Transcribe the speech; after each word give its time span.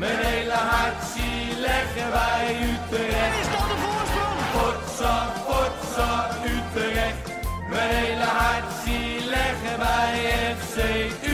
Mijn 0.00 0.18
hele 0.18 0.58
hart 0.72 1.02
zie 1.14 1.60
leggen 1.68 2.10
wij 2.10 2.56
Utrecht. 2.70 3.34
Is 3.42 3.50
dat 3.54 3.66
de 3.72 3.76
voorsprong? 3.84 4.38
Potsa, 4.56 5.16
potsa, 5.46 6.10
Utrecht. 6.54 7.24
Mijn 7.70 7.90
hele 8.02 8.28
hart 8.40 8.68
zie 8.84 9.12
leggen 9.36 9.76
wij 9.84 10.14
FC 10.58 10.76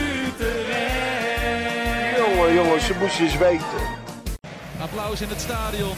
Utrecht. 0.04 1.36
Jongen, 2.16 2.54
jongens, 2.54 2.86
ze 2.86 2.94
moesten 3.00 3.24
eens 3.24 3.36
weten. 3.36 3.80
Applaus 4.80 5.20
in 5.20 5.28
het 5.28 5.40
stadion. 5.40 5.96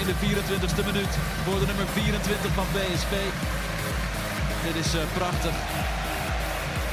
In 0.00 0.06
de 0.10 0.16
24e 0.24 0.84
minuut 0.90 1.14
voor 1.44 1.58
de 1.58 1.66
nummer 1.66 1.86
24 1.86 2.52
van 2.52 2.66
PSV. 2.74 3.14
Dit 4.66 4.76
is 4.84 4.94
eh, 4.94 5.00
prachtig. 5.14 5.54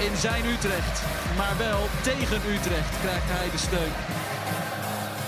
In 0.08 0.16
zijn 0.18 0.46
Utrecht, 0.46 0.96
maar 1.38 1.56
wel 1.58 1.82
tegen 2.02 2.42
Utrecht 2.56 2.94
krijgt 3.04 3.30
hij 3.36 3.50
de 3.52 3.58
steun. 3.58 3.94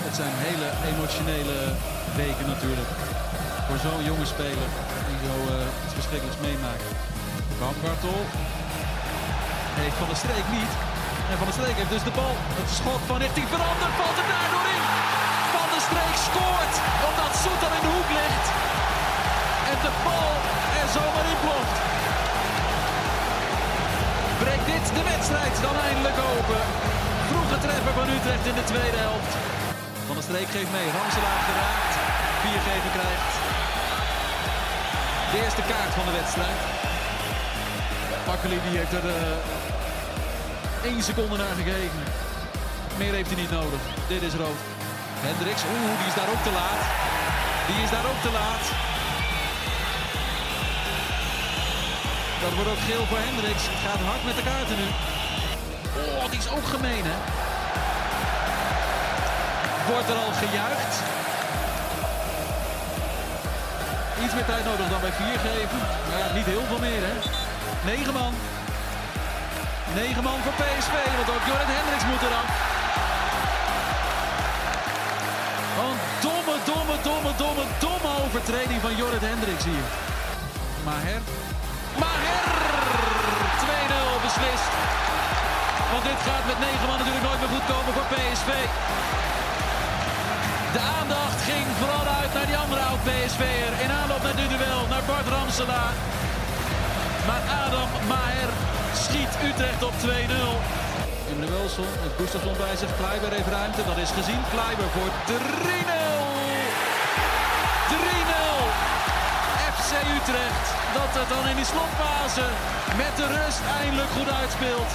Het 0.10 0.21
zijn 0.26 0.38
hele 0.50 0.70
emotionele 0.91 1.57
weken 2.21 2.46
natuurlijk. 2.54 2.92
Voor 3.68 3.79
zo'n 3.86 4.04
jonge 4.11 4.28
speler 4.36 4.70
die 5.07 5.20
zo 5.28 5.36
eh, 5.54 5.83
iets 5.83 5.96
verschrikkelijks 6.00 6.42
meemaakt. 6.47 6.86
Baumgartel 7.60 8.19
heeft 9.82 9.97
Van 10.02 10.10
der 10.11 10.21
Streek 10.24 10.47
niet. 10.57 10.74
En 11.30 11.38
Van 11.39 11.47
der 11.50 11.57
Streek 11.60 11.78
heeft 11.80 11.96
dus 11.96 12.07
de 12.10 12.16
bal. 12.19 12.36
Het 12.61 12.71
schot 12.80 13.02
van 13.10 13.18
richting 13.25 13.47
veranderd, 13.56 13.93
valt 14.02 14.18
er 14.21 14.30
daardoor 14.36 14.66
in. 14.75 14.83
Van 15.56 15.68
der 15.74 15.83
Streek 15.88 16.16
scoort, 16.28 16.75
omdat 17.10 17.32
Soeter 17.44 17.71
in 17.78 17.83
de 17.86 17.91
hoek 17.96 18.11
ligt. 18.19 18.47
En 19.71 19.78
de 19.86 19.94
bal 20.05 20.33
er 20.80 20.88
zomaar 20.97 21.28
in 21.33 21.39
ploft. 21.44 21.78
Breekt 24.41 24.68
dit 24.74 24.86
de 24.97 25.04
wedstrijd 25.14 25.55
dan 25.66 25.75
eindelijk 25.88 26.18
open. 26.33 26.61
Vroege 27.30 27.57
treffer 27.66 27.94
van 28.00 28.07
Utrecht 28.16 28.46
in 28.52 28.57
de 28.60 28.68
tweede 28.71 29.02
helft. 29.07 29.33
Van 30.09 30.18
der 30.18 30.29
Streek 30.29 30.51
geeft 30.57 30.73
mee, 30.77 30.89
Ramselaar 30.97 31.41
geraakt. 31.49 31.93
Viergever 32.44 32.91
krijgt 32.97 33.33
de 35.31 35.38
eerste 35.43 35.63
kaart 35.71 35.93
van 35.97 36.05
de 36.09 36.16
wedstrijd. 36.19 36.59
Pakkeli 38.25 38.59
heeft 38.63 38.93
er 38.99 39.07
één 40.89 41.01
seconde 41.09 41.38
naar 41.38 41.55
gegeven. 41.61 42.03
Meer 43.01 43.13
heeft 43.17 43.31
hij 43.31 43.41
niet 43.43 43.55
nodig. 43.59 43.81
Dit 44.13 44.21
is 44.29 44.33
rood. 44.43 44.61
Hendricks, 45.27 45.63
oeh, 45.73 45.93
die 45.99 46.09
is 46.11 46.17
daar 46.19 46.31
ook 46.33 46.44
te 46.47 46.53
laat. 46.59 46.81
Die 47.69 47.79
is 47.85 47.91
daar 47.95 48.07
ook 48.11 48.21
te 48.27 48.33
laat. 48.39 48.66
Dat 52.44 52.53
wordt 52.55 52.71
ook 52.73 52.83
geel 52.89 53.05
voor 53.09 53.21
Hendricks. 53.27 53.63
Gaat 53.85 54.01
hard 54.09 54.23
met 54.29 54.35
de 54.39 54.45
kaarten 54.49 54.77
nu. 54.81 54.88
Oh, 56.01 56.25
die 56.31 56.39
is 56.44 56.49
ook 56.55 56.67
gemeen, 56.75 57.05
hè? 57.11 57.17
Wordt 59.91 60.09
er 60.09 60.19
al 60.25 60.33
gejuicht. 60.43 60.93
Iets 64.23 64.33
meer 64.33 64.49
tijd 64.53 64.65
nodig 64.65 64.87
dan 64.93 65.01
bij 65.05 65.15
vier 65.21 65.39
geven. 65.47 65.79
Maar 66.07 66.19
ja, 66.23 66.27
niet 66.37 66.49
heel 66.53 66.65
veel 66.71 66.81
meer, 66.87 67.01
hè? 67.09 67.15
Negen 67.91 68.13
man. 68.13 68.33
Negen 69.99 70.23
man 70.23 70.39
voor 70.45 70.55
PSV, 70.61 70.95
want 71.17 71.29
ook 71.35 71.45
Jorrit 71.49 71.71
Hendricks 71.75 72.05
moet 72.11 72.23
eraf. 72.27 72.49
Een 75.83 75.99
domme, 76.25 76.55
domme, 76.71 76.95
domme, 77.07 77.31
domme, 77.43 77.65
domme 77.85 78.11
overtreding 78.23 78.79
van 78.85 78.93
Jorrit 78.99 79.25
Hendricks 79.29 79.65
hier. 79.71 79.85
Maher. 80.87 81.21
Maher! 82.03 82.41
2-0 83.63 84.27
beslist. 84.27 84.71
Want 85.91 86.03
dit 86.09 86.19
gaat 86.27 86.45
met 86.51 86.59
negen 86.65 86.87
man 86.89 86.97
natuurlijk 87.01 87.25
nooit 87.27 87.41
meer 87.41 87.53
goed 87.55 87.65
komen 87.73 87.91
voor 87.97 88.07
PSV. 88.13 88.51
De 90.75 90.81
aandacht 91.00 91.39
ging 91.50 91.67
vooral 91.80 92.08
uit 92.20 92.34
naar 92.34 92.45
die 92.52 92.59
andere 92.64 92.81
oud-PSV'er. 92.81 93.73
In 93.86 93.92
aanloop 94.00 94.23
naar 94.23 94.38
dit 94.42 94.50
duel, 94.50 94.84
naar 94.94 95.06
Bart 95.09 95.28
Ramselaar. 95.36 95.95
Maar 97.28 97.44
Adam 97.63 97.90
Maher 98.12 98.52
schiet 99.03 99.31
Utrecht 99.50 99.81
op 99.90 99.96
2-0. 100.03 100.08
Emre 101.31 101.50
Wilson, 101.56 101.91
het 102.06 102.13
Gustafsson 102.18 102.58
bij 102.63 102.75
zich. 102.81 102.91
Heeft 103.35 103.53
ruimte, 103.58 103.84
dat 103.91 103.97
is 104.06 104.12
gezien. 104.19 104.41
Kleiber 104.53 104.90
voor 104.96 105.12
3-0. 105.29 105.34
3-0. 107.91 108.66
FC 109.74 109.91
Utrecht, 110.18 110.66
dat 110.97 111.12
het 111.19 111.29
dan 111.34 111.46
in 111.52 111.58
die 111.62 111.69
slotfase 111.74 112.46
met 113.02 113.13
de 113.19 113.28
rust 113.38 113.62
eindelijk 113.81 114.12
goed 114.18 114.29
uitspeelt. 114.41 114.91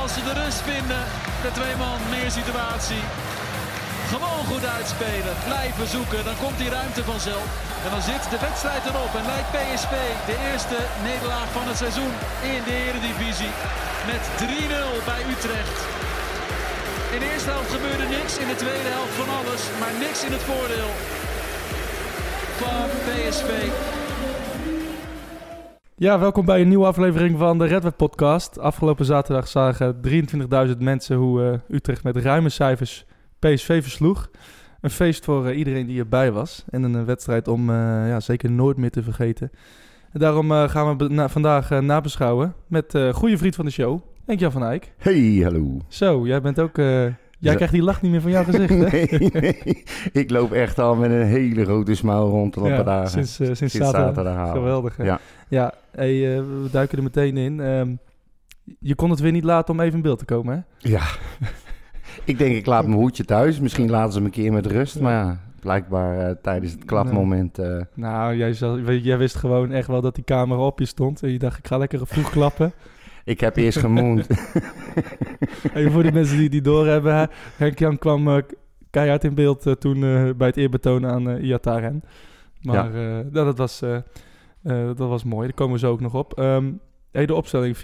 Als 0.00 0.10
ze 0.14 0.20
de 0.28 0.34
rust 0.42 0.62
vinden, 0.72 1.02
de 1.44 1.50
twee 1.58 1.76
man 1.76 1.98
meer 2.14 2.30
situatie. 2.40 3.02
Gewoon 4.12 4.44
goed 4.52 4.66
uitspelen, 4.78 5.34
blijven 5.50 5.86
zoeken, 5.96 6.20
dan 6.28 6.36
komt 6.42 6.58
die 6.62 6.74
ruimte 6.78 7.02
vanzelf. 7.12 7.46
En 7.84 7.90
dan 7.94 8.04
zit 8.10 8.24
de 8.32 8.40
wedstrijd 8.48 8.84
erop 8.90 9.12
en 9.18 9.26
lijkt 9.32 9.54
PSV 9.56 9.94
de 10.30 10.36
eerste 10.50 10.78
nederlaag 11.08 11.48
van 11.56 11.66
het 11.70 11.78
seizoen 11.84 12.14
in 12.54 12.62
de 12.68 12.74
Eredivisie. 12.86 13.54
Met 14.10 14.24
3-0 14.40 15.08
bij 15.10 15.22
Utrecht. 15.34 15.78
In 17.14 17.20
de 17.22 17.28
eerste 17.32 17.50
helft 17.54 17.72
gebeurde 17.76 18.06
niks, 18.16 18.32
in 18.42 18.48
de 18.52 18.58
tweede 18.64 18.90
helft 18.96 19.16
van 19.20 19.30
alles, 19.38 19.62
maar 19.80 19.94
niks 20.04 20.20
in 20.26 20.32
het 20.36 20.44
voordeel 20.50 20.90
van 22.62 22.86
PSV. 23.06 23.50
Ja, 26.06 26.18
welkom 26.18 26.44
bij 26.44 26.60
een 26.60 26.68
nieuwe 26.68 26.90
aflevering 26.92 27.38
van 27.38 27.58
de 27.58 27.66
Redweb 27.66 27.96
Podcast. 27.96 28.58
Afgelopen 28.58 29.04
zaterdag 29.04 29.48
zagen 29.48 30.00
23.000 30.68 30.78
mensen 30.78 31.16
hoe 31.16 31.36
eh, 31.42 31.76
Utrecht 31.76 32.02
met 32.04 32.16
ruime 32.16 32.48
cijfers 32.48 33.06
PSV 33.38 33.82
versloeg. 33.82 34.30
Een 34.80 34.90
feest 34.90 35.24
voor 35.24 35.46
eh, 35.46 35.58
iedereen 35.58 35.86
die 35.86 35.98
erbij 35.98 36.32
was. 36.32 36.64
En 36.70 36.82
een 36.82 36.96
eh, 36.96 37.04
wedstrijd 37.04 37.48
om 37.48 37.70
eh, 37.70 37.76
ja, 38.08 38.20
zeker 38.20 38.50
nooit 38.50 38.76
meer 38.76 38.90
te 38.90 39.02
vergeten. 39.02 39.50
En 40.12 40.20
daarom 40.20 40.50
gaan 40.50 40.96
we 40.98 41.08
na- 41.08 41.28
vandaag 41.28 41.70
nabeschouwen 41.80 42.54
met 42.66 42.98
goede 43.12 43.38
vriend 43.38 43.54
van 43.54 43.64
de 43.64 43.70
show, 43.70 44.00
Henk-Jan 44.26 44.52
van 44.52 44.64
Eyck. 44.64 44.92
Hey, 44.98 45.40
hallo. 45.42 45.78
Zo, 45.88 46.26
jij 46.26 46.40
bent 46.40 46.60
ook... 46.60 46.76
jij 47.38 47.54
krijgt 47.54 47.72
die 47.72 47.82
lach 47.82 48.02
niet 48.02 48.10
meer 48.10 48.20
van 48.20 48.30
jouw 48.30 48.44
gezicht, 48.44 48.68
hè? 48.68 48.76
Nee, 48.90 49.30
nee. 49.32 49.82
Ik 50.12 50.30
loop 50.30 50.52
echt 50.52 50.78
al 50.78 50.94
met 50.96 51.10
een 51.10 51.22
hele 51.26 51.64
grote 51.64 51.94
smile 51.94 52.18
rond 52.18 52.54
de 52.54 52.60
Ja, 52.60 52.82
dagen. 52.82 53.08
sinds, 53.10 53.34
sinds, 53.34 53.58
Sinds 53.58 53.74
zaterdag. 53.74 54.50
Geweldig, 54.52 54.96
hè? 54.96 55.04
Ja. 55.04 55.20
Ja, 55.48 55.72
hey, 55.90 56.20
we 56.44 56.68
duiken 56.70 56.96
er 56.98 57.04
meteen 57.04 57.36
in. 57.36 57.60
Ehm, 57.60 57.94
je 58.80 58.94
kon 58.94 59.10
het 59.10 59.20
weer 59.20 59.32
niet 59.32 59.44
laten 59.44 59.74
om 59.74 59.80
even 59.80 59.94
in 59.94 60.02
beeld 60.02 60.18
te 60.18 60.24
komen, 60.24 60.54
hè? 60.78 60.88
Ja. 60.90 61.02
ik 62.28 62.38
denk, 62.38 62.56
ik 62.56 62.66
laat 62.66 62.86
mijn 62.86 62.98
hoedje 62.98 63.24
thuis. 63.24 63.60
Misschien 63.60 63.90
laten 63.90 64.12
ze 64.12 64.18
me 64.20 64.24
een 64.24 64.30
keer 64.30 64.52
met 64.52 64.66
rust. 64.66 65.00
Maar 65.00 65.12
ja, 65.12 65.40
blijkbaar 65.60 66.28
eh, 66.28 66.34
tijdens 66.42 66.72
het 66.72 66.84
klapmoment... 66.84 67.58
eh, 67.58 67.80
Nou, 67.94 68.36
jij, 68.36 68.52
zal- 68.52 68.80
jij 68.80 69.18
wist 69.18 69.34
gewoon 69.36 69.70
echt 69.72 69.86
wel 69.88 70.00
dat 70.00 70.14
die 70.14 70.24
camera 70.24 70.60
op 70.60 70.78
je 70.78 70.84
stond. 70.86 71.22
En 71.22 71.30
je 71.32 71.38
dacht, 71.38 71.58
ik 71.58 71.66
ga 71.66 71.78
lekker 71.78 72.06
vroeg 72.06 72.30
klappen. 72.30 72.72
ik 73.24 73.40
heb 73.40 73.56
eerst 73.56 73.78
gemoend. 73.78 74.26
en 75.72 75.92
voor 75.92 76.02
de 76.02 76.12
mensen 76.12 76.36
die 76.36 76.48
die 76.48 76.60
doorhebben, 76.62 77.28
Henk-Jan 77.56 77.98
kwam 77.98 78.28
eh, 78.28 78.42
keihard 78.90 79.24
in 79.24 79.34
beeld 79.34 79.80
toen 79.80 80.00
bij 80.36 80.46
het 80.46 80.56
eerbetoon 80.56 81.06
aan 81.06 81.30
eh 81.30 81.42
Iataren. 81.44 82.02
Maar 82.62 82.94
eh, 82.94 83.00
nou, 83.30 83.44
dat, 83.44 83.58
was, 83.58 83.78
dat 84.62 84.98
was 84.98 85.24
mooi, 85.24 85.46
daar 85.46 85.56
komen 85.56 85.72
we 85.74 85.78
zo 85.78 85.90
ook 85.90 86.00
nog 86.00 86.14
op. 86.14 86.36
Hey, 87.12 87.26
de 87.26 87.34
opstelling 87.34 87.76
4-4-2, 87.76 87.80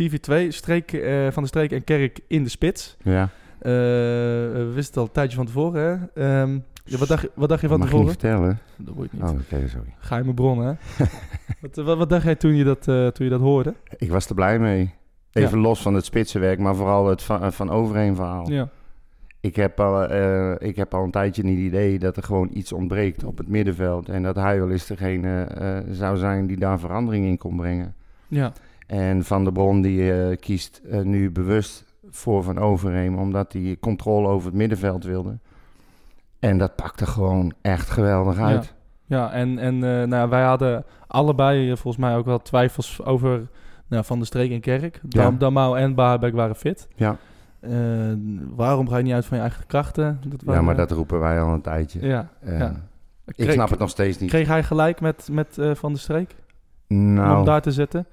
streek, 0.48 0.90
Van 1.30 1.42
de 1.42 1.48
Streek 1.48 1.72
en 1.72 1.84
Kerk 1.84 2.20
in 2.28 2.42
de 2.42 2.48
spits. 2.48 2.96
ja, 3.02 3.28
we 3.72 4.70
wisten 4.74 4.86
het 4.86 4.96
al 4.96 5.02
een 5.04 5.10
tijdje 5.12 5.36
van 5.36 5.46
tevoren, 5.46 6.10
hè? 6.14 6.22
Ehm, 6.42 6.58
ja, 6.84 6.98
wat, 6.98 7.08
dacht, 7.08 7.22
je- 7.22 7.30
wat 7.34 7.48
dacht 7.48 7.60
je 7.60 7.68
van 7.68 7.78
mag 7.78 7.90
je 7.90 7.96
niet 7.96 8.18
tevoren? 8.18 8.20
vertellen. 8.38 8.58
Dat 8.86 8.94
wordt 8.94 9.12
niet. 9.12 9.22
Oh, 9.22 9.28
oké, 9.30 9.68
sorry. 9.68 9.94
Geheime 9.98 10.34
bron, 10.34 10.58
hè? 10.58 10.72
wat, 11.60 11.76
wat, 11.76 11.98
wat 11.98 12.08
dacht 12.10 12.24
jij 12.24 12.34
toen 12.34 12.54
je 12.54 12.64
dat, 12.64 12.88
eh, 12.88 13.06
toen 13.06 13.24
je 13.26 13.30
dat 13.32 13.40
hoorde? 13.40 13.74
Ik 13.96 14.10
was 14.10 14.28
er 14.28 14.34
blij 14.34 14.58
mee. 14.58 14.94
Even 15.32 15.58
los 15.58 15.82
van 15.82 15.94
het 15.94 16.04
spitsenwerk, 16.04 16.58
maar 16.58 16.74
vooral 16.74 17.06
het 17.08 17.22
van, 17.22 17.52
van 17.52 17.70
overheen 17.70 18.14
verhaal. 18.16 18.50
Ja. 18.50 18.68
Ik 19.40 19.56
heb, 19.56 19.80
al, 19.80 20.04
eh, 20.08 20.68
ik 20.68 20.76
heb 20.76 20.94
al 20.94 21.04
een 21.04 21.10
tijdje 21.10 21.42
niet 21.42 21.56
het 21.56 21.64
idee 21.66 21.98
dat 21.98 22.16
er 22.16 22.22
gewoon 22.22 22.50
iets 22.52 22.72
ontbreekt 22.72 23.24
op 23.24 23.38
het 23.38 23.48
middenveld. 23.48 24.08
En 24.08 24.22
dat 24.22 24.36
hij 24.36 24.58
wel 24.58 24.70
eens 24.70 24.86
degene 24.86 25.42
eh, 25.44 25.78
zou 25.90 26.16
zijn 26.16 26.46
die 26.46 26.56
daar 26.58 26.78
verandering 26.78 27.26
in 27.26 27.38
kon 27.38 27.56
brengen. 27.56 27.94
Ja. 28.28 28.52
En 28.86 29.24
Van 29.24 29.44
der 29.44 29.52
Bron 29.52 29.80
die 29.82 30.12
eh, 30.12 30.36
kiest 30.40 30.80
eh, 30.90 31.00
nu 31.00 31.30
bewust 31.30 31.83
voor 32.14 32.42
Van 32.42 32.58
Overheem, 32.58 33.18
omdat 33.18 33.52
hij 33.52 33.76
controle 33.80 34.28
over 34.28 34.46
het 34.46 34.56
middenveld 34.56 35.04
wilde. 35.04 35.38
En 36.38 36.58
dat 36.58 36.76
pakte 36.76 37.06
gewoon 37.06 37.52
echt 37.62 37.90
geweldig 37.90 38.38
uit. 38.38 38.74
Ja, 39.06 39.32
en, 39.32 39.58
en 39.58 39.74
eh, 39.74 40.06
nou, 40.06 40.28
wij 40.28 40.42
hadden 40.42 40.84
allebei 41.06 41.70
eh, 41.70 41.76
volgens 41.76 42.04
mij 42.04 42.16
ook 42.16 42.24
wel 42.24 42.42
twijfels 42.42 43.02
over 43.04 43.48
nou, 43.86 44.04
Van 44.04 44.18
de 44.18 44.24
Streek 44.24 44.50
en 44.50 44.60
Kerk. 44.60 45.00
Dam, 45.02 45.32
Ja. 45.32 45.38
Damau 45.38 45.78
en 45.78 45.94
Baarbek 45.94 46.34
waren 46.34 46.56
fit. 46.56 46.88
Ja. 46.94 47.16
Eh, 47.60 47.72
waarom 48.54 48.88
ga 48.88 48.96
je 48.96 49.02
niet 49.02 49.12
uit 49.12 49.26
van 49.26 49.36
je 49.36 49.42
eigen 49.42 49.66
krachten? 49.66 50.20
Dat 50.26 50.54
Ja, 50.54 50.62
maar 50.62 50.76
dat 50.76 50.90
roepen 50.90 51.20
wij 51.20 51.40
al 51.40 51.52
een 51.52 51.60
tijdje. 51.62 52.06
Ja, 52.06 52.28
ja. 52.44 52.74
Ik 53.34 53.50
snap 53.50 53.70
het 53.70 53.78
nog 53.78 53.90
steeds 53.90 54.18
niet. 54.18 54.30
Kreeg 54.30 54.48
hij 54.48 54.62
gelijk 54.62 55.00
met, 55.00 55.28
met 55.32 55.58
Van 55.72 55.92
de 55.92 55.98
Streek? 55.98 56.34
Om 56.88 57.14
Nou, 57.14 57.36
hem 57.36 57.44
daar 57.44 57.62
te 57.62 57.72
zetten? 57.72 58.06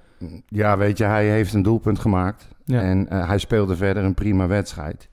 Ja, 0.48 0.78
weet 0.78 0.98
je, 0.98 1.04
hij 1.04 1.28
heeft 1.28 1.54
een 1.54 1.62
doelpunt 1.62 1.98
gemaakt. 1.98 2.48
Ja. 2.64 2.80
En 2.80 3.08
eh, 3.08 3.28
hij 3.28 3.38
speelde 3.38 3.76
verder 3.76 4.04
een 4.04 4.14
prima 4.14 4.46
wedstrijd. 4.46 5.08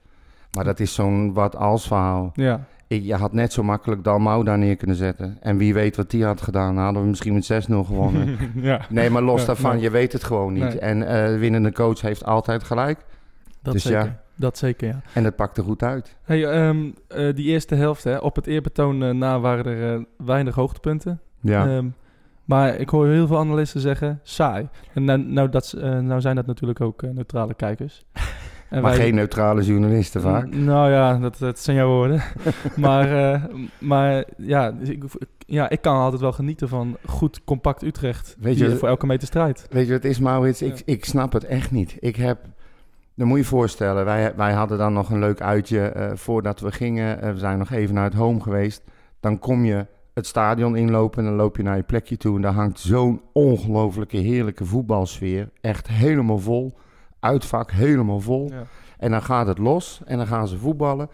Maar 0.52 0.64
dat 0.64 0.80
is 0.80 0.94
zo'n 0.94 1.32
wat-als 1.32 1.86
verhaal. 1.86 2.30
Ja, 2.34 2.66
Ik, 2.86 3.02
je 3.02 3.14
had 3.14 3.32
net 3.32 3.52
zo 3.52 3.62
makkelijk 3.62 4.04
Dalmau 4.04 4.44
daar 4.44 4.58
neer 4.58 4.76
kunnen 4.76 4.96
zetten. 4.96 5.36
En 5.40 5.56
wie 5.56 5.74
weet 5.74 5.96
wat 5.96 6.10
die 6.10 6.24
had 6.24 6.40
gedaan. 6.40 6.76
Hadden 6.76 7.02
we 7.02 7.08
misschien 7.08 7.34
met 7.34 7.52
6-0 7.52 7.56
gewonnen. 7.66 8.36
ja 8.54 8.80
nee, 8.88 9.10
maar 9.10 9.22
los 9.22 9.46
daarvan, 9.46 9.72
nee. 9.72 9.80
je 9.82 9.90
weet 9.90 10.12
het 10.12 10.24
gewoon 10.24 10.52
niet. 10.52 10.62
Nee. 10.62 10.78
En 10.78 11.00
de 11.00 11.38
winnende 11.38 11.72
coach 11.72 12.00
heeft 12.00 12.24
altijd 12.24 12.62
gelijk. 12.64 12.98
dat 13.62 13.72
Dus 13.72 13.82
zeker. 13.82 14.04
ja. 14.04 14.20
Dat 14.36 14.58
zeker, 14.58 14.88
ja. 14.88 15.00
En 15.14 15.24
het 15.24 15.36
pakt 15.36 15.56
er 15.56 15.64
goed 15.64 15.82
uit. 15.82 16.16
Hey, 16.22 16.44
ehm, 16.46 16.90
eh, 17.08 17.34
die 17.34 17.46
eerste 17.46 17.74
helft, 17.74 18.04
hè, 18.04 18.16
op 18.16 18.36
het 18.36 18.46
eerbetoon 18.46 19.18
na 19.18 19.40
waren 19.40 19.64
er 19.64 20.04
weinig 20.16 20.54
hoogtepunten. 20.54 21.20
Ja. 21.40 21.66
Ehm, 21.66 21.86
maar 22.50 22.76
ik 22.76 22.88
hoor 22.88 23.06
heel 23.08 23.26
veel 23.26 23.38
analisten 23.38 23.80
zeggen 23.80 24.20
saai. 24.22 24.68
En 24.94 25.04
nou, 25.04 25.18
nou, 25.18 25.48
dat, 25.48 25.72
eh, 25.72 25.98
nou 25.98 26.20
zijn 26.20 26.36
dat 26.36 26.46
natuurlijk 26.46 26.80
ook 26.80 27.02
eh, 27.02 27.10
neutrale 27.10 27.54
kijkers. 27.54 28.04
En 28.70 28.82
maar 28.82 28.90
wij- 28.90 29.00
geen 29.00 29.14
neutrale 29.14 29.62
journalisten 29.62 30.20
vaak. 30.20 30.54
Nou 30.54 30.90
ja, 30.90 31.18
dat, 31.18 31.38
dat 31.38 31.58
zijn 31.58 31.76
jouw 31.76 31.88
woorden. 31.88 32.22
maar 32.76 33.32
eh, 33.32 33.44
maar 33.78 34.24
ja, 34.36 34.70
dus 34.72 34.88
ik, 34.88 35.04
ja, 35.46 35.68
ik 35.70 35.80
kan 35.80 35.96
altijd 35.96 36.20
wel 36.20 36.32
genieten 36.32 36.68
van 36.68 36.96
goed, 37.06 37.44
compact 37.44 37.82
Utrecht. 37.82 38.36
Weet 38.40 38.58
je- 38.58 38.76
voor 38.76 38.88
elke 38.88 39.06
meter 39.06 39.26
strijdt. 39.26 39.66
Weet 39.70 39.86
je 39.86 39.92
wat 39.92 40.02
het 40.02 40.12
is, 40.12 40.18
Maurits? 40.18 40.62
Ik, 40.62 40.76
Ja. 40.76 40.82
ik 40.84 41.04
snap 41.04 41.32
het 41.32 41.44
echt 41.44 41.70
niet. 41.70 41.96
Ik 42.00 42.16
heb... 42.16 42.38
Dan 43.14 43.26
moet 43.26 43.36
je 43.36 43.42
je 43.42 43.48
voorstellen, 43.48 44.04
wij, 44.04 44.32
wij 44.36 44.52
hadden 44.52 44.78
dan 44.78 44.92
nog 44.92 45.10
een 45.10 45.18
leuk 45.18 45.40
uitje 45.40 46.12
voordat 46.14 46.60
we 46.60 46.72
gingen. 46.72 47.32
We 47.32 47.38
zijn 47.38 47.58
nog 47.58 47.70
even 47.70 47.94
naar 47.94 48.04
het 48.04 48.14
home 48.14 48.40
geweest. 48.40 48.82
Dan 49.20 49.38
kom 49.38 49.64
je 49.64 49.86
het 50.14 50.26
stadion 50.26 50.76
inlopen 50.76 51.18
en 51.18 51.24
dan 51.24 51.34
loop 51.38 51.56
je 51.56 51.62
naar 51.62 51.76
je 51.76 51.82
plekje 51.82 52.16
toe. 52.16 52.36
En 52.36 52.42
daar 52.42 52.52
hangt 52.52 52.80
zo'n 52.80 53.20
ongelooflijke 53.32 54.16
heerlijke 54.16 54.64
voetbalsfeer. 54.64 55.48
Echt 55.60 55.88
helemaal 55.88 56.38
vol. 56.38 56.72
Uitvak 57.20 57.70
helemaal 57.70 58.20
vol. 58.20 58.48
Ja. 58.50 58.62
En 58.98 59.10
dan 59.10 59.22
gaat 59.22 59.46
het 59.46 59.58
los 59.58 60.00
en 60.04 60.16
dan 60.16 60.26
gaan 60.26 60.48
ze 60.48 60.58
voetballen. 60.58 61.08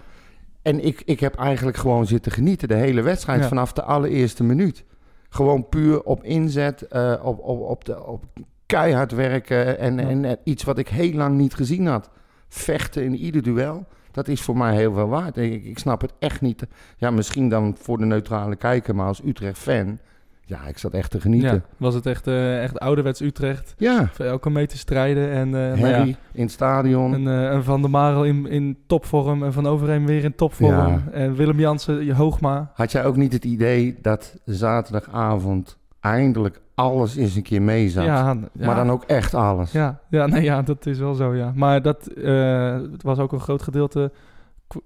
En 0.63 0.85
ik, 0.85 1.03
ik 1.05 1.21
heb 1.21 1.35
eigenlijk 1.35 1.77
gewoon 1.77 2.07
zitten 2.07 2.33
genieten 2.33 2.69
de 2.69 2.75
hele 2.75 3.03
wedstrijd 3.03 3.41
Ja. 3.43 3.49
vanaf 3.49 3.73
de 3.73 3.83
allereerste 3.83 4.45
minuut. 4.45 4.85
Gewoon 5.29 5.69
puur 5.69 6.03
op 6.03 6.25
inzet, 6.25 6.83
eh, 6.83 7.15
op, 7.23 7.39
op, 7.39 7.61
op, 7.61 7.85
de, 7.85 8.05
op 8.07 8.25
keihard 8.67 9.13
werken 9.13 9.79
en, 9.79 9.97
Ja. 9.97 10.09
en 10.09 10.39
iets 10.45 10.65
wat 10.65 10.79
ik 10.79 10.89
heel 10.89 11.13
lang 11.13 11.37
niet 11.37 11.55
gezien 11.55 11.87
had. 11.87 12.11
Vechten 12.49 13.03
in 13.05 13.17
ieder 13.17 13.43
duel, 13.43 13.87
dat 14.17 14.29
is 14.29 14.41
voor 14.41 14.57
mij 14.57 14.75
heel 14.75 14.93
veel 14.93 15.09
waard. 15.09 15.37
Ik, 15.37 15.65
ik 15.65 15.79
snap 15.79 16.01
het 16.01 16.13
echt 16.19 16.41
niet. 16.41 16.67
Ja, 16.97 17.11
misschien 17.11 17.49
dan 17.49 17.77
voor 17.79 17.99
de 17.99 18.05
neutrale 18.05 18.57
kijker, 18.57 18.95
maar 18.95 19.07
als 19.07 19.21
Utrecht-fan, 19.25 19.99
ja, 20.45 20.67
ik 20.67 20.79
zat 20.79 20.93
echt 20.93 21.11
te 21.11 21.21
genieten. 21.21 21.53
Ja, 21.53 21.63
was 21.77 21.95
het 21.95 22.07
echt, 22.07 22.27
eh, 22.27 22.63
echt 22.63 22.79
ouderwets 22.79 23.21
Utrecht. 23.21 23.75
Ja, 23.79 24.11
Voor 24.13 24.25
elke 24.25 24.51
meter 24.51 24.79
strijden. 24.79 25.31
En, 25.31 25.51
nou 25.51 25.81
Harry 25.81 26.09
ja, 26.09 26.17
in 26.33 26.43
het 26.43 26.51
stadion. 26.51 27.15
en, 27.15 27.27
eh, 27.29 27.53
en 27.53 27.65
Van 27.65 27.81
der 27.81 27.91
Marel 27.91 28.25
in, 28.25 28.47
in 28.47 28.79
topvorm. 28.87 29.43
En 29.43 29.53
Van 29.53 29.67
Overheem 29.67 30.07
weer 30.07 30.25
in 30.25 30.35
topvorm. 30.35 30.89
Ja. 30.89 31.03
En 31.13 31.35
Willem 31.35 31.59
Jansen, 31.59 32.05
je 32.05 32.15
Hoogma. 32.15 32.71
Had 32.75 32.93
jij 32.93 33.05
ook 33.05 33.17
niet 33.17 33.33
het 33.33 33.45
idee 33.45 33.99
dat 34.03 34.39
zaterdagavond 34.45 35.79
eindelijk 36.13 36.61
alles 36.75 37.17
eens 37.17 37.35
een 37.37 37.43
keer 37.43 37.63
mee 37.63 37.89
zat? 37.89 38.05
Ja, 38.05 38.37
ja, 38.53 38.67
Maar 38.67 38.75
dan 38.77 38.91
ook 38.91 39.05
echt 39.05 39.35
alles. 39.35 39.73
Ja, 39.73 39.99
ja, 40.11 40.27
nee, 40.27 40.43
ja, 40.43 40.63
dat 40.63 40.87
is 40.87 40.99
wel 40.99 41.15
zo, 41.15 41.35
ja. 41.35 41.53
Maar 41.55 41.83
dat 41.83 42.07
eh, 42.07 42.75
het 42.75 43.03
was 43.03 43.19
ook 43.19 43.33
een 43.33 43.41
groot 43.41 43.63
gedeelte, 43.63 44.13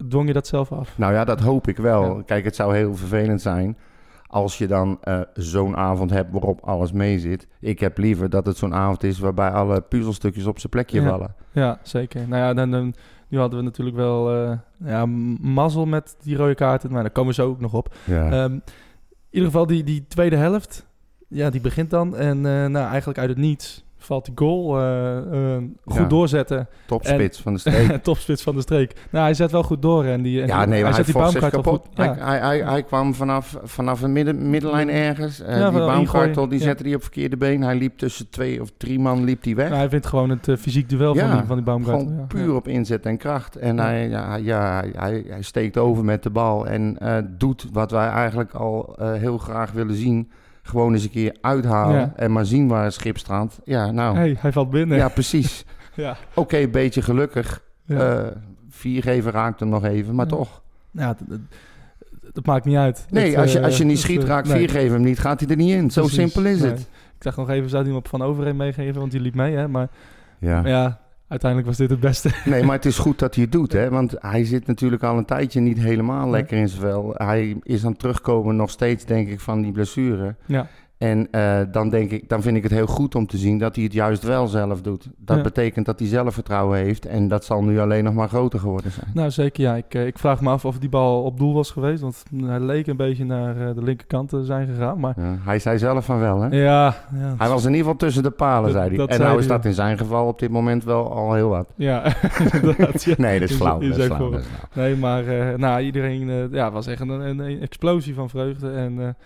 dwong 0.09 0.27
je 0.27 0.33
dat 0.33 0.47
zelf 0.47 0.73
af. 0.73 0.99
Nou 0.99 1.13
ja, 1.13 1.25
dat 1.25 1.41
hoop 1.41 1.69
ik 1.69 1.77
wel. 1.77 2.17
Ja. 2.17 2.23
Kijk, 2.23 2.45
het 2.45 2.57
zou 2.57 2.77
heel 2.77 2.95
vervelend 2.97 3.41
zijn 3.43 3.77
als 4.27 4.59
je 4.59 4.67
dan 4.67 4.99
eh, 5.03 5.21
zo'n 5.35 5.77
avond 5.77 6.11
hebt 6.11 6.33
waarop 6.33 6.61
alles 6.61 6.93
mee 6.93 7.19
zit. 7.19 7.47
Ik 7.61 7.81
heb 7.81 7.99
liever 7.99 8.31
dat 8.31 8.47
het 8.47 8.57
zo'n 8.57 8.75
avond 8.75 9.03
is 9.03 9.19
waarbij 9.19 9.51
alle 9.51 9.81
puzzelstukjes 9.81 10.47
op 10.47 10.59
zijn 10.59 10.73
plekje 10.73 11.03
vallen. 11.03 11.35
Ja, 11.53 11.79
zeker. 11.83 12.29
Nou 12.29 12.43
ja, 12.43 12.55
dan, 12.55 12.71
dan- 12.71 12.95
nu 13.29 13.39
hadden 13.39 13.59
we 13.59 13.65
natuurlijk 13.65 13.97
wel 13.97 14.35
eh, 14.35 14.53
ja, 14.85 15.07
mazzel 15.41 15.87
met 15.87 16.17
die 16.23 16.37
rode 16.37 16.55
kaarten. 16.55 16.93
Maar 16.93 17.03
daar 17.03 17.11
komen 17.13 17.35
zo 17.35 17.49
ook 17.49 17.61
nog 17.61 17.73
op. 17.75 17.95
Ehm, 18.09 18.53
in 18.53 18.63
ieder 19.31 19.49
geval 19.51 19.67
die, 19.67 19.85
die 19.85 20.05
tweede 20.09 20.37
helft, 20.37 20.87
ja, 21.31 21.51
die 21.51 21.61
begint 21.61 21.91
dan. 21.91 22.17
En 22.17 22.37
eh, 22.37 22.67
nou, 22.67 22.87
eigenlijk 22.89 23.19
uit 23.19 23.29
het 23.29 23.39
niets 23.39 23.85
valt 24.03 24.25
die 24.25 24.35
goal. 24.37 24.79
eh, 24.81 25.57
goed 25.85 25.95
Ja. 25.97 26.05
doorzetten. 26.05 26.69
Topspits 26.87 27.41
van 27.41 27.53
de 27.53 27.59
streek. 27.59 27.97
Topspits 28.03 28.43
van 28.43 28.55
de 28.55 28.61
streek. 28.61 28.93
Nou, 29.11 29.25
hij 29.25 29.35
zet 29.35 29.51
wel 29.51 29.63
goed 29.63 29.83
door. 29.83 30.05
En 30.05 30.23
die, 30.23 30.41
en 30.41 30.47
Ja, 30.47 30.59
die- 30.59 30.69
nee, 30.69 30.83
maar 30.83 30.95
hij, 30.95 31.05
zet 31.05 31.05
die 31.15 31.23
Baumgartel 31.23 31.61
kapot. 31.63 31.87
goed. 31.87 31.97
Hij, 31.97 32.07
Ja. 32.07 32.15
hij, 32.25 32.39
hij, 32.39 32.59
hij 32.63 32.83
kwam 32.83 33.15
vanaf, 33.15 33.57
vanaf 33.65 34.03
een 34.03 34.13
midden, 34.13 34.51
middenlijn 34.51 34.91
ergens. 34.91 35.41
Eh, 35.41 35.59
Ja, 35.59 35.71
die 35.71 36.01
ingooien, 36.01 36.49
die 36.49 36.59
ja. 36.59 36.65
zette 36.65 36.83
die 36.83 36.95
op 36.95 37.03
verkeerde 37.03 37.37
been. 37.37 37.63
Hij 37.63 37.77
liep 37.77 37.99
tussen 37.99 38.31
twee 38.31 38.61
of 38.61 38.71
drie 38.77 38.99
man 38.99 39.25
liep 39.25 39.43
die 39.43 39.57
weg. 39.57 39.67
Nou, 39.69 39.79
hij 39.81 39.89
vindt 39.89 40.07
gewoon 40.07 40.31
het 40.31 40.49
fysiek 40.59 40.89
duel 40.89 41.15
Ja, 41.15 41.29
van 41.29 41.37
die, 41.39 41.47
van 41.47 41.57
die 41.57 41.65
Baumgartel. 41.65 42.01
Gewoon 42.01 42.19
ja. 42.19 42.25
puur 42.25 42.47
Ja. 42.49 42.53
op 42.55 42.69
inzet 42.69 43.07
en 43.07 43.17
kracht. 43.17 43.57
En 43.57 43.77
Ja. 43.77 43.83
hij, 43.83 44.09
ja, 44.09 44.29
hij- 44.29 44.43
ja, 44.43 44.71
hij, 44.81 44.91
hij, 44.97 45.25
hij 45.29 45.43
steekt 45.43 45.77
over 45.79 46.05
met 46.05 46.23
de 46.23 46.31
bal 46.31 46.67
en 46.67 46.99
doet 47.39 47.67
wat 47.73 47.91
wij 47.91 48.09
eigenlijk 48.09 48.53
al 48.55 48.97
heel 48.99 49.39
graag 49.39 49.73
willen 49.73 49.95
zien. 49.97 50.31
Gewoon 50.63 50.93
eens 50.93 51.03
een 51.05 51.11
keer 51.11 51.37
uithalen 51.41 51.97
Ja. 52.01 52.13
en 52.17 52.33
maar 52.33 52.47
zien 52.47 52.69
waar 52.69 52.85
het 52.85 52.93
schip 52.95 53.19
staat. 53.19 53.61
Ja, 53.65 53.91
nou, 53.91 54.17
Hey, 54.17 54.37
hij 54.39 54.53
valt 54.53 54.71
binnen. 54.71 54.97
ja, 54.97 55.09
precies. 55.09 55.65
ja. 55.95 56.17
Oké, 56.35 56.57
een 56.57 56.71
beetje 56.71 57.03
gelukkig. 57.03 57.63
Ja. 57.85 58.19
Eh, 58.25 58.27
viergever 58.71 59.33
raakt 59.33 59.61
hem 59.61 59.69
nog 59.69 59.85
even, 59.85 60.15
maar 60.15 60.27
Ja. 60.27 60.31
toch. 60.37 60.63
Ja, 60.91 61.17
dat, 62.33 62.47
maakt 62.47 62.65
niet 62.65 62.77
uit. 62.77 63.07
Nee, 63.11 63.31
Dat, 63.31 63.41
als 63.41 63.53
je, 63.53 63.59
eh, 63.59 63.65
als 63.65 63.79
je 63.79 63.85
niet 63.85 63.95
dat, 63.95 64.03
schiet, 64.05 64.23
eh, 64.23 64.27
raakt 64.29 64.49
nee, 64.49 64.57
viergever 64.57 64.93
hem 64.97 65.05
niet, 65.05 65.19
gaat 65.19 65.41
hij 65.41 65.49
er 65.49 65.57
niet 65.57 65.73
in. 65.75 65.91
Zo 65.91 66.01
precies. 66.01 66.19
simpel 66.33 66.51
is 66.51 66.61
Nee. 66.61 66.71
het. 66.71 66.81
Ik 66.81 66.87
dacht 67.27 67.37
nog 67.37 67.51
even, 67.51 67.69
zou 67.71 67.83
hij 67.83 67.91
hem 67.93 68.01
op 68.01 68.09
Van 68.09 68.23
Overheen 68.23 68.57
meegeven, 68.57 69.01
want 69.01 69.11
die 69.11 69.21
liep 69.21 69.35
mee, 69.35 69.55
hè. 69.57 69.69
Maar 69.69 69.89
Ja. 70.39 70.67
ja, 70.67 71.01
uiteindelijk 71.31 71.71
was 71.71 71.77
dit 71.79 71.91
het 71.91 72.01
beste. 72.01 72.31
Nee, 72.45 72.63
maar 72.65 72.77
het 72.77 72.85
is 72.85 72.99
goed 72.99 73.19
dat 73.19 73.35
hij 73.35 73.45
het 73.45 73.53
doet, 73.53 73.73
hè? 73.73 73.91
Want 73.91 74.15
hij 74.19 74.45
zit 74.45 74.67
natuurlijk 74.67 75.03
al 75.03 75.19
een 75.19 75.25
tijdje 75.25 75.61
niet 75.61 75.79
helemaal 75.79 76.31
lekker 76.31 76.57
in 76.59 76.69
zijn 76.69 76.81
vel. 76.81 77.15
Hij 77.17 77.57
is 77.63 77.85
aan 77.85 77.91
het 77.91 77.99
terugkomen 77.99 78.57
nog 78.57 78.71
steeds, 78.71 79.05
denk 79.05 79.29
ik, 79.29 79.41
van 79.41 79.63
die 79.63 79.73
blessure. 79.73 80.35
Ja, 80.47 80.67
En 81.01 81.29
eh, 81.31 81.59
dan, 81.73 81.89
denk 81.91 82.11
ik, 82.11 82.29
dan 82.29 82.43
vind 82.43 82.57
ik 82.57 82.63
het 82.63 82.73
heel 82.73 82.87
goed 82.87 83.15
om 83.15 83.27
te 83.27 83.37
zien 83.37 83.59
dat 83.59 83.75
hij 83.75 83.85
het 83.85 83.93
juist 83.93 84.23
wel 84.23 84.47
zelf 84.47 84.81
doet. 84.83 85.09
Dat 85.19 85.37
Ja. 85.37 85.43
betekent 85.43 85.87
dat 85.87 85.99
hij 85.99 86.09
zelfvertrouwen 86.09 86.79
heeft. 86.79 87.07
En 87.07 87.29
dat 87.29 87.45
zal 87.45 87.63
nu 87.65 87.79
alleen 87.81 88.05
nog 88.05 88.15
maar 88.15 88.29
groter 88.29 88.59
geworden 88.59 88.91
zijn. 88.91 89.07
nou 89.15 89.31
zeker 89.31 89.63
ja. 89.63 89.75
Ik, 89.77 89.95
eh, 89.95 90.07
ik 90.07 90.19
vraag 90.19 90.41
me 90.41 90.51
af 90.51 90.65
of 90.65 90.79
die 90.79 90.89
bal 90.89 91.23
op 91.23 91.39
doel 91.39 91.55
was 91.55 91.71
geweest, 91.71 92.01
want 92.03 92.23
hij 92.45 92.61
leek 92.61 92.87
een 92.87 92.97
beetje 92.97 93.25
naar 93.25 93.69
eh, 93.69 93.75
de 93.75 93.83
linkerkant 93.83 94.29
te 94.29 94.45
zijn 94.45 94.67
gegaan. 94.67 95.01
Maar 95.01 95.15
Ja, 95.17 95.37
hij 95.45 95.59
zei 95.59 95.79
zelf 95.79 96.05
van 96.05 96.19
wel, 96.19 96.41
hè? 96.41 96.49
ja, 96.63 96.95
ja, 97.15 97.35
Hij 97.39 97.49
was 97.49 97.63
in 97.65 97.69
ieder 97.71 97.83
geval 97.83 97.97
tussen 97.97 98.23
de 98.23 98.31
palen, 98.31 98.71
zei 98.71 98.89
hij. 98.97 98.99
en 99.07 99.15
zei 99.15 99.23
nou 99.29 99.39
is 99.39 99.47
hij, 99.47 99.57
dat 99.57 99.65
in 99.65 99.75
zijn 99.75 99.99
geval 99.99 100.27
op 100.27 100.39
dit 100.39 100.51
moment 100.51 100.85
wel 100.85 101.13
al 101.13 101.33
heel 101.35 101.49
wat. 101.49 101.73
ja. 101.77 102.03
Nee, 103.17 103.41
dat 103.41 103.51
is 103.51 103.57
flauw. 103.57 103.79
Dat 103.81 103.97
is 103.99 104.05
flauw. 104.05 104.33
Nee, 104.75 104.97
maar 104.97 105.27
eh, 105.27 105.57
nou, 105.59 105.81
iedereen 105.83 106.49
ja, 106.53 106.71
was 106.71 106.87
echt 106.87 107.01
een, 107.01 107.09
een, 107.09 107.39
een 107.39 107.61
explosie 107.61 108.15
van 108.15 108.29
vreugde. 108.29 108.71
En 108.71 109.17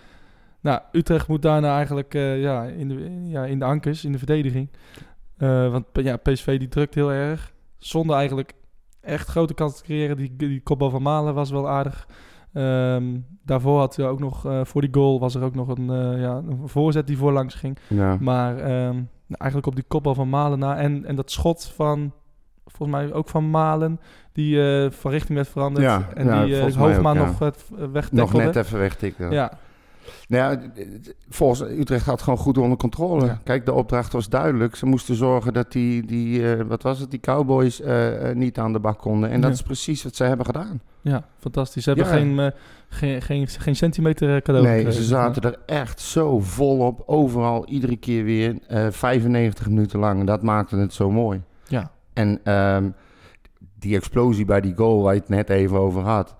nou, 0.64 0.80
Utrecht 0.92 1.28
moet 1.28 1.42
daarna 1.42 1.76
eigenlijk 1.76 2.14
eh, 2.14 2.40
ja, 2.40 2.62
in, 2.62 2.88
de, 2.88 3.28
ja, 3.28 3.44
in 3.44 3.58
de 3.58 3.64
ankers, 3.64 4.04
in 4.04 4.12
de 4.12 4.18
verdediging. 4.18 4.68
Eh, 5.36 5.70
want 5.70 5.86
ja, 5.92 6.16
PSV 6.16 6.58
die 6.58 6.68
drukt 6.68 6.94
heel 6.94 7.12
erg. 7.12 7.52
Zonder 7.78 8.16
eigenlijk 8.16 8.52
echt 9.00 9.28
grote 9.28 9.54
kansen 9.54 9.78
te 9.78 9.84
creëren. 9.84 10.16
Die, 10.16 10.36
die 10.36 10.60
kopbal 10.60 10.90
van 10.90 11.02
Malen 11.02 11.34
was 11.34 11.50
wel 11.50 11.68
aardig. 11.68 12.08
Ehm, 12.52 13.04
daarvoor 13.42 13.78
had 13.78 13.96
je 13.96 14.04
ook 14.04 14.18
nog, 14.18 14.46
eh, 14.46 14.60
voor 14.64 14.80
die 14.80 14.94
goal 14.94 15.20
was 15.20 15.34
er 15.34 15.42
ook 15.42 15.54
nog 15.54 15.68
een, 15.68 16.18
ja, 16.20 16.36
een 16.36 16.68
voorzet 16.68 17.06
die 17.06 17.16
voorlangs 17.16 17.54
ging. 17.54 17.78
Ja. 17.88 18.16
Maar 18.20 18.58
ehm, 18.58 19.02
eigenlijk 19.28 19.66
op 19.66 19.74
die 19.74 19.84
kopbal 19.88 20.14
van 20.14 20.28
Malen 20.28 20.58
na. 20.58 20.76
En, 20.76 21.04
en 21.04 21.16
dat 21.16 21.30
schot 21.30 21.64
van, 21.64 22.12
volgens 22.66 22.98
mij 22.98 23.12
ook 23.12 23.28
van 23.28 23.50
Malen, 23.50 24.00
die 24.32 24.58
van 24.90 25.10
richting 25.10 25.34
werd 25.34 25.48
veranderd. 25.48 25.84
Ja, 25.84 26.08
en 26.14 26.26
ja, 26.26 26.44
die 26.44 26.56
mij 26.56 26.72
Hoogma 26.72 27.12
nog 27.12 27.38
weg 27.92 28.12
Nog 28.12 28.32
net 28.32 28.56
even 28.56 28.78
wegtikken. 28.78 29.30
Ja, 29.30 29.58
Nou 30.28 30.52
ja, 30.58 30.60
volgens 31.28 31.60
Utrecht 31.70 32.06
had 32.06 32.22
gewoon 32.22 32.38
goed 32.38 32.58
onder 32.58 32.78
controle. 32.78 33.26
Ja. 33.26 33.40
Kijk, 33.44 33.64
de 33.66 33.72
opdracht 33.72 34.12
was 34.12 34.28
duidelijk. 34.28 34.76
Ze 34.76 34.86
moesten 34.86 35.14
zorgen 35.14 35.52
dat 35.52 35.72
die, 35.72 36.06
die 36.06 36.52
eh, 36.54 36.64
wat 36.66 36.82
was 36.82 36.98
het, 36.98 37.10
die 37.10 37.20
Cowboys 37.20 37.80
eh, 37.80 38.30
eh, 38.30 38.36
niet 38.36 38.58
aan 38.58 38.72
de 38.72 38.78
bak 38.80 38.98
konden. 38.98 39.30
En 39.30 39.40
dat 39.40 39.50
Ja. 39.50 39.56
is 39.56 39.62
precies 39.62 40.02
wat 40.02 40.16
ze 40.16 40.24
hebben 40.24 40.46
gedaan. 40.46 40.80
ja, 41.02 41.24
fantastisch. 41.38 41.82
Ze 41.84 41.90
hebben 41.90 42.06
Ja. 42.08 42.12
geen, 42.16 42.52
geen, 42.88 43.22
geen, 43.22 43.48
geen 43.48 43.76
centimeter 43.76 44.42
cadeau 44.42 44.66
nee, 44.66 44.76
gekregen. 44.76 45.02
ze 45.02 45.08
zaten 45.08 45.42
er 45.42 45.58
echt 45.66 46.00
zo 46.00 46.40
volop. 46.40 47.02
Overal, 47.06 47.66
iedere 47.68 47.96
keer 47.96 48.24
weer. 48.24 48.58
eh 48.68 48.86
95 48.90 49.68
minuten 49.68 49.98
lang. 49.98 50.20
En 50.20 50.26
dat 50.26 50.42
maakte 50.42 50.76
het 50.76 50.92
zo 50.92 51.10
mooi. 51.10 51.42
Ja, 51.68 51.90
En 52.12 52.40
ehm, 52.44 52.90
die 53.78 53.96
explosie 53.96 54.44
bij 54.44 54.60
die 54.60 54.74
goal 54.76 55.02
waar 55.02 55.14
je 55.14 55.20
het 55.20 55.28
net 55.28 55.50
even 55.50 55.78
over 55.78 56.02
had. 56.02 56.34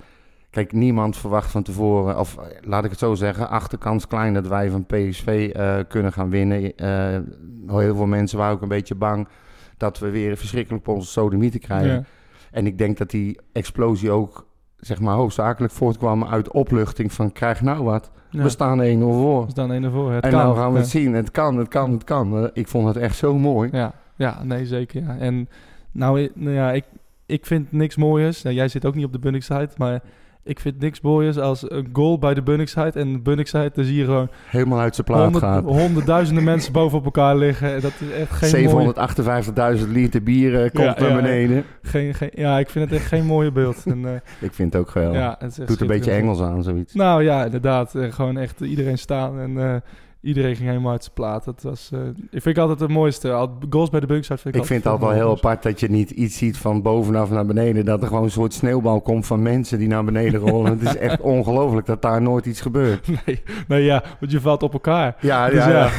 Kijk, 0.54 0.72
niemand 0.72 1.16
verwacht 1.16 1.50
van 1.50 1.62
tevoren, 1.62 2.18
of 2.18 2.36
eh, 2.36 2.44
laat 2.60 2.84
ik 2.84 2.90
het 2.90 2.98
zo 2.98 3.14
zeggen, 3.14 3.48
achterkans 3.48 4.06
klein 4.06 4.34
dat 4.34 4.46
wij 4.46 4.70
van 4.70 4.86
PSV 4.86 5.50
eh, 5.54 5.76
kunnen 5.88 6.12
gaan 6.12 6.30
winnen. 6.30 6.76
Eh, 6.76 7.18
heel 7.66 7.96
veel 7.96 8.06
mensen 8.06 8.38
waren 8.38 8.54
ook 8.54 8.62
een 8.62 8.68
beetje 8.68 8.94
bang 8.94 9.28
dat 9.76 9.98
we 9.98 10.10
weer 10.10 10.36
verschrikkelijk 10.36 10.88
op 10.88 10.94
onze 10.96 11.10
sodomieten 11.10 11.60
krijgen. 11.60 11.92
ja. 11.92 12.02
En 12.50 12.66
ik 12.66 12.78
denk 12.78 12.98
dat 12.98 13.10
die 13.10 13.38
explosie 13.52 14.10
ook, 14.10 14.46
zeg 14.76 15.00
maar, 15.00 15.14
hoofdzakelijk 15.14 15.72
voortkwam 15.72 16.24
uit 16.24 16.50
opluchting 16.50 17.12
van 17.12 17.32
krijg 17.32 17.60
nou 17.60 17.84
wat. 17.84 18.10
ja. 18.30 18.42
We 18.42 18.48
staan 18.48 18.80
1-0 18.82 18.98
voor. 19.00 19.44
We 19.44 19.50
staan 19.50 19.72
één 19.72 19.84
ervoor. 19.84 20.12
Het 20.12 20.24
en 20.24 20.30
kan. 20.30 20.38
nou 20.40 20.56
gaan 20.56 20.68
we 20.68 20.74
Ja. 20.74 20.80
het 20.80 20.88
zien. 20.90 21.14
Het 21.14 21.30
kan, 21.30 21.56
het 21.56 21.68
kan, 21.68 21.92
het 21.92 22.04
kan. 22.04 22.50
Ik 22.52 22.68
vond 22.68 22.86
het 22.86 22.96
echt 22.96 23.16
zo 23.16 23.38
mooi. 23.38 23.68
Ja, 23.72 23.92
ja, 24.16 24.42
nee, 24.44 24.66
zeker. 24.66 25.02
Ja. 25.02 25.16
En 25.18 25.48
nou, 25.92 26.30
nou 26.34 26.54
ja, 26.54 26.72
ik, 26.72 26.84
ik 27.26 27.46
vind 27.46 27.72
niks 27.72 27.96
mooiers. 27.96 28.42
Nou, 28.42 28.56
jij 28.56 28.68
zit 28.68 28.84
ook 28.84 28.94
niet 28.94 29.04
op 29.04 29.12
de 29.12 29.18
Bunningside, 29.18 29.70
maar 29.76 30.00
ik 30.44 30.60
vind 30.60 30.80
niks 30.80 31.00
mooiers 31.00 31.38
als 31.38 31.70
een 31.70 31.88
goal 31.92 32.18
bij 32.18 32.34
de 32.34 32.42
Bunningside. 32.42 32.90
En 33.00 33.22
Bunningside, 33.22 33.70
dan 33.74 33.84
zie 33.84 33.96
je 33.96 34.04
gewoon 34.04 34.28
Helemaal 34.46 34.78
uit 34.80 34.94
zijn 34.94 35.06
plaat 35.06 35.22
honderd, 35.22 35.44
gaat. 35.44 35.64
honderdduizenden 35.64 36.44
mensen 36.44 36.72
bovenop 36.80 37.04
elkaar 37.04 37.36
liggen. 37.36 37.74
En 37.74 37.80
Dat 37.80 37.92
is 37.98 38.10
echt 38.10 38.30
geen 38.32 38.70
mooie... 38.70 39.78
758.000 39.84 39.88
liter 39.88 40.22
bier 40.22 40.54
eh, 40.54 40.60
komt 40.60 40.84
Ja, 40.98 41.00
naar 41.00 41.08
ja, 41.08 41.14
beneden. 41.16 41.64
Geen, 41.82 42.14
geen, 42.14 42.30
ja, 42.34 42.58
ik 42.58 42.70
vind 42.70 42.90
het 42.90 42.98
echt 42.98 43.08
geen 43.08 43.26
mooie 43.26 43.52
beeld. 43.52 43.82
En, 43.86 44.04
eh, 44.06 44.14
Ik 44.40 44.52
vind 44.54 44.72
het 44.72 44.82
ook 44.82 44.90
geweldig. 44.90 45.20
ja, 45.20 45.36
het 45.38 45.60
Doet 45.66 45.80
een 45.80 45.86
beetje. 45.86 46.10
Engels 46.10 46.40
aan, 46.40 46.62
zoiets. 46.62 46.94
Nou 46.94 47.22
ja, 47.22 47.44
inderdaad. 47.44 47.94
Eh, 47.94 48.12
gewoon 48.12 48.36
echt 48.38 48.60
iedereen 48.60 48.98
staan 48.98 49.38
en 49.40 49.82
iedereen 50.24 50.56
ging 50.56 50.68
helemaal 50.68 50.92
uit 50.92 51.02
zijn 51.02 51.14
plaat. 51.14 51.44
Dat 51.44 51.62
was, 51.62 51.90
eh, 51.92 52.00
ik 52.30 52.42
vind 52.42 52.58
altijd 52.58 52.80
het 52.80 52.90
mooiste. 52.90 53.32
Al- 53.32 53.58
Goals 53.70 53.90
bij 53.90 54.00
de 54.00 54.06
Bunningside 54.06 54.38
vind 54.38 54.54
ik 54.54 54.60
Ik 54.60 54.66
vind 54.66 54.84
het 54.84 54.92
altijd 54.92 55.10
wel 55.10 55.20
heel 55.20 55.36
apart 55.36 55.62
dat 55.62 55.80
je 55.80 55.90
niet 55.90 56.10
iets 56.10 56.36
ziet 56.38 56.56
van 56.58 56.82
bovenaf 56.82 57.30
naar 57.30 57.46
beneden. 57.46 57.84
Dat 57.84 58.00
er 58.02 58.08
gewoon 58.08 58.22
een 58.22 58.30
soort 58.30 58.52
sneeuwbal 58.52 59.00
komt 59.00 59.26
van 59.26 59.42
mensen 59.42 59.78
die 59.78 59.88
naar 59.88 60.04
beneden 60.04 60.40
rollen. 60.40 60.70
het 60.78 60.82
is 60.82 60.96
echt 60.96 61.20
ongelooflijk 61.20 61.86
dat 61.86 62.02
daar 62.02 62.22
nooit 62.22 62.46
iets 62.46 62.60
gebeurt. 62.60 63.08
Nee, 63.26 63.42
nee, 63.68 63.82
ja, 63.84 64.02
want 64.20 64.32
je 64.32 64.40
valt 64.40 64.62
op 64.62 64.72
elkaar. 64.72 65.16
Ja, 65.20 65.48
Dus 65.48 65.64
ja, 65.64 65.70
ja, 65.70 65.78
ja. 65.84 65.90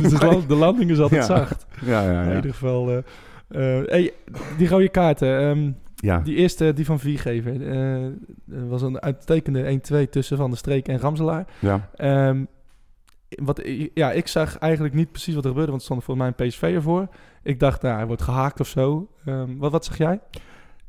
dus 0.00 0.12
de, 0.18 0.26
land- 0.26 0.48
de 0.48 0.54
landing 0.54 0.90
is 0.90 0.98
altijd 1.00 1.26
Ja. 1.26 1.36
zacht. 1.36 1.66
ja, 1.84 2.10
ja, 2.12 2.22
In 2.22 2.36
ieder 2.36 2.52
geval. 2.52 2.90
eh, 2.90 2.96
eh, 3.78 3.86
hey, 3.88 4.12
die 4.58 4.68
rode 4.68 4.88
kaarten. 4.88 5.38
ehm, 5.40 5.70
Ja. 5.96 6.18
die 6.18 6.34
eerste, 6.36 6.72
die 6.72 6.84
van 6.84 6.98
Viergever. 6.98 7.66
er 8.52 8.68
was 8.68 8.82
een 8.82 9.00
uitstekende 9.00 9.62
1-2 9.64 10.08
tussen 10.10 10.36
Van 10.36 10.48
der 10.50 10.58
Streek 10.58 10.88
en 10.88 10.98
Ramselaar. 10.98 11.44
ja. 11.58 11.88
Ehm, 11.96 12.44
wat, 13.42 13.62
ja, 13.94 14.10
ik 14.12 14.26
zag 14.26 14.58
eigenlijk 14.58 14.94
niet 14.94 15.10
precies 15.10 15.34
wat 15.34 15.42
er 15.44 15.48
gebeurde, 15.50 15.70
want 15.70 15.82
er 15.82 15.88
stond 15.88 16.04
voor 16.04 16.16
mij 16.16 16.32
een 16.36 16.46
PSV 16.48 16.62
ervoor. 16.62 17.08
Ik 17.42 17.60
dacht, 17.60 17.82
nou, 17.82 17.96
hij 17.96 18.06
wordt 18.06 18.22
gehaakt 18.22 18.60
of 18.60 18.66
zo. 18.68 19.08
Ehm, 19.24 19.56
wat, 19.56 19.70
wat 19.72 19.84
zag 19.84 19.98
jij? 19.98 20.20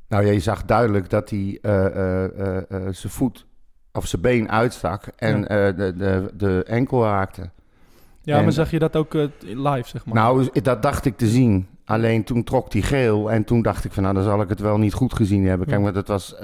Nou, 0.07 0.25
je 0.25 0.39
zag 0.39 0.65
duidelijk 0.65 1.09
dat 1.09 1.29
hij 1.29 1.59
eh, 1.61 1.85
eh, 1.85 2.57
eh, 2.57 2.63
zijn 2.69 3.13
voet 3.13 3.45
of 3.93 4.07
zijn 4.07 4.21
been 4.21 4.51
uitstak 4.51 5.03
en 5.15 5.39
Ja. 5.39 5.71
de, 5.71 5.93
de, 5.97 6.31
de 6.33 6.63
enkel 6.67 7.03
raakte. 7.03 7.49
Ja, 8.21 8.37
En- 8.37 8.43
maar 8.43 8.51
zag 8.53 8.71
je 8.71 8.79
dat 8.79 8.95
ook 8.95 9.13
live, 9.39 9.87
zeg 9.87 10.05
maar? 10.05 10.15
Nou, 10.15 10.61
dat 10.61 10.81
dacht 10.81 11.05
ik 11.05 11.17
te 11.17 11.27
zien. 11.27 11.67
Alleen 11.85 12.23
toen 12.23 12.43
trok 12.43 12.73
hij 12.73 12.81
geel 12.81 13.31
en 13.31 13.43
toen 13.43 13.61
dacht 13.61 13.85
ik 13.85 13.91
van 13.91 14.03
nou, 14.03 14.15
dan 14.15 14.23
zal 14.23 14.41
ik 14.41 14.49
het 14.49 14.59
wel 14.59 14.77
niet 14.77 14.93
goed 14.93 15.13
gezien 15.13 15.45
hebben. 15.45 15.67
Kijk, 15.67 15.77
Ja. 15.77 15.83
maar 15.83 15.93
dat 15.93 16.07
was, 16.07 16.35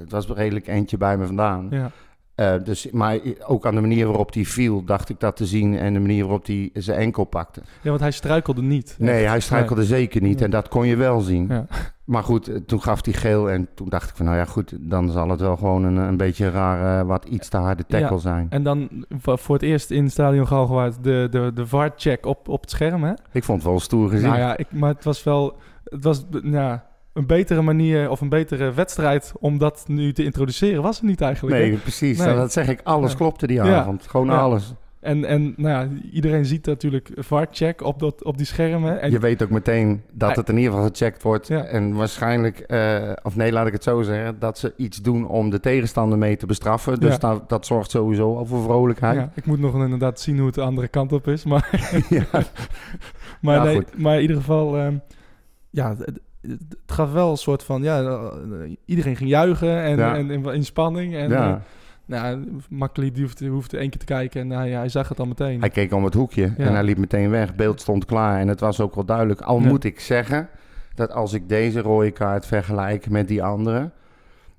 het 0.00 0.10
was 0.10 0.26
redelijk 0.26 0.66
eentje 0.66 0.96
bij 0.96 1.16
me 1.18 1.26
vandaan. 1.26 1.66
ja. 1.70 1.90
Eh, 2.36 2.54
dus, 2.64 2.90
maar 2.90 3.18
ook 3.46 3.66
aan 3.66 3.74
de 3.74 3.80
manier 3.80 4.06
waarop 4.06 4.34
hij 4.34 4.44
viel, 4.44 4.84
dacht 4.84 5.08
ik 5.08 5.20
dat 5.20 5.36
te 5.36 5.46
zien. 5.46 5.78
En 5.78 5.92
de 5.92 6.00
manier 6.00 6.22
waarop 6.22 6.46
hij 6.46 6.70
zijn 6.74 6.98
enkel 6.98 7.24
pakte. 7.24 7.60
ja, 7.82 7.88
want 7.88 8.00
hij 8.00 8.10
struikelde 8.10 8.62
niet. 8.62 8.96
Nee, 8.98 9.20
Echt. 9.22 9.30
hij 9.30 9.40
struikelde 9.40 9.84
zeker 9.84 10.22
niet. 10.22 10.40
En 10.42 10.50
dat 10.50 10.68
kon 10.68 10.86
je 10.86 10.96
wel 10.96 11.20
zien. 11.20 11.46
Ja. 11.48 11.66
Maar 12.04 12.22
goed, 12.22 12.48
eh, 12.48 12.56
toen 12.66 12.82
gaf 12.82 13.04
hij 13.04 13.14
geel. 13.14 13.50
En 13.50 13.68
toen 13.74 13.88
dacht 13.88 14.10
ik 14.10 14.16
van, 14.16 14.24
nou 14.26 14.38
ja, 14.38 14.44
goed. 14.44 14.76
Dan 14.80 15.10
zal 15.10 15.28
het 15.28 15.40
wel 15.40 15.56
gewoon 15.56 15.84
een, 15.84 15.96
een 15.96 16.16
beetje 16.16 16.44
een 16.44 16.52
rare, 16.52 17.04
wat 17.04 17.24
iets 17.24 17.48
te 17.48 17.56
harde 17.56 17.84
tackle 17.86 18.14
Ja. 18.14 18.18
zijn. 18.20 18.46
En 18.50 18.62
dan 18.62 18.88
voor 19.18 19.54
het 19.54 19.62
eerst 19.64 19.90
in 19.90 20.10
stadion 20.10 20.46
Galgenwaard 20.46 21.04
de, 21.04 21.28
de, 21.30 21.50
de 21.54 21.66
VAR-check 21.66 22.26
op, 22.26 22.48
op 22.48 22.60
het 22.60 22.70
scherm, 22.70 23.04
hè? 23.04 23.12
Ik 23.32 23.44
vond 23.44 23.62
het 23.62 23.70
wel 23.70 23.80
stoer 23.80 24.08
gezien. 24.10 24.26
Nou 24.28 24.38
ja, 24.38 24.56
ik, 24.56 24.66
maar 24.70 24.94
het 24.94 25.04
was 25.04 25.22
wel... 25.22 25.56
Het 25.84 26.04
was 26.04 26.24
ja, 26.42 26.85
een 27.16 27.26
betere 27.26 27.62
manier 27.62 28.10
of 28.10 28.20
een 28.20 28.28
betere 28.28 28.72
wedstrijd 28.72 29.32
om 29.40 29.58
dat 29.58 29.84
nu 29.88 30.12
te 30.12 30.24
introduceren. 30.24 30.82
Was 30.82 30.96
het 30.96 31.04
niet 31.08 31.20
eigenlijk, 31.20 31.56
hè? 31.56 31.62
nee, 31.62 31.76
precies. 31.76 32.18
Nee. 32.18 32.34
Dat 32.34 32.52
zeg 32.52 32.68
ik. 32.68 32.80
Alles 32.84 33.10
Ja. 33.10 33.16
klopte 33.16 33.46
die 33.46 33.56
Ja. 33.56 33.80
avond. 33.80 34.06
Gewoon 34.06 34.26
Ja. 34.26 34.36
alles. 34.38 34.74
En, 35.00 35.24
en 35.24 35.54
nou 35.56 35.68
ja, 35.68 35.88
iedereen 36.12 36.44
ziet 36.44 36.66
natuurlijk 36.66 37.10
VAR-check 37.16 37.82
op, 37.82 37.98
dat, 38.00 38.24
op 38.24 38.36
die 38.36 38.46
schermen. 38.46 39.00
En 39.00 39.10
je 39.10 39.18
weet 39.18 39.42
ook 39.42 39.50
meteen 39.50 40.02
dat 40.12 40.36
het 40.36 40.48
in 40.48 40.56
ieder 40.56 40.72
geval 40.72 40.86
gecheckt 40.88 41.22
wordt. 41.22 41.48
Ja. 41.48 41.64
En 41.64 41.94
waarschijnlijk, 41.94 42.58
eh, 42.58 43.12
of 43.22 43.36
nee, 43.36 43.52
laat 43.52 43.66
ik 43.66 43.72
het 43.72 43.82
zo 43.82 44.02
zeggen, 44.02 44.38
dat 44.38 44.58
ze 44.58 44.72
iets 44.76 45.02
doen 45.02 45.28
om 45.28 45.50
de 45.50 45.60
tegenstander 45.60 46.18
mee 46.18 46.36
te 46.36 46.46
bestraffen. 46.46 47.00
Dus 47.00 47.18
dat, 47.18 47.48
dat 47.48 47.66
zorgt 47.66 47.90
sowieso 47.90 48.36
al 48.36 48.46
voor 48.46 48.62
vrolijkheid. 48.62 49.16
ja, 49.16 49.30
ik 49.34 49.46
moet 49.46 49.60
nog 49.60 49.74
inderdaad 49.74 50.20
zien 50.20 50.36
hoe 50.36 50.46
het 50.46 50.54
de 50.54 50.60
andere 50.62 50.88
kant 50.88 51.12
op 51.12 51.28
is. 51.28 51.44
Maar, 51.44 51.68
Ja. 52.08 52.24
maar, 53.40 53.64
nee, 53.64 53.82
maar 53.96 54.14
in 54.14 54.20
ieder 54.22 54.36
geval, 54.36 54.76
ehm, 54.78 54.94
ja, 55.70 55.96
het, 56.48 56.60
gaf 56.86 57.12
wel 57.12 57.30
een 57.30 57.36
soort 57.36 57.62
van, 57.62 57.82
ja, 57.82 58.02
eh, 58.02 58.72
iedereen 58.84 59.16
ging 59.16 59.30
juichen 59.30 59.82
en, 59.82 59.96
Ja. 59.96 60.16
en, 60.16 60.30
in 60.44 60.64
spanning. 60.64 61.14
En, 61.14 61.28
Ja. 61.28 61.50
eh, 61.54 61.60
nou, 62.04 62.48
Makkeli 62.68 63.12
die 63.12 63.22
hoefde, 63.22 63.46
hoefde 63.46 63.76
één 63.78 63.90
keer 63.90 63.98
te 63.98 64.04
kijken 64.06 64.40
en 64.40 64.50
hij, 64.50 64.70
hij 64.70 64.88
zag 64.88 65.08
het 65.08 65.20
al 65.20 65.26
meteen. 65.26 65.60
Hij 65.60 65.70
keek 65.70 65.92
om 65.92 66.04
het 66.04 66.14
hoekje 66.14 66.42
Ja. 66.56 66.64
en 66.64 66.72
hij 66.72 66.82
liep 66.84 66.98
meteen 66.98 67.30
weg. 67.30 67.54
Beeld 67.54 67.80
stond 67.80 68.04
klaar 68.04 68.40
en 68.40 68.48
het 68.48 68.60
was 68.60 68.80
ook 68.80 68.94
wel 68.94 69.04
duidelijk. 69.04 69.40
Al 69.40 69.60
Ja. 69.60 69.66
moet 69.68 69.84
ik 69.84 70.00
zeggen 70.00 70.48
dat 70.94 71.12
als 71.12 71.32
ik 71.32 71.48
deze 71.48 71.80
rode 71.80 72.10
kaart 72.10 72.46
vergelijk 72.46 73.10
met 73.10 73.28
die 73.28 73.42
andere, 73.42 73.90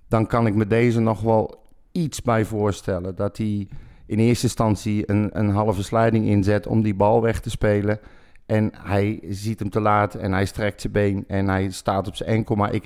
dan 0.08 0.28
kan 0.28 0.48
ik 0.48 0.56
me 0.56 0.68
deze 0.68 1.00
nog 1.00 1.22
wel 1.22 1.56
iets 1.92 2.22
bij 2.22 2.46
voorstellen. 2.46 3.16
Dat 3.16 3.38
hij 3.38 3.68
in 4.06 4.20
eerste 4.20 4.46
instantie 4.46 5.12
een, 5.12 5.30
een 5.34 5.50
halve 5.50 5.84
slijding 5.84 6.26
inzet 6.26 6.68
om 6.68 6.82
die 6.82 6.96
bal 6.96 7.22
weg 7.22 7.40
te 7.40 7.50
spelen. 7.50 8.00
En 8.48 8.72
hij 8.78 9.20
ziet 9.30 9.60
hem 9.60 9.70
te 9.70 9.80
laat 9.80 10.16
en 10.16 10.32
hij 10.32 10.46
strekt 10.46 10.82
zijn 10.82 10.94
been 10.94 11.24
en 11.28 11.48
hij 11.48 11.70
staat 11.72 12.08
op 12.08 12.16
zijn 12.16 12.30
enkel. 12.30 12.56
Maar 12.56 12.74
ik, 12.74 12.84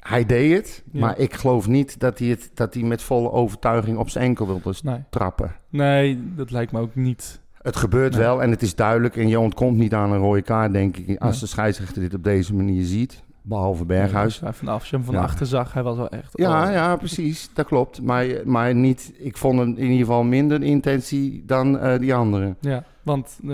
hij 0.00 0.26
deed 0.26 0.56
het, 0.56 0.82
Ja. 0.92 1.00
maar 1.00 1.18
ik 1.18 1.34
geloof 1.34 1.66
niet 1.68 2.00
dat 2.00 2.18
hij, 2.18 2.28
het, 2.28 2.50
dat 2.54 2.74
hij 2.74 2.82
met 2.82 3.02
volle 3.02 3.30
overtuiging 3.30 3.98
op 3.98 4.08
zijn 4.10 4.24
enkel 4.24 4.46
wilde 4.46 4.74
nee. 4.82 4.98
trappen. 5.10 5.54
nee, 5.68 6.32
dat 6.36 6.50
lijkt 6.50 6.72
me 6.72 6.80
ook 6.80 6.94
niet. 6.94 7.40
Het 7.62 7.76
gebeurt 7.76 8.12
Nee. 8.12 8.20
wel 8.22 8.42
en 8.42 8.50
het 8.50 8.62
is 8.62 8.74
duidelijk. 8.74 9.16
En 9.16 9.28
je 9.28 9.40
ontkomt 9.40 9.76
niet 9.76 9.94
aan 9.94 10.12
een 10.12 10.18
rode 10.18 10.42
kaart, 10.42 10.72
denk 10.72 10.96
ik. 10.96 11.18
Als 11.20 11.30
Nee. 11.30 11.40
de 11.40 11.46
scheidsrechter 11.46 12.02
dit 12.02 12.14
op 12.14 12.24
deze 12.24 12.54
manier 12.54 12.84
ziet. 12.84 13.22
Behalve 13.48 13.84
Berghuis. 13.84 14.38
Ja, 14.38 14.52
vanaf, 14.52 14.74
als 14.74 14.90
je 14.90 14.96
hem 14.96 15.04
van 15.04 15.14
Ja. 15.14 15.20
achter 15.20 15.46
zag, 15.46 15.72
hij 15.72 15.82
was 15.82 15.96
wel 15.96 16.08
echt... 16.08 16.30
Ja, 16.38 16.66
oh. 16.66 16.72
ja, 16.72 16.96
precies. 16.96 17.50
Dat 17.54 17.66
klopt. 17.66 18.02
Maar, 18.02 18.26
maar 18.44 18.74
niet, 18.74 19.12
ik 19.18 19.36
vond 19.36 19.58
hem 19.58 19.68
in 19.68 19.82
ieder 19.82 19.98
geval 20.06 20.22
minder 20.22 20.62
intentie 20.62 21.42
dan 21.46 21.78
eh, 21.78 21.98
die 21.98 22.14
andere. 22.14 22.54
Ja, 22.60 22.84
want 23.02 23.38
eh, 23.48 23.50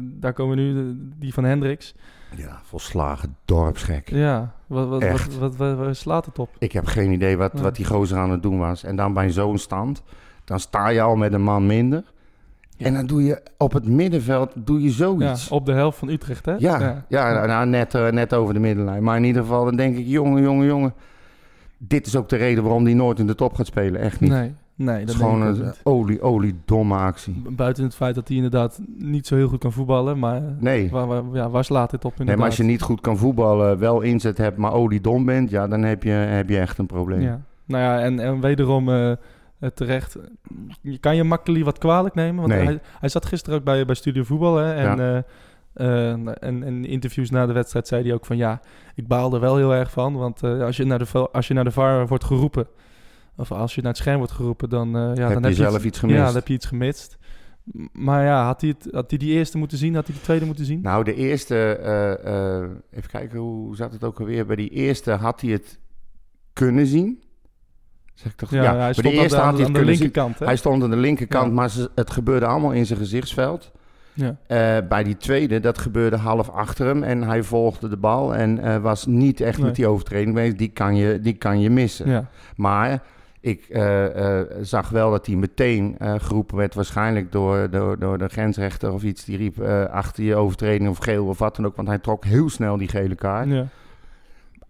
daar 0.00 0.32
komen 0.32 0.56
nu 0.56 0.74
de- 0.74 1.08
die 1.18 1.32
van 1.34 1.44
Hendricks. 1.44 1.94
Ja, 2.36 2.60
volslagen 2.64 3.36
dorpsgek. 3.44 4.10
Ja, 4.10 4.52
wat, 4.66 4.88
wat, 4.88 5.02
wat, 5.02 5.10
Echt. 5.10 5.38
wat, 5.38 5.56
wat- 5.56 5.96
slaat 5.96 6.26
het 6.26 6.38
op? 6.38 6.50
Ik 6.58 6.72
heb 6.72 6.86
geen 6.86 7.10
idee 7.12 7.36
wat, 7.36 7.52
wat 7.60 7.76
die 7.76 7.84
gozer 7.84 8.18
aan 8.18 8.30
het 8.30 8.42
doen 8.42 8.58
was. 8.58 8.84
En 8.84 8.96
dan 8.96 9.12
bij 9.12 9.30
zo'n 9.30 9.58
stand, 9.58 10.02
dan 10.44 10.60
sta 10.60 10.88
je 10.88 11.00
al 11.00 11.16
met 11.16 11.32
een 11.32 11.42
man 11.42 11.66
minder. 11.66 12.02
Ja. 12.78 12.86
En 12.86 12.94
dan 12.94 13.06
doe 13.06 13.24
je 13.24 13.42
op 13.56 13.72
het 13.72 13.86
middenveld 13.86 14.52
doe 14.54 14.78
je 14.82 14.86
Ja, 14.88 14.92
zoiets. 14.94 15.48
op 15.48 15.66
de 15.66 15.72
helft 15.72 15.98
van 15.98 16.08
Utrecht, 16.08 16.46
hè? 16.46 16.54
Ja, 16.58 17.04
ja. 17.08 17.32
nou, 17.32 17.46
nou, 17.46 17.66
net, 17.66 17.94
eh, 17.94 18.08
net 18.10 18.34
over 18.34 18.54
de 18.54 18.60
middenlijn. 18.60 19.02
Maar 19.02 19.16
in 19.16 19.24
ieder 19.24 19.42
geval, 19.42 19.64
dan 19.64 19.76
denk 19.76 19.96
ik, 19.96 20.06
jongen, 20.06 20.42
jongen, 20.42 20.66
jongen. 20.66 20.92
Dit 21.78 22.06
is 22.06 22.16
ook 22.16 22.28
de 22.28 22.36
reden 22.36 22.62
waarom 22.62 22.84
die 22.84 22.94
nooit 22.94 23.18
in 23.18 23.26
de 23.26 23.34
top 23.34 23.54
gaat 23.54 23.66
spelen. 23.66 24.00
Echt 24.00 24.20
niet. 24.20 24.30
Nee, 24.30 24.54
nee, 24.74 25.00
dat 25.04 25.08
is 25.08 25.20
gewoon 25.20 25.42
een 25.42 25.72
olie, 25.82 26.20
olie, 26.20 26.54
domme 26.64 26.94
actie. 26.96 27.42
Buiten 27.50 27.84
het 27.84 27.94
feit 27.94 28.14
dat 28.14 28.28
hij 28.28 28.36
inderdaad 28.36 28.80
niet 28.96 29.26
zo 29.26 29.36
heel 29.36 29.48
goed 29.48 29.58
kan 29.60 29.72
voetballen, 29.72 30.18
maar 30.18 30.42
Nee. 30.58 30.90
waar, 30.90 31.06
waar, 31.06 31.22
ja, 31.32 31.50
waar 31.50 31.64
slaat 31.64 31.90
dit 31.90 32.04
op 32.04 32.10
inderdaad? 32.10 32.26
nee, 32.26 32.36
maar 32.36 32.46
als 32.46 32.56
je 32.56 32.62
niet 32.72 32.82
goed 32.82 33.00
kan 33.00 33.16
voetballen, 33.16 33.78
wel 33.78 34.00
inzet 34.00 34.38
hebt, 34.38 34.56
maar 34.56 34.72
olie 34.72 35.00
dom 35.00 35.24
bent, 35.24 35.50
ja, 35.50 35.68
dan 35.68 35.82
heb 35.82 36.02
je, 36.02 36.10
heb 36.10 36.48
je 36.48 36.58
echt 36.58 36.78
een 36.78 36.86
probleem. 36.86 37.20
Ja. 37.20 37.40
Nou 37.64 37.82
ja, 37.82 38.00
en, 38.00 38.18
en 38.20 38.40
wederom 38.40 38.88
eh, 38.88 39.10
eh, 39.10 39.16
terecht. 39.74 40.16
Je 40.82 40.98
kan 40.98 41.16
je 41.16 41.24
Makkeli 41.24 41.64
wat 41.64 41.78
kwalijk 41.78 42.14
nemen, 42.14 42.36
want 42.36 42.48
Nee. 42.54 42.64
hij, 42.64 42.80
hij 43.00 43.08
zat 43.08 43.26
gisteren 43.26 43.58
ook 43.58 43.64
bij, 43.64 43.84
bij 43.84 43.94
Studio 43.94 44.22
Voetbal, 44.22 44.56
hè? 44.56 44.74
En, 44.74 44.96
Ja. 44.96 44.96
eh, 44.98 45.22
eh, 45.72 46.10
en, 46.12 46.36
en 46.40 46.62
in 46.62 46.84
interviews 46.84 47.30
na 47.30 47.46
de 47.46 47.52
wedstrijd 47.52 47.88
zei 47.88 48.02
hij 48.02 48.12
ook 48.14 48.26
van 48.26 48.36
ja, 48.36 48.60
ik 48.94 49.06
baal 49.06 49.34
er 49.34 49.40
wel 49.40 49.56
heel 49.56 49.74
erg 49.74 49.90
van, 49.90 50.14
want 50.16 50.42
eh, 50.42 50.60
als, 50.62 50.76
je 50.76 50.84
naar 50.84 50.98
de, 50.98 51.28
als 51.32 51.48
je 51.48 51.54
naar 51.54 51.64
de 51.64 51.70
VAR 51.70 52.06
wordt 52.06 52.24
geroepen, 52.24 52.66
of 53.36 53.52
als 53.52 53.74
je 53.74 53.80
naar 53.80 53.90
het 53.90 54.00
scherm 54.00 54.18
wordt 54.18 54.32
geroepen, 54.32 54.68
dan, 54.68 54.88
eh, 54.96 55.02
ja, 55.02 55.06
heb 55.08 55.16
dan 55.16 55.28
je 55.28 55.34
heb 55.34 55.44
je 55.44 55.54
zelf 55.54 55.84
iets, 55.84 55.98
gemist. 55.98 56.18
Ja, 56.18 56.24
dan 56.24 56.34
heb 56.34 56.48
je 56.48 56.54
iets 56.54 56.66
gemist. 56.66 57.18
Maar 57.92 58.24
ja, 58.24 58.44
had 58.44 58.60
hij, 58.60 58.74
het, 58.78 58.88
had 58.94 59.10
hij 59.10 59.18
die 59.18 59.32
eerste 59.32 59.58
moeten 59.58 59.78
zien? 59.78 59.94
Had 59.94 60.04
hij 60.06 60.14
die 60.14 60.24
tweede 60.24 60.44
moeten 60.46 60.64
zien? 60.64 60.80
Nou, 60.80 61.04
de 61.04 61.14
eerste, 61.14 61.56
eh, 61.76 62.62
eh, 62.62 62.70
even 62.90 63.10
kijken, 63.10 63.38
hoe 63.38 63.76
zat 63.76 63.92
het 63.92 64.04
ook 64.04 64.20
alweer? 64.20 64.46
Bij 64.46 64.56
die 64.56 64.70
eerste 64.70 65.10
had 65.10 65.40
hij 65.40 65.50
het 65.50 65.78
kunnen 66.52 66.86
zien. 66.86 67.22
Zeg 68.18 68.32
ik 68.32 68.38
toch? 68.38 68.50
ja, 68.50 68.62
Ja, 68.62 68.76
hij 68.76 68.92
stond 68.92 69.14
de 69.14 69.20
eerste 69.20 69.36
aan, 69.40 69.44
had 69.44 69.52
de, 69.56 69.62
hij 69.62 69.66
aan 69.66 69.72
de 69.72 69.84
linkerkant. 69.84 70.38
Hè? 70.38 70.44
Hij 70.46 70.56
stond 70.56 70.82
aan 70.82 70.90
de 70.90 70.96
linkerkant, 70.96 71.46
Ja. 71.46 71.52
maar 71.52 71.70
het 71.94 72.10
gebeurde 72.10 72.46
allemaal 72.46 72.72
in 72.72 72.86
zijn 72.86 72.98
gezichtsveld. 72.98 73.70
ja. 74.12 74.36
Eh, 74.46 74.88
bij 74.88 75.02
die 75.04 75.16
tweede, 75.16 75.60
dat 75.60 75.78
gebeurde 75.78 76.16
half 76.16 76.48
achter 76.50 76.86
hem 76.86 77.02
en 77.02 77.22
hij 77.22 77.42
volgde 77.42 77.88
de 77.88 77.96
bal 77.96 78.34
en 78.34 78.58
eh, 78.58 78.76
was 78.76 79.06
niet 79.06 79.40
echt 79.40 79.56
Nee. 79.58 79.66
met 79.66 79.76
die 79.76 79.86
overtreding 79.86 80.34
bezig. 80.34 80.54
Die 80.54 80.68
kan 80.68 80.96
je, 80.96 81.20
die 81.20 81.34
kan 81.34 81.60
je 81.60 81.70
missen. 81.70 82.10
Ja. 82.10 82.24
Maar 82.56 83.02
ik 83.40 83.64
eh, 83.68 84.04
zag 84.60 84.88
wel 84.88 85.10
dat 85.10 85.26
hij 85.26 85.34
meteen 85.36 85.96
geroepen 86.00 86.56
werd, 86.56 86.74
waarschijnlijk 86.74 87.32
door, 87.32 87.70
door, 87.70 87.98
door 87.98 88.18
de 88.18 88.28
grensrechter 88.28 88.92
of 88.92 89.02
iets. 89.02 89.24
Die 89.24 89.36
riep 89.36 89.60
achter 89.90 90.24
je 90.24 90.34
overtreding 90.36 90.88
of 90.90 90.98
geel 90.98 91.26
of 91.26 91.38
wat 91.38 91.56
dan 91.56 91.66
ook, 91.66 91.76
want 91.76 91.88
hij 91.88 91.98
trok 91.98 92.24
heel 92.24 92.48
snel 92.50 92.76
die 92.76 92.88
gele 92.88 93.14
kaart. 93.14 93.48
ja. 93.48 93.66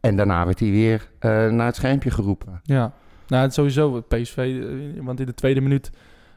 En 0.00 0.16
daarna 0.16 0.44
werd 0.44 0.60
hij 0.60 0.70
weer 0.70 1.08
naar 1.52 1.66
het 1.66 1.76
schermpje 1.76 2.10
geroepen. 2.10 2.60
Ja, 2.62 2.92
nou 3.28 3.42
het 3.42 3.54
sowieso 3.54 4.00
PSV, 4.08 4.36
eh, 4.36 5.04
want 5.04 5.20
in 5.20 5.26
de 5.26 5.34
tweede 5.34 5.60
minuut 5.60 5.90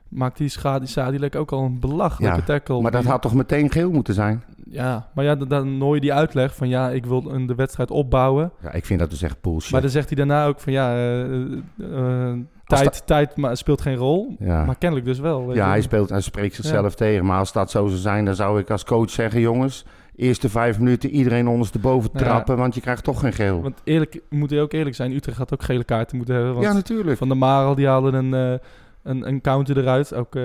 maakte 0.07 0.43
die 0.79 0.87
Sadilek 0.87 1.35
ook 1.35 1.51
al 1.51 1.63
een 1.63 1.79
belachelijke 1.79 2.37
Ja, 2.37 2.43
tackle. 2.43 2.81
Maar 2.81 2.91
dat 2.91 3.03
had 3.03 3.21
toch 3.21 3.33
meteen 3.33 3.71
geel 3.71 3.91
moeten 3.91 4.13
zijn? 4.13 4.43
Ja, 4.69 5.09
maar 5.13 5.25
ja, 5.25 5.35
dan- 5.35 5.47
je 5.95 6.01
die 6.01 6.13
uitleg 6.13 6.55
van 6.55 6.69
ja, 6.69 6.89
ik 6.89 7.05
wil 7.05 7.31
een, 7.31 7.45
de 7.45 7.55
wedstrijd 7.55 7.91
opbouwen. 7.91 8.51
Ja, 8.61 8.71
ik 8.71 8.85
vind 8.85 8.99
dat 8.99 9.09
dus 9.09 9.21
echt 9.21 9.41
bullshit. 9.41 9.71
Maar 9.71 9.81
dan 9.81 9.89
zegt 9.89 10.07
hij 10.07 10.17
daarna 10.17 10.45
ook 10.45 10.59
van 10.59 10.73
ja, 10.73 10.93
eh, 10.95 11.41
eh, 11.77 12.37
tijd, 12.65 13.07
tijd 13.07 13.35
maar 13.35 13.57
speelt 13.57 13.81
geen 13.81 13.95
rol. 13.95 14.35
ja. 14.39 14.65
Maar 14.65 14.75
kennelijk 14.77 15.07
dus 15.07 15.19
wel. 15.19 15.47
weet 15.47 15.55
ja, 15.55 15.65
je. 15.65 15.69
hij, 15.71 15.81
speelt, 15.81 16.09
hij 16.09 16.21
spreekt 16.21 16.55
zichzelf 16.55 16.95
tegen. 16.95 17.25
Maar 17.25 17.39
als 17.39 17.51
dat 17.51 17.71
zo 17.71 17.87
zou 17.87 17.99
zijn, 17.99 18.25
dan 18.25 18.35
zou 18.35 18.59
ik 18.59 18.69
als 18.69 18.83
coach 18.83 19.09
zeggen... 19.09 19.39
jongens, 19.41 19.85
eerste 20.15 20.49
vijf 20.49 20.79
minuten 20.79 21.09
iedereen 21.09 21.47
ondersteboven 21.47 22.09
Nou 22.13 22.25
ja. 22.25 22.31
trappen... 22.31 22.57
want 22.57 22.75
je 22.75 22.81
krijgt 22.81 23.03
toch 23.03 23.19
geen 23.19 23.33
geel. 23.33 23.61
Want 23.61 23.81
eerlijk, 23.83 24.19
moet 24.29 24.49
hij 24.49 24.61
ook 24.61 24.73
eerlijk 24.73 24.95
zijn, 24.95 25.11
Utrecht 25.11 25.37
had 25.37 25.53
ook 25.53 25.63
gele 25.63 25.83
kaarten 25.83 26.17
moeten 26.17 26.35
hebben. 26.35 26.53
Want 26.53 26.65
ja, 26.65 26.73
natuurlijk. 26.73 27.17
Van 27.17 27.29
de 27.29 27.35
Marel, 27.35 27.75
die 27.75 27.87
haalden 27.87 28.13
een, 28.13 28.33
eh, 28.33 28.67
een, 29.03 29.27
een 29.27 29.41
counter 29.41 29.77
erug. 29.77 30.13
Ook 30.13 30.35
eh, 30.35 30.43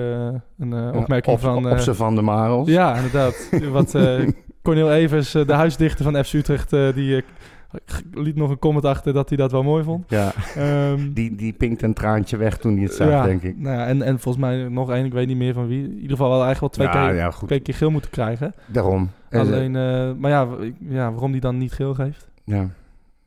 een 0.59 0.73
eh, 0.73 0.95
opmerking 0.95 1.35
op, 1.35 1.41
van... 1.41 1.65
Op 1.65 1.71
eh, 1.71 1.77
ze 1.77 1.95
van 1.95 2.15
de 2.15 2.21
Marels. 2.21 2.67
Ja, 2.67 2.95
inderdaad. 2.95 3.49
Wat 3.71 3.95
Cornel 4.61 4.91
Evers, 4.91 5.31
de 5.31 5.53
huisdichter 5.53 6.03
van 6.03 6.25
FC 6.25 6.33
Utrecht, 6.33 6.69
die 6.69 7.23
liet 8.13 8.35
nog 8.35 8.49
een 8.49 8.59
comment 8.59 8.85
achter 8.85 9.13
dat 9.13 9.29
hij 9.29 9.37
dat 9.37 9.51
wel 9.51 9.63
mooi 9.63 9.83
vond. 9.83 10.05
Ja, 10.09 10.31
Ehm, 10.55 11.11
die, 11.13 11.35
die 11.35 11.53
pinkt 11.53 11.81
een 11.81 11.93
traantje 11.93 12.37
weg 12.37 12.57
toen 12.57 12.73
hij 12.73 12.83
het 12.83 12.93
zag, 12.93 13.07
ja, 13.09 13.23
denk 13.23 13.41
ik. 13.43 13.57
Nou 13.57 13.75
ja, 13.77 13.85
en, 13.87 14.01
en 14.01 14.19
volgens 14.19 14.43
mij 14.45 14.67
nog 14.67 14.91
één, 14.91 15.05
ik 15.05 15.13
weet 15.13 15.27
niet 15.27 15.37
meer 15.37 15.53
van 15.53 15.67
wie. 15.67 15.83
In 15.83 15.93
ieder 15.95 16.09
geval 16.17 16.29
wel 16.29 16.43
eigenlijk 16.43 16.75
wel 16.75 16.87
twee, 16.87 17.01
ja, 17.01 17.07
keer, 17.07 17.17
ja, 17.17 17.31
goed. 17.31 17.47
twee 17.47 17.59
keer 17.59 17.73
geel 17.73 17.89
moeten 17.91 18.11
krijgen. 18.11 18.53
Daarom. 18.65 19.09
En, 19.29 19.39
Alleen, 19.39 19.75
eh, 19.75 20.11
maar 20.13 20.31
ja, 20.31 20.47
ja, 20.79 21.11
waarom 21.11 21.31
die 21.31 21.41
dan 21.41 21.57
niet 21.57 21.71
geel 21.73 21.93
geeft, 21.93 22.29
Ja, 22.43 22.69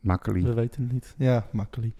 makkelijk. 0.00 0.44
we 0.44 0.54
weten 0.54 0.82
het 0.82 0.92
niet. 0.92 1.14
Ja, 1.18 1.46
makkelijk. 1.52 1.92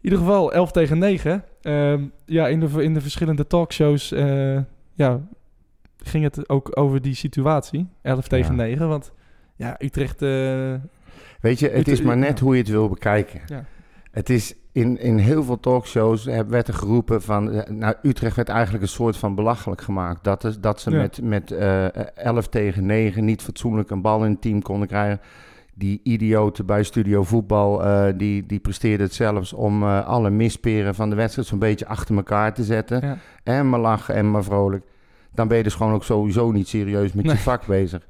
In 0.00 0.04
ieder 0.04 0.18
geval 0.18 0.52
11 0.52 0.72
tegen 0.72 0.98
9. 0.98 1.44
Ehm, 1.62 2.02
ja, 2.24 2.48
in 2.48 2.60
de, 2.60 2.82
in 2.82 2.94
de 2.94 3.00
verschillende 3.00 3.46
talkshows 3.46 4.12
eh, 4.12 4.58
ja, 4.94 5.20
ging 5.96 6.24
het 6.24 6.48
ook 6.48 6.78
over 6.78 7.02
die 7.02 7.14
situatie. 7.14 7.88
11 8.02 8.28
tegen 8.28 8.56
Ja. 8.56 8.62
9. 8.62 8.88
Want 8.88 9.12
ja, 9.56 9.76
Utrecht. 9.78 10.22
eh, 10.22 10.74
Weet 11.40 11.58
je, 11.58 11.68
het 11.68 11.88
is 11.88 12.02
maar 12.02 12.16
net 12.16 12.38
hoe 12.40 12.54
je 12.54 12.60
het 12.60 12.70
wil 12.70 12.88
bekijken. 12.88 13.40
Ja. 13.46 13.64
Het 14.10 14.30
is 14.30 14.54
in, 14.72 15.00
in 15.00 15.18
heel 15.18 15.42
veel 15.42 15.60
talkshows 15.60 16.24
werd 16.24 16.68
er 16.68 16.74
geroepen 16.74 17.22
van... 17.22 17.50
eh, 17.50 17.70
Nou, 17.70 17.94
Utrecht 18.02 18.36
werd 18.36 18.48
eigenlijk 18.48 18.82
een 18.82 18.88
soort 18.88 19.16
van 19.16 19.34
belachelijk 19.34 19.80
gemaakt. 19.80 20.24
Dat, 20.24 20.44
is, 20.44 20.58
dat 20.60 20.80
ze 20.80 20.90
Ja. 20.90 20.96
met, 20.96 21.22
met 21.22 21.50
eh 21.50 21.86
11 22.16 22.48
tegen 22.48 22.86
9 22.86 23.24
niet 23.24 23.42
fatsoenlijk 23.42 23.90
een 23.90 24.02
bal 24.02 24.24
in 24.24 24.30
het 24.30 24.40
team 24.40 24.62
konden 24.62 24.88
krijgen. 24.88 25.20
Die 25.74 26.00
idioten 26.02 26.66
bij 26.66 26.82
Studio 26.82 27.22
Voetbal, 27.24 27.84
eh, 27.84 28.12
die, 28.16 28.46
die 28.46 28.58
presteerden 28.58 29.06
het 29.06 29.14
zelfs 29.14 29.52
om 29.52 29.82
alle 29.84 30.30
misperen 30.30 30.94
van 30.94 31.10
de 31.10 31.16
wedstrijd 31.16 31.48
zo'n 31.48 31.58
beetje 31.58 31.86
achter 31.86 32.16
elkaar 32.16 32.54
te 32.54 32.64
zetten. 32.64 33.00
Ja. 33.06 33.18
En 33.42 33.68
maar 33.68 33.80
lachen 33.80 34.14
en 34.14 34.30
maar 34.30 34.44
vrolijk. 34.44 34.84
Dan 35.34 35.48
ben 35.48 35.56
je 35.56 35.62
dus 35.62 35.74
gewoon 35.74 35.92
ook 35.92 36.04
sowieso 36.04 36.50
niet 36.50 36.68
serieus 36.68 37.12
met 37.12 37.24
Nee. 37.24 37.34
je 37.34 37.40
vak 37.40 37.66
bezig. 37.66 38.06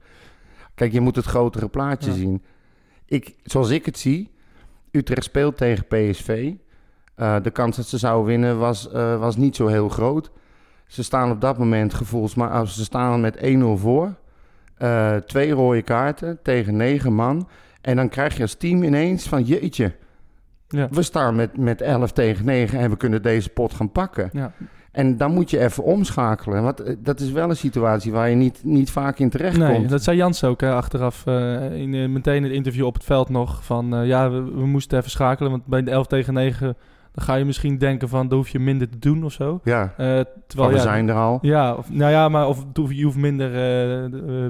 Kijk, 0.74 0.92
je 0.92 1.00
moet 1.00 1.16
het 1.16 1.24
grotere 1.24 1.68
plaatje 1.68 2.10
Ja. 2.10 2.16
zien. 2.16 2.42
Ik, 3.08 3.34
zoals 3.42 3.70
ik 3.70 3.86
het 3.86 3.98
zie, 3.98 4.30
Utrecht 4.90 5.24
speelt 5.24 5.56
tegen 5.56 5.86
PSV. 5.86 6.52
Eh, 7.14 7.36
de 7.42 7.50
kans 7.50 7.76
dat 7.76 7.86
ze 7.86 7.98
zouden 7.98 8.26
winnen 8.26 8.58
was, 8.58 8.90
eh, 8.90 9.18
was 9.18 9.36
niet 9.36 9.56
zo 9.56 9.66
heel 9.66 9.88
groot. 9.88 10.30
Ze 10.86 11.02
staan 11.02 11.30
op 11.30 11.40
dat 11.40 11.58
moment 11.58 11.94
gevoelsmatig... 11.94 12.70
Ze 12.70 12.84
staan 12.84 13.20
met 13.20 13.36
1-0 13.36 13.76
voor. 13.76 14.14
Eh, 14.74 15.16
twee 15.16 15.50
rode 15.50 15.82
kaarten 15.82 16.38
tegen 16.42 16.76
negen 16.76 17.12
man. 17.12 17.48
En 17.80 17.96
dan 17.96 18.08
krijg 18.08 18.36
je 18.36 18.42
als 18.42 18.54
team 18.54 18.82
ineens 18.82 19.28
van... 19.28 19.42
Jeetje, 19.42 19.94
ja. 20.68 20.88
we 20.90 21.02
staan 21.02 21.36
met, 21.36 21.56
met 21.56 21.80
11 21.80 22.12
tegen 22.12 22.44
9 22.44 22.78
en 22.78 22.90
we 22.90 22.96
kunnen 22.96 23.22
deze 23.22 23.48
pot 23.48 23.74
gaan 23.74 23.92
pakken. 23.92 24.30
Ja. 24.32 24.52
En 24.98 25.16
dan 25.16 25.32
moet 25.32 25.50
je 25.50 25.58
even 25.58 25.84
omschakelen. 25.84 26.62
Want 26.62 26.80
eh, 26.80 26.94
dat 26.98 27.20
is 27.20 27.30
wel 27.32 27.50
een 27.50 27.56
situatie 27.56 28.12
waar 28.12 28.28
je 28.30 28.36
niet, 28.36 28.60
niet 28.64 28.90
vaak 28.90 29.18
in 29.18 29.30
terecht 29.30 29.56
Nee, 29.58 29.74
komt. 29.74 29.88
dat 29.88 30.02
zei 30.02 30.16
Jans 30.16 30.44
ook 30.44 30.60
hè, 30.60 30.72
achteraf. 30.72 31.22
eh, 31.26 31.72
in, 31.80 31.94
eh, 31.94 32.08
meteen 32.08 32.42
het 32.42 32.52
interview 32.52 32.84
op 32.86 32.94
het 32.94 33.04
veld 33.04 33.28
nog. 33.28 33.64
Van 33.64 34.06
ja, 34.06 34.30
we, 34.30 34.42
we 34.42 34.66
moesten 34.66 34.98
even 34.98 35.10
schakelen. 35.10 35.50
Want 35.50 35.66
bij 35.66 35.82
de 35.82 35.90
11 35.90 36.06
tegen 36.06 36.34
9. 36.34 36.76
Dan 37.12 37.24
ga 37.24 37.34
je 37.34 37.44
misschien 37.44 37.78
denken 37.78 38.08
van. 38.08 38.28
Dan 38.28 38.38
hoef 38.38 38.48
je 38.48 38.58
minder 38.58 38.88
te 38.88 38.98
doen 38.98 39.24
of 39.24 39.32
zo. 39.32 39.60
Ja, 39.64 39.92
terwijl 39.96 40.24
terwijl 40.46 40.70
we 40.70 40.76
ja, 40.76 40.82
zijn 40.82 41.08
er 41.08 41.14
al. 41.14 41.38
Ja, 41.42 41.74
of, 41.74 41.90
nou 41.90 42.10
ja, 42.12 42.28
maar 42.28 42.48
of 42.48 42.64
je 42.88 43.04
hoeft 43.04 43.16
minder 43.16 43.50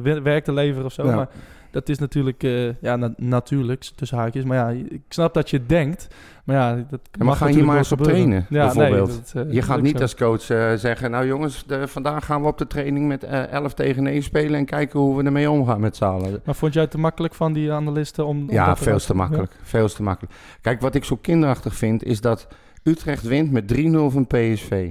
wer- 0.03 0.23
werk 0.23 0.45
te 0.45 0.53
leveren 0.53 0.85
of 0.85 0.93
zo. 0.93 1.07
Ja. 1.07 1.15
Maar 1.17 1.29
dat 1.71 1.89
is 1.89 1.99
natuurlijk, 1.99 2.43
eh, 2.43 2.81
ja, 2.81 2.97
na- 2.97 3.15
natuurlijk, 3.17 3.91
tussen 3.95 4.19
haakjes. 4.19 4.45
Maar 4.45 4.57
ja, 4.57 4.85
ik 4.89 5.03
snap 5.09 5.35
dat 5.35 5.51
je 5.51 5.67
denkt. 5.67 6.09
Maar 6.45 6.57
ja, 6.57 6.85
dat 6.91 7.01
maar 7.19 7.27
mag 7.27 7.39
ga 7.39 7.47
je 7.49 7.63
maar 7.63 7.77
eens 7.77 7.93
op 7.93 8.03
trainen, 8.03 8.47
ja, 8.49 8.65
bijvoorbeeld. 8.65 9.09
Nee, 9.09 9.45
dat, 9.45 9.47
eh, 9.47 9.53
Je 9.53 9.63
gaat 9.63 9.83
niet 9.83 9.97
zo. 9.97 10.03
als 10.03 10.15
coach 10.15 10.51
eh, 10.51 10.73
zeggen... 10.75 11.11
Nou 11.11 11.27
jongens, 11.27 11.65
de, 11.67 11.89
vandaag 11.89 12.25
gaan 12.25 12.43
we 12.43 12.49
op 12.49 12.59
de 12.59 12.67
training 12.67 13.09
met 13.09 13.25
eh 13.25 13.53
11 13.53 13.75
tegen 13.75 14.03
9 14.03 14.23
spelen... 14.23 14.59
en 14.59 14.65
kijken 14.65 15.01
hoe 15.01 15.17
we 15.17 15.25
ermee 15.25 15.51
omgaan 15.51 15.81
met 15.81 15.97
z'n 15.97 16.05
allen. 16.05 16.41
Maar 16.45 16.55
vond 16.55 16.73
jij 16.73 16.83
het 16.83 16.91
te 16.91 16.99
makkelijk 16.99 17.35
van 17.35 17.53
die 17.53 17.73
analisten 17.73 18.27
om... 18.27 18.39
om 18.39 18.51
Ja, 18.51 18.77
veel 18.77 18.99
te 18.99 19.15
makkelijk. 19.15 19.53
Veel 19.63 19.89
te 19.89 20.03
makkelijk. 20.03 20.35
Kijk, 20.61 20.81
wat 20.81 20.95
ik 20.95 21.05
zo 21.05 21.17
kinderachtig 21.17 21.75
vind... 21.75 22.05
is 22.05 22.21
dat 22.21 22.49
Utrecht 22.83 23.23
wint 23.23 23.51
met 23.51 23.75
3-0 23.75 23.79
van 23.91 24.27
PSV. 24.27 24.91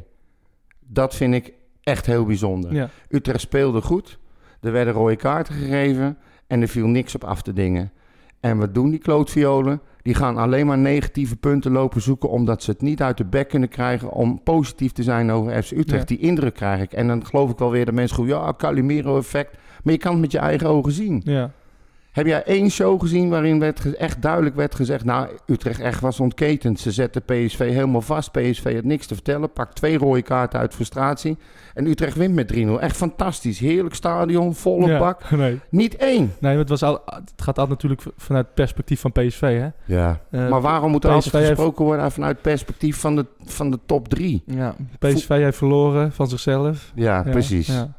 Dat 0.87 1.15
vind 1.15 1.33
ik 1.33 1.53
echt 1.83 2.05
heel 2.05 2.25
bijzonder. 2.25 2.73
Ja, 2.73 2.89
Utrecht 3.09 3.41
speelde 3.41 3.81
goed. 3.81 4.19
Er 4.61 4.71
werden 4.71 4.93
rode 4.93 5.15
kaarten 5.15 5.53
gegeven 5.53 6.17
en 6.47 6.61
er 6.61 6.67
viel 6.67 6.87
niks 6.87 7.15
op 7.15 7.23
af 7.23 7.41
te 7.41 7.53
dingen. 7.53 7.91
En 8.39 8.57
wat 8.57 8.73
doen 8.73 8.89
die 8.89 8.99
klootviolen? 8.99 9.81
Die 10.01 10.13
gaan 10.13 10.37
alleen 10.37 10.65
maar 10.65 10.77
negatieve 10.77 11.35
punten 11.35 11.71
lopen 11.71 12.01
zoeken... 12.01 12.29
omdat 12.29 12.63
ze 12.63 12.71
het 12.71 12.81
niet 12.81 13.01
uit 13.01 13.17
de 13.17 13.25
bek 13.25 13.49
kunnen 13.49 13.69
krijgen... 13.69 14.11
om 14.11 14.43
positief 14.43 14.91
te 14.91 15.03
zijn 15.03 15.31
over 15.31 15.63
FC 15.63 15.71
Utrecht. 15.71 16.09
Ja. 16.09 16.15
Die 16.15 16.25
indruk 16.25 16.53
krijg 16.53 16.81
ik. 16.81 16.93
En 16.93 17.07
dan 17.07 17.25
geloof 17.25 17.49
ik 17.51 17.57
wel 17.57 17.71
weer 17.71 17.85
dat 17.85 17.93
mensen 17.93 18.17
goed... 18.17 18.27
ja, 18.27 18.53
Calimero-effect. 18.57 19.57
Maar 19.83 19.93
je 19.93 19.99
kan 19.99 20.11
het 20.11 20.21
met 20.21 20.31
je 20.31 20.37
eigen 20.37 20.67
ogen 20.67 20.91
zien. 20.91 21.21
ja. 21.25 21.51
Heb 22.17 22.25
jij 22.25 22.43
één 22.43 22.69
show 22.69 22.99
gezien 23.01 23.29
waarin 23.29 23.59
werd 23.59 23.95
echt 23.95 24.21
duidelijk 24.21 24.55
werd 24.55 24.75
gezegd... 24.75 25.05
nou, 25.05 25.27
Utrecht 25.45 25.79
echt 25.79 26.01
was 26.01 26.19
ontketend. 26.19 26.79
Ze 26.79 26.91
zetten 26.91 27.21
PSV 27.21 27.57
helemaal 27.59 28.01
vast. 28.01 28.31
PSV 28.31 28.73
had 28.75 28.83
niks 28.83 29.05
te 29.07 29.13
vertellen. 29.13 29.51
Pakt 29.51 29.75
twee 29.75 29.97
rode 29.97 30.21
kaarten 30.21 30.59
uit 30.59 30.73
frustratie. 30.73 31.37
En 31.73 31.85
Utrecht 31.85 32.15
wint 32.17 32.33
met 32.35 32.53
3-0. 32.53 32.57
Echt 32.79 32.95
fantastisch. 32.95 33.59
Heerlijk 33.59 33.95
stadion, 33.95 34.55
volle 34.55 34.87
ja. 34.87 34.99
bak. 34.99 35.31
Nee. 35.31 35.59
Niet 35.69 35.95
één. 35.95 36.33
Nee, 36.39 36.57
het, 36.57 36.69
was 36.69 36.83
al, 36.83 37.01
het 37.05 37.33
gaat 37.35 37.59
altijd 37.59 37.69
natuurlijk 37.69 38.01
vanuit 38.17 38.45
het 38.45 38.55
perspectief 38.55 38.99
van 38.99 39.11
PSV, 39.11 39.39
hè? 39.59 39.95
Ja. 39.95 40.19
Eh, 40.31 40.49
maar 40.49 40.61
waarom 40.61 40.91
moet 40.91 41.03
er 41.03 41.09
PSV 41.09 41.15
altijd 41.15 41.33
heeft- 41.33 41.47
gesproken 41.47 41.85
worden 41.85 42.11
vanuit 42.11 42.33
het 42.33 42.41
perspectief 42.41 42.97
van 42.97 43.15
de, 43.15 43.25
van 43.45 43.71
de 43.71 43.79
top 43.85 44.07
drie? 44.07 44.43
Ja, 44.45 44.75
PSV 44.99 45.27
heeft 45.27 45.57
verloren 45.57 46.11
van 46.11 46.27
zichzelf. 46.27 46.91
Ja, 46.95 47.23
Ja, 47.25 47.31
precies. 47.31 47.67
Ja. 47.67 47.95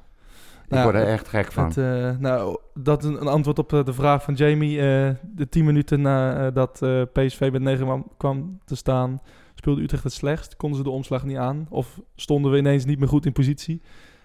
Ik 0.68 0.82
word 0.82 0.94
er 0.94 1.06
echt 1.06 1.28
gek 1.28 1.52
van. 1.52 1.64
Het, 1.64 1.76
eh, 1.76 2.10
nou, 2.18 2.58
dat 2.74 3.04
een, 3.04 3.20
een 3.20 3.26
antwoord 3.26 3.58
op 3.58 3.72
eh, 3.72 3.84
de 3.84 3.92
vraag 3.92 4.22
van 4.22 4.34
Jamie. 4.34 4.78
eh, 4.78 5.10
de 5.34 5.48
tien 5.48 5.64
minuten 5.64 6.00
nadat 6.00 6.82
eh 6.82 7.02
PSV 7.12 7.48
met 7.52 7.62
9 7.62 7.86
man 7.86 8.06
kwam 8.16 8.60
te 8.64 8.76
staan, 8.76 9.20
speelde 9.54 9.82
Utrecht 9.82 10.02
het 10.04 10.12
slechtst. 10.12 10.56
Konden 10.56 10.78
ze 10.78 10.84
de 10.84 10.90
omslag 10.90 11.24
niet 11.24 11.36
aan? 11.36 11.66
Of 11.70 12.00
stonden 12.16 12.50
we 12.50 12.58
ineens 12.58 12.84
niet 12.84 12.98
meer 12.98 13.08
goed 13.08 13.26
in 13.26 13.32
positie? 13.32 13.82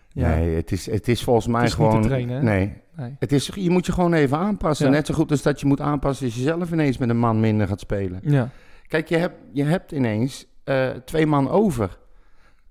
Ja, 0.09 0.35
Nee, 0.35 0.55
het 0.55 0.71
is, 0.71 0.85
het 0.85 1.07
is 1.07 1.23
volgens 1.23 1.47
mij 1.47 1.61
Het 1.61 1.69
is 1.69 1.77
niet 1.77 1.87
te 1.87 1.93
gewoon... 1.93 2.07
trainen, 2.07 2.43
nee, 2.43 2.73
nee. 2.95 3.15
het 3.19 3.31
is, 3.31 3.49
je 3.53 3.69
moet 3.69 3.85
je 3.85 3.91
gewoon 3.91 4.13
even 4.13 4.37
aanpassen. 4.37 4.85
Ja. 4.85 4.91
Net 4.91 5.05
zo 5.05 5.13
goed 5.13 5.31
als 5.31 5.41
dat 5.41 5.59
je 5.59 5.65
moet 5.65 5.81
aanpassen 5.81 6.25
als 6.25 6.35
je 6.35 6.41
zelf 6.41 6.71
ineens 6.71 6.97
met 6.97 7.09
een 7.09 7.19
man 7.19 7.39
minder 7.39 7.67
gaat 7.67 7.79
spelen. 7.79 8.19
ja. 8.23 8.49
Kijk, 8.87 9.09
je 9.09 9.17
hebt, 9.17 9.35
je 9.53 9.63
hebt 9.63 9.91
ineens 9.91 10.47
twee 11.05 11.25
man 11.25 11.49
over. 11.49 11.97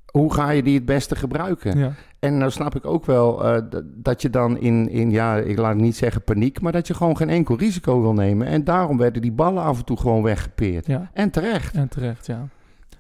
Hoe 0.06 0.34
ga 0.34 0.50
je 0.50 0.62
die 0.62 0.74
het 0.74 0.84
beste 0.84 1.16
gebruiken? 1.16 1.78
ja. 1.78 1.92
En 2.22 2.38
nou 2.38 2.50
snap 2.50 2.74
ik 2.74 2.86
ook 2.86 3.06
wel 3.06 3.44
eh, 3.44 3.62
dat 3.84 4.22
je 4.22 4.30
dan 4.30 4.58
in, 4.58 4.88
in, 4.88 5.10
ja, 5.10 5.36
ik 5.36 5.58
laat 5.58 5.76
niet 5.76 5.96
zeggen 5.96 6.22
paniek, 6.22 6.60
maar 6.60 6.72
dat 6.72 6.86
je 6.86 6.94
gewoon 6.94 7.16
geen 7.16 7.28
enkel 7.28 7.56
risico 7.58 8.00
wil 8.00 8.12
nemen. 8.12 8.46
En 8.46 8.64
daarom 8.64 8.98
werden 8.98 9.22
die 9.22 9.32
ballen 9.32 9.62
af 9.62 9.78
en 9.78 9.84
toe 9.84 9.96
gewoon 9.96 10.22
weggepeerd. 10.22 10.86
ja. 10.86 11.10
En 11.12 11.30
terecht. 11.30 11.74
En 11.74 11.88
terecht, 11.88 12.26
ja. 12.26 12.48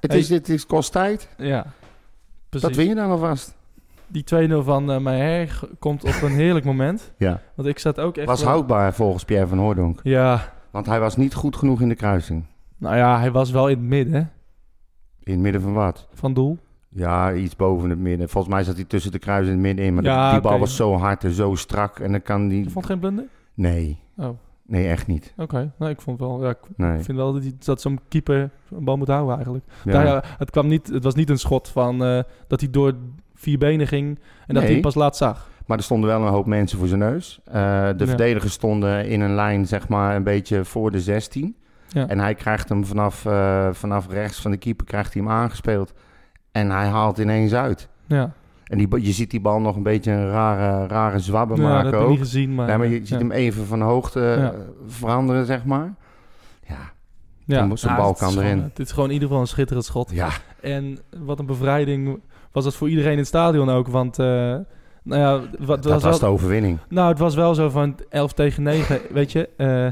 Het, 0.00 0.10
Hey. 0.10 0.20
is, 0.20 0.28
het 0.28 0.48
is, 0.48 0.66
kost 0.66 0.92
tijd. 0.92 1.28
Ja, 1.36 1.66
precies. 2.48 2.68
Dat 2.68 2.76
win 2.76 2.88
je 2.88 2.94
dan 2.94 3.10
alvast. 3.10 3.54
Die 4.06 4.24
2-0 4.24 4.52
van 4.64 4.90
eh 4.92 4.98
Meijer 5.00 5.60
komt 5.78 6.04
op 6.04 6.22
een 6.22 6.32
heerlijk 6.32 6.64
moment. 6.64 7.12
Ja. 7.18 7.40
Want 7.54 7.68
ik 7.68 7.78
zat 7.78 8.00
ook 8.00 8.16
echt... 8.16 8.26
Was 8.26 8.40
wel- 8.42 8.50
houdbaar 8.50 8.94
volgens 8.94 9.24
Pierre 9.24 9.46
van 9.46 9.58
Hoordonk. 9.58 10.00
Ja, 10.02 10.52
Want 10.70 10.86
hij 10.86 11.00
was 11.00 11.16
niet 11.16 11.34
goed 11.34 11.56
genoeg 11.56 11.80
in 11.80 11.88
de 11.88 11.94
kruising. 11.94 12.44
nou 12.76 12.96
ja, 12.96 13.18
hij 13.18 13.30
was 13.30 13.50
wel 13.50 13.68
in 13.68 13.76
het 13.78 13.86
midden 13.86 14.30
In 15.22 15.32
het 15.32 15.40
midden 15.40 15.60
van 15.62 15.72
wat? 15.72 16.08
van 16.14 16.34
doel. 16.34 16.58
Ja, 16.94 17.32
iets 17.32 17.56
boven 17.56 17.90
het 17.90 17.98
midden. 17.98 18.28
Volgens 18.28 18.54
mij 18.54 18.64
zat 18.64 18.74
hij 18.74 18.84
tussen 18.84 19.12
de 19.12 19.18
kruis 19.18 19.46
en 19.46 19.52
het 19.52 19.60
midden 19.60 19.84
in. 19.84 19.94
Maar 19.94 20.04
Ja, 20.04 20.32
die, 20.32 20.40
bal 20.40 20.58
was 20.58 20.76
zo 20.76 20.94
hard 20.96 21.24
en 21.24 21.30
zo 21.32 21.54
strak. 21.54 21.98
En 21.98 22.10
dan 22.12 22.22
kan 22.22 22.48
die... 22.48 22.64
Je 22.64 22.70
vond 22.70 22.86
geen 22.86 22.98
blunder? 22.98 23.24
Nee. 23.54 23.98
Oh. 24.16 24.28
Nee, 24.66 24.88
echt 24.88 25.06
niet. 25.06 25.34
Oké, 25.36 25.72
nou, 25.78 25.90
ik 25.90 26.00
vond 26.00 26.18
wel, 26.20 26.44
ja, 26.44 26.50
ik 26.50 26.58
Nee. 26.76 27.00
vind 27.02 27.16
wel 27.18 27.32
dat, 27.32 27.42
die- 27.42 27.56
dat 27.58 27.80
zo'n 27.80 28.00
keeper 28.08 28.50
een 28.70 28.84
bal 28.84 28.96
moet 28.96 29.08
houden 29.08 29.34
eigenlijk. 29.34 29.64
Ja. 29.84 30.02
Ja, 30.02 30.22
het, 30.38 30.50
kwam 30.50 30.66
niet, 30.66 30.86
het 30.88 31.04
was 31.04 31.14
niet 31.14 31.30
een 31.30 31.38
schot 31.38 31.68
van 31.68 32.04
eh, 32.04 32.22
dat 32.46 32.60
hij 32.60 32.70
door 32.70 32.92
vier 33.34 33.58
benen 33.58 33.86
ging 33.86 34.18
en 34.46 34.54
dat 34.54 34.62
hij 34.62 34.72
Nee. 34.72 34.80
pas 34.80 34.94
laat 34.94 35.16
zag. 35.16 35.50
Maar 35.66 35.76
er 35.78 35.84
stonden 35.84 36.08
wel 36.10 36.22
een 36.22 36.32
hoop 36.32 36.46
mensen 36.46 36.78
voor 36.78 36.86
zijn 36.86 37.00
neus. 37.00 37.40
Eh, 37.44 37.52
de 37.52 37.94
Ja. 37.98 38.06
verdedigers 38.06 38.52
stonden 38.52 39.06
in 39.08 39.20
een 39.20 39.34
lijn, 39.34 39.66
zeg 39.66 39.88
maar, 39.88 40.16
een 40.16 40.22
beetje 40.24 40.64
voor 40.64 40.90
de 40.90 41.00
16. 41.00 41.56
Ja. 41.88 42.08
En 42.08 42.18
hij 42.18 42.34
krijgt 42.34 42.68
hem 42.68 42.84
vanaf, 42.84 43.24
eh, 43.26 43.68
vanaf 43.72 44.08
rechts 44.08 44.40
van 44.40 44.50
de 44.50 44.56
keeper 44.56 44.86
krijgt 44.86 45.14
hij 45.14 45.22
hem 45.22 45.30
aangespeeld. 45.30 45.92
En 46.52 46.70
hij 46.70 46.86
haalt 46.86 47.18
ineens 47.18 47.52
uit. 47.54 47.88
Ja, 48.06 48.32
En 48.64 48.78
die, 48.78 49.04
je 49.04 49.12
ziet 49.12 49.30
die 49.30 49.40
bal 49.40 49.60
nog 49.60 49.76
een 49.76 49.82
beetje 49.82 50.12
een 50.12 50.28
rare, 50.30 50.86
rare 50.86 51.18
zwabber 51.18 51.56
Ja, 51.56 51.62
dat 51.62 51.72
maken 51.72 51.86
heb 51.90 51.94
ik 51.94 52.00
ook. 52.00 52.08
niet 52.10 52.18
gezien, 52.18 52.54
maar... 52.54 52.66
nee, 52.66 52.76
maar 52.78 52.86
je 52.86 53.00
ja. 53.00 53.06
ziet 53.06 53.18
hem 53.18 53.30
even 53.32 53.66
van 53.66 53.80
hoogte 53.80 54.20
Ja. 54.20 54.52
eh, 54.52 54.58
veranderen, 54.86 55.46
zeg 55.46 55.64
maar. 55.64 55.94
Ja, 56.68 56.74
Ja, 57.44 57.56
ja, 57.56 57.60
bal 57.96 58.06
het 58.08 58.14
is 58.14 58.20
kan 58.20 58.28
gewoon- 58.30 58.44
erin. 58.44 58.62
Het 58.62 58.78
is 58.78 58.90
gewoon 58.92 59.06
in 59.08 59.12
ieder 59.12 59.28
geval 59.28 59.42
een 59.42 59.48
schitterend 59.48 59.84
schot. 59.86 60.10
ja. 60.10 60.28
En 60.60 60.98
wat 61.18 61.38
een 61.38 61.46
bevrijding 61.46 62.20
was 62.52 62.64
dat 62.64 62.74
voor 62.74 62.88
iedereen 62.88 63.12
in 63.12 63.18
het 63.18 63.26
stadion 63.26 63.70
ook. 63.70 63.88
Want, 63.88 64.18
eh, 64.18 64.26
nou 65.04 65.20
ja, 65.20 65.40
wat, 65.58 65.82
dat 65.82 65.92
was 65.92 66.02
wel, 66.02 66.18
de 66.18 66.26
overwinning. 66.26 66.78
nou, 66.88 67.08
het 67.08 67.18
was 67.18 67.34
wel 67.34 67.54
zo 67.54 67.68
van 67.68 67.96
11 68.08 68.32
tegen 68.32 68.62
9. 68.62 69.00
Weet 69.12 69.32
je, 69.32 69.48
eh, 69.56 69.86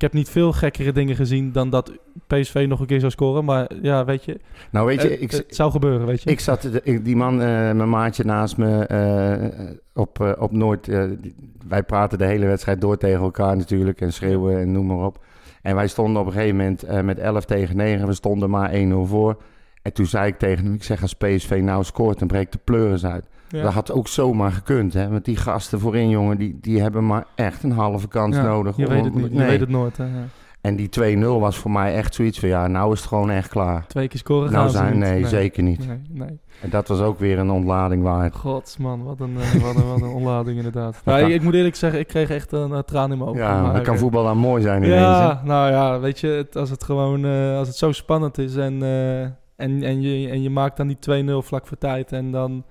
ik 0.00 0.06
heb 0.06 0.14
niet 0.14 0.28
veel 0.30 0.52
gekkere 0.52 0.92
dingen 0.92 1.16
gezien 1.16 1.52
dan 1.52 1.70
dat 1.70 1.92
PSV 2.26 2.64
nog 2.68 2.80
een 2.80 2.86
keer 2.86 3.00
zou 3.00 3.12
scoren. 3.12 3.44
Maar 3.44 3.70
ja, 3.82 4.04
weet 4.04 4.24
je, 4.24 4.40
Nou, 4.70 4.86
weet 4.86 5.02
je, 5.02 5.08
het, 5.08 5.20
ik, 5.20 5.30
het 5.30 5.44
zou 5.48 5.70
gebeuren, 5.70 6.06
weet 6.06 6.22
je. 6.22 6.30
Ik 6.30 6.40
zat, 6.40 6.68
ik- 6.82 7.04
die 7.04 7.16
man, 7.16 7.32
eh, 7.40 7.46
mijn 7.48 7.88
maatje 7.88 8.24
naast 8.24 8.56
me 8.56 8.84
eh, 8.84 9.68
op, 9.94 10.20
eh, 10.20 10.32
op 10.38 10.52
Noord. 10.52 10.88
eh, 10.88 11.04
die- 11.20 11.34
wij 11.68 11.82
praten 11.82 12.18
de 12.18 12.24
hele 12.24 12.46
wedstrijd 12.46 12.80
door 12.80 12.96
tegen 12.96 13.20
elkaar 13.22 13.56
natuurlijk 13.56 14.00
en 14.00 14.12
schreeuwen 14.12 14.58
en 14.60 14.72
noem 14.72 14.86
maar 14.86 15.06
op. 15.06 15.24
En 15.62 15.74
wij 15.74 15.88
stonden 15.88 16.20
op 16.20 16.26
een 16.26 16.32
gegeven 16.32 16.56
moment 16.56 16.82
eh, 16.82 17.00
met 17.00 17.18
11 17.18 17.44
tegen 17.44 17.76
9. 17.76 18.06
We 18.06 18.14
stonden 18.14 18.50
maar 18.50 18.70
1-0 18.74 19.06
voor. 19.06 19.36
En 19.82 19.92
toen 19.92 20.06
zei 20.06 20.26
ik 20.26 20.38
tegen 20.38 20.64
hem, 20.64 20.74
ik 20.74 20.82
zeg 20.84 21.02
als 21.02 21.14
PSV 21.14 21.60
nou 21.62 21.84
scoort, 21.84 22.18
dan 22.18 22.28
breekt 22.28 22.52
de 22.52 22.58
pleuris 22.64 23.04
uit. 23.06 23.24
Ja. 23.50 23.62
Dat 23.62 23.72
had 23.72 23.92
ook 23.92 24.08
zomaar 24.08 24.52
gekund, 24.52 24.92
hè. 24.92 25.08
Want 25.08 25.24
die 25.24 25.36
gasten 25.36 25.80
voorin, 25.80 26.08
jongen, 26.08 26.38
die, 26.38 26.58
die 26.60 26.80
hebben 26.80 27.06
maar 27.06 27.24
echt 27.34 27.62
een 27.62 27.72
halve 27.72 28.08
kans 28.08 28.36
Ja, 28.36 28.42
nodig. 28.42 28.76
Je 28.76 28.86
om- 28.86 28.92
weet 28.92 29.04
het 29.04 29.14
niet, 29.14 29.32
je 29.32 29.38
weet 29.44 29.60
het 29.60 29.68
nooit. 29.68 29.96
Hè. 29.96 30.04
Ja. 30.04 30.24
En 30.60 30.76
die 30.76 30.88
2-0 30.88 31.40
was 31.40 31.56
voor 31.56 31.70
mij 31.70 31.94
echt 31.94 32.14
zoiets 32.14 32.38
van, 32.38 32.48
ja, 32.48 32.66
nou 32.66 32.92
is 32.92 32.98
het 32.98 33.08
gewoon 33.08 33.30
echt 33.30 33.48
klaar. 33.48 33.86
Twee 33.86 34.08
keer 34.08 34.18
scoren 34.18 34.52
Nou 34.52 34.54
gaan 34.62 34.70
ze 34.70 34.76
zijn, 34.76 34.98
nee, 34.98 35.26
zeker 35.26 35.62
niet. 35.62 35.86
Nee, 35.86 36.00
nee. 36.10 36.38
En 36.60 36.70
dat 36.70 36.88
was 36.88 37.00
ook 37.00 37.18
weer 37.18 37.38
een 37.38 37.50
ontlading 37.50 38.02
waard. 38.02 38.34
Godsman, 38.36 39.02
wat 39.04 39.20
een, 39.20 39.36
eh, 39.40 39.62
wat 39.62 39.74
een, 39.76 39.88
wat 39.88 40.00
een 40.00 40.08
onlading 40.08 40.56
inderdaad. 40.56 41.00
Maar 41.04 41.20
kan- 41.20 41.28
ik, 41.28 41.34
ik 41.34 41.42
moet 41.42 41.54
eerlijk 41.54 41.76
zeggen, 41.76 42.00
ik 42.00 42.06
kreeg 42.06 42.30
echt 42.30 42.52
een, 42.52 42.72
eh, 42.72 42.78
traan 42.78 43.12
in 43.12 43.18
mijn 43.18 43.30
ogen. 43.30 43.42
Ja, 43.42 43.62
Maar, 43.62 43.72
dan 43.72 43.82
kan 43.82 43.98
voetbal 43.98 44.24
dan 44.24 44.36
mooi 44.38 44.62
zijn 44.62 44.82
ineens. 44.82 44.94
hè? 45.00 45.06
Ja, 45.10 45.40
nou 45.44 45.70
ja, 45.70 46.00
weet 46.00 46.20
je, 46.20 46.26
het, 46.28 46.56
als 46.56 46.70
het 46.70 46.84
gewoon 46.84 47.24
eh, 47.24 47.56
als 47.56 47.68
het 47.68 47.76
zo 47.76 47.92
spannend 47.92 48.38
is 48.38 48.56
en, 48.56 48.82
eh, 48.82 49.20
en, 49.22 49.82
en, 49.82 50.00
je, 50.00 50.28
en 50.28 50.42
je 50.42 50.50
maakt 50.50 50.76
dan 50.76 50.86
die 50.86 50.98
2-0 50.98 51.42
vlak 51.42 51.66
voor 51.66 51.78
tijd 51.78 52.12
en 52.12 52.30
dan... 52.30 52.64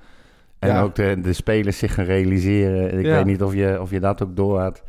En 0.60 0.70
ja, 0.70 0.82
ook 0.82 0.96
de, 0.96 1.18
de 1.22 1.34
spelers 1.34 1.78
zich 1.78 1.94
gaan 1.94 2.06
realiseren. 2.06 3.00
Ik 3.00 3.06
Ja. 3.06 3.16
weet 3.16 3.26
niet 3.26 3.44
of 3.44 3.54
je, 3.54 3.82
of 3.82 3.90
je 3.92 4.00
dat 4.00 4.24
ook 4.24 4.36
door 4.36 4.60
had. 4.60 4.84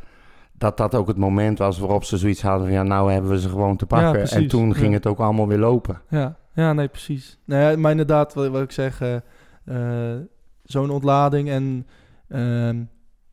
Dat 0.53 0.77
dat 0.77 0.95
ook 0.95 1.07
het 1.07 1.17
moment 1.17 1.57
was 1.57 1.79
waarop 1.79 2.03
ze 2.03 2.17
zoiets 2.17 2.41
hadden 2.41 2.67
van... 2.67 2.75
ja, 2.75 2.83
nou 2.83 3.11
hebben 3.11 3.31
we 3.31 3.39
ze 3.39 3.49
gewoon 3.49 3.77
te 3.77 3.85
pakken. 3.85 4.27
en 4.29 4.47
toen 4.47 4.73
ging 4.75 4.87
ja. 4.87 4.93
het 4.93 5.07
ook 5.07 5.19
allemaal 5.19 5.47
weer 5.47 5.57
lopen. 5.57 6.01
Ja, 6.09 6.35
ja 6.53 6.73
nee, 6.73 6.87
precies. 6.87 7.37
Nou 7.45 7.61
ja, 7.71 7.77
maar 7.77 7.91
inderdaad, 7.91 8.33
wat, 8.33 8.47
wat 8.47 8.61
ik 8.61 8.71
zeg, 8.71 9.01
eh, 9.01 9.15
eh, 9.65 10.19
zo'n 10.63 10.89
ontlading 10.89 11.49
en 11.49 11.87
ehm, 12.29 12.77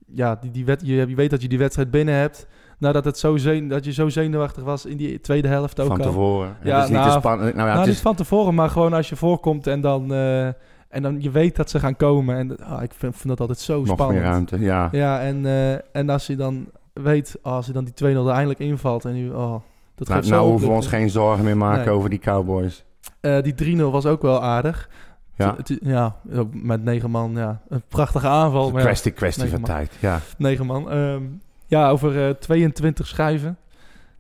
ja, 0.07 0.35
die, 0.41 0.51
die 0.51 0.65
wet, 0.65 0.81
je, 0.85 0.95
je 0.95 1.15
weet 1.15 1.31
dat 1.31 1.43
je 1.43 1.49
die 1.49 1.59
wedstrijd 1.59 1.91
binnen 1.91 2.15
hebt. 2.15 2.47
Nadat 2.79 3.05
het 3.05 3.19
zo 3.19 3.37
zen, 3.37 3.69
dat 3.69 3.85
je 3.85 3.93
zo 3.93 4.09
zenuwachtig 4.09 4.63
was 4.63 4.87
in 4.87 4.97
die 4.97 5.21
tweede 5.21 5.49
helft 5.49 5.81
ook 5.81 5.87
van 5.87 5.97
al. 6.01 6.07
tevoren. 6.07 6.57
Ja, 6.63 6.75
het 6.75 6.85
is 6.85 6.91
niet 6.91 6.99
nou, 6.99 7.21
te. 7.21 7.29
Nou 7.29 7.47
ja, 7.47 7.55
nou, 7.55 7.69
het 7.69 7.87
niet 7.87 7.95
is, 7.95 8.01
van 8.01 8.15
tevoren, 8.15 8.55
maar 8.55 8.71
gewoon 8.71 8.93
als 8.93 9.09
je 9.09 9.17
voorkomt 9.17 9.67
en 9.67 9.81
dan, 9.81 10.13
eh, 10.15 10.49
en 10.89 11.03
dan 11.03 11.21
je 11.23 11.31
weet 11.31 11.57
dat 11.57 11.71
ze 11.71 11.79
gaan 11.81 11.97
komen. 11.97 12.37
En 12.37 12.57
ah, 12.65 12.83
ik 12.83 12.93
vind, 12.95 13.17
vind 13.17 13.29
dat 13.29 13.41
altijd 13.41 13.59
zo 13.59 13.79
nog 13.79 13.87
spannend. 13.89 14.19
meer 14.21 14.29
ruimte. 14.29 14.59
Ja. 14.61 14.89
Ja, 14.93 15.21
en, 15.21 15.47
eh, 15.47 15.97
en 15.97 16.09
als 16.11 16.27
je 16.27 16.37
dan 16.37 16.67
weet, 16.93 17.39
oh, 17.43 17.53
als 17.53 17.67
je 17.67 17.73
dan 17.73 17.85
die 17.85 17.95
2-0 17.95 18.27
er 18.27 18.33
eindelijk 18.33 18.59
invalt 18.61 19.05
en 19.05 19.13
nu, 19.13 19.31
oh, 19.31 19.55
dat 19.95 20.09
Nou, 20.09 20.27
nou 20.27 20.49
hoeven 20.49 20.69
we 20.69 20.75
ons 20.75 20.87
geen 20.87 21.11
zorgen 21.11 21.45
meer 21.45 21.57
maken 21.57 21.85
Nee. 21.85 21.95
over 21.95 22.11
die 22.11 22.19
Cowboys. 22.19 22.85
Eh, 23.21 23.43
die 23.43 23.55
3-0 23.55 23.91
was 23.91 24.07
ook 24.07 24.23
wel 24.23 24.43
aardig. 24.43 24.89
Ja, 25.35 25.57
ja, 25.83 26.17
met 26.53 26.85
negen 26.85 27.11
man, 27.11 27.33
ja. 27.37 27.61
Een 27.69 27.83
prachtige 27.89 28.29
aanval. 28.29 28.67
een 28.67 28.73
Maar 28.73 28.81
ja, 28.81 28.87
kwestie, 28.87 29.13
kwestie 29.13 29.49
van 29.49 29.61
man. 29.61 29.71
tijd. 29.71 29.93
Ja. 30.01 30.21
negen 30.39 30.67
man. 30.67 30.91
Ehm, 30.91 31.23
ja, 31.67 31.91
over 31.91 32.29
eh, 32.29 32.35
22 32.35 33.07
schijven. 33.07 33.57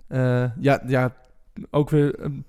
Eh, 0.06 0.44
ja, 0.60 0.82
ja, 0.86 1.12
ook 1.70 1.90
weer 1.90 2.14
een 2.20 2.44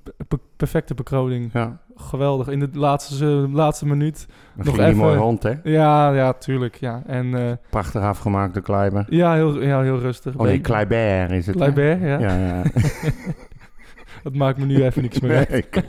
perfecte 0.60 0.94
bekroning. 0.94 1.50
ja. 1.54 1.78
Geweldig. 1.96 2.48
In 2.48 2.60
de 2.60 2.70
laatste, 2.74 3.26
eh, 3.26 3.54
laatste 3.54 3.86
minuut. 3.86 4.26
Dan 4.56 4.66
Nog 4.66 4.78
even- 4.80 4.96
mooi 4.98 5.18
rond, 5.18 5.44
hè? 5.44 5.54
Ja, 5.64 6.12
ja, 6.14 6.34
tuurlijk. 6.34 6.76
Ja, 6.76 7.02
en 7.08 7.36
eh, 7.36 7.52
Prachtig 7.70 8.02
afgemaakt 8.02 8.54
door 8.54 8.64
Kleiber. 8.64 9.06
ja, 9.10 9.34
heel, 9.34 9.62
ja, 9.62 9.82
heel 9.82 10.00
rustig. 10.00 10.36
Oh 10.36 10.42
nee, 10.46 10.60
Kleiber 10.62 11.32
is 11.32 11.46
het. 11.48 11.56
Kleiber, 11.56 12.06
ja. 12.08 12.20
Ja, 12.20 12.36
ja. 12.38 12.62
Dat 14.24 14.36
maakt 14.36 14.58
me 14.58 14.66
nu 14.66 14.84
even 14.84 15.02
niks 15.02 15.20
meer. 15.20 15.48
Nee. 15.50 15.66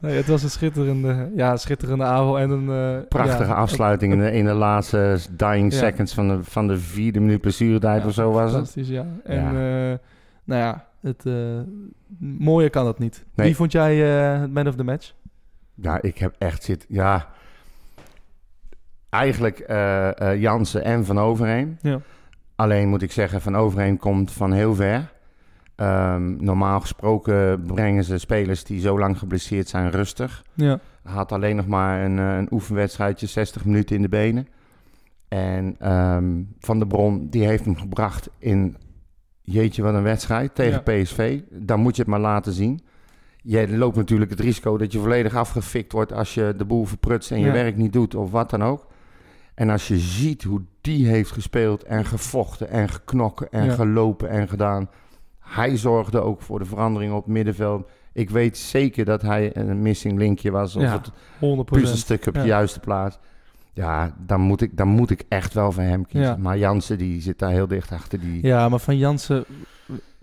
Nee, 0.00 0.16
het 0.16 0.26
was 0.26 0.42
een 0.42 0.50
schitterende, 0.50 1.30
ja, 1.36 1.56
schitterende 1.56 2.04
avond. 2.04 2.38
En 2.38 2.50
een 2.50 2.96
eh, 2.98 3.08
Prachtige 3.08 3.48
ja, 3.50 3.54
afsluiting 3.54 4.12
in 4.12 4.18
de, 4.18 4.32
in 4.32 4.44
de 4.44 4.52
laatste 4.52 5.18
dying 5.30 5.72
seconds 5.72 6.14
van 6.14 6.28
de, 6.28 6.38
van 6.42 6.66
de 6.66 6.78
vierde 6.78 7.20
minuut 7.20 7.40
blessuretijd 7.40 8.04
of 8.06 8.12
zo 8.12 8.30
was 8.32 8.42
het. 8.42 8.52
Fantastisch, 8.52 8.88
ja. 8.88 9.06
En 9.24 9.44
nou 10.44 10.60
ja, 10.60 10.84
het, 11.02 11.26
eh, 11.26 11.60
mooier 12.18 12.70
kan 12.70 12.84
dat 12.84 12.98
niet. 12.98 13.24
Nee. 13.34 13.46
Wie 13.46 13.56
vond 13.56 13.72
jij 13.72 14.22
eh, 14.34 14.40
het 14.40 14.52
man 14.52 14.68
of 14.68 14.74
the 14.74 14.84
match? 14.84 15.12
Ja, 15.74 16.02
ik 16.02 16.18
heb 16.18 16.34
echt 16.38 16.62
zit. 16.62 16.84
Ja, 16.88 17.28
eigenlijk 19.08 19.58
eh 19.58 20.40
Jansen 20.40 20.84
en 20.84 21.04
Van 21.04 21.18
Overheem. 21.18 21.78
Ja. 21.82 22.00
Alleen 22.54 22.88
moet 22.88 23.02
ik 23.02 23.12
zeggen, 23.12 23.40
Van 23.40 23.56
Overheem 23.56 23.96
komt 23.96 24.32
van 24.32 24.52
heel 24.52 24.74
ver. 24.74 25.12
Ehm, 25.74 26.44
normaal 26.44 26.80
gesproken 26.80 27.62
brengen 27.66 28.04
ze 28.04 28.18
spelers 28.18 28.64
die 28.64 28.80
zo 28.80 28.98
lang 28.98 29.18
geblesseerd 29.18 29.68
zijn 29.68 29.90
rustig. 29.90 30.44
Ja, 30.54 30.80
Hij 31.02 31.12
had 31.12 31.32
alleen 31.32 31.56
nog 31.56 31.66
maar 31.66 32.04
een, 32.04 32.16
een 32.16 32.48
oefenwedstrijdje, 32.50 33.26
60 33.26 33.64
minuten 33.64 33.96
in 33.96 34.02
de 34.02 34.08
benen. 34.08 34.48
En 35.28 35.76
ehm, 35.78 36.42
Van 36.58 36.78
der 36.78 36.86
Bron, 36.88 37.28
die 37.30 37.46
heeft 37.46 37.64
hem 37.64 37.76
gebracht 37.76 38.30
in, 38.38 38.76
jeetje 39.52 39.82
wat 39.82 39.94
een 39.94 40.02
wedstrijd, 40.02 40.54
tegen 40.54 40.82
PSV. 40.82 41.40
Dan 41.50 41.80
moet 41.80 41.96
je 41.96 42.02
het 42.02 42.10
maar 42.10 42.20
laten 42.20 42.52
zien. 42.52 42.80
Je 43.42 43.76
loopt 43.76 43.96
natuurlijk 43.96 44.30
het 44.30 44.40
risico 44.40 44.76
dat 44.78 44.92
je 44.92 44.98
volledig 44.98 45.34
afgefikt 45.34 45.92
wordt 45.92 46.12
als 46.12 46.34
je 46.34 46.54
de 46.56 46.64
boel 46.64 46.84
verprutst 46.84 47.30
en 47.30 47.40
je 47.40 47.46
Ja. 47.46 47.52
werk 47.52 47.76
niet 47.76 47.92
doet 47.92 48.14
of 48.14 48.30
wat 48.30 48.50
dan 48.50 48.64
ook. 48.64 48.86
En 49.54 49.70
als 49.70 49.88
je 49.88 49.98
ziet 49.98 50.42
hoe 50.42 50.62
die 50.80 51.06
heeft 51.06 51.30
gespeeld 51.30 51.82
en 51.82 52.04
gevochten 52.04 52.68
en 52.68 52.88
geknokken 52.88 53.50
en 53.50 53.64
Ja. 53.64 53.72
gelopen 53.74 54.28
en 54.28 54.48
gedaan. 54.48 54.90
Hij 55.38 55.76
zorgde 55.76 56.20
ook 56.20 56.42
voor 56.42 56.58
de 56.58 56.64
verandering 56.64 57.12
op 57.12 57.24
het 57.24 57.32
middenveld. 57.32 57.90
Ik 58.12 58.30
weet 58.30 58.58
zeker 58.58 59.04
dat 59.04 59.22
hij 59.22 59.56
een 59.56 59.82
missing 59.82 60.18
linkje 60.18 60.50
was. 60.50 60.76
Of 60.76 60.82
het 60.92 61.10
100%. 61.38 61.80
puzzelstuk 61.80 62.26
op 62.26 62.34
de 62.34 62.42
juiste 62.44 62.80
plaats. 62.80 63.18
Ja, 63.74 64.14
dan 64.26 64.40
moet, 64.40 64.60
ik, 64.60 64.76
dan 64.76 64.88
moet 64.88 65.10
ik 65.10 65.24
echt 65.28 65.54
wel 65.54 65.72
voor 65.72 65.82
hem 65.82 66.06
kiezen. 66.06 66.30
Ja. 66.30 66.36
Maar 66.36 66.58
Jansen 66.58 66.98
die 66.98 67.20
zit 67.20 67.38
daar 67.38 67.50
heel 67.50 67.66
dicht 67.66 67.92
achter. 67.92 68.20
Die... 68.20 68.46
Ja, 68.46 68.48
Ja, 68.48 68.68
maar 68.68 68.78
van 68.78 68.96
Jansen 68.96 69.44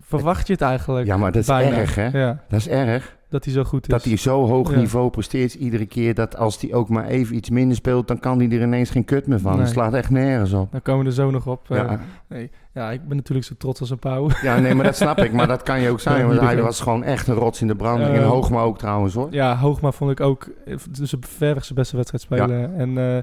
verwacht 0.01 0.47
je 0.47 0.53
het 0.53 0.62
eigenlijk 0.62 1.07
maar 1.17 1.31
dat 1.31 1.41
is 1.41 1.47
bijna. 1.47 1.77
erg 1.77 1.95
hè. 1.95 2.07
Ja, 2.07 2.43
Dat 2.49 2.59
is 2.59 2.67
erg. 2.67 3.17
Dat 3.29 3.43
hij 3.45 3.53
zo 3.53 3.63
goed 3.63 3.81
is. 3.81 3.87
Dat 3.87 4.03
hij 4.03 4.17
zo 4.17 4.47
hoog 4.47 4.71
Ja. 4.71 4.77
niveau 4.77 5.09
presteert 5.09 5.53
iedere 5.53 5.85
keer. 5.85 6.13
Dat 6.13 6.37
als 6.37 6.61
hij 6.61 6.73
ook 6.73 6.89
maar 6.89 7.05
even 7.05 7.35
iets 7.35 7.49
minder 7.49 7.75
speelt, 7.77 8.07
dan 8.07 8.19
kan 8.19 8.39
hij 8.39 8.49
er 8.51 8.61
ineens 8.61 8.89
geen 8.89 9.05
kut 9.05 9.27
meer 9.27 9.39
van. 9.39 9.57
Nee. 9.57 9.65
Slaat 9.65 9.93
echt 9.93 10.09
nergens 10.09 10.53
op. 10.53 10.71
Dan 10.71 10.81
komen 10.81 11.01
we 11.03 11.09
er 11.09 11.15
zo 11.15 11.31
nog 11.31 11.47
op. 11.47 11.71
Eh, 11.71 11.77
Ja. 11.77 11.99
nee. 12.27 12.49
ja, 12.73 12.91
ik 12.91 13.07
ben 13.07 13.17
natuurlijk 13.17 13.47
zo 13.47 13.53
trots 13.57 13.79
als 13.79 13.89
een 13.89 13.99
pauw. 13.99 14.29
ja, 14.41 14.59
nee, 14.59 14.75
maar 14.75 14.85
dat 14.85 14.95
snap 14.95 15.17
ik. 15.17 15.33
Maar 15.33 15.47
dat 15.47 15.63
kan 15.63 15.81
je 15.81 15.89
ook 15.89 15.99
zijn. 16.09 16.19
Ja, 16.19 16.27
Want 16.27 16.39
hij 16.39 16.61
was 16.61 16.81
gewoon 16.81 17.03
echt 17.03 17.27
een 17.27 17.35
rots 17.35 17.61
in 17.61 17.67
de 17.67 17.75
branding. 17.75 18.09
Eh, 18.09 18.17
en 18.17 18.23
Hoogma 18.23 18.61
ook 18.61 18.77
trouwens 18.77 19.13
hoor. 19.13 19.27
Ja, 19.31 19.57
Hoogma 19.57 19.91
vond 19.91 20.11
ik 20.11 20.19
ook 20.19 20.49
eh, 20.65 20.75
dus 20.91 21.13
verreweg 21.19 21.63
zijn 21.65 21.77
beste 21.79 21.95
wedstrijd 21.95 22.23
spelen. 22.23 22.75
En 22.77 22.97
eh, 23.15 23.21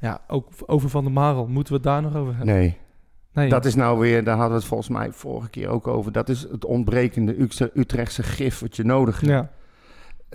ja, 0.00 0.20
ook 0.28 0.48
over 0.66 0.88
Van 0.90 1.04
der 1.04 1.12
Marel. 1.12 1.46
Moeten 1.46 1.72
we 1.72 1.78
het 1.78 1.88
daar 1.88 2.02
nog 2.02 2.16
over 2.16 2.34
hebben? 2.36 2.54
Nee. 2.54 2.76
Nee. 3.36 3.48
Dat 3.48 3.64
is 3.64 3.74
nou 3.74 3.98
weer, 3.98 4.24
daar 4.24 4.34
hadden 4.34 4.52
we 4.52 4.58
het 4.58 4.68
volgens 4.68 4.88
mij 4.88 5.08
vorige 5.12 5.48
keer 5.50 5.68
ook 5.68 5.86
over. 5.86 6.12
Dat 6.12 6.28
is 6.28 6.46
het 6.50 6.64
ontbrekende 6.64 7.36
Utrechtse- 7.74 8.22
gif 8.22 8.58
wat 8.60 8.76
je 8.76 8.84
nodig 8.84 9.20
hebt. 9.20 9.32
Ja, 9.32 9.50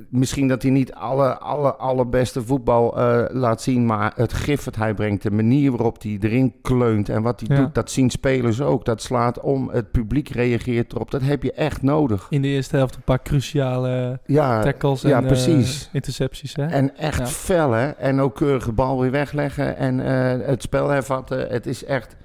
Misschien 0.09 0.47
dat 0.47 0.61
hij 0.61 0.71
niet 0.71 0.93
alle, 0.93 1.37
alle, 1.37 1.75
allerbeste 1.75 2.43
voetbal 2.43 2.97
eh, 2.97 3.23
laat 3.29 3.61
zien, 3.61 3.85
maar 3.85 4.11
het 4.15 4.33
gif 4.33 4.63
wat 4.63 4.75
hij 4.75 4.93
brengt, 4.93 5.23
de 5.23 5.31
manier 5.31 5.71
waarop 5.71 6.01
hij 6.01 6.17
erin 6.21 6.53
kleunt 6.61 7.09
en 7.09 7.21
wat 7.21 7.39
hij 7.47 7.55
Ja. 7.57 7.63
doet, 7.63 7.75
dat 7.75 7.91
zien 7.91 8.09
spelers 8.09 8.61
ook. 8.61 8.85
Dat 8.85 9.01
slaat 9.01 9.39
om, 9.39 9.69
het 9.69 9.91
publiek 9.91 10.29
reageert 10.29 10.93
erop. 10.93 11.11
Dat 11.11 11.21
heb 11.21 11.43
je 11.43 11.51
echt 11.53 11.81
nodig. 11.81 12.27
in 12.29 12.41
de 12.41 12.47
eerste 12.47 12.75
helft 12.75 12.95
een 12.95 13.01
paar 13.01 13.21
cruciale 13.21 14.19
Ja, 14.25 14.61
tackles 14.63 15.03
en 15.03 15.11
eh, 15.11 15.25
precies. 15.25 15.89
intercepties. 15.93 16.55
Hè? 16.55 16.65
en 16.65 16.97
echt 16.97 17.19
Ja. 17.19 17.25
fel 17.25 17.71
hè. 17.71 17.87
En 17.89 18.19
ook 18.19 18.35
keurig 18.35 18.65
de 18.65 18.71
bal 18.71 18.99
weer 19.01 19.11
wegleggen 19.11 19.77
en 19.77 19.99
eh, 19.99 20.47
het 20.47 20.61
spel 20.61 20.89
hervatten. 20.89 21.47
Het 21.49 21.65
is 21.65 21.85
echt... 21.85 22.15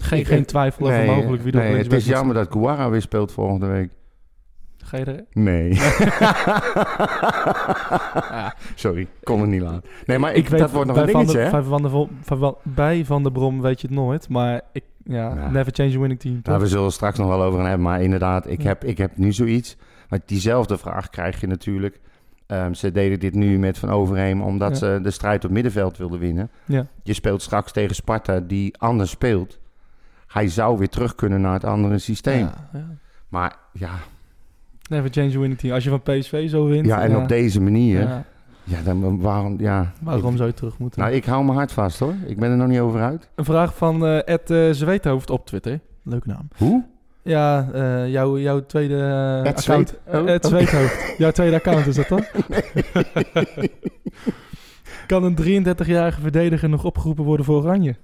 Geen, 0.00 0.18
ik- 0.18 0.26
geen 0.26 0.44
twijfel 0.44 0.86
over 0.86 0.98
nee, 0.98 1.06
mogelijk 1.16 1.42
wie 1.42 1.52
er 1.52 1.58
nee, 1.58 1.76
het 1.76 1.92
is 1.92 2.06
jammer 2.06 2.34
dat 2.34 2.48
Guara 2.50 2.90
weer 2.90 3.00
speelt 3.02 3.32
volgende 3.32 3.66
week. 3.66 3.90
Ga 4.84 4.96
je 4.98 5.04
er? 5.04 5.24
Nee. 5.32 5.78
Sorry, 8.74 9.06
kon 9.22 9.40
het 9.40 9.50
niet 9.50 9.60
laten. 9.60 9.82
Nee, 10.06 10.18
maar 10.18 10.34
ik, 10.34 10.50
dat 10.58 10.70
wordt 10.70 10.86
nog 10.88 10.96
een 10.96 11.02
bij 11.04 11.12
Van 11.12 11.20
dingetje, 11.26 11.44
hè? 11.44 11.50
bij 11.50 11.62
Van 11.62 11.90
Vol- 11.90 12.08
van 12.22 12.56
bij 12.62 13.04
Van 13.04 13.22
der 13.22 13.32
Brom 13.32 13.60
weet 13.60 13.80
je 13.80 13.86
het 13.86 13.96
nooit. 13.96 14.28
Maar 14.28 14.60
ik, 14.72 14.84
ja, 15.04 15.34
Ja. 15.34 15.50
never 15.50 15.72
change 15.72 15.94
a 15.94 15.98
winning 15.98 16.20
team. 16.20 16.32
Nou, 16.34 16.44
toch? 16.44 16.58
we 16.58 16.66
zullen 16.68 16.84
het 16.84 16.92
straks 16.94 17.18
nog 17.18 17.28
wel 17.28 17.42
over 17.42 17.58
gaan 17.58 17.68
hebben. 17.68 17.86
Maar 17.86 18.02
inderdaad, 18.02 18.46
ik, 18.50 18.62
Ja. 18.62 18.68
heb, 18.68 18.84
ik 18.84 18.98
heb 18.98 19.16
nu 19.16 19.32
zoiets. 19.32 19.76
Maar 20.08 20.18
diezelfde 20.26 20.78
vraag 20.78 21.08
krijg 21.10 21.40
je 21.40 21.46
natuurlijk 21.46 22.00
Ehm, 22.46 22.72
ze 22.72 22.92
deden 22.92 23.20
dit 23.20 23.34
nu 23.34 23.58
met 23.58 23.78
Van 23.78 23.88
Overheem 23.90 24.42
omdat 24.42 24.78
ze 24.78 24.98
de 25.02 25.10
strijd 25.10 25.44
op 25.44 25.50
middenveld 25.50 25.96
wilden 25.96 26.18
winnen. 26.18 26.50
Ja. 26.64 26.86
Je 27.02 27.12
speelt 27.12 27.42
straks 27.42 27.72
tegen 27.72 27.94
Sparta 27.94 28.40
die 28.40 28.78
anders 28.78 29.10
speelt. 29.10 29.58
Hij 30.32 30.48
zou 30.48 30.78
weer 30.78 30.88
terug 30.88 31.14
kunnen 31.14 31.40
naar 31.40 31.52
het 31.52 31.64
andere 31.64 31.98
systeem. 31.98 32.38
Ja, 32.44 32.68
ja. 32.72 32.86
Maar 33.28 33.56
ja, 33.72 33.90
Never 34.88 35.10
change 35.10 35.28
a 35.34 35.38
winning 35.38 35.58
team. 35.58 35.74
Als 35.74 35.84
je 35.84 35.90
van 35.90 36.02
PSV 36.02 36.50
zo 36.50 36.66
wint. 36.66 36.86
ja 36.86 37.02
en 37.02 37.16
op 37.16 37.28
deze 37.28 37.60
manier, 37.60 38.00
ja. 38.00 38.24
ja, 38.64 38.78
dan 38.84 39.20
waarom, 39.20 39.60
ja. 39.60 39.92
waarom 40.00 40.30
Ik- 40.30 40.36
zou 40.36 40.48
je 40.48 40.54
terug 40.54 40.78
moeten? 40.78 41.00
nou, 41.00 41.12
ik 41.14 41.24
hou 41.24 41.44
mijn 41.44 41.56
hart 41.56 41.72
vast 41.72 41.98
hoor. 41.98 42.14
Ik 42.26 42.38
ben 42.38 42.50
er 42.50 42.56
nog 42.56 42.68
niet 42.68 42.80
over 42.80 43.00
uit. 43.02 43.28
Een 43.34 43.44
vraag 43.44 43.76
van 43.76 44.06
eh 44.06 44.28
Ed 44.28 44.50
eh, 44.50 44.70
Zweethoofd 44.70 45.30
op 45.30 45.46
Twitter. 45.46 45.80
Leuke 46.02 46.28
naam. 46.28 46.48
Hoe? 46.56 46.84
Ja, 47.22 47.68
eh, 47.72 48.10
jouw, 48.10 48.38
jouw 48.38 48.66
tweede 48.66 48.94
Ed 49.44 49.56
account. 49.58 49.88
Zweet? 49.88 49.98
Oh, 50.22 50.28
Ed. 50.30 50.46
Zweethoofd. 50.46 51.14
Jouw 51.18 51.30
tweede 51.30 51.56
account 51.56 51.86
is 51.86 51.94
dat 51.94 52.08
dan? 52.08 52.24
kan 55.06 55.24
een 55.24 55.36
33-jarige 55.76 56.20
verdediger 56.20 56.68
nog 56.68 56.84
opgeroepen 56.84 57.24
worden 57.24 57.46
voor 57.46 57.62
Oranje? 57.62 57.96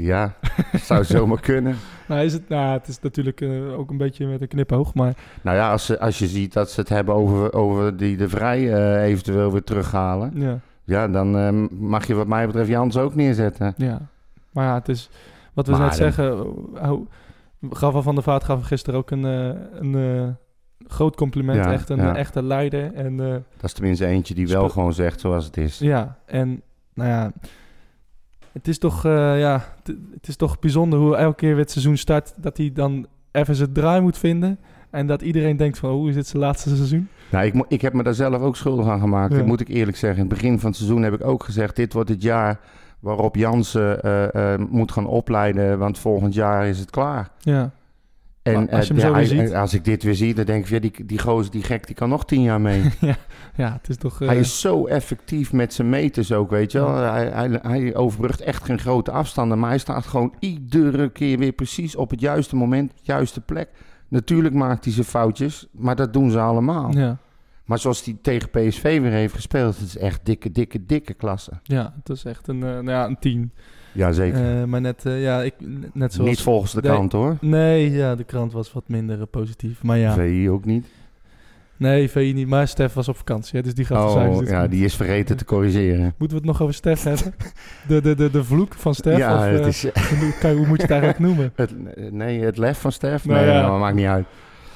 Ja, 0.00 0.34
zou 0.74 1.04
zomaar 1.04 1.40
kunnen. 1.40 1.76
Nou, 2.08 2.20
is 2.24 2.32
het, 2.32 2.48
nou, 2.48 2.72
het 2.78 2.88
is 2.88 3.00
natuurlijk 3.00 3.40
eh, 3.40 3.78
ook 3.78 3.90
een 3.90 3.96
beetje 3.96 4.26
met 4.26 4.40
een 4.40 4.48
knipoog, 4.48 4.94
maar 4.94 5.14
Nou 5.42 5.56
ja, 5.56 5.70
als, 5.70 5.86
ze- 5.86 6.00
als 6.00 6.18
je 6.18 6.26
ziet 6.26 6.52
dat 6.52 6.70
ze 6.70 6.80
het 6.80 6.88
hebben 6.88 7.14
over, 7.14 7.52
over 7.52 7.96
die 7.96 8.16
de 8.16 8.28
Vrij 8.28 8.72
eh, 8.74 9.04
eventueel 9.04 9.52
weer 9.52 9.64
terughalen. 9.64 10.32
ja, 10.34 10.58
Ja, 10.84 11.08
dan 11.08 11.38
eh, 11.38 11.78
mag 11.78 12.06
je 12.06 12.14
wat 12.14 12.26
mij 12.26 12.46
betreft 12.46 12.68
Jans 12.68 12.96
ook 12.96 13.14
neerzetten. 13.14 13.74
ja. 13.76 14.00
Maar 14.52 14.64
ja, 14.64 14.74
het 14.74 14.88
is 14.88 15.10
wat 15.54 15.66
we 15.66 15.72
Maar 15.72 15.80
net 15.80 15.88
dan- 15.88 15.98
zeggen. 16.12 16.56
Gava 17.70 18.00
van 18.00 18.14
der 18.14 18.24
Vaart 18.24 18.44
gaf 18.44 18.62
gisteren 18.62 18.98
ook 19.00 19.10
een, 19.10 19.22
een 19.24 20.36
groot 20.86 21.16
compliment. 21.16 21.64
Ja, 21.64 21.72
echt 21.72 21.88
een 21.88 21.96
ja. 21.96 22.16
echte 22.16 22.42
leider. 22.42 22.94
En 22.94 23.16
Dat 23.16 23.42
is 23.62 23.72
tenminste 23.72 24.06
eentje 24.06 24.34
die 24.34 24.48
wel 24.48 24.68
gewoon 24.68 24.92
zegt 24.92 25.20
zoals 25.20 25.44
het 25.44 25.56
is. 25.56 25.78
Ja, 25.78 26.16
en 26.26 26.62
nou 26.94 27.08
ja, 27.10 27.32
het 28.58 28.68
is 28.68 28.78
toch, 28.78 29.04
eh, 29.04 29.38
ja, 29.38 29.64
het 30.12 30.28
is 30.28 30.36
toch 30.36 30.58
bijzonder 30.58 30.98
hoe 30.98 31.16
elke 31.16 31.36
keer 31.36 31.50
weer 31.50 31.58
het 31.58 31.70
seizoen 31.70 31.96
start, 31.96 32.34
dat 32.36 32.56
hij 32.56 32.70
dan 32.74 33.06
even 33.32 33.54
zijn 33.54 33.72
draai 33.72 34.00
moet 34.00 34.18
vinden. 34.18 34.58
En 34.90 35.06
dat 35.06 35.22
iedereen 35.22 35.56
denkt 35.56 35.78
van, 35.78 35.90
hoe 35.90 36.08
is 36.08 36.14
dit 36.14 36.26
zijn 36.26 36.42
laatste 36.42 36.76
seizoen? 36.76 37.08
Nou, 37.30 37.46
ik, 37.46 37.64
ik 37.68 37.80
heb 37.80 37.92
me 37.92 38.02
daar 38.02 38.14
zelf 38.14 38.42
ook 38.42 38.56
schuldig 38.56 38.86
aan 38.86 39.00
gemaakt. 39.00 39.32
Ja. 39.32 39.38
Dat 39.38 39.46
moet 39.46 39.60
ik 39.60 39.68
eerlijk 39.68 39.96
zeggen. 39.96 40.22
In 40.22 40.28
het 40.28 40.38
begin 40.38 40.58
van 40.58 40.68
het 40.68 40.78
seizoen 40.78 41.02
heb 41.02 41.14
ik 41.14 41.24
ook 41.24 41.44
gezegd... 41.44 41.76
dit 41.76 41.92
wordt 41.92 42.08
het 42.08 42.22
jaar 42.22 42.60
waarop 43.00 43.36
Jansen 43.36 44.02
eh, 44.02 44.52
eh, 44.54 44.60
moet 44.68 44.92
gaan 44.92 45.06
opleiden... 45.06 45.78
want 45.78 45.98
volgend 45.98 46.34
jaar 46.34 46.66
is 46.66 46.78
het 46.78 46.90
klaar. 46.90 47.28
Ja, 47.38 47.70
En 48.54 48.70
als 48.70 48.86
je 48.86 48.94
eh, 48.94 49.00
hem 49.00 49.00
zo 49.00 49.06
ja, 49.06 49.26
weer 49.26 49.36
hij- 49.36 49.46
ziet- 49.46 49.54
als 49.54 49.74
ik 49.74 49.84
dit 49.84 50.02
weer 50.02 50.14
zie, 50.14 50.34
dan 50.34 50.44
denk 50.44 50.64
ik... 50.64 50.70
Ja, 50.70 50.78
die, 50.78 51.04
die 51.06 51.18
gozer, 51.18 51.50
die 51.52 51.62
gek, 51.62 51.86
die 51.86 51.94
kan 51.94 52.08
nog 52.08 52.24
tien 52.24 52.42
jaar 52.42 52.60
mee. 52.60 52.82
ja 53.56 53.72
het 53.72 53.88
is 53.88 53.96
toch... 53.96 54.20
eh, 54.20 54.28
Hij 54.28 54.38
is 54.38 54.60
zo 54.60 54.86
effectief 54.86 55.52
met 55.52 55.72
zijn 55.74 55.88
meters 55.88 56.32
ook, 56.32 56.50
weet 56.50 56.72
je 56.72 56.78
wel. 56.78 56.94
Hij, 56.94 57.26
hij, 57.28 57.58
hij 57.62 57.94
overbrugt 57.96 58.40
echt 58.40 58.64
geen 58.64 58.78
grote 58.78 59.10
afstanden... 59.10 59.58
maar 59.58 59.68
hij 59.68 59.78
staat 59.78 60.06
gewoon 60.06 60.34
iedere 60.38 61.10
keer 61.10 61.38
weer 61.38 61.52
precies 61.52 61.96
op 61.96 62.10
het 62.10 62.20
juiste 62.20 62.56
moment... 62.56 62.92
juiste 63.02 63.40
plek. 63.40 63.68
Natuurlijk 64.08 64.54
maakt 64.54 64.84
hij 64.84 64.92
zijn 64.94 65.06
foutjes, 65.06 65.66
maar 65.72 65.96
dat 65.96 66.12
doen 66.12 66.30
ze 66.30 66.38
allemaal. 66.40 66.92
ja, 66.96 67.16
Maar 67.64 67.78
zoals 67.78 68.04
hij 68.04 68.16
tegen 68.22 68.50
PSV 68.50 69.00
weer 69.00 69.10
heeft 69.10 69.34
gespeeld, 69.34 69.78
het 69.78 69.86
is 69.86 69.96
echt 69.98 70.20
dikke, 70.26 70.52
dikke, 70.52 70.84
dikke 70.86 71.14
klasse. 71.14 71.52
ja, 71.62 71.94
het 71.96 72.08
is 72.16 72.24
echt 72.24 72.48
een, 72.48 72.62
eh, 72.62 72.68
nou 72.68 72.90
ja, 72.90 73.06
een 73.06 73.18
tien. 73.18 73.52
Jazeker. 73.98 74.60
Eh, 74.60 74.64
maar 74.64 74.80
net, 74.80 75.04
eh, 75.04 75.22
ja, 75.22 75.42
ik, 75.42 75.54
net 75.92 76.12
zoals... 76.12 76.30
niet 76.30 76.40
volgens 76.40 76.72
de 76.72 76.80
krant 76.80 77.12
hoor. 77.12 77.36
Nee, 77.40 77.90
ja, 77.90 78.14
de 78.14 78.24
krant 78.24 78.52
was 78.52 78.72
wat 78.72 78.84
minder 78.86 79.20
eh, 79.20 79.26
positief. 79.30 79.82
Maar 79.82 79.98
ja, 79.98 80.12
VI 80.12 80.50
ook 80.50 80.64
niet. 80.64 80.86
nee, 81.76 82.10
VI 82.10 82.32
niet. 82.32 82.48
Maar 82.48 82.68
Stef 82.68 82.92
was 82.92 83.08
op 83.08 83.16
vakantie, 83.16 83.58
hè, 83.58 83.62
dus 83.64 83.74
die 83.74 83.84
gaat 83.84 84.14
Oh, 84.14 84.38
dit 84.38 84.48
ja, 84.48 84.66
die 84.68 84.84
is 84.84 84.94
vergeten 84.94 85.36
te 85.36 85.44
corrigeren. 85.44 86.14
Moeten 86.18 86.28
we 86.28 86.34
het 86.34 86.44
nog 86.44 86.62
over 86.62 86.74
Stef 86.74 87.02
hebben? 87.02 87.34
De, 87.88 88.00
de, 88.00 88.14
de, 88.14 88.30
de 88.30 88.44
vloek 88.44 88.74
van 88.74 88.94
Stef? 88.94 89.16
ja, 89.18 89.36
of, 89.36 89.44
het 89.44 89.66
is, 89.66 89.86
kan- 90.40 90.56
hoe 90.56 90.66
moet 90.66 90.76
je 90.76 90.82
het 90.82 90.90
eigenlijk 90.90 91.20
noemen? 91.20 91.52
het, 91.56 91.72
nee, 92.12 92.40
het 92.40 92.56
lef 92.58 92.78
van 92.80 92.92
Stef? 92.92 93.24
Nou 93.24 93.40
nee, 93.40 93.54
ja. 93.54 93.60
nou, 93.60 93.80
maakt 93.80 93.96
niet 93.96 94.06
uit. 94.06 94.26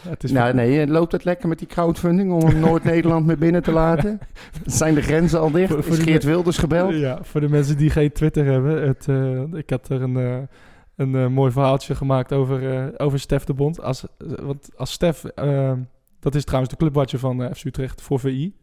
Ja, 0.05 0.11
het 0.11 0.25
is 0.25 0.31
Nou, 0.33 0.55
nee, 0.55 0.79
het 0.79 0.89
loopt 0.89 1.13
het 1.13 1.25
lekker 1.25 1.49
met 1.49 1.59
die 1.59 1.69
crowdfunding 1.69 2.33
om 2.33 2.59
Noord-Nederland 2.61 3.27
mee 3.27 3.37
binnen 3.37 3.63
te 3.63 3.73
laten? 3.83 4.21
Zijn 4.67 4.95
de 4.95 5.03
grenzen 5.03 5.41
al 5.41 5.51
dicht? 5.51 5.73
Voor- 5.73 5.83
voor 5.83 5.97
Is 5.97 6.03
Geert 6.03 6.25
Wilders 6.25 6.59
gebeld? 6.59 6.95
Ja, 6.95 7.19
voor 7.23 7.41
de 7.41 7.49
mensen 7.49 7.77
die 7.77 7.91
geen 7.91 8.13
Twitter 8.13 8.45
hebben. 8.45 8.83
Het, 8.87 9.09
eh, 9.09 9.59
ik 9.59 9.71
had 9.71 9.89
er 9.89 10.03
een, 10.03 10.17
eh, 10.17 10.37
een 10.97 11.15
eh, 11.15 11.27
mooi 11.27 11.53
verhaaltje 11.53 11.95
gemaakt 11.95 12.33
over, 12.33 12.73
eh, 12.75 12.85
over 12.97 13.19
Stef 13.19 13.45
de 13.45 13.55
Bond. 13.55 13.83
Als, 13.83 14.05
eh, 14.19 14.29
want 14.43 14.71
als 14.77 14.93
Stef, 14.93 15.25
eh, 15.25 15.73
dat 16.21 16.35
is 16.35 16.45
trouwens 16.45 16.73
de 16.73 16.79
clubwatcher 16.79 17.19
van 17.19 17.43
eh, 17.43 17.55
FC 17.55 17.65
Utrecht 17.65 18.03
voor 18.03 18.21
VI. 18.21 18.55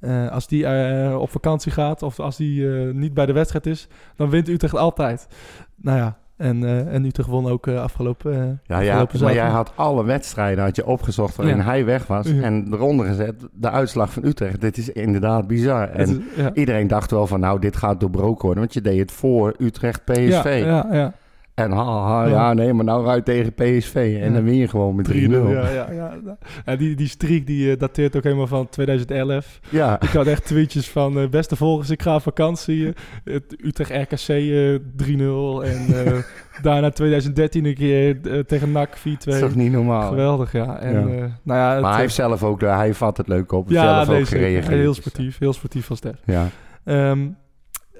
Eh, 0.00 0.30
als 0.30 0.46
die 0.46 0.66
eh, 0.66 1.20
op 1.20 1.30
vakantie 1.30 1.72
gaat 1.72 2.02
of 2.02 2.20
als 2.20 2.36
die 2.36 2.72
eh, 2.78 2.94
niet 2.94 3.14
bij 3.14 3.26
de 3.26 3.32
wedstrijd 3.32 3.66
is, 3.66 3.88
dan 4.16 4.30
wint 4.30 4.48
Utrecht 4.48 4.74
altijd. 4.74 5.26
Nou 5.76 5.98
ja, 5.98 6.18
en, 6.40 6.64
eh, 6.64 6.94
en 6.94 7.04
Utrecht 7.04 7.28
won 7.28 7.46
ook 7.48 7.66
eh, 7.66 7.82
afgelopen, 7.82 8.32
Ja, 8.64 8.78
ja, 8.80 8.90
afgelopen 8.92 9.22
maar 9.22 9.34
jij 9.34 9.48
had 9.48 9.72
alle 9.74 10.04
wedstrijden 10.04 10.64
had 10.64 10.76
je 10.76 10.86
opgezocht 10.86 11.36
waarin 11.36 11.56
Ja. 11.56 11.62
hij 11.62 11.84
weg 11.84 12.06
was. 12.06 12.26
Ja. 12.28 12.42
En 12.42 12.66
eronder 12.72 13.06
gezet 13.06 13.34
de 13.52 13.70
uitslag 13.70 14.12
van 14.12 14.24
Utrecht. 14.24 14.60
Dit 14.60 14.76
is 14.76 14.88
inderdaad 14.92 15.46
bizar. 15.46 15.88
En 15.88 16.08
is- 16.08 16.16
ja. 16.42 16.50
iedereen 16.54 16.88
dacht 16.88 17.10
wel 17.10 17.26
van 17.26 17.40
nou, 17.40 17.60
dit 17.60 17.76
gaat 17.76 18.00
doorbroken 18.00 18.44
worden. 18.44 18.58
Want 18.62 18.74
je 18.74 18.80
deed 18.80 18.98
het 18.98 19.12
voor 19.12 19.54
Utrecht 19.58 20.04
PSV. 20.04 20.62
Ja, 20.64 20.86
ja, 20.90 20.94
ja. 20.96 21.12
En 21.64 21.70
ha, 21.72 21.84
ha, 21.84 22.26
Ja. 22.26 22.52
nee, 22.52 22.72
maar 22.72 22.84
nou 22.84 23.14
je 23.14 23.22
tegen 23.22 23.52
PSV. 23.52 24.18
En 24.22 24.32
dan 24.32 24.44
win 24.44 24.56
je 24.56 24.68
gewoon 24.68 24.94
met 24.94 25.08
3-0. 25.08 25.10
3-0. 25.10 25.14
Ja. 25.50 25.70
Ja, 25.70 25.88
ja. 25.92 26.16
En 26.64 26.78
die, 26.78 26.94
die 26.96 27.08
streak 27.08 27.46
die 27.46 27.70
eh, 27.72 27.78
dateert 27.78 28.16
ook 28.16 28.22
helemaal 28.22 28.46
van 28.46 28.68
2011. 28.68 29.60
Ja. 29.68 30.00
Ik 30.00 30.08
had 30.08 30.26
echt 30.26 30.44
tweetjes 30.46 30.88
van 30.88 31.18
eh, 31.18 31.28
beste 31.28 31.56
volgers, 31.56 31.90
ik 31.90 32.02
ga 32.02 32.14
op 32.14 32.22
vakantie. 32.22 32.92
het 33.24 33.56
Utrecht 33.64 33.90
RKC 33.90 34.28
eh 34.28 34.74
3-0. 34.96 35.64
En 35.64 36.04
eh, 36.06 36.12
daarna 36.62 36.90
2013 36.90 37.64
een 37.64 37.74
keer 37.74 38.20
tegen 38.46 38.72
NAC 38.72 38.98
4-2. 38.98 39.02
Dat 39.24 39.34
is 39.34 39.40
toch 39.40 39.54
niet 39.54 39.72
normaal. 39.72 40.08
Geweldig, 40.08 40.52
ja. 40.52 40.78
En, 40.78 40.92
Ja. 40.92 41.38
nou 41.42 41.58
ja, 41.58 41.72
het, 41.72 41.82
Maar 41.82 41.92
hij 41.92 42.00
heeft 42.00 42.14
zelf 42.14 42.42
ook, 42.42 42.60
hij 42.60 42.94
vat 42.94 43.16
het 43.16 43.28
leuk 43.28 43.52
op. 43.52 43.70
ja, 43.70 43.94
zelf 43.94 44.08
nee, 44.08 44.20
ook 44.20 44.26
gereageerd. 44.28 44.68
heel 44.68 44.94
sportief. 44.94 45.38
Heel 45.38 45.52
sportief 45.52 45.86
van 45.86 45.96
Stef. 45.96 46.16
Ja. 46.24 46.46
Ehm, 46.84 47.18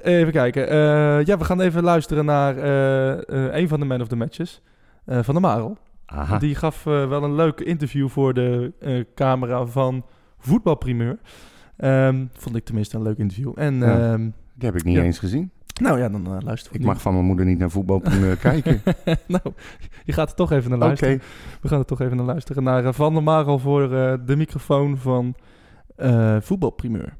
even 0.03 0.33
kijken. 0.33 0.69
Eh, 0.69 1.25
ja, 1.25 1.39
we 1.39 1.45
gaan 1.45 1.61
even 1.61 1.83
luisteren 1.83 2.25
naar 2.25 2.57
eh, 2.57 3.13
eh, 3.13 3.55
een 3.61 3.69
van 3.69 3.81
de 3.81 3.87
man 3.87 4.01
of 4.01 4.09
the 4.09 4.17
matches. 4.17 4.63
van 5.07 5.35
de 5.35 5.41
Marel. 5.41 5.77
Aha. 6.07 6.39
Die 6.39 6.55
gaf 6.55 6.85
wel 6.85 7.23
een 7.23 7.35
leuk 7.35 7.61
interview 7.61 8.09
voor 8.09 8.35
de 8.35 8.73
camera 9.15 9.65
van 9.67 10.05
Voetbalprimeur. 10.39 11.19
Ehm, 11.77 12.25
vond 12.33 12.57
ik 12.57 12.65
tenminste 12.65 12.97
een 12.97 13.03
leuk 13.03 13.19
interview. 13.19 13.53
En 13.57 13.75
Ja. 13.79 14.13
ehm, 14.13 14.21
Die 14.55 14.69
heb 14.69 14.75
ik 14.77 14.85
niet 14.85 14.97
Ja. 14.97 15.03
eens 15.03 15.19
gezien. 15.19 15.51
nou 15.83 15.99
ja, 15.99 16.09
dan 16.09 16.23
luisteren 16.29 16.73
we 16.73 16.79
Ik 16.79 16.81
nu. 16.81 16.87
mag 16.87 17.01
van 17.01 17.13
mijn 17.13 17.25
moeder 17.25 17.47
niet 17.47 17.59
naar 17.59 17.71
voetbalprimeur 17.71 18.37
kijken. 18.49 18.83
nou, 19.27 19.43
je 20.05 20.13
gaat 20.13 20.29
er 20.31 20.37
toch 20.37 20.53
even 20.53 20.69
naar 20.71 20.79
Oké. 20.79 20.87
luisteren. 20.87 21.21
We 21.61 21.69
gaan 21.69 21.79
er 21.79 21.85
toch 21.85 22.01
even 22.01 22.17
naar 22.17 22.27
luisteren. 22.27 22.63
Naar 22.63 22.95
Van 22.95 23.13
der 23.15 23.23
Marel 23.23 23.59
voor 23.59 23.89
de 24.27 24.35
microfoon 24.37 24.97
van 24.99 25.35
Voetbalprimeur. 26.41 27.17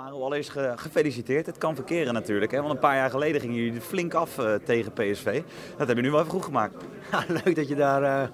Marel, 0.00 0.24
allereerst 0.24 0.50
ge- 0.50 0.72
gefeliciteerd. 0.76 1.46
Het 1.46 1.58
kan 1.58 1.74
verkeren 1.74 2.14
natuurlijk, 2.14 2.50
hè? 2.52 2.60
want 2.60 2.72
een 2.72 2.78
paar 2.78 2.96
jaar 2.96 3.10
geleden 3.10 3.40
gingen 3.40 3.56
jullie 3.56 3.80
flink 3.80 4.14
af 4.14 4.38
eh, 4.38 4.54
tegen 4.54 4.92
PSV. 4.92 5.42
Dat 5.76 5.88
heb 5.88 5.96
je 5.96 6.02
nu 6.02 6.10
wel 6.10 6.20
even 6.20 6.30
goed 6.32 6.44
gemaakt. 6.44 6.74
Ja, 7.12 7.24
leuk 7.28 7.56
dat 7.56 7.68
je 7.68 7.74
daar, 7.74 8.02
eh 8.02 8.28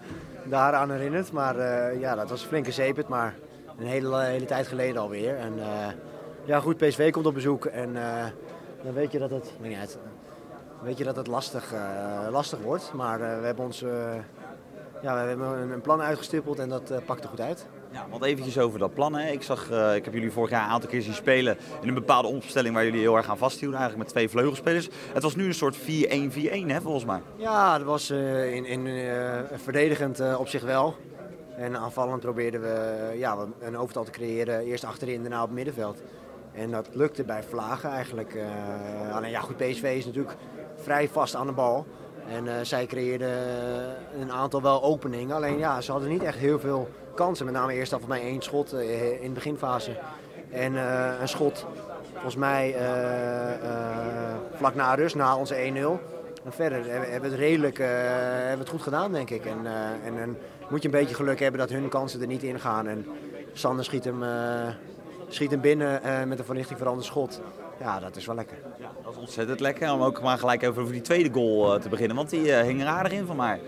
daar 0.45 0.73
aan 0.73 0.91
herinnert. 0.91 1.33
Maar 1.33 1.59
eh, 1.59 2.01
ja, 2.01 2.15
dat 2.15 2.31
was 2.31 2.43
een 2.43 2.49
flinke 2.49 2.73
zeepert, 2.73 3.09
maar 3.09 3.35
een 3.79 3.87
hele, 3.87 4.23
hele 4.23 4.45
tijd 4.45 4.67
geleden 4.67 5.01
alweer. 5.03 5.37
En 5.37 5.53
ja, 6.45 6.61
goed, 6.61 6.77
PSV 6.77 7.11
komt 7.11 7.27
op 7.27 7.35
bezoek 7.35 7.65
en 7.65 7.93
dan 8.83 8.93
weet 8.93 9.13
je 9.13 9.19
dat 9.19 9.31
het, 9.31 9.53
weet 10.83 10.99
je 10.99 11.05
dat 11.05 11.17
het 11.17 11.27
lastig, 11.27 11.73
lastig 12.31 12.59
wordt. 12.59 12.93
Maar 12.93 13.19
we 13.19 13.47
hebben 13.47 13.65
ons, 13.65 13.81
ja, 15.03 15.23
we 15.23 15.29
hebben 15.29 15.47
een, 15.47 15.71
een 15.71 15.81
plan 15.81 16.01
uitgestippeld 16.01 16.59
en 16.59 16.69
dat 16.69 16.93
pakt 17.07 17.23
er 17.25 17.29
goed 17.31 17.41
uit. 17.41 17.67
Ja, 17.97 18.07
want 18.11 18.25
eventjes 18.25 18.59
over 18.59 18.79
dat 18.79 18.95
plan. 18.95 19.15
Hè. 19.15 19.31
Ik, 19.31 19.43
zag, 19.43 19.71
eh, 19.71 19.95
ik 19.95 20.05
heb 20.05 20.15
jullie 20.15 20.33
vorig 20.33 20.51
jaar 20.51 20.65
een 20.65 20.71
aantal 20.71 20.91
keer 20.91 21.03
zien 21.03 21.15
spelen 21.15 21.59
in 21.81 21.89
een 21.89 21.95
bepaalde 21.95 22.29
opstelling 22.29 22.75
waar 22.75 22.85
jullie 22.85 23.01
heel 23.01 23.17
erg 23.17 23.29
aan 23.29 23.39
vasthielden. 23.39 23.79
Eigenlijk 23.79 24.09
met 24.09 24.13
twee 24.15 24.29
vleugelspelers. 24.29 24.89
Het 25.13 25.23
was 25.23 25.37
nu 25.37 25.47
een 25.47 25.55
soort 25.55 25.77
4-1-4-1 25.77 25.81
hè, 26.67 26.81
volgens 26.81 27.05
mij. 27.05 27.21
Ja, 27.37 27.79
dat 27.79 27.87
was 27.87 28.11
eh, 28.11 28.55
in, 28.55 28.65
in 28.65 28.87
eh, 28.87 29.41
verdedigend 29.55 30.37
op 30.37 30.49
zich 30.49 30.63
wel. 30.63 30.97
En 31.57 31.77
aanvallend 31.77 32.21
probeerden 32.21 32.61
we 32.61 33.13
ja, 33.19 33.37
een 33.61 33.77
overtal 33.77 34.05
te 34.05 34.11
creëren. 34.11 34.61
Eerst 34.61 34.85
achterin, 34.85 35.21
daarna 35.21 35.41
op 35.43 35.47
het 35.47 35.57
middenveld. 35.57 36.03
En 36.53 36.71
dat 36.71 36.89
lukte 36.93 37.25
bij 37.25 37.43
Vlagen 37.43 37.91
eigenlijk. 37.91 38.37
alleen 39.13 39.31
ja, 39.31 39.41
goed, 39.41 39.57
PSV 39.57 39.95
is 39.97 40.05
natuurlijk 40.07 40.37
vrij 40.77 41.09
vast 41.09 41.35
aan 41.35 41.47
de 41.47 41.53
bal. 41.53 41.87
En 42.29 42.67
zij 42.67 42.87
creëerden 42.87 43.33
een 44.21 44.33
aantal 44.33 44.63
wel 44.63 44.83
openingen. 44.83 45.37
Alleen 45.37 45.59
ja, 45.59 45.81
ze 45.81 45.91
hadden 45.93 46.09
niet 46.09 46.23
echt 46.23 46.39
heel 46.39 46.59
veel 46.59 46.89
kansen. 47.17 47.45
Met 47.45 47.55
name 47.55 47.73
eerst 47.75 47.93
af 47.93 48.01
van 48.01 48.09
mij 48.09 48.21
één 48.21 48.43
schot 48.43 48.73
eh, 48.73 49.23
in 49.23 49.29
de 49.29 49.35
beginfase. 49.35 49.97
En 50.51 50.77
eh, 50.77 51.21
een 51.21 51.29
schot, 51.29 51.67
volgens 52.13 52.37
mij 52.37 52.75
eh, 52.75 54.35
vlak 54.55 54.75
na 54.75 54.95
rust, 54.95 55.15
na 55.15 55.37
onze 55.37 55.55
1-0. 55.55 55.59
En 56.45 56.53
verder 56.53 56.85
hebben 56.91 57.21
we 57.21 57.29
het 57.29 57.39
redelijk 57.39 57.79
eh, 57.79 57.89
hebben 58.39 58.59
het 58.59 58.69
goed 58.69 58.83
gedaan, 58.83 59.13
denk 59.13 59.31
ik. 59.31 59.45
En, 59.45 59.67
en, 60.05 60.19
en 60.19 60.39
moet 60.69 60.83
je 60.83 60.89
een 60.89 60.99
beetje 60.99 61.15
geluk 61.15 61.41
hebben 61.41 61.61
dat 61.61 61.71
hun 61.71 61.89
kansen 61.89 62.21
er 62.21 62.27
niet 62.27 62.43
in 62.43 62.61
gaan. 62.61 62.87
En 62.87 63.07
Sander 63.53 63.85
schiet 63.85 64.05
hem, 64.05 64.25
schiet 65.29 65.51
hem 65.51 65.61
binnen 65.61 66.01
met 66.29 66.39
een 66.39 66.45
van 66.45 66.57
richting 66.57 66.79
veranderd 66.79 67.07
schot. 67.07 67.41
Ja, 67.81 68.01
dat 68.01 68.17
is 68.17 68.27
wel 68.27 68.35
lekker. 68.35 68.57
Ja, 68.79 68.91
dat 69.03 69.13
is 69.13 69.19
ontzettend 69.19 69.61
lekker. 69.61 69.93
Om 69.93 70.03
ook 70.03 70.23
maar 70.23 70.39
gelijk 70.39 70.63
even 70.63 70.83
over 70.83 70.93
die 70.93 71.03
tweede 71.03 71.33
goal 71.33 71.79
te 71.79 71.89
beginnen. 71.89 72.17
Want 72.17 72.31
die 72.31 72.53
hing 72.53 72.81
er 72.81 72.87
aardig 72.87 73.13
in 73.13 73.27
van 73.27 73.37
mij. 73.37 73.61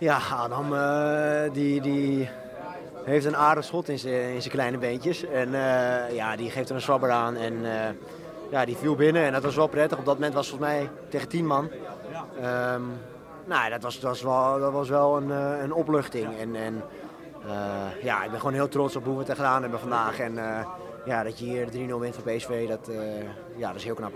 Ja, 0.00 0.18
Adam 0.32 0.74
eh, 0.74 1.52
die, 1.52 1.80
die 1.80 2.28
heeft 3.04 3.24
een 3.24 3.36
aardig 3.36 3.64
schot 3.64 3.88
in 3.88 3.98
zijn 3.98 4.34
in 4.34 4.40
zijn 4.40 4.54
kleine 4.54 4.78
beentjes. 4.78 5.24
En 5.24 5.54
eh, 5.54 6.14
ja, 6.14 6.36
die 6.36 6.50
geeft 6.50 6.68
er 6.68 6.74
een 6.74 6.80
zwabber 6.80 7.10
aan. 7.10 7.36
En 7.36 7.64
eh, 7.64 7.94
ja, 8.50 8.64
die 8.64 8.76
viel 8.76 8.94
binnen 8.94 9.22
en 9.22 9.32
dat 9.32 9.42
was 9.42 9.54
wel 9.54 9.66
prettig. 9.66 9.98
Op 9.98 10.04
dat 10.04 10.14
moment 10.14 10.34
was 10.34 10.46
het 10.46 10.56
volgens 10.56 10.78
mij 10.78 10.90
tegen 11.08 11.28
10 11.28 11.46
man. 11.46 11.70
Ehm, 12.40 12.82
nou, 13.44 13.70
dat 13.70 13.82
was, 13.82 14.00
dat 14.00 14.10
was 14.10 14.22
wel, 14.22 14.60
dat 14.60 14.72
was 14.72 14.88
wel 14.88 15.16
een, 15.16 15.30
eh, 15.30 15.62
een 15.62 15.72
opluchting. 15.72 16.38
En, 16.38 16.56
en 16.56 16.82
ja, 18.02 18.24
ik 18.24 18.30
ben 18.30 18.38
gewoon 18.40 18.54
heel 18.54 18.68
trots 18.68 18.96
op 18.96 19.04
hoe 19.04 19.14
we 19.14 19.24
het 19.24 19.36
gedaan 19.36 19.62
hebben 19.62 19.80
vandaag. 19.80 20.18
En 20.18 20.34
ja, 21.04 21.22
dat 21.22 21.38
je 21.38 21.44
hier 21.44 21.70
de 21.70 21.78
3-0 21.78 21.98
wint 21.98 22.14
van 22.14 22.34
PSV, 22.34 22.68
dat, 22.68 22.90
ja, 23.56 23.66
dat 23.66 23.76
is 23.76 23.84
heel 23.84 23.94
knap. 23.94 24.12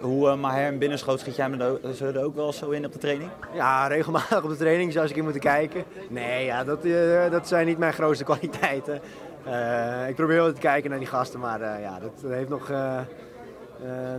Hoe 0.00 0.28
uh, 0.28 0.36
Maher 0.36 0.62
hem 0.62 0.78
binnenschoot, 0.78 1.20
schiet 1.20 1.36
jij 1.36 1.48
me 1.50 1.78
er 2.14 2.24
ook- 2.24 2.34
wel 2.34 2.52
zo 2.52 2.70
in 2.70 2.84
op 2.86 2.92
de 2.92 2.98
training? 2.98 3.30
Ja, 3.54 3.86
regelmatig 3.86 4.42
op 4.42 4.50
de 4.50 4.56
training 4.56 4.92
zou 4.92 5.06
ik 5.08 5.16
in 5.16 5.22
moeten 5.22 5.40
kijken. 5.40 5.84
Nee, 6.08 6.44
ja, 6.44 6.64
dat, 6.64 6.84
eh, 6.84 7.30
dat 7.30 7.48
zijn 7.48 7.66
niet 7.66 7.78
mijn 7.78 7.92
grootste 7.92 8.24
kwaliteiten. 8.30 9.00
Eh, 9.44 10.08
ik 10.08 10.14
probeer 10.14 10.36
wel 10.36 10.52
te 10.52 10.60
kijken 10.60 10.90
naar 10.90 10.98
die 10.98 11.08
gasten, 11.08 11.40
maar 11.40 11.60
eh, 11.60 11.80
ja, 11.82 11.98
dat, 12.00 12.30
heeft 12.30 12.48
nog, 12.48 12.70
eh, 12.70 12.98
eh, 12.98 13.04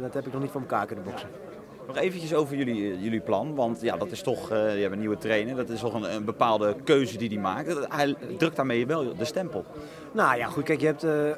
dat 0.02 0.13
heb 0.13 0.28
ik 0.28 0.34
nog 0.34 0.42
niet 0.42 0.52
voor 0.52 0.62
elkaar 0.62 0.86
kunnen 0.86 1.06
boksen. 1.06 1.30
Nog 1.88 1.98
eventjes 1.98 2.34
over 2.34 2.56
jullie, 2.56 2.92
eh, 2.94 3.04
jullie 3.04 3.20
plan, 3.22 3.56
want 3.56 3.82
ja, 3.82 3.98
dat 3.98 4.12
is 4.12 4.22
toch, 4.22 4.52
eh, 4.52 4.76
je 4.76 4.82
hebt 4.82 4.94
een 4.94 5.00
nieuwe 5.00 5.18
trainer, 5.18 5.56
dat 5.56 5.70
is 5.70 5.80
toch 5.80 5.94
een, 5.94 6.13
een 6.15 6.26
bepaalde 6.26 6.76
keuze 6.84 7.18
die 7.18 7.30
hij 7.30 7.38
maakt. 7.38 7.78
Hij 7.96 8.15
drukt 8.38 8.56
daarmee 8.56 8.88
wel 8.88 9.15
de 9.15 9.26
stempel. 9.26 9.65
Nou 10.12 10.38
ja, 10.38 10.46
goed, 10.48 10.63
kijk, 10.63 10.80
je 10.80 10.86
hebt, 10.86 11.04
eh, 11.04 11.30
eh, 11.32 11.38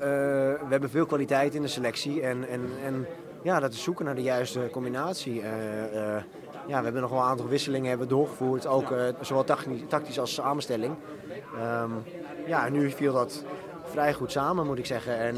we 0.59 0.67
hebben 0.69 0.89
veel 0.89 1.05
kwaliteit 1.05 1.55
in 1.55 1.61
de 1.61 1.67
selectie 1.67 2.21
en, 2.21 2.47
en, 2.49 2.61
en 2.85 3.07
ja, 3.43 3.59
dat 3.59 3.73
is 3.73 3.83
zoeken 3.83 4.05
naar 4.05 4.15
de 4.15 4.21
juiste 4.21 4.69
combinatie. 4.71 5.41
Eh, 5.41 6.15
eh, 6.15 6.23
ja, 6.67 6.77
we 6.77 6.83
hebben 6.83 7.01
nog 7.01 7.11
wel 7.11 7.19
een 7.19 7.25
aantal 7.25 7.47
wisselingen 7.47 7.89
hebben 7.89 8.07
doorgevoerd, 8.07 8.67
ook 8.67 8.91
eh, 8.91 9.05
zowel 9.21 9.43
tactisch, 9.87 10.19
als 10.19 10.33
samenstelling. 10.33 10.95
Ehm, 11.57 11.91
ja, 12.47 12.69
nu 12.69 12.91
viel 12.91 13.13
dat 13.13 13.43
vrij 13.83 14.13
goed 14.13 14.31
samen, 14.31 14.65
moet 14.65 14.77
ik 14.77 14.85
zeggen. 14.85 15.17
En, 15.17 15.35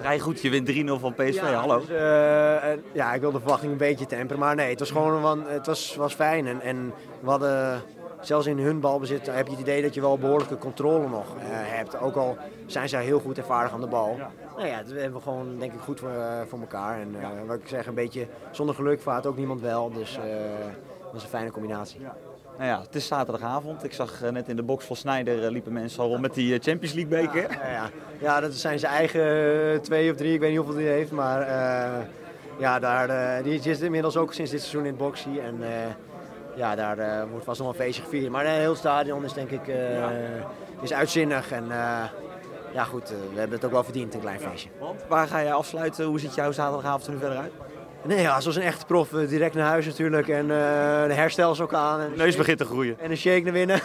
Vrij 0.00 0.18
goed, 0.18 0.40
je 0.40 0.50
wint 0.50 0.66
3-0 0.66 1.00
van 1.00 1.14
PSV, 1.14 1.34
ja, 1.34 1.52
hallo. 1.52 1.78
dus, 1.78 1.88
ja, 2.92 3.14
ik 3.14 3.20
wil 3.20 3.32
de 3.32 3.38
verwachting 3.38 3.72
een 3.72 3.78
beetje 3.78 4.06
temperen. 4.06 4.38
Maar 4.38 4.54
nee, 4.54 4.70
het 4.70 4.78
was 4.78 4.90
gewoon 4.90 5.44
het 5.46 5.66
was, 5.66 5.96
was 5.96 6.14
fijn. 6.14 6.46
En, 6.46 6.60
en 6.60 6.94
we 7.20 7.30
hadden, 7.30 7.82
zelfs 8.20 8.46
in 8.46 8.58
hun 8.58 8.80
balbezit, 8.80 9.26
heb 9.26 9.46
je 9.46 9.52
het 9.52 9.60
idee 9.60 9.82
dat 9.82 9.94
je 9.94 10.00
wel 10.00 10.18
behoorlijke 10.18 10.58
controle 10.58 11.08
nog 11.08 11.36
eh, 11.36 11.42
hebt. 11.48 12.00
Ook 12.00 12.16
al 12.16 12.36
zijn 12.66 12.88
zij 12.88 13.04
heel 13.04 13.20
goed 13.20 13.38
en 13.38 13.44
vaardig 13.44 13.72
aan 13.72 13.80
de 13.80 13.86
bal. 13.86 14.18
Nou 14.56 14.68
ja, 14.68 14.82
dat 14.82 14.92
hebben 14.92 15.12
we 15.12 15.20
gewoon 15.20 15.58
denk 15.58 15.72
ik 15.72 15.80
goed 15.80 16.00
voor, 16.00 16.10
eh, 16.10 16.40
voor 16.48 16.60
elkaar. 16.60 17.00
En 17.00 17.14
eh, 17.20 17.28
wat 17.46 17.56
ik 17.56 17.68
zeg, 17.68 17.86
een 17.86 17.94
beetje 17.94 18.26
zonder 18.50 18.74
geluk 18.74 19.00
vaart 19.00 19.26
ook 19.26 19.36
niemand 19.36 19.60
wel. 19.60 19.92
Dus 19.92 20.18
dat 21.04 21.14
is 21.14 21.22
een 21.22 21.28
fijne 21.28 21.50
combinatie. 21.50 22.00
Nou 22.58 22.70
ja, 22.70 22.80
het 22.80 22.94
is 22.94 23.06
zaterdagavond. 23.06 23.84
Ik 23.84 23.92
zag 23.92 24.20
net 24.30 24.48
in 24.48 24.56
de 24.56 24.62
box 24.62 24.84
van 24.84 24.96
Snijder 24.96 25.50
liepen 25.50 25.72
mensen 25.72 26.02
al 26.02 26.08
rond 26.08 26.20
met 26.20 26.34
die 26.34 26.58
Champions 26.58 26.94
League 26.94 27.22
beker. 27.22 27.50
Ja, 27.50 27.70
ja. 27.70 27.90
ja, 28.20 28.40
dat 28.40 28.52
zijn 28.52 28.78
zijn 28.78 28.92
eigen 28.92 29.82
twee 29.82 30.10
of 30.10 30.16
drie, 30.16 30.34
ik 30.34 30.40
weet 30.40 30.50
niet 30.50 30.58
hoeveel 30.58 30.76
die 30.76 30.86
heeft. 30.86 31.10
Maar 31.10 31.40
ja, 32.58 32.78
daar, 32.78 33.42
die 33.42 33.62
zit 33.62 33.80
inmiddels 33.80 34.16
ook 34.16 34.32
sinds 34.32 34.50
dit 34.50 34.60
seizoen 34.60 34.84
in 34.84 34.90
het 34.90 34.98
boxie. 34.98 35.40
En 35.40 35.62
ja, 36.60 36.74
daar 36.74 36.98
eh, 36.98 37.30
wordt 37.30 37.44
vast 37.44 37.60
nog 37.60 37.68
wel 37.68 37.78
een 37.78 37.84
feestje 37.84 38.02
gevierd. 38.02 38.30
Maar 38.30 38.44
het 38.44 38.54
hele 38.56 38.74
stadion 38.74 39.24
is 39.24 39.32
denk 39.32 39.50
ik 39.50 39.68
eh, 39.68 40.04
is 40.80 40.92
uitzinnig. 40.92 41.50
En 41.52 41.64
eh, 41.70 42.04
ja 42.72 42.84
goed, 42.84 43.02
eh, 43.10 43.16
we 43.32 43.38
hebben 43.38 43.56
het 43.56 43.64
ook 43.64 43.72
wel 43.72 43.84
verdiend, 43.84 44.14
een 44.14 44.20
klein 44.20 44.40
feestje. 44.40 44.68
Want 44.78 45.00
waar 45.08 45.26
ga 45.28 45.38
je 45.38 45.52
afsluiten? 45.52 46.04
Hoe 46.04 46.20
ziet 46.20 46.34
jouw 46.34 46.52
zaterdagavond 46.52 47.06
er 47.06 47.12
nu 47.12 47.18
verder 47.18 47.38
uit? 47.38 47.52
Nee, 48.06 48.20
ja, 48.20 48.40
zoals 48.40 48.56
een 48.56 48.62
echte 48.62 48.86
prof, 48.86 49.12
eh, 49.12 49.28
direct 49.28 49.54
naar 49.54 49.66
huis 49.66 49.86
natuurlijk. 49.86 50.28
En 50.28 50.42
eh, 50.42 51.06
de 51.06 51.14
herstel 51.14 51.52
is 51.52 51.60
ook 51.60 51.74
aan. 51.74 52.00
En, 52.00 52.10
Neus 52.16 52.36
begint 52.36 52.58
te 52.58 52.64
groeien. 52.64 52.98
en 53.00 53.10
een 53.10 53.16
shake 53.16 53.42
naar 53.42 53.52
binnen. 53.52 53.80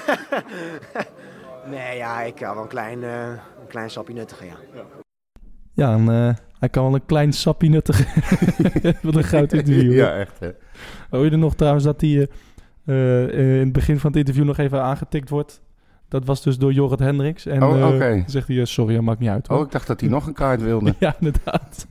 nee, 1.71 1.97
ja, 1.97 2.21
ik 2.21 2.35
kan 2.35 2.53
wel 2.53 2.63
een 2.63 2.69
klein, 2.69 3.03
eh, 3.03 3.27
een 3.27 3.67
klein 3.67 3.89
sapje 3.89 4.13
nuttigen, 4.13 4.45
ja. 4.45 4.55
Ja, 5.73 5.93
en, 5.93 6.09
eh, 6.09 6.33
hij 6.59 6.69
kan 6.69 6.83
wel 6.83 6.93
een 6.93 7.05
klein 7.05 7.33
sappie 7.33 7.69
nuttigen. 7.69 8.05
Wat 9.01 9.15
een 9.15 9.23
goud 9.23 9.53
interview. 9.53 9.93
ja, 9.93 10.15
echt 10.15 10.39
hè. 10.39 10.49
Hoor 11.09 11.25
je 11.25 11.31
er 11.31 11.37
nog 11.37 11.55
trouwens 11.55 11.83
dat 11.83 12.01
hij 12.01 12.09
eh, 12.09 12.21
eh, 12.21 12.27
in 12.85 13.59
het 13.59 13.71
begin 13.71 13.99
van 13.99 14.09
het 14.11 14.19
interview 14.19 14.43
nog 14.45 14.57
even 14.57 14.81
aangetikt 14.81 15.29
wordt? 15.29 15.61
Dat 16.07 16.25
was 16.25 16.43
dus 16.43 16.57
door 16.57 16.73
Jorrit 16.73 16.99
Hendricks. 16.99 17.45
En 17.45 17.63
Oh, 17.63 18.05
eh, 18.07 18.23
zegt 18.25 18.47
hij, 18.47 18.59
eh, 18.59 18.65
sorry, 18.65 18.93
dat 18.95 19.03
maakt 19.03 19.19
niet 19.19 19.29
uit. 19.29 19.47
hoor. 19.47 19.57
Oh, 19.57 19.65
ik 19.65 19.71
dacht 19.71 19.87
dat 19.87 19.99
hij 19.99 20.09
nog 20.09 20.27
een 20.27 20.33
kaart 20.33 20.61
wilde. 20.61 20.95
ja, 20.99 21.15
inderdaad. 21.19 21.87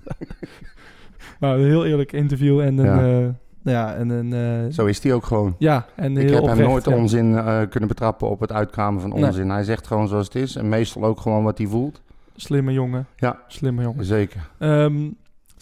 maar 1.41 1.59
een 1.59 1.65
heel 1.65 1.87
eerlijk 1.87 2.13
interview 2.13 2.61
en 2.61 2.79
een... 2.79 2.85
Ja. 2.85 3.23
eh, 3.25 3.29
ja, 3.73 3.95
en 3.95 4.09
een... 4.09 4.33
eh, 4.67 4.73
Zo 4.73 4.87
is 4.87 5.03
hij 5.03 5.13
ook 5.13 5.25
gewoon. 5.25 5.55
ja, 5.59 5.87
en 5.95 6.17
Ik 6.17 6.31
heb 6.31 6.45
hem 6.45 6.59
nooit 6.59 6.85
ja. 6.85 6.97
onzin 6.97 7.37
eh, 7.37 7.61
kunnen 7.71 7.89
betrappen 7.89 8.31
op 8.31 8.41
het 8.41 8.53
uitkramen 8.53 9.01
van 9.01 9.11
Nee. 9.11 9.25
onzin. 9.25 9.51
Hij 9.51 9.65
zegt 9.65 9.87
gewoon 9.87 10.09
zoals 10.09 10.27
het 10.27 10.35
is. 10.35 10.57
En 10.57 10.69
meestal 10.69 11.05
ook 11.05 11.21
gewoon 11.21 11.45
wat 11.45 11.59
hij 11.59 11.67
voelt. 11.67 12.03
Slimme 12.37 12.73
jongen. 12.73 13.07
Ja. 13.17 13.41
Slimme 13.49 13.83
jongen. 13.83 14.05
Zeker. 14.05 14.49
Ehm, 14.59 15.09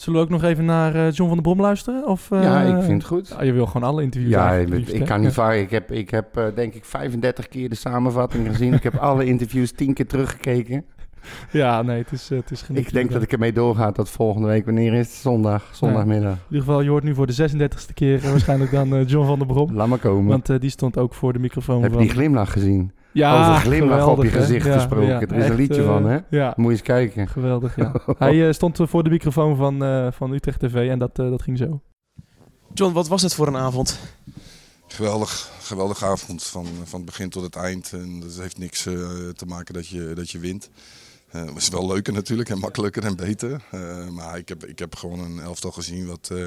zullen 0.02 0.18
we 0.18 0.24
ook 0.24 0.32
nog 0.32 0.42
even 0.42 0.64
naar 0.64 0.94
eh, 0.94 1.10
John 1.10 1.28
van 1.28 1.32
der 1.32 1.42
Brom 1.42 1.60
luisteren? 1.60 2.06
Of, 2.06 2.28
ja, 2.30 2.64
eh, 2.64 2.68
ik 2.68 2.82
vind 2.82 3.02
het 3.02 3.10
goed. 3.10 3.34
ah, 3.34 3.44
je 3.44 3.52
wil 3.52 3.66
gewoon 3.66 3.88
alle 3.88 4.02
interviews 4.02 4.34
Ja, 4.34 4.52
ik, 4.52 4.68
liefst, 4.68 4.92
ik 4.92 5.00
hè? 5.00 5.06
kan 5.06 5.20
niet 5.20 5.32
varen. 5.42 5.60
Ik 5.60 5.70
heb, 5.70 5.90
ik 5.90 6.10
heb 6.10 6.36
eh, 6.36 6.44
denk 6.54 6.74
ik 6.74 6.84
35 6.84 7.48
keer 7.48 7.68
de 7.68 7.74
samenvatting 7.74 8.48
gezien. 8.48 8.72
ik 8.72 8.82
heb 8.82 8.96
alle 8.96 9.24
interviews 9.24 9.72
10 9.72 9.94
keer 9.94 10.06
teruggekeken. 10.06 10.84
Ja, 11.50 11.82
nee, 11.82 11.98
het 11.98 12.12
is, 12.12 12.30
eh, 12.30 12.38
het 12.38 12.50
is. 12.50 12.64
Ik 12.72 12.92
denk 12.92 13.10
dat 13.10 13.22
ik 13.22 13.32
ermee 13.32 13.52
doorga 13.52 13.92
tot 13.92 14.10
volgende 14.10 14.48
week. 14.48 14.64
Wanneer 14.64 14.92
is 14.92 15.06
het? 15.06 15.16
Zondag. 15.16 15.68
Zondagmiddag. 15.72 16.32
In 16.32 16.38
ieder 16.48 16.64
geval, 16.66 16.80
je 16.80 16.90
hoort 16.90 17.04
nu 17.04 17.14
voor 17.14 17.26
de 17.26 17.50
36e 17.50 17.94
keer 17.94 18.24
eh, 18.24 18.30
waarschijnlijk 18.30 18.70
dan 18.70 18.94
eh, 18.94 19.08
John 19.08 19.26
van 19.26 19.38
der 19.38 19.46
Brom. 19.46 19.74
Laat 19.74 19.88
maar 19.88 19.98
komen. 19.98 20.26
Want 20.26 20.50
eh, 20.50 20.60
die 20.60 20.70
stond 20.70 20.98
ook 20.98 21.14
voor 21.14 21.32
de 21.32 21.38
microfoon 21.38 21.82
heb 21.82 21.92
je 21.92 21.98
die 21.98 22.08
glimlach 22.08 22.52
gezien? 22.52 22.92
Ja, 23.12 23.48
over 23.48 23.60
glimlach 23.60 24.06
op 24.06 24.22
je 24.22 24.28
geweldig, 24.28 24.32
hè? 24.32 24.40
gezicht 24.40 24.66
Ja, 24.66 24.72
gesproken. 24.72 25.06
ja, 25.08 25.20
Er 25.20 25.36
is 25.36 25.48
een 25.48 25.54
liedje 25.54 25.80
eh, 25.80 25.86
van, 25.86 26.04
hè? 26.04 26.18
Ja, 26.30 26.52
Moet 26.56 26.64
je 26.66 26.72
eens 26.72 26.82
kijken. 26.82 27.28
geweldig, 27.28 27.76
ja. 27.76 27.92
Hij 28.18 28.46
eh, 28.46 28.52
stond 28.52 28.78
voor 28.82 29.02
de 29.04 29.10
microfoon 29.10 29.56
van, 29.56 29.84
eh, 29.84 30.06
van 30.12 30.32
Utrecht 30.32 30.60
TV 30.60 30.88
en 30.90 30.98
dat, 30.98 31.18
eh, 31.18 31.30
dat 31.30 31.42
ging 31.42 31.58
zo. 31.58 31.80
John, 32.74 32.92
wat 32.92 33.08
was 33.08 33.22
het 33.22 33.34
voor 33.34 33.46
een 33.46 33.56
avond? 33.56 33.98
Geweldig, 34.86 35.50
geweldige 35.62 36.04
avond 36.04 36.42
van, 36.44 36.66
van 36.84 36.96
het 37.00 37.04
begin 37.08 37.28
tot 37.30 37.42
het 37.42 37.56
eind. 37.56 37.92
En 37.92 38.20
dat 38.20 38.36
heeft 38.40 38.58
niks 38.58 38.86
eh, 38.86 38.94
te 39.28 39.46
maken 39.46 39.74
dat 39.74 39.88
je, 39.88 40.12
dat 40.14 40.30
je 40.30 40.38
wint. 40.38 40.70
Eh, 41.30 41.44
Het 41.44 41.56
is 41.56 41.68
wel 41.68 41.86
leuker 41.86 42.12
natuurlijk 42.12 42.48
en 42.48 42.58
makkelijker 42.58 43.04
en 43.04 43.16
beter. 43.16 43.60
Eh, 43.70 44.08
maar 44.08 44.38
ik 44.38 44.48
heb, 44.48 44.64
ik 44.64 44.78
heb 44.78 44.96
gewoon 44.96 45.18
een 45.18 45.40
elftal 45.40 45.70
gezien 45.70 46.06
wat, 46.06 46.28
eh, 46.32 46.38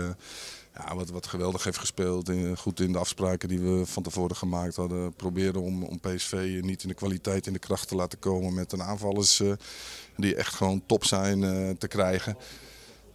ja, 0.77 0.95
wat, 0.95 1.09
wat 1.09 1.27
geweldig 1.27 1.63
heeft 1.63 1.77
gespeeld. 1.77 2.29
En 2.29 2.57
goed 2.57 2.79
in 2.79 2.91
de 2.91 2.97
afspraken 2.97 3.49
die 3.49 3.59
we 3.59 3.85
van 3.85 4.03
tevoren 4.03 4.35
gemaakt 4.35 4.75
hadden. 4.75 5.13
Proberen 5.13 5.61
om, 5.61 5.83
om 5.83 5.99
PSV 5.99 6.59
niet 6.61 6.83
in 6.83 6.87
de 6.89 6.95
kwaliteit, 6.95 7.47
in 7.47 7.53
de 7.53 7.59
kracht 7.59 7.87
te 7.87 7.95
laten 7.95 8.19
komen 8.19 8.53
met 8.53 8.71
een 8.71 8.83
aanvallers 8.83 9.39
eh, 9.39 9.51
die 10.17 10.35
echt 10.35 10.53
gewoon 10.53 10.83
top 10.85 11.05
zijn 11.05 11.43
eh, 11.43 11.69
te 11.69 11.87
krijgen. 11.87 12.37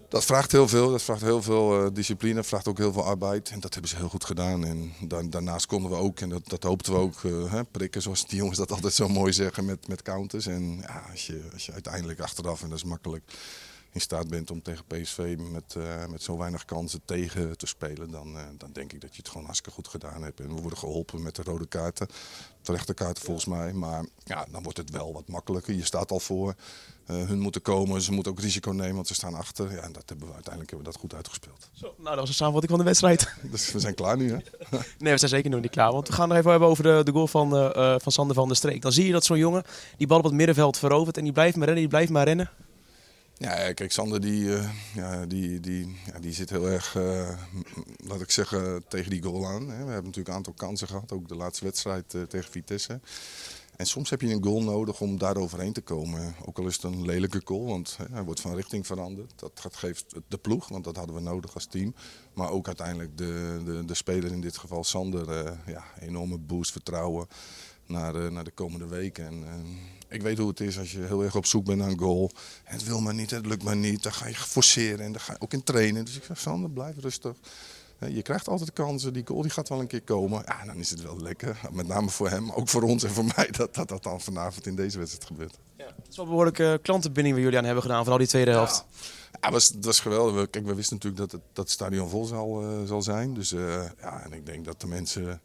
Dat 0.08 0.24
vraagt 0.24 0.52
heel 0.52 0.68
veel. 0.68 0.90
Dat 0.90 1.02
vraagt 1.02 1.20
heel 1.20 1.42
veel 1.42 1.84
eh, 1.84 1.90
discipline. 1.92 2.44
vraagt 2.44 2.68
ook 2.68 2.78
heel 2.78 2.92
veel 2.92 3.04
arbeid. 3.04 3.50
En 3.50 3.60
dat 3.60 3.72
hebben 3.72 3.90
ze 3.90 3.96
heel 3.96 4.08
goed 4.08 4.24
gedaan. 4.24 4.64
En 4.64 4.92
da- 5.00 5.22
daarnaast 5.22 5.66
konden 5.66 5.90
we 5.90 5.96
ook, 5.96 6.20
en 6.20 6.28
dat, 6.28 6.48
dat 6.48 6.62
hoopten 6.62 6.92
we 6.92 6.98
ook, 6.98 7.22
hè, 7.50 7.64
prikken 7.64 8.02
zoals 8.02 8.26
die 8.26 8.38
jongens 8.38 8.58
dat 8.58 8.72
altijd 8.72 8.92
zo 8.92 9.08
mooi 9.08 9.32
zeggen 9.32 9.64
met, 9.64 9.88
met 9.88 10.02
counters. 10.02 10.46
En 10.46 10.78
ja, 10.80 11.04
als, 11.10 11.26
je, 11.26 11.48
als 11.52 11.66
je 11.66 11.72
uiteindelijk 11.72 12.20
achteraf, 12.20 12.62
en 12.62 12.68
dat 12.68 12.78
is 12.78 12.84
makkelijk, 12.84 13.24
in 13.92 14.00
staat 14.00 14.28
bent 14.28 14.50
om 14.50 14.62
tegen 14.62 14.84
PSV 14.84 15.36
met, 15.50 15.74
eh, 15.76 16.06
met 16.06 16.22
zo 16.22 16.38
weinig 16.38 16.64
kansen 16.64 17.00
tegen 17.04 17.56
te 17.56 17.66
spelen, 17.66 18.10
dan, 18.10 18.36
eh, 18.36 18.42
dan 18.58 18.70
denk 18.72 18.92
ik 18.92 19.00
dat 19.00 19.10
je 19.10 19.16
het 19.16 19.28
gewoon 19.28 19.44
hartstikke 19.44 19.74
goed 19.74 19.88
gedaan 19.88 20.22
hebt. 20.22 20.40
En 20.40 20.54
we 20.54 20.60
worden 20.60 20.78
geholpen 20.78 21.22
met 21.22 21.36
de 21.36 21.42
rode 21.42 21.66
kaarten. 21.66 22.06
Terechte 22.62 22.94
kaarten 22.94 23.24
volgens 23.24 23.46
mij. 23.46 23.72
Maar 23.72 24.04
ja, 24.24 24.46
dan 24.50 24.62
wordt 24.62 24.78
het 24.78 24.90
wel 24.90 25.12
wat 25.12 25.28
makkelijker. 25.28 25.74
Je 25.74 25.84
staat 25.84 26.10
al 26.10 26.20
voor. 26.20 26.54
Eh, 27.06 27.16
hun 27.16 27.38
moeten 27.38 27.62
komen, 27.62 28.02
ze 28.02 28.12
moeten 28.12 28.32
ook 28.32 28.40
risico 28.40 28.70
nemen, 28.70 28.94
want 28.94 29.06
ze 29.06 29.14
staan 29.14 29.34
achter. 29.34 29.72
Ja, 29.72 29.80
en 29.80 29.92
dat 29.92 30.08
hebben 30.08 30.26
we 30.26 30.34
uiteindelijk 30.34 30.70
hebben 30.70 30.86
we 30.86 30.92
dat 30.92 31.00
goed 31.02 31.14
uitgespeeld. 31.14 31.68
Zo, 31.72 31.94
nou, 31.96 32.08
dat 32.08 32.18
was 32.18 32.28
een 32.28 32.34
samenvatting 32.34 32.72
van 32.72 32.80
de 32.80 32.86
wedstrijd. 32.86 33.32
Dus 33.52 33.72
we 33.72 33.80
zijn 33.80 33.94
klaar 33.94 34.16
nu, 34.16 34.30
hè? 34.30 34.36
Nee, 34.98 35.12
we 35.12 35.18
zijn 35.18 35.30
zeker 35.30 35.50
nog 35.50 35.60
niet 35.60 35.70
klaar. 35.70 35.92
Want 35.92 36.08
we 36.08 36.14
gaan 36.14 36.28
nog 36.28 36.36
even 36.36 36.50
hebben 36.50 36.68
over 36.68 36.82
de, 36.82 37.00
de 37.04 37.12
goal 37.12 37.26
van, 37.26 37.50
van 38.00 38.12
Sander 38.12 38.36
van 38.36 38.48
der 38.48 38.56
Streek. 38.56 38.82
Dan 38.82 38.92
zie 38.92 39.06
je 39.06 39.12
dat 39.12 39.24
zo'n 39.24 39.38
jongen 39.38 39.62
die 39.96 40.06
bal 40.06 40.18
op 40.18 40.24
het 40.24 40.32
middenveld 40.32 40.78
verovert 40.78 41.16
en 41.16 41.24
die 41.24 41.32
blijft 41.32 41.56
maar 41.56 41.66
rennen, 41.66 41.82
die 41.82 41.92
blijft 41.92 42.10
maar 42.10 42.24
rennen. 42.24 42.50
Ja, 43.40 43.72
kijk, 43.72 43.92
Sander 43.92 44.20
die, 44.20 44.56
eh, 44.56 44.70
ja, 44.94 45.26
die, 45.26 45.60
die, 45.60 45.96
ja, 46.06 46.18
die 46.18 46.32
zit 46.32 46.50
heel 46.50 46.68
erg, 46.68 46.96
eh, 46.96 47.38
laat 47.96 48.20
ik 48.20 48.30
zeggen, 48.30 48.84
tegen 48.88 49.10
die 49.10 49.22
goal 49.22 49.46
aan. 49.46 49.60
Hè. 49.62 49.66
We 49.66 49.74
hebben 49.74 49.94
natuurlijk 50.04 50.28
een 50.28 50.34
aantal 50.34 50.52
kansen 50.52 50.88
gehad, 50.88 51.12
ook 51.12 51.28
de 51.28 51.34
laatste 51.36 51.64
wedstrijd 51.64 52.14
eh, 52.14 52.22
tegen 52.22 52.50
Vitesse. 52.50 53.00
En 53.76 53.86
soms 53.86 54.10
heb 54.10 54.20
je 54.20 54.32
een 54.32 54.44
goal 54.44 54.62
nodig 54.62 55.00
om 55.00 55.18
daar 55.18 55.36
overheen 55.36 55.72
te 55.72 55.80
komen. 55.80 56.34
Ook 56.44 56.58
al 56.58 56.66
is 56.66 56.74
het 56.74 56.82
een 56.82 57.04
lelijke 57.04 57.40
goal, 57.44 57.66
want 57.66 57.96
hè, 57.96 58.04
hij 58.10 58.22
wordt 58.22 58.40
van 58.40 58.54
richting 58.54 58.86
veranderd. 58.86 59.32
Dat 59.36 59.52
gaat- 59.54 59.76
geeft 59.76 60.14
de 60.28 60.38
ploeg, 60.38 60.68
want 60.68 60.84
dat 60.84 60.96
hadden 60.96 61.14
we 61.14 61.20
nodig 61.20 61.54
als 61.54 61.66
team. 61.66 61.94
Maar 62.32 62.50
ook 62.50 62.66
uiteindelijk 62.66 63.18
de, 63.18 63.60
de, 63.64 63.84
de 63.84 63.94
speler, 63.94 64.30
in 64.32 64.40
dit 64.40 64.56
geval 64.58 64.84
Sander, 64.84 65.56
ja, 65.66 65.84
enorme 66.00 66.38
boost, 66.38 66.72
vertrouwen. 66.72 67.28
Naar, 67.90 68.12
de, 68.12 68.28
naar 68.30 68.44
de 68.44 68.50
komende 68.50 68.86
weken. 68.86 69.26
En, 69.26 69.44
eh, 69.44 69.54
ik 70.08 70.22
weet 70.22 70.38
hoe 70.38 70.48
het 70.48 70.60
is 70.60 70.78
als 70.78 70.92
je 70.92 71.00
heel 71.00 71.22
erg 71.22 71.36
op 71.36 71.46
zoek 71.46 71.64
bent 71.64 71.78
naar 71.78 71.88
een 71.88 71.98
goal. 71.98 72.30
Het 72.64 72.84
wil 72.84 73.00
maar 73.00 73.14
niet, 73.14 73.30
het 73.30 73.46
lukt 73.46 73.62
maar 73.62 73.76
niet. 73.76 74.02
Dan 74.02 74.12
ga 74.12 74.26
je 74.26 74.34
forceren 74.34 75.04
en 75.04 75.12
dan 75.12 75.20
ga 75.20 75.32
je 75.32 75.40
ook 75.40 75.52
in 75.52 75.62
trainen. 75.62 76.04
Dus 76.04 76.16
ik 76.16 76.24
zeg, 76.24 76.38
Sander, 76.38 76.70
blijf 76.70 76.94
rustig. 76.98 77.36
Je 78.08 78.22
krijgt 78.22 78.48
altijd 78.48 78.72
kansen, 78.72 79.12
die 79.12 79.26
goal 79.26 79.42
die 79.42 79.50
gaat 79.50 79.68
wel 79.68 79.80
een 79.80 79.86
keer 79.86 80.02
komen. 80.02 80.42
Ja, 80.46 80.64
dan 80.64 80.76
is 80.76 80.90
het 80.90 81.02
wel 81.02 81.20
lekker. 81.20 81.60
Met 81.70 81.86
name 81.86 82.08
voor 82.08 82.28
hem, 82.28 82.44
maar 82.44 82.56
ook 82.56 82.68
voor 82.68 82.82
ons 82.82 83.02
en 83.04 83.10
voor 83.10 83.24
mij, 83.36 83.48
dat 83.50 83.74
dat, 83.74 83.88
dat 83.88 84.02
dan 84.02 84.20
vanavond 84.20 84.66
in 84.66 84.74
deze 84.76 84.98
wedstrijd 84.98 85.26
gebeurt. 85.26 85.58
Het 85.76 86.08
is 86.10 86.16
wel 86.16 86.26
behoorlijke 86.26 86.78
klantenbinding 86.82 87.34
waar 87.34 87.44
jullie 87.44 87.58
aan 87.58 87.64
hebben 87.64 87.82
gedaan 87.82 88.04
van 88.04 88.12
al 88.12 88.18
die 88.18 88.26
tweede 88.28 88.50
helft. 88.50 88.84
Ja, 89.32 89.38
het 89.40 89.52
was, 89.52 89.68
het 89.68 89.84
was 89.84 90.00
geweldig. 90.00 90.34
We- 90.34 90.46
Kijk, 90.46 90.66
we 90.66 90.74
wisten 90.74 90.96
natuurlijk 90.96 91.22
dat 91.22 91.32
het, 91.32 91.40
dat 91.52 91.64
het 91.64 91.72
stadion 91.72 92.08
vol 92.08 92.24
zal, 92.24 92.62
eh, 92.62 92.68
zal 92.86 93.02
zijn. 93.02 93.34
Dus 93.34 93.52
eh, 93.52 93.82
ja, 94.00 94.22
en 94.22 94.32
ik 94.32 94.46
denk 94.46 94.64
dat 94.64 94.80
de 94.80 94.86
mensen 94.86 95.40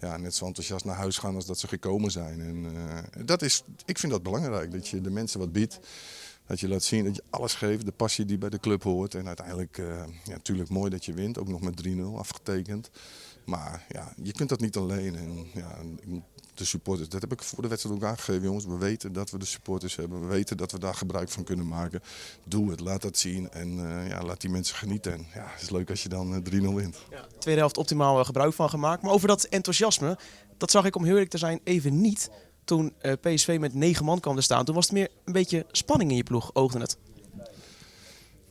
ja, 0.00 0.16
net 0.16 0.34
zo 0.34 0.46
enthousiast 0.46 0.84
naar 0.84 0.96
huis 0.96 1.18
gaan 1.18 1.34
als 1.34 1.46
dat 1.46 1.58
ze 1.58 1.68
gekomen 1.68 2.10
zijn. 2.10 2.40
En 2.40 2.66
eh, 2.74 3.26
dat 3.26 3.42
is, 3.42 3.62
ik 3.84 3.98
vind 3.98 4.12
dat 4.12 4.22
belangrijk, 4.22 4.72
dat 4.72 4.88
je 4.88 5.00
de 5.00 5.10
mensen 5.10 5.40
wat 5.40 5.52
biedt. 5.52 5.80
Dat 6.46 6.60
je 6.60 6.68
laat 6.68 6.82
zien 6.82 7.04
dat 7.04 7.16
je 7.16 7.22
alles 7.30 7.54
geeft, 7.54 7.84
de 7.84 7.92
passie 7.92 8.24
die 8.24 8.38
bij 8.38 8.50
de 8.50 8.58
club 8.58 8.82
hoort. 8.82 9.14
En 9.14 9.26
uiteindelijk, 9.26 9.78
eh, 9.78 9.86
ja, 10.24 10.32
natuurlijk 10.32 10.68
mooi 10.68 10.90
dat 10.90 11.04
je 11.04 11.12
wint, 11.12 11.38
ook 11.38 11.48
nog 11.48 11.60
met 11.60 11.76
3-0 11.76 12.18
afgetekend. 12.18 12.90
Maar 13.44 13.86
ja, 13.88 14.12
je 14.22 14.32
kunt 14.32 14.48
dat 14.48 14.60
niet 14.60 14.76
alleen. 14.76 15.16
En, 15.16 15.46
ja, 15.54 15.78
de 16.60 16.66
supporters, 16.66 17.08
dat 17.08 17.20
heb 17.20 17.32
ik 17.32 17.42
voor 17.42 17.62
de 17.62 17.68
wedstrijd 17.68 17.96
ook 17.96 18.04
aangegeven, 18.04 18.42
jongens. 18.42 18.64
We 18.64 18.78
weten 18.78 19.12
dat 19.12 19.30
we 19.30 19.38
de 19.38 19.44
supporters 19.44 19.96
hebben. 19.96 20.20
We 20.20 20.26
weten 20.26 20.56
dat 20.56 20.72
we 20.72 20.78
daar 20.78 20.94
gebruik 20.94 21.28
van 21.28 21.44
kunnen 21.44 21.68
maken. 21.68 22.02
Doe 22.44 22.70
het, 22.70 22.80
laat 22.80 23.02
dat 23.02 23.18
zien 23.18 23.50
en 23.50 23.68
eh, 23.68 24.08
ja, 24.08 24.22
laat 24.22 24.40
die 24.40 24.50
mensen 24.50 24.76
genieten. 24.76 25.12
En 25.12 25.26
ja, 25.34 25.46
het 25.52 25.62
is 25.62 25.70
leuk 25.70 25.90
als 25.90 26.02
je 26.02 26.08
dan 26.08 26.34
eh, 26.34 26.60
3-0 26.60 26.74
wint. 26.74 26.96
Tweede 27.38 27.60
helft 27.60 27.76
optimaal 27.76 28.18
eh, 28.18 28.24
gebruik 28.24 28.54
van 28.54 28.68
gemaakt. 28.68 29.02
Maar 29.02 29.12
over 29.12 29.28
dat 29.28 29.44
enthousiasme, 29.44 30.18
dat 30.56 30.70
zag 30.70 30.84
ik 30.84 30.96
om 30.96 31.04
heel 31.04 31.26
te 31.26 31.38
zijn 31.38 31.60
even 31.64 32.00
niet 32.00 32.30
toen 32.70 32.92
eh, 32.98 33.12
PSV 33.20 33.56
met 33.60 33.74
negen 33.74 34.04
man 34.04 34.20
kwam 34.20 34.36
te 34.36 34.42
staan. 34.42 34.64
Toen 34.64 34.74
was 34.74 34.84
het 34.84 34.94
meer 34.94 35.08
een 35.24 35.32
beetje 35.32 35.66
spanning 35.70 36.10
in 36.10 36.16
je 36.16 36.22
ploeg, 36.22 36.50
oogde 36.52 36.78
het. 36.78 36.96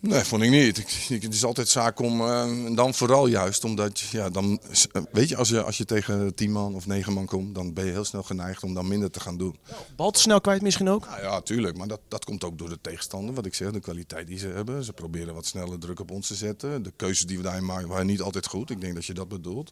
Nee, 0.01 0.23
vond 0.23 0.41
ik 0.43 0.49
niet. 0.49 0.77
Ik, 0.77 1.05
ik- 1.09 1.21
het 1.23 1.33
is 1.33 1.43
altijd 1.45 1.67
zaak 1.67 1.99
om, 1.99 2.21
eh, 2.21 2.41
en 2.41 2.75
dan 2.75 2.93
vooral 2.93 3.27
juist, 3.27 3.63
omdat, 3.63 3.99
ja, 3.99 4.29
dan, 4.29 4.59
eh, 4.91 5.01
weet 5.11 5.29
je, 5.29 5.35
als 5.35 5.49
je, 5.49 5.63
als 5.63 5.77
je 5.77 5.85
tegen 5.85 6.35
10 6.35 6.51
man 6.51 6.75
of 6.75 6.85
9 6.87 7.13
man 7.13 7.25
komt, 7.25 7.55
dan 7.55 7.73
ben 7.73 7.85
je 7.85 7.91
heel 7.91 8.03
snel 8.05 8.23
geneigd 8.23 8.63
om 8.63 8.73
dan 8.73 8.87
minder 8.87 9.11
te 9.11 9.19
gaan 9.19 9.37
doen. 9.37 9.57
Bal 9.95 10.11
te 10.11 10.19
snel 10.19 10.41
kwijt 10.41 10.61
misschien 10.61 10.89
ook. 10.89 11.05
Nou 11.05 11.21
ja, 11.21 11.41
tuurlijk, 11.41 11.77
maar 11.77 11.87
dat, 11.87 11.99
dat 12.07 12.25
komt 12.25 12.43
ook 12.43 12.57
door 12.57 12.69
de 12.69 12.77
tegenstander, 12.81 13.35
wat 13.35 13.45
ik 13.45 13.53
zeg, 13.53 13.71
de 13.71 13.79
kwaliteit 13.79 14.27
die 14.27 14.37
ze 14.37 14.47
hebben. 14.47 14.83
Ze 14.83 14.93
proberen 14.93 15.33
wat 15.33 15.45
sneller 15.45 15.79
druk 15.79 15.99
op 15.99 16.11
ons 16.11 16.27
te 16.27 16.35
zetten. 16.35 16.83
De 16.83 16.93
keuzes 16.95 17.25
die 17.25 17.37
we 17.37 17.43
daarin 17.43 17.65
maken 17.65 17.87
waren 17.87 18.05
niet 18.05 18.21
altijd 18.21 18.47
goed, 18.47 18.69
ik 18.69 18.81
denk 18.81 18.93
dat 18.95 19.05
je 19.05 19.13
dat 19.13 19.27
bedoelt. 19.27 19.71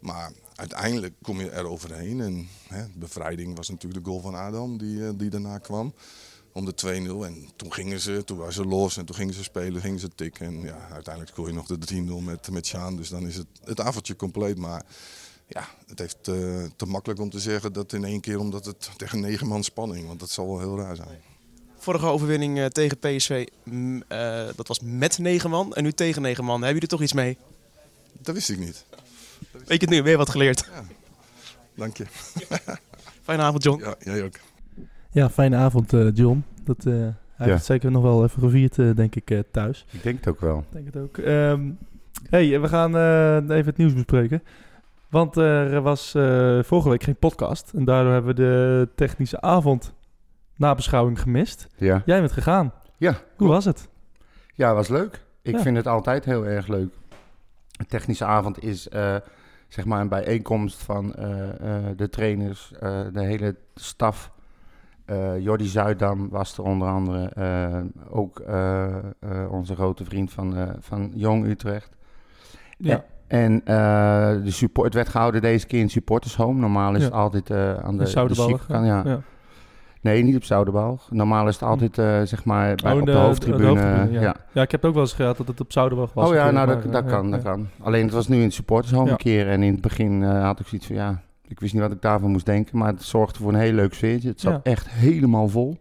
Maar 0.00 0.32
uiteindelijk 0.54 1.14
kom 1.22 1.40
je 1.40 1.50
er 1.50 1.66
overheen 1.66 2.20
en 2.20 2.48
hè, 2.68 2.84
bevrijding 2.94 3.56
was 3.56 3.68
natuurlijk 3.68 4.04
de 4.04 4.10
goal 4.10 4.20
van 4.22 4.34
Adam 4.34 4.78
die, 4.78 5.04
eh, 5.06 5.10
die 5.16 5.30
daarna 5.30 5.58
kwam. 5.58 5.94
Om 6.56 6.64
de 6.64 6.74
2-0 7.22 7.26
en 7.26 7.48
toen 7.56 7.72
gingen 7.72 8.00
ze, 8.00 8.24
toen 8.24 8.36
waren 8.36 8.52
ze 8.52 8.64
los 8.64 8.96
en 8.96 9.04
toen 9.04 9.14
gingen 9.14 9.34
ze 9.34 9.42
spelen, 9.42 9.80
gingen 9.80 9.98
ze 9.98 10.08
tikken. 10.14 10.46
En 10.46 10.60
ja, 10.60 10.88
uiteindelijk 10.92 11.32
scoor 11.32 11.46
je 11.46 11.54
nog 11.54 11.66
de 11.66 12.04
3-0 12.20 12.24
met, 12.24 12.50
met 12.50 12.66
Sjaan, 12.66 12.96
dus 12.96 13.08
dan 13.08 13.26
is 13.26 13.36
het, 13.36 13.46
het 13.64 13.80
avondje 13.80 14.16
compleet. 14.16 14.58
Maar 14.58 14.82
ja, 15.46 15.68
het 15.86 15.98
heeft 15.98 16.28
eh, 16.28 16.64
te 16.76 16.86
makkelijk 16.86 17.20
om 17.20 17.30
te 17.30 17.40
zeggen 17.40 17.72
dat 17.72 17.92
in 17.92 18.04
één 18.04 18.20
keer 18.20 18.38
omdat 18.38 18.64
het 18.64 18.90
tegen 18.96 19.20
negen 19.20 19.46
man 19.46 19.64
spanning, 19.64 20.06
want 20.06 20.20
dat 20.20 20.30
zal 20.30 20.46
wel 20.46 20.58
heel 20.58 20.78
raar 20.78 20.96
zijn. 20.96 21.20
Vorige 21.78 22.06
overwinning 22.06 22.58
eh, 22.58 22.66
tegen 22.66 22.98
PSV, 22.98 23.46
mm, 23.64 24.02
eh, 24.08 24.46
dat 24.56 24.68
was 24.68 24.80
met 24.80 25.18
negen 25.18 25.50
man. 25.50 25.74
En 25.74 25.82
nu 25.82 25.92
tegen 25.92 26.22
negen 26.22 26.44
man. 26.44 26.62
Hebben 26.62 26.68
jullie 26.68 26.82
er 26.82 26.88
toch 26.88 27.02
iets 27.02 27.12
mee? 27.12 27.36
Dat 28.12 28.34
wist 28.34 28.50
ik 28.50 28.58
niet. 28.58 28.84
Weet 29.50 29.64
je 29.66 29.74
het 29.74 29.90
nu? 29.90 30.02
Weer 30.02 30.16
wat 30.16 30.30
geleerd. 30.30 30.68
Dank 31.74 31.96
je. 31.96 32.06
Fijne 33.22 33.42
avond, 33.42 33.62
John. 33.62 33.80
Ja, 33.82 33.96
jij 33.98 34.24
ook. 34.24 34.34
Ja, 35.16 35.30
fijne 35.30 35.56
avond, 35.56 35.92
eh, 35.92 36.14
John. 36.14 36.44
Dat, 36.64 36.86
eh, 36.86 36.92
hij 36.92 37.00
Ja. 37.02 37.44
heeft 37.44 37.56
het 37.56 37.64
zeker 37.64 37.90
nog 37.90 38.02
wel 38.02 38.24
even 38.24 38.42
gevierd, 38.42 38.78
eh, 38.78 38.90
denk 38.94 39.14
ik, 39.14 39.42
thuis. 39.50 39.86
Ik 39.90 40.02
denk 40.02 40.16
het 40.16 40.28
ook 40.28 40.40
wel. 40.40 40.58
Ik 40.58 40.64
denk 40.72 40.86
het 40.86 40.96
ook. 40.96 41.18
Ehm, 41.18 41.70
hey, 42.30 42.60
we 42.60 42.68
gaan 42.68 42.96
even 43.50 43.66
het 43.66 43.76
nieuws 43.76 43.94
bespreken. 43.94 44.42
Want 45.10 45.36
er 45.36 45.80
was 45.82 46.10
vorige 46.66 46.88
week 46.88 47.02
geen 47.02 47.16
podcast. 47.16 47.72
En 47.74 47.84
daardoor 47.84 48.12
hebben 48.12 48.34
we 48.34 48.42
de 48.42 48.88
technische 48.94 49.40
avond 49.40 49.94
nabeschouwing 50.56 51.20
gemist. 51.20 51.68
Ja, 51.76 52.02
Jij 52.06 52.20
bent 52.20 52.32
gegaan. 52.32 52.72
ja, 52.96 53.14
Hoe 53.36 53.48
was 53.48 53.64
het? 53.64 53.88
ja 54.54 54.74
was 54.74 54.88
leuk. 54.88 55.22
Ik 55.42 55.54
Ja. 55.54 55.60
vind 55.62 55.76
het 55.76 55.86
altijd 55.86 56.24
heel 56.24 56.46
erg 56.46 56.66
leuk. 56.66 56.94
De 57.70 57.86
technische 57.86 58.24
avond 58.24 58.62
is 58.62 58.88
zeg 59.68 59.84
maar 59.84 60.00
een 60.00 60.08
bijeenkomst 60.08 60.82
van 60.82 61.10
de 61.96 62.08
trainers, 62.10 62.72
de 63.12 63.20
hele 63.22 63.56
staf. 63.74 64.34
Eh 65.06 65.38
Jordi 65.38 65.64
Zuidam 65.64 66.28
was 66.28 66.58
er 66.58 66.64
onder 66.64 66.88
andere. 66.88 67.28
eh, 67.28 67.80
ook 68.10 68.38
eh, 68.40 68.94
onze 69.50 69.74
grote 69.74 70.04
vriend 70.04 70.32
van, 70.32 70.54
van 70.80 71.10
Jong 71.14 71.46
Utrecht. 71.46 71.96
Ja. 72.78 73.04
En 73.26 73.62
de 74.44 74.50
support, 74.50 74.86
het 74.86 74.94
werd 74.94 75.08
gehouden 75.08 75.40
deze 75.40 75.66
keer 75.66 75.80
in 75.80 75.90
Supporters 75.90 76.36
Home. 76.36 76.60
Normaal 76.60 76.94
is 76.94 76.98
Ja. 76.98 77.04
het 77.04 77.14
altijd 77.14 77.50
aan 77.82 77.96
de, 77.96 78.04
De. 78.04 78.34
Ziekenkant, 78.34 78.86
ja. 78.86 79.02
ja. 79.04 79.20
Nee, 80.00 80.22
niet 80.22 80.36
op 80.36 80.44
Zouderbalg. 80.44 81.10
Normaal 81.10 81.48
is 81.48 81.54
het 81.54 81.62
altijd 81.68 81.98
eh, 81.98 82.20
zeg 82.22 82.44
maar 82.44 82.74
bij, 82.74 82.92
Oh, 82.92 83.00
op 83.00 83.06
de, 83.06 83.12
de- 83.12 83.18
hoofdtribune. 83.18 84.08
ja. 84.10 84.34
ja. 84.52 84.62
Ik 84.62 84.70
heb 84.70 84.84
ook 84.84 84.92
wel 84.94 85.02
eens 85.02 85.12
gehad 85.12 85.36
dat 85.36 85.48
het 85.48 85.60
op 85.60 85.72
Zouderbalg 85.72 86.12
was. 86.12 86.28
Oh 86.28 86.34
ja, 86.34 86.50
nou 86.50 86.66
dat, 86.66 87.04
kan, 87.06 87.30
dat 87.30 87.42
kan. 87.42 87.68
Alleen 87.82 88.04
het 88.04 88.12
was 88.14 88.28
nu 88.28 88.42
in 88.42 88.52
Supporters 88.52 88.92
Home 88.92 89.10
een 89.10 89.16
keer. 89.16 89.48
En 89.48 89.62
in 89.62 89.72
het 89.72 89.80
begin 89.80 90.22
had 90.22 90.60
ik 90.60 90.66
zoiets 90.66 90.86
van 90.86 90.96
ja, 90.96 91.20
ik 91.48 91.60
wist 91.60 91.72
niet 91.72 91.82
wat 91.82 91.92
ik 91.92 92.02
daarvan 92.02 92.30
moest 92.30 92.46
denken. 92.46 92.78
Maar 92.78 92.92
het 92.92 93.02
zorgde 93.02 93.38
voor 93.38 93.52
een 93.52 93.58
heel 93.60 93.72
leuk 93.72 93.94
sfeertje. 93.94 94.28
Het 94.28 94.40
zat 94.40 94.52
Ja. 94.52 94.60
echt 94.62 94.88
helemaal 94.88 95.48
vol. 95.48 95.76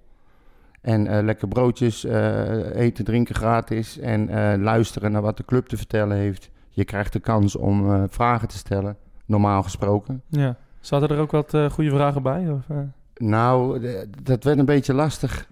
En 0.82 1.07
eh, 1.07 1.24
lekker 1.24 1.47
broodjes, 1.47 2.05
eh, 2.05 2.76
eten, 2.76 3.05
drinken 3.05 3.36
gratis. 3.36 3.99
En 3.99 4.30
eh, 4.30 4.59
luisteren 4.61 5.11
naar 5.11 5.22
wat 5.22 5.38
de 5.38 5.45
club 5.45 5.68
te 5.68 5.78
vertellen 5.78 6.18
heeft. 6.18 6.49
Je 6.70 6.86
krijgt 6.86 7.13
de 7.13 7.20
kans 7.20 7.55
om 7.55 8.07
vragen 8.09 8.47
te 8.47 8.57
stellen, 8.57 8.97
normaal 9.26 9.63
gesproken. 9.63 10.22
Ja. 10.30 10.55
Zaten 10.80 11.09
er 11.09 11.20
ook 11.20 11.32
wat 11.32 11.57
goede 11.72 11.89
vragen 11.89 12.24
bij? 12.24 12.49
Of? 12.51 12.76
Nou, 13.18 13.80
dat 14.24 14.43
werd 14.43 14.59
een 14.59 14.66
beetje 14.66 14.93
lastig. 14.93 15.47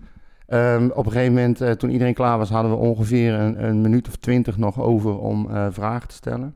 Ehm, 0.47 0.89
op 0.93 1.05
een 1.05 1.11
gegeven 1.11 1.33
moment, 1.33 1.79
toen 1.79 1.89
iedereen 1.89 2.13
klaar 2.13 2.37
was, 2.37 2.49
hadden 2.49 2.71
we 2.71 2.77
ongeveer 2.77 3.33
een, 3.33 3.63
een 3.63 3.81
minuut 3.81 4.07
of 4.07 4.15
twintig 4.15 4.57
nog 4.57 4.79
over 4.81 5.19
om 5.19 5.47
vragen 5.71 6.07
te 6.07 6.15
stellen. 6.15 6.55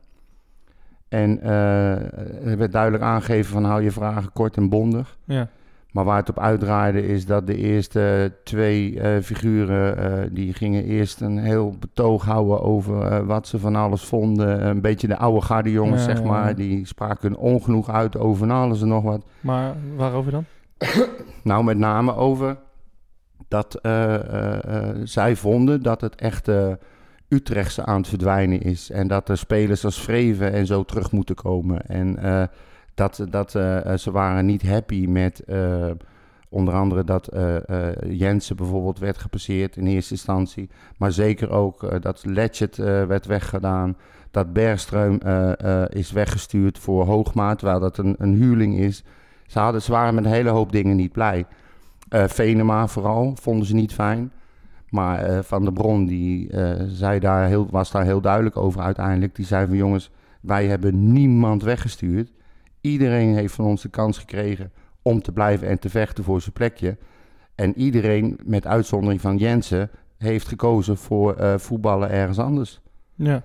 En 1.08 1.40
eh, 1.42 2.50
er 2.50 2.58
werd 2.58 2.72
duidelijk 2.72 3.02
aangegeven 3.02 3.52
van 3.52 3.64
hou 3.64 3.82
je 3.82 3.90
vragen 3.90 4.32
kort 4.32 4.56
en 4.56 4.68
bondig. 4.68 5.16
ja. 5.24 5.48
Maar 5.88 6.04
waar 6.04 6.16
het 6.16 6.28
op 6.28 6.38
uitdraaide 6.38 7.06
is 7.06 7.26
dat 7.26 7.46
de 7.46 7.56
eerste 7.56 8.32
twee 8.44 9.00
eh, 9.00 9.22
figuren, 9.22 9.98
eh, 9.98 10.28
die 10.32 10.54
gingen 10.54 10.84
eerst 10.84 11.20
een 11.20 11.38
heel 11.38 11.74
betoog 11.78 12.24
houden 12.24 12.60
over 12.60 13.26
wat 13.26 13.46
ze 13.46 13.58
van 13.58 13.76
alles 13.76 14.04
vonden. 14.04 14.66
Een 14.66 14.80
beetje 14.80 15.06
de 15.06 15.16
oude 15.16 15.40
garde 15.40 15.70
jongens, 15.70 16.04
Ja, 16.04 16.14
zeg 16.14 16.24
maar. 16.24 16.48
ja. 16.48 16.54
Die 16.54 16.86
spraken 16.86 17.36
ongenoeg 17.36 17.90
uit 17.90 18.16
over 18.18 18.38
van 18.38 18.50
alles 18.50 18.82
en 18.82 18.88
nog 18.88 19.02
wat. 19.02 19.24
Maar 19.40 19.74
waarover 19.96 20.32
dan? 20.32 20.44
Nou, 21.42 21.64
met 21.64 21.78
name 21.78 22.14
over 22.14 22.56
dat 23.48 23.80
zij 25.04 25.36
vonden 25.36 25.82
dat 25.82 26.00
het 26.00 26.14
echte 26.14 26.78
Utrechtse 27.28 27.84
aan 27.84 27.96
het 27.96 28.08
verdwijnen 28.08 28.60
is. 28.60 28.90
En 28.90 29.08
dat 29.08 29.28
er 29.28 29.38
spelers 29.38 29.84
als 29.84 30.00
Vreven 30.02 30.52
en 30.52 30.66
zo 30.66 30.84
terug 30.84 31.12
moeten 31.12 31.34
komen. 31.34 31.86
En 31.86 32.18
eh, 32.18 32.42
dat, 32.94 33.26
dat 33.30 33.54
eh, 33.54 33.94
ze 33.96 34.10
waren 34.10 34.46
niet 34.46 34.62
happy 34.62 35.06
met 35.06 35.40
eh, 35.44 35.90
onder 36.48 36.74
andere 36.74 37.04
dat 37.04 37.28
eh, 37.28 37.56
eh, 37.88 37.96
Jensen 38.08 38.56
bijvoorbeeld 38.56 38.98
werd 38.98 39.18
gepasseerd 39.18 39.76
in 39.76 39.86
eerste 39.86 40.12
instantie. 40.12 40.68
Maar 40.96 41.12
zeker 41.12 41.50
ook 41.50 41.82
eh, 41.82 42.00
dat 42.00 42.24
eh, 42.24 43.04
werd 43.04 43.26
weggedaan. 43.26 43.96
Dat 44.30 44.46
Bergström 44.46 45.18
eh, 45.18 45.82
eh, 45.82 45.88
is 45.88 46.12
weggestuurd 46.12 46.78
voor 46.78 47.04
Hoogmaat, 47.04 47.58
terwijl 47.58 47.80
dat 47.80 47.98
een, 47.98 48.14
een 48.18 48.34
huurling 48.34 48.78
is. 48.78 49.04
Ze, 49.46 49.58
hadden, 49.58 49.82
ze 49.82 49.92
waren 49.92 50.14
met 50.14 50.24
een 50.24 50.30
hele 50.30 50.50
hoop 50.50 50.72
dingen 50.72 50.96
niet 50.96 51.12
blij. 51.12 51.46
Eh, 52.08 52.24
Venema 52.24 52.86
vooral, 52.86 53.36
vonden 53.40 53.66
ze 53.66 53.74
niet 53.74 53.94
fijn. 53.94 54.32
Maar 54.90 55.22
eh, 55.22 55.38
Van 55.42 55.62
der 55.62 55.72
Bron 55.72 56.06
die, 56.06 56.50
eh, 56.50 56.84
zei 56.86 57.18
daar 57.18 57.46
heel, 57.46 57.66
was 57.70 57.90
daar 57.90 58.04
heel 58.04 58.20
duidelijk 58.20 58.56
over 58.56 58.80
uiteindelijk. 58.80 59.34
Die 59.34 59.46
zei 59.46 59.66
van 59.66 59.76
jongens, 59.76 60.10
wij 60.40 60.66
hebben 60.66 61.12
niemand 61.12 61.62
weggestuurd. 61.62 62.32
Iedereen 62.80 63.34
heeft 63.34 63.54
van 63.54 63.64
ons 63.64 63.82
de 63.82 63.88
kans 63.88 64.18
gekregen 64.18 64.72
om 65.02 65.22
te 65.22 65.32
blijven 65.32 65.68
en 65.68 65.78
te 65.78 65.88
vechten 65.88 66.24
voor 66.24 66.40
zijn 66.40 66.52
plekje. 66.52 66.96
En 67.54 67.78
iedereen, 67.78 68.38
met 68.44 68.66
uitzondering 68.66 69.20
van 69.20 69.36
Jensen, 69.36 69.90
heeft 70.18 70.48
gekozen 70.48 70.96
voor 70.96 71.34
eh, 71.34 71.58
voetballen 71.58 72.10
ergens 72.10 72.38
anders. 72.38 72.80
Ja. 73.14 73.42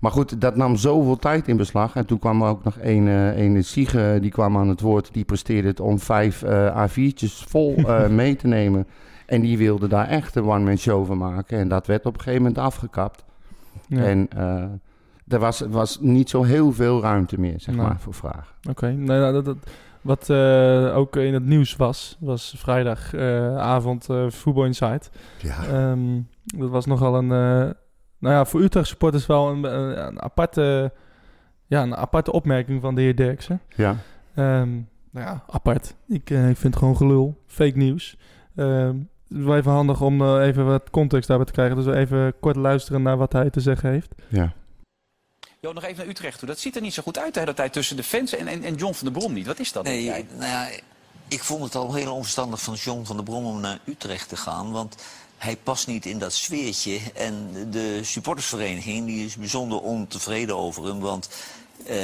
Maar 0.00 0.10
goed, 0.10 0.40
dat 0.40 0.56
nam 0.56 0.76
zoveel 0.76 1.16
tijd 1.16 1.48
in 1.48 1.56
beslag. 1.56 1.96
En 1.96 2.06
toen 2.06 2.18
kwam 2.18 2.42
er 2.42 2.48
ook 2.48 2.64
nog 2.64 2.76
een, 2.80 3.08
eh 3.08 3.38
een 3.38 3.64
Siege, 3.64 4.18
die 4.20 4.30
kwam 4.30 4.56
aan 4.56 4.68
het 4.68 4.80
woord. 4.80 5.12
Die 5.12 5.24
presteerde 5.24 5.68
het 5.68 5.80
om 5.80 5.98
vijf 5.98 6.42
eh 6.42 6.88
A4'tjes 6.88 7.48
vol 7.48 7.76
mee 8.10 8.36
te 8.36 8.46
nemen. 8.46 8.86
En 9.32 9.40
die 9.40 9.58
wilde 9.58 9.88
daar 9.88 10.08
echt 10.08 10.34
een 10.36 10.44
one-man 10.44 10.76
show 10.78 11.06
van 11.06 11.18
maken. 11.18 11.58
En 11.58 11.68
dat 11.68 11.86
werd 11.86 12.06
op 12.06 12.14
een 12.14 12.20
gegeven 12.20 12.42
moment 12.42 12.58
afgekapt. 12.64 13.24
ja. 13.88 14.04
En 14.04 14.28
eh, 14.36 14.64
er 15.28 15.38
was, 15.38 15.60
was 15.60 16.00
niet 16.00 16.30
zo 16.30 16.42
heel 16.42 16.72
veel 16.72 17.00
ruimte 17.02 17.40
meer, 17.40 17.60
zeg 17.60 17.74
Nee. 17.74 17.86
maar, 17.86 18.00
voor 18.00 18.14
vragen. 18.14 18.54
Oké, 18.70 18.92
nou, 18.92 19.32
dat, 19.32 19.44
dat, 19.44 19.56
Wat 20.00 20.30
eh, 20.30 20.96
ook 20.96 21.16
in 21.16 21.34
het 21.34 21.44
nieuws 21.44 21.76
was, 21.76 22.16
was 22.20 22.54
vrijdagavond 22.56 24.08
eh 24.08 24.30
Voetbal 24.30 24.64
Insight. 24.64 25.10
Ja. 25.38 25.64
Ehm, 25.66 26.20
dat 26.44 26.70
was 26.70 26.86
nogal 26.86 27.16
een, 27.16 27.26
nou 27.26 28.34
ja, 28.34 28.44
voor 28.44 28.60
Utrecht 28.60 28.86
supporters 28.88 29.26
wel 29.26 29.48
een, 29.50 29.64
een, 29.64 30.06
een 30.06 30.22
aparte, 30.22 30.92
ja, 31.66 31.82
een 31.82 31.96
aparte 31.96 32.32
opmerking 32.32 32.80
van 32.80 32.94
de 32.94 33.00
heer 33.00 33.16
Derksen. 33.16 33.60
ja. 33.76 33.96
Ehm, 34.34 34.70
nou 35.10 35.26
ja, 35.26 35.44
apart. 35.48 35.94
Ik, 36.08 36.30
ik 36.30 36.56
vind 36.56 36.62
het 36.62 36.76
gewoon 36.76 36.96
gelul. 36.96 37.42
Fake 37.46 37.76
nieuws. 37.76 38.16
Het 38.54 38.94
is 39.38 39.44
wel 39.44 39.56
even 39.56 39.72
handig 39.72 40.00
om 40.00 40.22
eh, 40.22 40.46
even 40.46 40.66
wat 40.66 40.90
context 40.90 41.28
daarbij 41.28 41.46
te 41.46 41.52
krijgen. 41.52 41.76
Dus 41.76 41.84
we 41.84 41.96
even 41.96 42.34
kort 42.40 42.56
luisteren 42.56 43.02
naar 43.02 43.16
wat 43.16 43.32
hij 43.32 43.50
te 43.50 43.60
zeggen 43.60 43.90
heeft. 43.90 44.08
ja. 44.28 44.52
Jo, 45.60 45.72
nog 45.72 45.84
even 45.84 45.96
naar 45.96 46.06
Utrecht 46.06 46.38
toe. 46.38 46.48
Dat 46.48 46.58
ziet 46.58 46.76
er 46.76 46.82
niet 46.82 46.94
zo 46.94 47.02
goed 47.02 47.18
uit 47.18 47.34
de 47.34 47.40
hele 47.40 47.54
tijd 47.54 47.72
tussen 47.72 47.96
de 47.96 48.02
fans 48.02 48.34
en, 48.34 48.46
en, 48.46 48.62
en 48.62 48.74
John 48.74 48.94
van 48.94 49.08
der 49.12 49.18
Brom 49.18 49.32
niet. 49.32 49.46
Wat 49.46 49.58
is 49.58 49.72
dat? 49.72 49.84
Nee, 49.84 50.06
nou 50.38 50.50
ja, 50.50 50.68
ik 51.28 51.42
vond 51.42 51.64
het 51.64 51.74
al 51.74 51.94
heel 51.94 52.14
onverstandig 52.14 52.62
van 52.62 52.74
John 52.74 53.04
van 53.04 53.16
der 53.16 53.24
Brom 53.24 53.44
om 53.44 53.60
naar 53.60 53.78
Utrecht 53.84 54.28
te 54.28 54.36
gaan. 54.36 54.72
Want 54.72 54.96
hij 55.38 55.56
past 55.62 55.86
niet 55.86 56.06
in 56.06 56.18
dat 56.18 56.32
sfeertje. 56.32 56.98
En 57.14 57.48
de 57.70 58.00
supportersvereniging 58.02 59.06
die 59.06 59.24
is 59.24 59.36
bijzonder 59.36 59.80
ontevreden 59.80 60.56
over 60.56 60.84
hem. 60.86 61.00
Want 61.00 61.28
eh, 61.86 61.96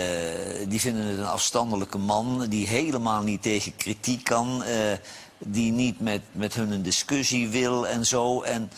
die 0.69 0.81
vinden 0.81 1.05
het 1.05 1.19
een 1.19 1.27
afstandelijke 1.27 1.99
man 1.99 2.47
die 2.49 2.67
helemaal 2.67 3.23
niet 3.23 3.43
tegen 3.43 3.77
kritiek 3.77 4.25
kan. 4.25 4.63
eh, 4.63 4.93
die 5.39 5.73
niet 5.73 6.01
met, 6.01 6.23
met 6.33 6.55
hun 6.55 6.71
een 6.71 6.83
discussie 6.83 7.49
wil 7.49 7.87
en 7.87 8.07
zo. 8.07 8.43
En 8.43 8.71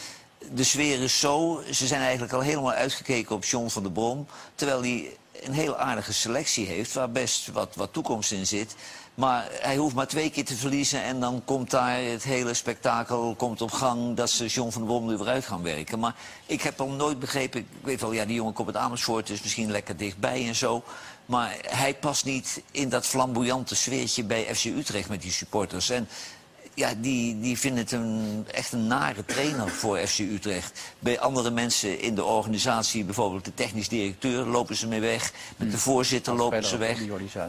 de 0.52 0.64
sfeer 0.64 1.02
is 1.02 1.20
zo, 1.20 1.62
ze 1.72 1.86
zijn 1.86 2.00
eigenlijk 2.02 2.32
al 2.32 2.40
helemaal 2.40 2.72
uitgekeken 2.72 3.34
op 3.34 3.44
John 3.44 3.68
van 3.68 3.82
der 3.82 3.92
Brom. 3.92 4.26
Terwijl 4.54 4.80
hij 4.80 5.16
een 5.42 5.52
heel 5.52 5.76
aardige 5.76 6.12
selectie 6.12 6.66
heeft, 6.66 6.92
waar 6.92 7.10
best 7.10 7.52
wat, 7.52 7.74
wat 7.74 7.92
toekomst 7.92 8.32
in 8.32 8.46
zit. 8.46 8.74
Maar 9.14 9.48
hij 9.50 9.76
hoeft 9.76 9.94
maar 9.94 10.06
twee 10.06 10.30
keer 10.30 10.44
te 10.44 10.56
verliezen 10.56 11.02
en 11.02 11.20
dan 11.20 11.42
komt 11.44 11.70
daar 11.70 12.02
het 12.02 12.22
hele 12.22 12.54
spektakel 12.54 13.34
komt 13.34 13.60
op 13.60 13.70
gang 13.70 14.16
dat 14.16 14.30
ze 14.30 14.46
John 14.46 14.70
van 14.70 14.80
der 14.82 14.90
Brom 14.90 15.10
er 15.10 15.18
weer 15.18 15.28
uit 15.28 15.46
gaan 15.46 15.62
werken. 15.62 15.98
Maar 15.98 16.14
ik 16.46 16.62
heb 16.62 16.80
al 16.80 16.88
nooit 16.88 17.18
begrepen, 17.18 17.60
ik 17.60 17.66
weet 17.82 18.00
wel, 18.00 18.12
ja, 18.12 18.24
die 18.24 18.34
jongen 18.34 18.52
komt 18.52 18.68
uit 18.68 18.84
Amersfoort, 18.84 19.30
is 19.30 19.42
misschien 19.42 19.70
lekker 19.70 19.96
dichtbij 19.96 20.46
en 20.46 20.56
zo. 20.56 20.82
Maar 21.26 21.56
hij 21.60 21.94
past 21.94 22.24
niet 22.24 22.62
in 22.70 22.88
dat 22.88 23.06
flamboyante 23.06 23.74
sfeertje 23.74 24.24
bij 24.24 24.54
FC 24.54 24.64
Utrecht 24.64 25.08
met 25.08 25.22
die 25.22 25.32
supporters. 25.32 25.90
En 25.90 26.08
ja, 26.74 26.90
die, 27.00 27.40
die 27.40 27.58
vinden 27.58 27.82
het 27.82 27.92
een, 27.92 28.44
echt 28.52 28.72
een 28.72 28.86
nare 28.86 29.24
trainer 29.24 29.68
voor 29.68 29.96
FC 29.96 30.18
Utrecht. 30.18 30.94
Bij 30.98 31.20
andere 31.20 31.50
mensen 31.50 32.00
in 32.00 32.14
de 32.14 32.24
organisatie, 32.24 33.04
bijvoorbeeld 33.04 33.44
de 33.44 33.54
technisch 33.54 33.88
directeur, 33.88 34.46
lopen 34.46 34.76
ze 34.76 34.88
mee 34.88 35.00
weg. 35.00 35.32
Met 35.56 35.70
de 35.70 35.78
voorzitter 35.78 36.34
lopen 36.34 36.64
ze 36.64 36.76
weg. 36.76 36.98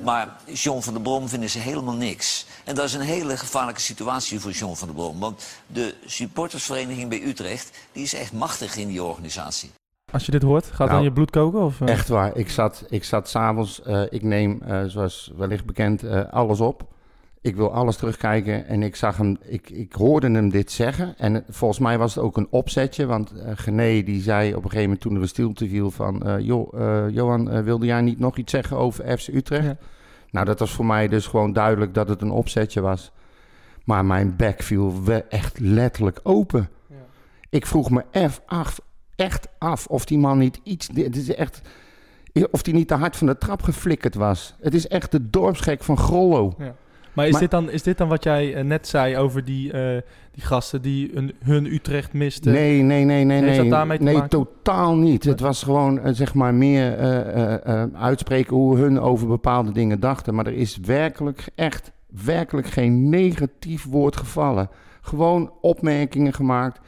Maar 0.03 0.35
John 0.53 0.81
van 0.81 0.93
der 0.93 1.01
Brom 1.01 1.29
vinden 1.29 1.49
ze 1.49 1.59
helemaal 1.59 1.95
niks. 1.95 2.45
En 2.63 2.75
dat 2.75 2.85
is 2.85 2.93
een 2.93 3.01
hele 3.01 3.37
gevaarlijke 3.37 3.81
situatie 3.81 4.39
voor 4.39 4.51
John 4.51 4.75
van 4.75 4.87
der 4.87 4.95
Brom. 4.95 5.19
Want 5.19 5.45
de 5.67 5.95
supportersvereniging 6.05 7.09
bij 7.09 7.23
Utrecht, 7.23 7.77
die 7.91 8.03
is 8.03 8.13
echt 8.13 8.33
machtig 8.33 8.75
in 8.75 8.87
die 8.87 9.03
organisatie. 9.03 9.71
Als 10.11 10.25
je 10.25 10.31
dit 10.31 10.41
hoort, 10.41 10.65
gaat 10.65 10.77
Nou, 10.77 10.89
dan 10.89 11.03
je 11.03 11.11
bloed 11.11 11.29
koken? 11.29 11.61
Of, 11.61 11.81
eh? 11.81 11.87
Echt 11.87 12.07
waar. 12.07 12.37
Ik 12.37 12.49
zat, 12.49 12.85
ik 12.89 13.03
zat 13.03 13.29
s'avonds, 13.29 13.81
eh 13.81 14.03
ik 14.09 14.23
neem, 14.23 14.61
eh, 14.61 14.83
zoals 14.85 15.31
wellicht 15.35 15.65
bekend, 15.65 16.03
eh, 16.03 16.21
alles 16.31 16.59
op. 16.59 16.83
Ik 17.41 17.55
wil 17.55 17.73
alles 17.73 17.95
terugkijken 17.95 18.65
en 18.67 18.83
ik 18.83 18.95
zag 18.95 19.17
hem, 19.17 19.37
ik, 19.41 19.69
ik 19.69 19.93
hoorde 19.93 20.31
hem 20.31 20.49
dit 20.49 20.71
zeggen. 20.71 21.13
En 21.17 21.33
het- 21.33 21.43
volgens 21.49 21.79
mij 21.79 21.97
was 21.97 22.15
het 22.15 22.23
ook 22.23 22.37
een 22.37 22.47
opzetje, 22.49 23.05
want 23.05 23.31
eh 23.31 23.51
Gené 23.55 24.03
die 24.03 24.21
zei 24.21 24.49
op 24.49 24.55
een 24.55 24.61
gegeven 24.63 24.81
moment 24.83 25.01
toen 25.01 25.15
er 25.15 25.21
een 25.21 25.27
stilte 25.27 25.67
viel 25.67 25.91
van... 25.91 26.23
eh, 26.23 26.39
joh, 26.39 26.73
eh, 26.81 27.09
Johan, 27.13 27.63
wilde 27.63 27.85
jij 27.85 28.01
niet 28.01 28.19
nog 28.19 28.37
iets 28.37 28.51
zeggen 28.51 28.77
over 28.77 29.17
FC 29.17 29.27
Utrecht? 29.27 29.65
Ja. 29.65 29.77
Nou, 30.31 30.45
dat 30.45 30.59
was 30.59 30.71
voor 30.71 30.85
mij 30.85 31.07
dus 31.07 31.27
gewoon 31.27 31.53
duidelijk 31.53 31.93
dat 31.93 32.09
het 32.09 32.21
een 32.21 32.31
opzetje 32.31 32.81
was. 32.81 33.11
Maar 33.85 34.05
mijn 34.05 34.35
bek 34.35 34.61
viel 34.63 34.93
echt 35.29 35.59
letterlijk 35.59 36.19
open. 36.23 36.69
Ik 37.49 37.65
vroeg 37.65 37.89
me 37.89 38.03
echt 38.11 38.41
af, 38.45 38.79
echt 39.15 39.47
af 39.57 39.87
of 39.87 40.05
die 40.05 40.17
man 40.17 40.37
niet 40.37 40.59
iets... 40.63 40.87
Dit 40.87 41.15
is 41.15 41.35
echt... 41.35 41.61
Of 42.51 42.61
die 42.61 42.73
niet 42.73 42.87
te 42.87 42.93
hard 42.95 43.15
van 43.17 43.27
de 43.27 43.37
trap 43.37 43.61
geflikkerd 43.61 44.15
was. 44.15 44.55
Het 44.61 44.73
is 44.73 44.87
echt 44.87 45.11
de 45.11 45.29
dorpsgek 45.29 45.83
van 45.83 45.97
Grollo. 45.97 46.53
Maar 47.13 47.25
is, 47.25 47.31
Maar- 47.31 47.41
dit 47.41 47.51
dan, 47.51 47.69
is 47.69 47.83
dit 47.83 47.97
dan 47.97 48.07
wat 48.07 48.23
jij 48.23 48.53
eh, 48.53 48.63
net 48.63 48.87
zei 48.87 49.17
over 49.17 49.45
die, 49.45 49.71
eh, 49.71 50.01
die 50.31 50.43
gasten 50.43 50.81
die 50.81 51.11
hun 51.43 51.65
Utrecht 51.73 52.13
misten? 52.13 52.51
Nee, 52.51 52.81
nee, 52.81 53.03
nee, 53.03 53.23
nee, 53.23 53.37
Heeft 53.41 53.49
nee. 53.49 53.61
dat 53.61 53.69
daarmee 53.69 53.97
te 53.97 54.03
nee, 54.03 54.13
maken? 54.13 54.29
totaal 54.29 54.95
niet. 54.95 55.23
Het 55.23 55.39
was 55.39 55.63
gewoon, 55.63 55.99
eh, 55.99 56.13
zeg 56.13 56.33
maar, 56.33 56.53
meer 56.53 56.97
eh, 56.97 57.83
uitspreken 57.93 58.55
hoe 58.55 58.77
hun 58.77 58.99
over 58.99 59.27
bepaalde 59.27 59.71
dingen 59.71 59.99
dachten. 59.99 60.35
Maar 60.35 60.45
er 60.45 60.53
is 60.53 60.77
werkelijk, 60.77 61.45
echt, 61.55 61.91
werkelijk 62.23 62.67
geen 62.67 63.09
negatief 63.09 63.85
woord 63.85 64.17
gevallen. 64.17 64.69
Gewoon 65.01 65.51
opmerkingen 65.61 66.33
gemaakt. 66.33 66.79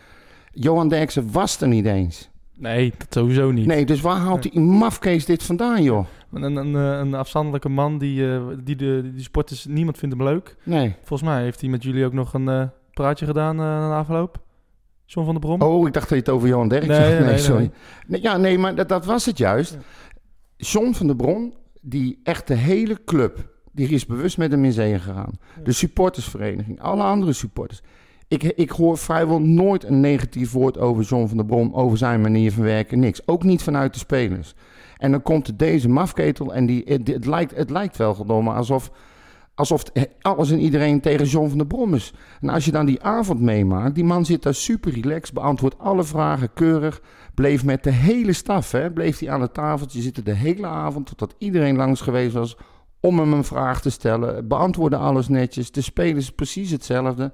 Johan 0.52 0.88
Derksen 0.90 1.32
was 1.32 1.62
er 1.62 1.68
niet 1.68 1.86
eens. 1.86 2.30
Nee, 2.58 2.94
dat 2.98 3.08
sowieso 3.10 3.52
niet. 3.52 3.66
Nee, 3.66 3.86
dus 3.86 4.02
waar 4.02 4.18
haalt 4.18 4.42
die 4.42 4.60
mafkees 4.60 5.26
dit 5.26 5.44
vandaan, 5.44 5.84
joh? 5.84 6.06
Een, 6.34 6.56
een, 6.56 6.74
een 6.74 7.14
afstandelijke 7.14 7.70
man 7.70 7.98
die, 7.98 8.34
eh, 8.34 8.42
die 8.64 8.76
de 8.76 9.12
die 9.14 9.24
sporters, 9.24 9.66
niemand 9.66 9.98
vindt 9.98 10.16
hem 10.16 10.28
leuk. 10.28 10.56
Nee. 10.64 10.96
Volgens 11.04 11.30
mij 11.30 11.44
heeft 11.44 11.62
hij 11.62 11.70
met 11.70 11.84
jullie 11.84 12.06
ook 12.06 12.14
nog 12.14 12.34
een 12.34 12.50
eh, 12.50 12.64
praatje 12.94 13.26
gedaan 13.26 13.56
eh 13.60 13.64
na 13.64 13.98
afloop. 13.98 14.42
John 15.06 15.26
van 15.26 15.40
der 15.40 15.44
Brom. 15.44 15.62
Oh, 15.62 15.88
ik 15.88 15.94
dacht 15.94 16.10
dat 16.10 16.18
je 16.18 16.24
het 16.24 16.34
over 16.34 16.48
Johan 16.48 16.68
Derksen 16.68 17.00
Nee, 17.00 17.14
nee, 17.14 17.24
nee, 17.24 17.38
sorry. 17.38 17.72
ja, 18.08 18.38
nee, 18.38 18.58
maar 18.58 18.76
dat, 18.76 18.90
dat 18.90 19.06
was 19.06 19.26
het 19.26 19.38
juist. 19.38 19.78
John 20.58 20.92
van 20.94 21.08
der 21.08 21.16
Bron, 21.16 21.54
die 21.82 22.20
echt 22.24 22.48
de 22.48 22.56
hele 22.56 23.04
club, 23.06 23.52
die 23.72 23.90
is 23.90 24.06
bewust 24.06 24.38
met 24.38 24.52
hem 24.52 24.66
in 24.66 24.72
zee 24.72 25.00
gegaan. 25.00 25.32
De 25.64 25.72
supportersvereniging, 25.72 26.82
alle 26.82 27.04
andere 27.04 27.34
supporters. 27.34 27.82
Ik, 28.28 28.44
ik 28.44 28.70
hoor 28.70 28.98
vrijwel 28.98 29.42
nooit 29.42 29.84
een 29.84 30.00
negatief 30.00 30.52
woord 30.52 30.78
over 30.78 31.04
John 31.04 31.28
van 31.28 31.38
der 31.38 31.46
Brom, 31.46 31.74
over 31.74 31.98
zijn 31.98 32.22
manier 32.22 32.52
van 32.52 32.64
werken, 32.64 33.00
niks. 33.00 33.28
Ook 33.28 33.44
niet 33.44 33.64
vanuit 33.64 33.94
de 33.94 34.00
spelers. 34.00 34.56
En 35.04 35.12
dan 35.12 35.22
komt 35.22 35.60
deze 35.60 35.90
mafketel 35.90 36.54
en 36.54 36.66
die, 36.66 36.84
het, 36.86 37.08
het, 37.08 37.26
lijkt, 37.26 37.56
het 37.56 37.70
lijkt 37.70 37.98
wel 37.98 38.14
gedomme 38.14 38.52
alsof, 38.52 38.92
alsof 39.56 39.84
alles 40.22 40.52
en 40.52 40.60
iedereen 40.60 41.02
tegen 41.02 41.26
John 41.26 41.50
van 41.50 41.58
der 41.58 41.68
Brom 41.68 41.94
is. 41.94 42.14
En 42.42 42.50
als 42.50 42.66
je 42.66 42.72
dan 42.72 42.86
die 42.86 43.04
avond 43.04 43.40
meemaakt, 43.40 43.96
die 43.96 44.04
man 44.04 44.26
zit 44.26 44.44
daar 44.44 44.54
super 44.54 44.92
relaxed, 44.92 45.34
beantwoordt 45.34 45.80
alle 45.80 46.04
vragen 46.04 46.54
keurig, 46.54 47.02
bleef 47.34 47.64
met 47.64 47.84
de 47.84 47.92
hele 47.92 48.34
staf, 48.34 48.72
hè, 48.72 48.92
bleef 48.92 49.20
hij 49.20 49.30
aan 49.30 49.42
het 49.42 49.54
tafeltje 49.54 50.02
zitten 50.02 50.26
de 50.26 50.34
hele 50.34 50.68
avond, 50.68 51.06
totdat 51.06 51.36
iedereen 51.38 51.76
langs 51.76 52.02
geweest 52.02 52.34
was 52.34 52.58
om 53.00 53.20
hem 53.20 53.34
een 53.34 53.44
vraag 53.44 53.82
te 53.82 53.90
stellen, 53.90 54.48
beantwoordde 54.48 54.98
alles 54.98 55.28
netjes, 55.28 55.72
de 55.72 55.82
spelers 55.82 56.32
precies 56.32 56.72
hetzelfde. 56.72 57.32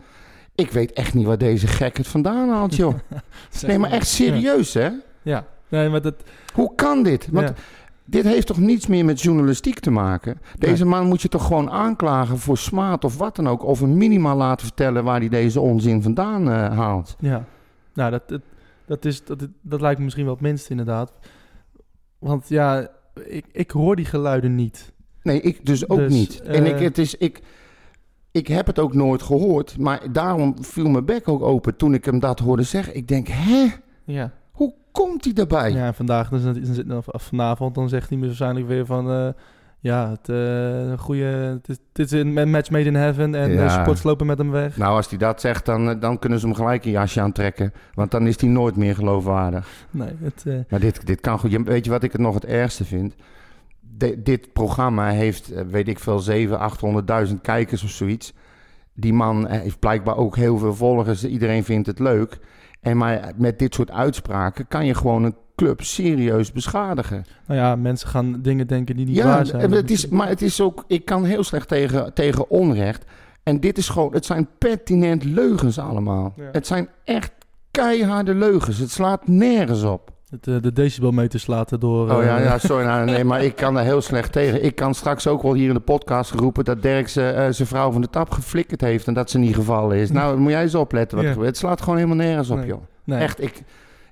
Ik 0.56 0.72
weet 0.72 0.94
echt 0.94 1.14
niet 1.14 1.26
waar 1.26 1.38
deze 1.38 1.68
gek 1.68 1.98
het 1.98 2.08
vandaan 2.08 2.50
haalt, 2.50 2.76
joh. 2.76 2.94
Nee, 3.68 3.80
maar 3.80 3.92
echt 3.92 4.08
serieus, 4.08 4.74
hè? 4.74 4.90
Ja, 5.22 5.46
nee, 5.70 5.90
maar 5.90 6.02
dat... 6.02 6.16
Hoe 6.54 6.76
kan 6.76 7.04
dit? 7.04 7.28
Want 7.32 7.48
Ja. 7.48 7.54
dit 8.06 8.24
heeft 8.24 8.48
toch 8.48 8.58
niets 8.58 8.88
meer 8.88 9.06
met 9.06 9.22
journalistiek 9.22 9.80
te 9.80 9.92
maken? 9.92 10.42
Deze 10.58 10.86
man 10.86 11.08
moet 11.08 11.22
je 11.22 11.28
toch 11.28 11.46
gewoon 11.46 11.70
aanklagen 11.70 12.38
voor 12.38 12.58
smaad 12.58 13.04
of 13.04 13.18
wat 13.18 13.36
dan 13.36 13.48
ook. 13.50 13.64
Of 13.64 13.80
hem 13.80 13.98
minimaal 13.98 14.38
laten 14.38 14.66
vertellen 14.66 15.04
waar 15.04 15.20
hij 15.20 15.30
deze 15.30 15.60
onzin 15.60 16.02
vandaan 16.02 16.50
eh, 16.50 16.78
haalt. 16.78 17.16
Ja, 17.20 17.46
nou, 17.94 18.12
dat, 18.12 18.30
dat, 18.30 18.42
dat, 18.86 19.06
is, 19.06 19.24
dat, 19.26 19.48
dat 19.62 19.82
lijkt 19.82 19.98
me 19.98 20.04
misschien 20.04 20.26
wel 20.26 20.34
het 20.34 20.44
minst 20.44 20.70
inderdaad. 20.70 21.12
Want 22.20 22.50
ja, 22.50 22.88
ik, 23.26 23.46
ik 23.52 23.72
hoor 23.72 23.96
die 23.96 24.06
geluiden 24.06 24.56
niet. 24.56 24.92
Nee, 25.24 25.42
ik 25.42 25.66
dus 25.66 25.90
ook 25.90 25.98
Dus, 25.98 26.14
niet. 26.14 26.42
En 26.42 26.66
ik, 26.66 26.76
eh, 26.76 26.82
het 26.82 26.98
is, 26.98 27.16
ik, 27.16 27.42
ik 28.32 28.48
heb 28.48 28.68
het 28.68 28.80
ook 28.80 28.94
nooit 28.94 29.22
gehoord. 29.22 29.78
Maar 29.78 30.12
daarom 30.12 30.56
viel 30.64 30.90
mijn 30.90 31.06
bek 31.06 31.28
ook 31.28 31.42
open 31.42 31.76
toen 31.76 31.94
ik 31.94 32.06
hem 32.06 32.20
dat 32.20 32.40
hoorde 32.40 32.64
zeggen. 32.64 32.96
Ik 32.96 33.08
denk, 33.08 33.28
hè? 33.28 33.68
Ja. 34.04 34.32
Komt 34.92 35.24
hij 35.24 35.34
daarbij? 35.34 35.72
Ja, 35.72 35.94
vandaag, 35.94 36.30
dus, 36.30 36.80
of 37.12 37.24
vanavond, 37.24 37.76
dan 37.76 37.90
zegt 37.90 38.10
hij 38.10 38.18
me 38.18 38.26
waarschijnlijk 38.26 38.68
weer 38.68 38.86
van... 38.86 39.12
eh, 39.12 39.28
ja, 39.82 40.10
het, 40.10 40.30
eh 40.30 41.00
goede, 41.00 41.60
het, 41.66 41.80
is, 42.00 42.12
een 42.12 42.50
match 42.50 42.70
made 42.70 42.86
in 42.86 42.96
heaven 42.96 43.36
en 43.36 43.52
Ja. 43.52 43.64
de 43.64 43.70
supporters 43.70 44.04
lopen 44.04 44.26
met 44.26 44.38
hem 44.38 44.52
weg. 44.52 44.78
Nou, 44.78 44.96
als 44.96 45.10
hij 45.10 45.18
dat 45.18 45.42
zegt, 45.42 45.66
dan, 45.66 45.90
eh, 45.90 46.00
dan 46.00 46.20
kunnen 46.20 46.40
ze 46.40 46.46
hem 46.46 46.56
gelijk 46.56 46.86
een 46.86 46.92
jasje 46.92 47.22
aantrekken. 47.22 47.74
Want 47.94 48.12
dan 48.12 48.28
is 48.28 48.42
hij 48.42 48.50
nooit 48.50 48.76
meer 48.76 48.96
geloofwaardig. 48.96 49.68
Nee, 49.92 50.10
het, 50.22 50.44
eh, 50.48 50.54
Maar 50.70 50.80
dit, 50.80 51.06
dit 51.08 51.20
kan 51.22 51.40
goed. 51.40 51.58
Weet 51.64 51.86
je 51.86 51.92
wat 51.92 52.04
ik 52.04 52.12
het 52.12 52.22
nog 52.22 52.34
het 52.34 52.46
ergste 52.46 52.86
vind? 52.86 53.16
De- 53.98 54.22
dit 54.22 54.54
programma 54.54 55.10
heeft, 55.10 55.52
eh, 55.52 55.64
weet 55.66 55.88
ik 55.88 56.00
veel, 56.00 56.20
700.000, 56.20 56.60
800.000 57.30 57.42
kijkers 57.42 57.84
of 57.84 57.90
zoiets. 57.90 58.34
Die 58.94 59.14
man 59.14 59.48
eh, 59.48 59.60
heeft 59.62 59.80
blijkbaar 59.80 60.18
ook 60.18 60.36
heel 60.36 60.58
veel 60.58 60.76
volgers. 60.76 61.26
Iedereen 61.26 61.64
vindt 61.64 61.88
het 61.88 62.00
leuk. 62.00 62.40
En 62.82 62.98
maar 62.98 63.32
met 63.36 63.60
dit 63.60 63.74
soort 63.74 63.92
uitspraken 63.92 64.68
kan 64.68 64.86
je 64.86 64.94
gewoon 64.94 65.24
een 65.24 65.36
club 65.56 65.82
serieus 65.82 66.52
beschadigen. 66.52 67.26
nou 67.48 67.60
ja, 67.60 67.76
mensen 67.76 68.08
gaan 68.08 68.42
dingen 68.42 68.68
denken 68.68 68.96
die 68.96 69.06
niet 69.06 69.16
ja, 69.16 69.26
waar 69.26 69.46
zijn. 69.46 69.72
het 69.72 69.92
is, 69.92 70.08
maar 70.08 70.28
het 70.28 70.42
is 70.42 70.62
ook, 70.62 70.84
ik 70.88 71.06
kan 71.06 71.24
heel 71.24 71.44
slecht 71.44 71.68
tegen, 71.68 72.14
tegen 72.14 72.50
onrecht. 72.50 73.04
En 73.44 73.60
dit 73.60 73.78
is 73.78 73.90
gewoon, 73.90 74.14
het 74.14 74.26
zijn 74.26 74.48
pertinent 74.58 75.24
leugens 75.24 75.80
allemaal. 75.80 76.34
Ja. 76.36 76.50
Het 76.52 76.68
zijn 76.68 76.90
echt 77.04 77.32
keiharde 77.72 78.34
leugens. 78.34 78.78
Het 78.78 78.92
slaat 78.92 79.28
nergens 79.28 79.84
op. 79.84 80.12
Het, 80.30 80.48
eh, 80.48 80.56
de 80.62 80.74
decibelmeters 80.74 81.48
laten 81.48 81.80
door... 81.80 82.12
Oh 82.16 82.24
ja, 82.24 82.38
eh, 82.38 82.44
ja, 82.44 82.58
sorry. 82.68 82.86
nou, 82.86 83.06
nee, 83.06 83.24
maar 83.24 83.44
ik 83.44 83.56
kan 83.56 83.74
daar 83.74 83.84
heel 83.84 84.02
slecht 84.02 84.32
tegen. 84.32 84.64
Ik 84.64 84.76
kan 84.76 84.94
straks 84.96 85.28
ook 85.28 85.42
wel 85.42 85.54
hier 85.54 85.68
in 85.68 85.74
de 85.74 85.80
podcast 85.80 86.32
geroepen 86.32 86.66
dat 86.66 86.82
Dirk 86.82 87.06
eh, 87.08 87.12
zijn 87.50 87.68
vrouw 87.68 87.92
van 87.92 88.02
de 88.02 88.10
tap 88.10 88.32
geflikkerd 88.32 88.82
heeft 88.82 89.08
en 89.08 89.14
dat 89.14 89.30
ze 89.30 89.38
niet 89.38 89.56
gevallen 89.56 89.98
is. 89.98 90.12
Nou, 90.12 90.38
moet 90.38 90.52
jij 90.52 90.62
eens 90.62 90.76
opletten 90.76 91.18
wat 91.18 91.26
Ja. 91.26 91.32
gebeurt. 91.32 91.50
Het 91.50 91.58
slaat 91.58 91.82
gewoon 91.82 91.96
helemaal 91.96 92.18
nergens 92.26 92.50
op, 92.50 92.58
Nee. 92.58 92.68
joh. 92.68 92.82
nee. 93.04 93.20
Echt, 93.20 93.42
ik, 93.42 93.62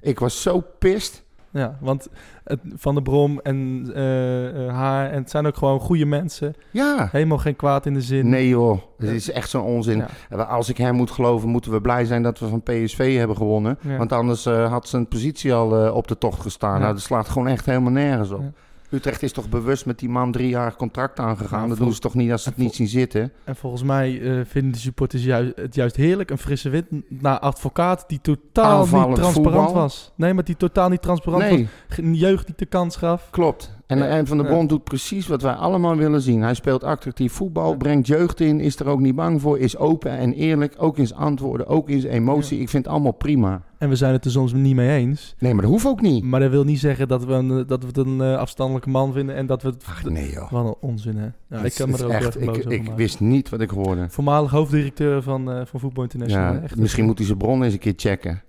ik 0.02 0.20
was 0.20 0.42
zo 0.42 0.64
pist. 0.80 1.24
Ja, 1.52 1.78
want 1.80 2.08
het, 2.44 2.60
Van 2.76 2.94
der 2.94 3.04
Brom 3.04 3.40
en 3.40 3.90
eh, 3.94 4.66
eh, 4.68 4.74
haar, 4.74 5.10
en 5.10 5.22
het 5.22 5.30
zijn 5.30 5.46
ook 5.46 5.58
gewoon 5.58 5.80
goede 5.80 6.06
mensen. 6.06 6.56
Ja. 6.72 7.10
Helemaal 7.12 7.38
geen 7.38 7.56
kwaad 7.56 7.86
in 7.86 7.94
de 7.94 8.02
zin. 8.02 8.30
Nee 8.30 8.48
joh, 8.48 8.80
het 8.98 9.10
is 9.10 9.32
echt 9.32 9.50
zo'n 9.50 9.62
onzin. 9.62 10.06
Ja. 10.30 10.42
Als 10.44 10.70
ik 10.70 10.78
hem 10.78 10.96
moet 10.96 11.12
geloven, 11.12 11.50
moeten 11.50 11.72
we 11.72 11.82
blij 11.82 12.06
zijn 12.06 12.24
dat 12.24 12.40
we 12.40 12.48
van 12.48 12.64
PSV 12.64 13.18
hebben 13.18 13.38
gewonnen. 13.38 13.78
Ja. 13.82 13.98
Want 13.98 14.12
anders 14.12 14.46
eh, 14.46 14.72
had 14.72 14.88
zijn 14.88 15.08
positie 15.08 15.54
al 15.54 15.92
op 15.92 16.08
de 16.08 16.18
tocht 16.18 16.42
gestaan. 16.42 16.74
Ja. 16.74 16.80
Nou, 16.80 16.94
dat 16.94 17.02
slaat 17.02 17.30
gewoon 17.30 17.48
echt 17.48 17.66
helemaal 17.66 17.92
nergens 17.92 18.32
op. 18.32 18.44
Utrecht 18.90 19.24
is 19.24 19.32
toch 19.32 19.50
bewust 19.50 19.86
met 19.86 20.00
die 20.00 20.10
man 20.10 20.32
drie 20.32 20.50
jaar 20.50 20.76
contract 20.76 21.20
aangegaan. 21.20 21.62
Ja, 21.62 21.68
dat 21.68 21.78
doen 21.78 21.94
ze 21.94 22.00
toch 22.00 22.14
niet 22.14 22.32
als 22.32 22.44
ze 22.44 22.50
het 22.50 22.58
niet 22.58 22.76
zien 22.76 22.88
zitten. 22.88 23.32
En 23.44 23.56
volgens 23.56 23.84
mij 23.84 24.22
eh, 24.22 24.46
vinden 24.46 24.72
de 24.72 24.78
supporters 24.78 25.24
juist, 25.24 25.56
het 25.56 25.76
juist 25.76 25.96
heerlijk. 25.96 26.30
Een 26.30 26.38
frisse 26.38 26.70
wind 26.70 26.86
naar 27.08 27.40
advocaat 27.40 28.04
die 28.08 28.20
totaal 28.22 28.80
Aanvallend 28.80 29.08
niet 29.08 29.18
transparant 29.18 29.66
voetbal. 29.66 29.82
was. 29.82 30.12
Nee, 30.16 30.34
maar 30.34 30.44
die 30.44 30.58
totaal 30.58 30.90
niet 30.90 31.02
transparant 31.02 31.44
Nee. 31.44 31.68
was. 31.90 31.98
Jeugd 32.12 32.48
niet 32.48 32.58
de 32.60 32.66
kans 32.66 32.96
gaf. 32.96 33.30
Klopt. 33.30 33.76
En, 33.88 34.10
en 34.10 34.28
Van 34.28 34.38
der. 34.38 34.48
Bond 34.48 34.70
doet 34.70 34.84
precies 34.84 35.28
wat 35.28 35.42
wij 35.42 35.54
allemaal 35.54 35.96
willen 35.96 36.22
zien. 36.22 36.42
Hij 36.42 36.54
speelt 36.54 36.84
attractief 36.84 37.34
voetbal, 37.34 37.76
brengt 37.76 38.08
jeugd 38.08 38.40
in, 38.40 38.60
is 38.60 38.80
er 38.80 38.88
ook 38.88 39.00
niet 39.00 39.16
bang 39.16 39.42
voor, 39.42 39.60
is 39.60 39.78
open 39.78 40.12
en 40.12 40.34
eerlijk. 40.34 40.76
Ook 40.78 40.98
in 40.98 41.08
zijn 41.08 41.20
antwoorden, 41.20 41.68
ook 41.68 41.90
in 41.90 42.02
zijn 42.02 42.14
emotie. 42.14 42.60
Ik 42.60 42.70
vind 42.70 42.84
het 42.84 42.94
allemaal 42.94 43.12
prima. 43.12 43.62
En 43.78 43.90
we 43.90 43.96
zijn 43.96 44.14
het 44.14 44.26
er 44.26 44.32
soms 44.32 44.54
niet 44.54 44.76
mee 44.76 44.98
eens. 44.98 45.36
Nee, 45.40 45.54
maar 45.54 45.62
dat 45.62 45.72
hoeft 45.72 45.86
ook 45.86 46.02
niet. 46.02 46.24
Maar 46.24 46.40
dat 46.40 46.50
wil 46.50 46.64
niet 46.64 46.80
zeggen 46.80 47.08
dat 47.08 47.26
we, 47.26 47.34
een, 47.34 47.68
dat 47.68 47.82
we 47.82 47.88
het 47.88 47.98
een 47.98 48.22
eh, 48.22 48.38
afstandelijke 48.38 48.90
man 48.90 49.14
vinden 49.14 49.36
en 49.36 49.46
dat 49.46 49.62
we 49.62 49.70
het... 49.70 49.84
Ach, 49.88 50.04
nee 50.04 50.32
joh. 50.32 50.52
Wat 50.52 50.66
een 50.66 50.76
onzin, 50.90 51.18
hè? 51.18 51.58
Het 51.58 51.66
ik 51.66 51.74
kan 51.74 51.90
me 51.90 51.98
er 51.98 52.06
ook 52.06 52.12
wel 52.12 52.22
echt, 52.22 52.42
ik, 52.42 52.66
ik 52.66 52.92
wist 52.96 53.20
niet 53.20 53.50
wat 53.50 53.62
ik 53.62 53.70
hoorde. 53.70 54.06
Voormalig 54.10 54.52
hoofddirecteur 54.52 55.22
van, 55.22 55.52
eh, 55.52 55.62
van 55.66 55.80
Voetbal 55.80 56.04
International. 56.04 56.54
Ja, 56.54 56.62
Echt, 56.62 56.76
misschien 56.76 57.06
moet 57.06 57.18
hij 57.18 57.28
zijn 57.28 57.38
bron 57.38 57.64
eens 57.64 57.74
een 57.74 57.80
keer 57.80 57.94
checken. 57.96 58.42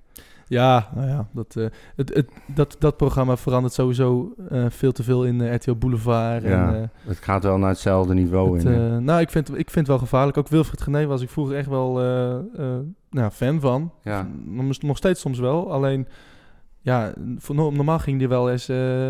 Ja, 0.48 0.88
nou 0.94 1.08
ja, 1.08 1.26
dat, 1.32 1.56
eh, 1.56 1.64
het, 1.96 2.14
het, 2.14 2.28
dat, 2.54 2.76
dat 2.78 2.96
programma 2.96 3.36
verandert 3.36 3.74
sowieso 3.74 4.34
eh, 4.48 4.64
veel 4.68 4.92
te 4.92 5.02
veel 5.02 5.24
in 5.24 5.40
eh, 5.40 5.54
RTL 5.54 5.74
Boulevard. 5.74 6.42
Ja, 6.42 6.74
En, 6.74 6.90
het 7.06 7.18
gaat 7.18 7.42
wel 7.42 7.58
naar 7.58 7.68
hetzelfde 7.68 8.14
niveau 8.14 8.56
het, 8.56 8.64
in. 8.64 9.04
nou, 9.04 9.20
ik 9.20 9.30
vind, 9.30 9.48
ik 9.48 9.54
vind 9.70 9.74
het 9.74 9.86
wel 9.86 9.98
gevaarlijk. 9.98 10.36
Ook 10.36 10.48
Wilfried 10.48 10.80
Gené 10.82 11.06
was 11.06 11.22
ik 11.22 11.28
vroeger 11.30 11.56
echt 11.56 11.68
wel 11.68 11.92
nou, 13.10 13.30
fan 13.30 13.60
van. 13.60 13.92
Ja. 14.02 14.28
Nog, 14.44 14.80
nog 14.82 14.96
steeds 14.96 15.20
soms 15.20 15.38
wel. 15.38 15.72
Alleen, 15.72 16.06
ja, 16.80 17.12
normaal 17.72 17.98
ging 17.98 18.18
die 18.18 18.28
wel 18.28 18.50
eens 18.50 18.66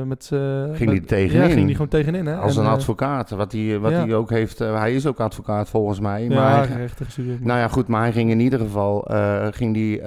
met... 0.07 0.31
eh, 0.33 0.65
Ging 0.73 0.91
die 0.91 1.01
tegenin? 1.05 1.43
Ja, 1.49 1.53
ging 1.53 1.65
die 1.67 1.75
gewoon 1.75 1.89
tegenin, 1.91 2.27
hè. 2.27 2.37
Als 2.37 2.57
En, 2.57 2.63
een 2.65 2.71
advocaat, 2.71 3.31
wat 3.31 3.53
hij, 3.53 3.79
wat 3.79 3.91
ja. 3.91 4.05
hij 4.05 4.15
ook 4.15 4.31
heeft. 4.31 4.59
hij 4.59 4.95
is 4.95 5.07
ook 5.07 5.21
advocaat 5.21 5.69
volgens 5.69 6.01
mij. 6.01 6.23
Ja, 6.23 6.35
maar 6.35 6.69
hij- 6.69 6.77
rechten 6.77 7.05
gestudeerd. 7.05 7.45
nou 7.45 7.59
ja, 7.59 7.69
goed, 7.69 7.87
maar 7.89 8.01
hij 8.01 8.13
ging 8.13 8.31
in 8.31 8.41
ieder 8.41 8.59
geval 8.59 9.05
ging 9.51 9.75
die, 9.75 10.03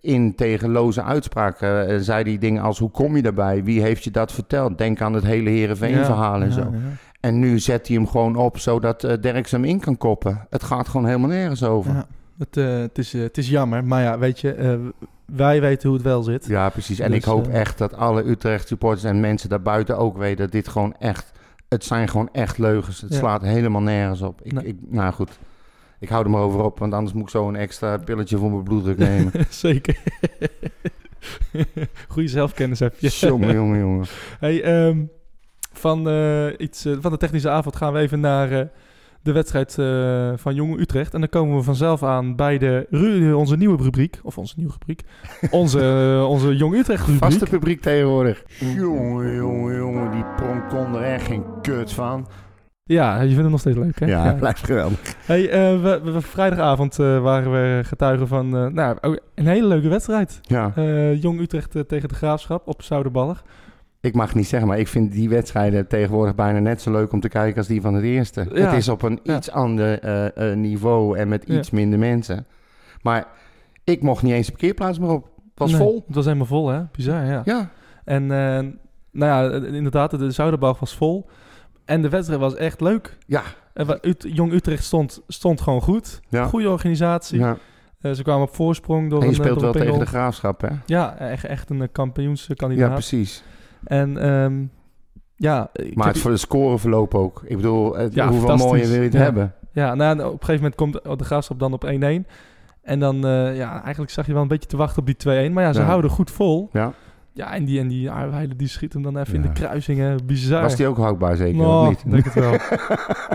in 0.00 0.34
tegen 0.34 0.70
loze 0.70 1.02
uitspraken. 1.02 1.88
eh, 1.88 1.96
zei 2.00 2.22
hij 2.24 2.38
dingen 2.38 2.62
als, 2.62 2.78
hoe 2.78 2.90
kom 2.90 3.16
je 3.16 3.22
daarbij? 3.22 3.64
Wie 3.64 3.82
heeft 3.82 4.04
je 4.04 4.10
dat 4.10 4.32
verteld? 4.32 4.78
Denk 4.78 5.00
aan 5.00 5.12
het 5.12 5.24
hele 5.24 5.50
Heerenveen-verhaal 5.50 6.40
en 6.40 6.46
Ja, 6.48 6.52
zo. 6.54 6.60
ja. 6.60 6.78
En 7.20 7.38
nu 7.38 7.58
zet 7.58 7.86
hij 7.86 7.96
hem 7.96 8.06
gewoon 8.06 8.36
op, 8.36 8.58
zodat 8.58 9.04
eh 9.04 9.20
Derks 9.20 9.50
hem 9.50 9.64
in 9.64 9.80
kan 9.80 9.96
koppen. 9.96 10.46
Het 10.50 10.62
gaat 10.62 10.88
gewoon 10.88 11.06
helemaal 11.06 11.28
nergens 11.28 11.64
over. 11.64 11.92
Ja, 11.92 12.06
het, 12.38 12.56
eh, 12.56 12.78
het, 12.78 12.98
is, 12.98 13.12
het 13.12 13.38
is 13.38 13.48
jammer, 13.48 13.84
maar 13.84 14.02
ja, 14.02 14.18
weet 14.18 14.40
je, 14.40 14.80
wij 15.24 15.60
weten 15.60 15.88
hoe 15.88 15.96
het 15.98 16.06
wel 16.06 16.22
zit. 16.22 16.46
Ja, 16.46 16.68
precies. 16.68 16.98
En 16.98 17.08
Dus, 17.10 17.18
ik 17.18 17.24
hoop 17.24 17.48
echt 17.48 17.78
dat 17.78 17.94
alle 17.96 18.24
Utrecht 18.28 18.68
supporters 18.68 19.04
en 19.04 19.20
mensen 19.20 19.48
daarbuiten 19.48 19.98
ook 19.98 20.16
weten 20.16 20.36
dat 20.38 20.52
dit 20.52 20.68
gewoon 20.68 20.94
echt... 20.98 21.32
Het 21.68 21.84
zijn 21.84 22.08
gewoon 22.08 22.28
echt 22.32 22.58
leugens. 22.58 23.00
Het 23.00 23.14
slaat 23.14 23.42
helemaal 23.42 23.80
nergens 23.82 24.22
op. 24.22 24.40
Ik, 24.42 24.52
ik, 24.62 24.76
nou 24.88 25.12
goed, 25.12 25.38
ik 26.00 26.08
hou 26.08 26.24
er 26.24 26.30
maar 26.30 26.40
over 26.42 26.62
op, 26.64 26.78
want 26.78 26.94
anders 26.94 27.12
moet 27.12 27.22
ik 27.22 27.28
zo 27.28 27.48
een 27.48 27.56
extra 27.56 27.98
pilletje 27.98 28.36
voor 28.36 28.50
mijn 28.50 28.62
bloeddruk 28.62 28.98
nemen. 28.98 29.32
Zeker. 29.48 29.96
Goede 32.08 32.28
zelfkennis 32.28 32.78
heb 32.80 32.94
je. 32.98 33.08
jongen, 33.20 33.54
jongen, 33.54 33.78
jongen. 33.78 34.06
Hey, 34.38 34.62
ehm, 34.62 34.98
van, 35.72 36.08
eh, 36.08 36.46
iets, 36.58 36.84
eh, 36.84 36.96
van 37.00 37.10
de 37.10 37.16
technische 37.18 37.50
avond 37.50 37.76
gaan 37.76 37.92
we 37.92 37.98
even 37.98 38.20
naar 38.20 38.52
eh, 38.52 38.66
de 39.22 39.32
wedstrijd 39.32 39.78
eh, 39.78 40.32
van 40.36 40.54
Jong 40.54 40.78
Utrecht. 40.80 41.14
En 41.14 41.20
dan 41.20 41.28
komen 41.28 41.56
we 41.56 41.62
vanzelf 41.62 42.02
aan 42.02 42.36
bij 42.36 42.58
de, 42.58 42.86
ru- 42.90 43.32
onze 43.32 43.56
nieuwe 43.56 43.82
rubriek. 43.82 44.20
Of 44.22 44.38
onze 44.38 44.54
nieuwe 44.56 44.72
rubriek. 44.72 45.02
Onze, 45.50 46.24
onze 46.28 46.56
Jong 46.56 46.74
Utrecht 46.74 47.00
rubriek. 47.06 47.22
Vaste 47.22 47.46
publiek 47.46 47.80
tegenwoordig. 47.80 48.44
Jongen, 48.58 49.34
jongen, 49.34 49.76
jongen, 49.76 50.10
die 50.10 50.24
pronk 50.36 50.68
kon 50.68 50.94
er 50.96 51.02
echt 51.02 51.26
geen 51.26 51.44
kut 51.62 51.92
van. 51.92 52.26
Ja, 52.92 53.14
je 53.20 53.26
vindt 53.26 53.42
het 53.42 53.50
nog 53.50 53.60
steeds 53.60 53.76
leuk, 53.76 54.00
hè? 54.00 54.06
Ja, 54.06 54.32
blijft 54.34 54.64
geweldig. 54.64 55.16
Hey, 55.26 55.50
eh, 55.50 55.82
we, 55.82 56.00
we- 56.12 56.20
vrijdagavond 56.20 56.98
eh, 56.98 57.22
waren 57.22 57.52
we 57.52 57.80
getuigen 57.84 58.28
van 58.28 58.56
eh, 58.56 58.66
nou, 58.66 58.96
ook 59.00 59.18
een 59.34 59.46
hele 59.46 59.66
leuke 59.66 59.88
wedstrijd. 59.88 60.38
Ja, 60.42 60.72
Jong 61.12 61.40
Utrecht 61.40 61.70
tegen 61.88 62.08
de 62.08 62.14
Graafschap 62.14 62.66
op 62.68 62.82
Zouderballig. 62.82 63.44
ik 64.00 64.14
mag 64.14 64.34
niet 64.34 64.46
zeggen, 64.46 64.68
maar 64.68 64.78
ik 64.78 64.88
vind 64.88 65.12
die 65.12 65.28
wedstrijden 65.28 65.86
tegenwoordig 65.88 66.34
bijna 66.34 66.58
net 66.58 66.82
zo 66.82 66.90
leuk 66.90 67.12
om 67.12 67.20
te 67.20 67.28
kijken 67.28 67.58
als 67.58 67.66
die 67.66 67.80
van 67.80 67.94
het 67.94 68.04
eerste. 68.04 68.46
Ja. 68.52 68.66
Het 68.66 68.72
is 68.76 68.88
op 68.88 69.02
een 69.02 69.20
Ja. 69.22 69.36
iets 69.36 69.50
ander 69.50 69.98
niveau 70.56 71.18
en 71.18 71.28
met 71.28 71.44
iets 71.44 71.70
minder 71.70 71.98
mensen. 71.98 72.46
Maar 73.02 73.26
ik 73.84 74.02
mocht 74.02 74.22
niet 74.22 74.32
eens 74.32 74.46
de 74.46 74.52
parkeerplaats 74.52 74.98
meer 74.98 75.10
op. 75.10 75.24
Het 75.24 75.58
was 75.58 75.70
Nee, 75.70 75.80
vol. 75.80 76.02
Het 76.06 76.14
was 76.14 76.24
helemaal 76.24 76.46
vol, 76.46 76.68
hè? 76.68 76.80
Bizar, 76.92 77.24
ja. 77.26 77.42
Ja, 77.44 77.70
En 78.04 78.26
nou 78.26 78.78
ja, 79.52 79.66
inderdaad, 79.66 80.18
de 80.18 80.30
Zouderballig 80.30 80.78
was 80.80 80.94
vol. 80.96 81.28
En 81.84 82.02
de 82.02 82.08
wedstrijd 82.08 82.40
was 82.40 82.54
echt 82.54 82.80
leuk. 82.80 83.16
ja, 83.26 83.42
En 83.74 83.98
Ut- 84.02 84.26
Jong 84.28 84.52
Utrecht 84.52 84.84
stond, 84.84 85.22
stond 85.28 85.60
gewoon 85.60 85.82
goed. 85.82 86.20
ja. 86.28 86.44
Goede 86.44 86.70
organisatie. 86.70 87.38
ja. 87.38 87.56
Eh, 88.00 88.12
ze 88.12 88.22
kwamen 88.22 88.42
op 88.42 88.54
voorsprong 88.54 89.10
door 89.10 89.20
En 89.22 89.26
je 89.30 89.32
een, 89.32 89.38
eh, 89.40 89.46
speelt 89.46 89.60
wel 89.60 89.72
tegen 89.72 89.98
de 89.98 90.06
graafschap, 90.06 90.60
hè? 90.60 90.68
Ja, 90.86 91.16
echt, 91.18 91.44
echt 91.44 91.70
een 91.70 91.76
eh, 91.76 91.82
Ja, 91.82 91.88
kampioenskandidaat. 91.92 92.92
precies. 92.92 93.42
en 93.84 94.16
ehm, 94.16 94.64
ja, 95.36 95.70
Maar 95.94 96.06
het 96.06 96.18
voor 96.18 96.30
de 96.30 96.36
scoreverloop 96.36 97.14
ook. 97.14 97.42
Ik 97.46 97.56
bedoel, 97.56 97.96
het, 97.96 98.14
Ja, 98.14 98.28
hoeveel 98.28 98.56
mooier 98.56 98.86
wil 98.86 98.96
je 98.96 99.02
het 99.02 99.12
Ja. 99.12 99.18
hebben? 99.18 99.54
Ja, 99.72 99.94
nou, 99.94 100.18
ja, 100.18 100.24
op 100.26 100.32
een 100.32 100.38
gegeven 100.46 100.54
moment 100.54 100.74
komt 100.74 101.18
de 101.18 101.24
graafschap 101.24 101.58
dan 101.58 101.72
op 101.72 101.84
1-1. 101.84 102.26
En 102.82 102.98
dan, 102.98 103.16
ja, 103.54 103.82
eigenlijk 103.82 104.10
zag 104.12 104.26
je 104.26 104.32
wel 104.32 104.42
een 104.42 104.48
beetje 104.48 104.68
te 104.68 104.76
wachten 104.76 104.98
op 104.98 105.06
die 105.06 105.16
2-1. 105.16 105.52
Maar 105.52 105.64
ja, 105.64 105.72
ze 105.72 105.80
Ja. 105.80 105.86
houden 105.86 106.10
goed 106.10 106.30
vol. 106.30 106.68
Ja. 106.72 106.92
Ja, 107.32 107.54
en 107.54 107.64
die, 107.64 107.80
en 107.80 107.88
die 107.88 108.10
die 108.56 108.68
schiet 108.68 108.92
hem 108.92 109.02
dan 109.02 109.18
even 109.18 109.34
in 109.34 109.42
de 109.42 109.52
kruisingen. 109.52 110.26
Bizar. 110.26 110.62
Was 110.62 110.76
die 110.76 110.86
ook 110.86 110.96
houdbaar 110.96 111.36
zeker, 111.36 111.56
Nou, 111.60 111.88
of 111.94 112.04
niet? 112.04 112.12
denk 112.12 112.24
het 112.24 112.34
wel. 112.34 112.56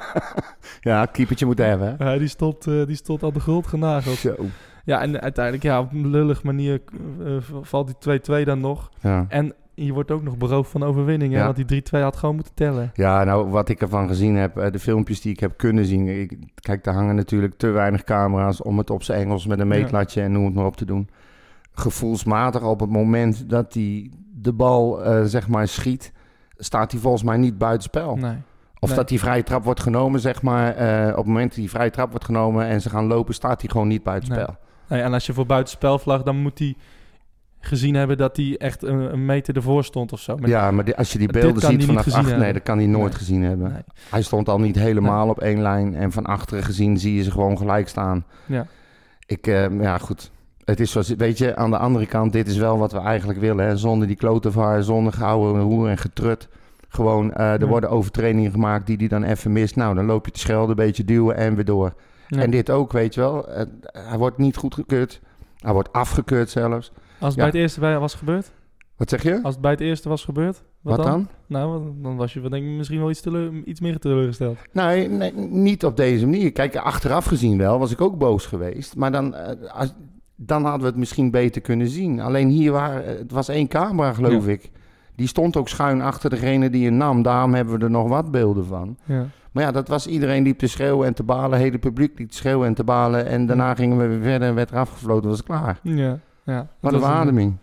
ja, 0.92 1.06
keepertje 1.06 1.46
moet 1.46 1.58
hebben, 1.58 1.96
hè? 1.98 2.12
Ja, 2.12 2.18
die, 2.18 2.28
stond, 2.28 2.68
eh, 2.68 2.86
die 2.86 2.96
stond 2.96 3.24
aan 3.24 3.34
de 3.34 3.40
grond 3.40 3.68
genageld. 3.68 4.16
Zo. 4.18 4.36
Ja, 4.86 5.02
en 5.02 5.22
uiteindelijk, 5.22 5.64
ja, 5.64 5.80
op 5.80 5.92
een 5.92 6.08
lullig 6.10 6.44
manier 6.44 6.82
eh, 7.26 7.38
valt 7.62 7.88
die 8.02 8.20
2-2 8.42 8.46
dan 8.46 8.60
nog. 8.60 8.90
Ja. 9.02 9.26
En 9.30 9.54
je 9.74 9.94
wordt 9.94 10.12
ook 10.12 10.24
nog 10.24 10.38
beroofd 10.38 10.72
van 10.72 10.84
overwinning, 10.84 11.34
Ja. 11.34 11.44
want 11.44 11.68
die 11.68 11.82
3-2 11.84 12.02
had 12.02 12.16
gewoon 12.16 12.36
moeten 12.36 12.54
tellen. 12.54 12.92
Ja, 12.94 13.24
nou, 13.24 13.50
wat 13.50 13.70
ik 13.70 13.82
ervan 13.82 14.08
gezien 14.08 14.36
heb, 14.36 14.58
eh, 14.58 14.72
de 14.72 14.80
filmpjes 14.80 15.22
die 15.22 15.32
ik 15.32 15.40
heb 15.40 15.58
kunnen 15.58 15.86
zien. 15.86 16.08
Ik, 16.08 16.38
kijk, 16.56 16.84
daar 16.84 16.94
hangen 16.94 17.16
natuurlijk 17.16 17.54
te 17.58 17.68
weinig 17.70 18.04
camera's 18.04 18.62
om 18.64 18.78
het 18.78 18.90
op 18.90 19.04
zijn 19.04 19.22
Engels 19.22 19.46
met 19.48 19.60
een 19.60 19.68
meetlatje 19.68 20.22
en 20.22 20.32
noem 20.32 20.46
het 20.46 20.54
maar 20.54 20.66
op 20.66 20.78
te 20.78 20.86
doen. 20.86 21.10
Gevoelsmatig 21.76 22.64
op 22.64 22.80
het 22.80 22.90
moment 22.90 23.50
dat 23.50 23.74
hij 23.74 24.12
de 24.34 24.54
bal, 24.54 25.04
eh, 25.04 25.24
zeg 25.24 25.48
maar, 25.48 25.68
schiet, 25.68 26.12
staat 26.58 26.92
hij 26.92 27.02
volgens 27.02 27.24
mij 27.24 27.38
niet 27.38 27.58
buitenspel. 27.58 28.16
Nee. 28.16 28.38
Of 28.80 28.88
Nee. 28.90 28.98
dat 28.98 29.08
die 29.10 29.20
vrije 29.20 29.44
trap 29.44 29.64
wordt 29.64 29.80
genomen, 29.80 30.20
zeg 30.20 30.42
maar. 30.42 30.76
eh, 30.76 31.10
op 31.10 31.16
het 31.18 31.26
moment 31.26 31.48
dat 31.50 31.60
die 31.60 31.70
vrije 31.70 31.90
trap 31.90 32.10
wordt 32.10 32.26
genomen 32.26 32.66
en 32.66 32.82
ze 32.82 32.90
gaan 32.90 33.06
lopen, 33.06 33.34
staat 33.34 33.62
hij 33.62 33.70
gewoon 33.70 33.88
niet 33.88 34.04
buitenspel. 34.04 34.56
Nee, 34.88 35.02
en 35.02 35.14
als 35.14 35.26
je 35.26 35.34
voor 35.34 35.46
buitenspel 35.46 36.00
vlag, 36.00 36.24
dan 36.24 36.38
moet 36.38 36.60
hij 36.60 36.76
gezien 37.60 37.96
hebben 37.96 38.18
dat 38.18 38.38
hij 38.38 38.56
echt 38.58 38.84
een, 38.84 39.14
een 39.14 39.26
meter 39.26 39.56
ervoor 39.56 39.84
stond 39.84 40.12
of 40.14 40.20
zo. 40.20 40.38
Maar 40.38 40.50
Ja, 40.50 40.72
maar 40.72 40.86
die- 40.86 40.96
als 40.96 41.12
je 41.12 41.18
die 41.18 41.28
beelden 41.32 41.62
ziet 41.62 41.86
vanaf 41.86 42.14
achter, 42.14 42.38
nee, 42.38 42.54
dat 42.54 42.64
kan 42.64 42.78
hij 42.78 42.88
nooit 42.88 43.10
Nee. 43.10 43.14
gezien 43.20 43.44
hebben. 43.44 43.72
Nee. 43.72 43.82
Hij 44.10 44.22
stond 44.22 44.50
al 44.50 44.60
niet 44.60 44.76
helemaal 44.76 45.30
op 45.30 45.40
één 45.40 45.62
lijn 45.62 45.96
en 45.96 46.12
van 46.12 46.26
achteren 46.26 46.64
gezien 46.64 46.98
zie 46.98 47.16
je 47.16 47.24
ze 47.24 47.32
gewoon 47.32 47.58
gelijk 47.58 47.88
staan. 47.88 48.26
Ja. 48.46 48.66
Ik, 49.26 49.48
eh, 49.48 49.82
ja 49.82 49.98
goed. 49.98 50.32
Het 50.66 50.80
is 50.80 50.92
zoals, 50.92 51.10
weet 51.10 51.38
je, 51.38 51.56
aan 51.56 51.70
de 51.70 51.78
andere 51.78 52.06
kant, 52.06 52.34
dit 52.34 52.48
is 52.48 52.58
wel 52.58 52.78
wat 52.78 52.92
we 52.92 53.00
eigenlijk 53.00 53.40
willen. 53.40 53.66
Hè? 53.66 53.78
Zonder 53.78 54.08
die 54.08 54.16
klotevaar, 54.16 54.84
zonder 54.84 55.14
gouden 55.14 55.62
roer 55.62 55.88
en 55.90 55.98
getrut. 55.98 56.48
Gewoon, 56.90 57.34
eh, 57.34 57.54
er 57.54 57.60
Ja. 57.60 57.68
worden 57.68 57.90
overtredingen 57.90 58.52
gemaakt 58.52 58.88
die 58.88 58.98
die 58.98 59.08
dan 59.10 59.24
even 59.24 59.52
mist. 59.52 59.76
Nou, 59.76 59.96
dan 59.96 60.06
loop 60.06 60.26
je 60.26 60.32
te 60.32 60.40
schelden, 60.40 60.70
een 60.70 60.86
beetje 60.86 61.04
duwen 61.06 61.36
en 61.36 61.56
weer 61.56 61.66
door. 61.66 61.94
Ja. 62.28 62.42
En 62.42 62.52
dit 62.52 62.70
ook, 62.70 62.92
weet 62.92 63.14
je 63.14 63.20
wel. 63.22 63.46
Hij 63.92 64.18
wordt 64.18 64.38
niet 64.38 64.58
goed 64.58 64.74
gekeurd. 64.74 65.22
Hij 65.58 65.74
wordt 65.74 65.92
afgekeurd 65.94 66.50
zelfs. 66.50 66.92
Als 66.96 66.96
het 67.20 67.30
Ja. 67.30 67.36
bij 67.36 67.46
het 67.46 67.56
eerste 67.56 67.80
bij 67.80 68.00
was 68.00 68.14
gebeurd? 68.16 68.52
Wat 68.98 69.10
zeg 69.10 69.24
je? 69.24 69.40
Als 69.44 69.54
het 69.54 69.62
bij 69.62 69.72
het 69.72 69.80
eerste 69.80 70.10
was 70.10 70.24
gebeurd? 70.26 70.64
Wat 70.82 71.04
dan? 71.04 71.28
Nou, 71.48 71.92
dan 72.02 72.16
was 72.16 72.34
je 72.34 72.42
denk 72.42 72.54
ik 72.66 72.70
misschien 72.70 73.00
wel 73.00 73.10
iets, 73.10 73.22
teleur, 73.22 73.52
iets 73.66 73.80
meer 73.80 74.00
teleurgesteld. 74.00 74.58
Nee, 74.72 75.10
nee, 75.10 75.34
niet 75.36 75.86
op 75.86 75.98
deze 75.98 76.26
manier. 76.26 76.52
Kijk, 76.52 76.76
achteraf 76.76 77.26
gezien 77.26 77.58
wel, 77.58 77.80
was 77.80 77.92
ik 77.92 78.02
ook 78.02 78.18
boos 78.18 78.46
geweest. 78.46 78.96
Maar 78.96 79.12
dan, 79.12 79.36
eh, 79.36 79.72
als, 79.72 79.94
dan 80.36 80.62
hadden 80.64 80.82
we 80.82 80.88
het 80.88 80.96
misschien 80.96 81.32
beter 81.32 81.62
kunnen 81.62 81.88
zien. 81.88 82.20
Alleen 82.20 82.48
hier 82.50 82.72
waren, 82.72 83.18
het 83.18 83.32
was 83.32 83.48
één 83.50 83.68
camera, 83.68 84.14
geloof 84.14 84.46
Ja. 84.46 84.52
ik. 84.52 84.72
Die 85.16 85.28
stond 85.28 85.58
ook 85.58 85.70
schuin 85.70 86.02
achter 86.02 86.30
degene 86.30 86.70
die 86.70 86.82
je 86.82 86.90
nam. 86.90 87.22
Daarom 87.22 87.54
hebben 87.54 87.78
we 87.80 87.84
er 87.86 87.92
nog 87.92 88.08
wat 88.08 88.32
beelden 88.32 88.66
van. 88.66 88.98
Ja. 89.04 89.26
Maar 89.52 89.64
ja, 89.64 89.72
dat 89.72 89.88
was 89.88 90.08
iedereen 90.08 90.44
liep 90.44 90.58
te 90.58 90.68
schreeuwen 90.68 91.08
en 91.08 91.14
te 91.14 91.24
balen. 91.24 91.52
Het 91.52 91.62
hele 91.62 91.78
publiek 91.78 92.20
liep 92.20 92.30
te 92.30 92.38
schreeuwen 92.38 92.68
en 92.68 92.74
te 92.74 92.84
balen. 92.84 93.26
En 93.26 93.46
daarna 93.46 93.76
gingen 93.76 93.98
we 93.98 94.08
weer 94.08 94.22
verder 94.22 94.48
en 94.48 94.56
werd 94.56 94.72
er 94.72 94.78
afgefloten. 94.78 95.30
was 95.30 95.38
het 95.38 95.48
klaar. 95.48 95.80
Ja, 95.82 96.20
ja. 96.44 96.68
Wat 96.80 96.94
een 96.94 97.00
was 97.00 97.10
verademing. 97.10 97.58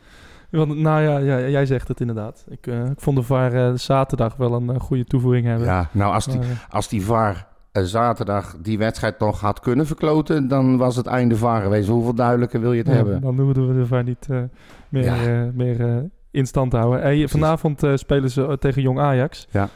Want, 0.50 0.76
nou 0.76 1.02
ja, 1.02 1.18
ja, 1.18 1.48
jij 1.48 1.66
zegt 1.66 1.88
het 1.88 2.00
inderdaad. 2.00 2.44
Ik, 2.48 2.66
eh, 2.66 2.84
ik 2.86 3.00
vond 3.00 3.16
de 3.16 3.22
VAR 3.22 3.52
eh, 3.54 3.74
zaterdag 3.74 4.36
wel 4.36 4.52
een 4.54 4.70
eh, 4.70 4.80
goede 4.80 5.04
toevoeging 5.04 5.46
hebben. 5.46 5.66
Ja, 5.66 5.88
nou 5.92 6.14
als 6.14 6.24
die, 6.26 6.38
Maar, 6.38 6.66
als 6.70 6.88
die 6.88 7.04
VAR 7.04 7.46
zaterdag 7.72 8.56
die 8.62 8.78
wedstrijd 8.78 9.18
nog 9.18 9.40
had 9.40 9.60
kunnen 9.60 9.86
verkloten... 9.86 10.48
dan 10.48 10.76
was 10.76 10.96
het 10.96 11.06
einde 11.06 11.36
VAR 11.36 11.62
geweest. 11.62 11.88
Hoeveel 11.88 12.14
duidelijker 12.14 12.60
wil 12.60 12.72
je 12.72 12.78
het 12.78 12.86
ja, 12.88 12.94
hebben? 12.94 13.20
Dan 13.20 13.38
hoeven 13.40 13.68
we 13.68 13.74
de 13.80 13.86
VAR 13.86 14.02
niet 14.04 14.26
eh, 14.30 14.38
meer, 14.88 15.04
Ja. 15.04 15.14
eh, 15.16 15.48
meer 15.54 15.80
eh, 15.80 15.96
in 16.30 16.46
stand 16.46 16.72
houden. 16.72 17.00
Hey, 17.00 17.28
vanavond 17.28 17.82
spelen 17.94 18.30
ze 18.30 18.56
tegen 18.60 18.82
Jong 18.82 18.98
Ajax. 18.98 19.46
Ja, 19.50 19.68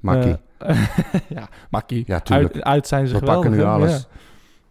Makkie. 0.00 0.36
Ja, 1.28 1.48
Makkie. 1.70 2.04
Ja. 2.06 2.20
Uit, 2.24 2.62
uit 2.62 2.86
zijn 2.86 3.06
ze 3.06 3.12
We 3.12 3.18
geweldig. 3.18 3.42
pakken 3.42 3.60
nu 3.60 3.66
alles. 3.66 4.08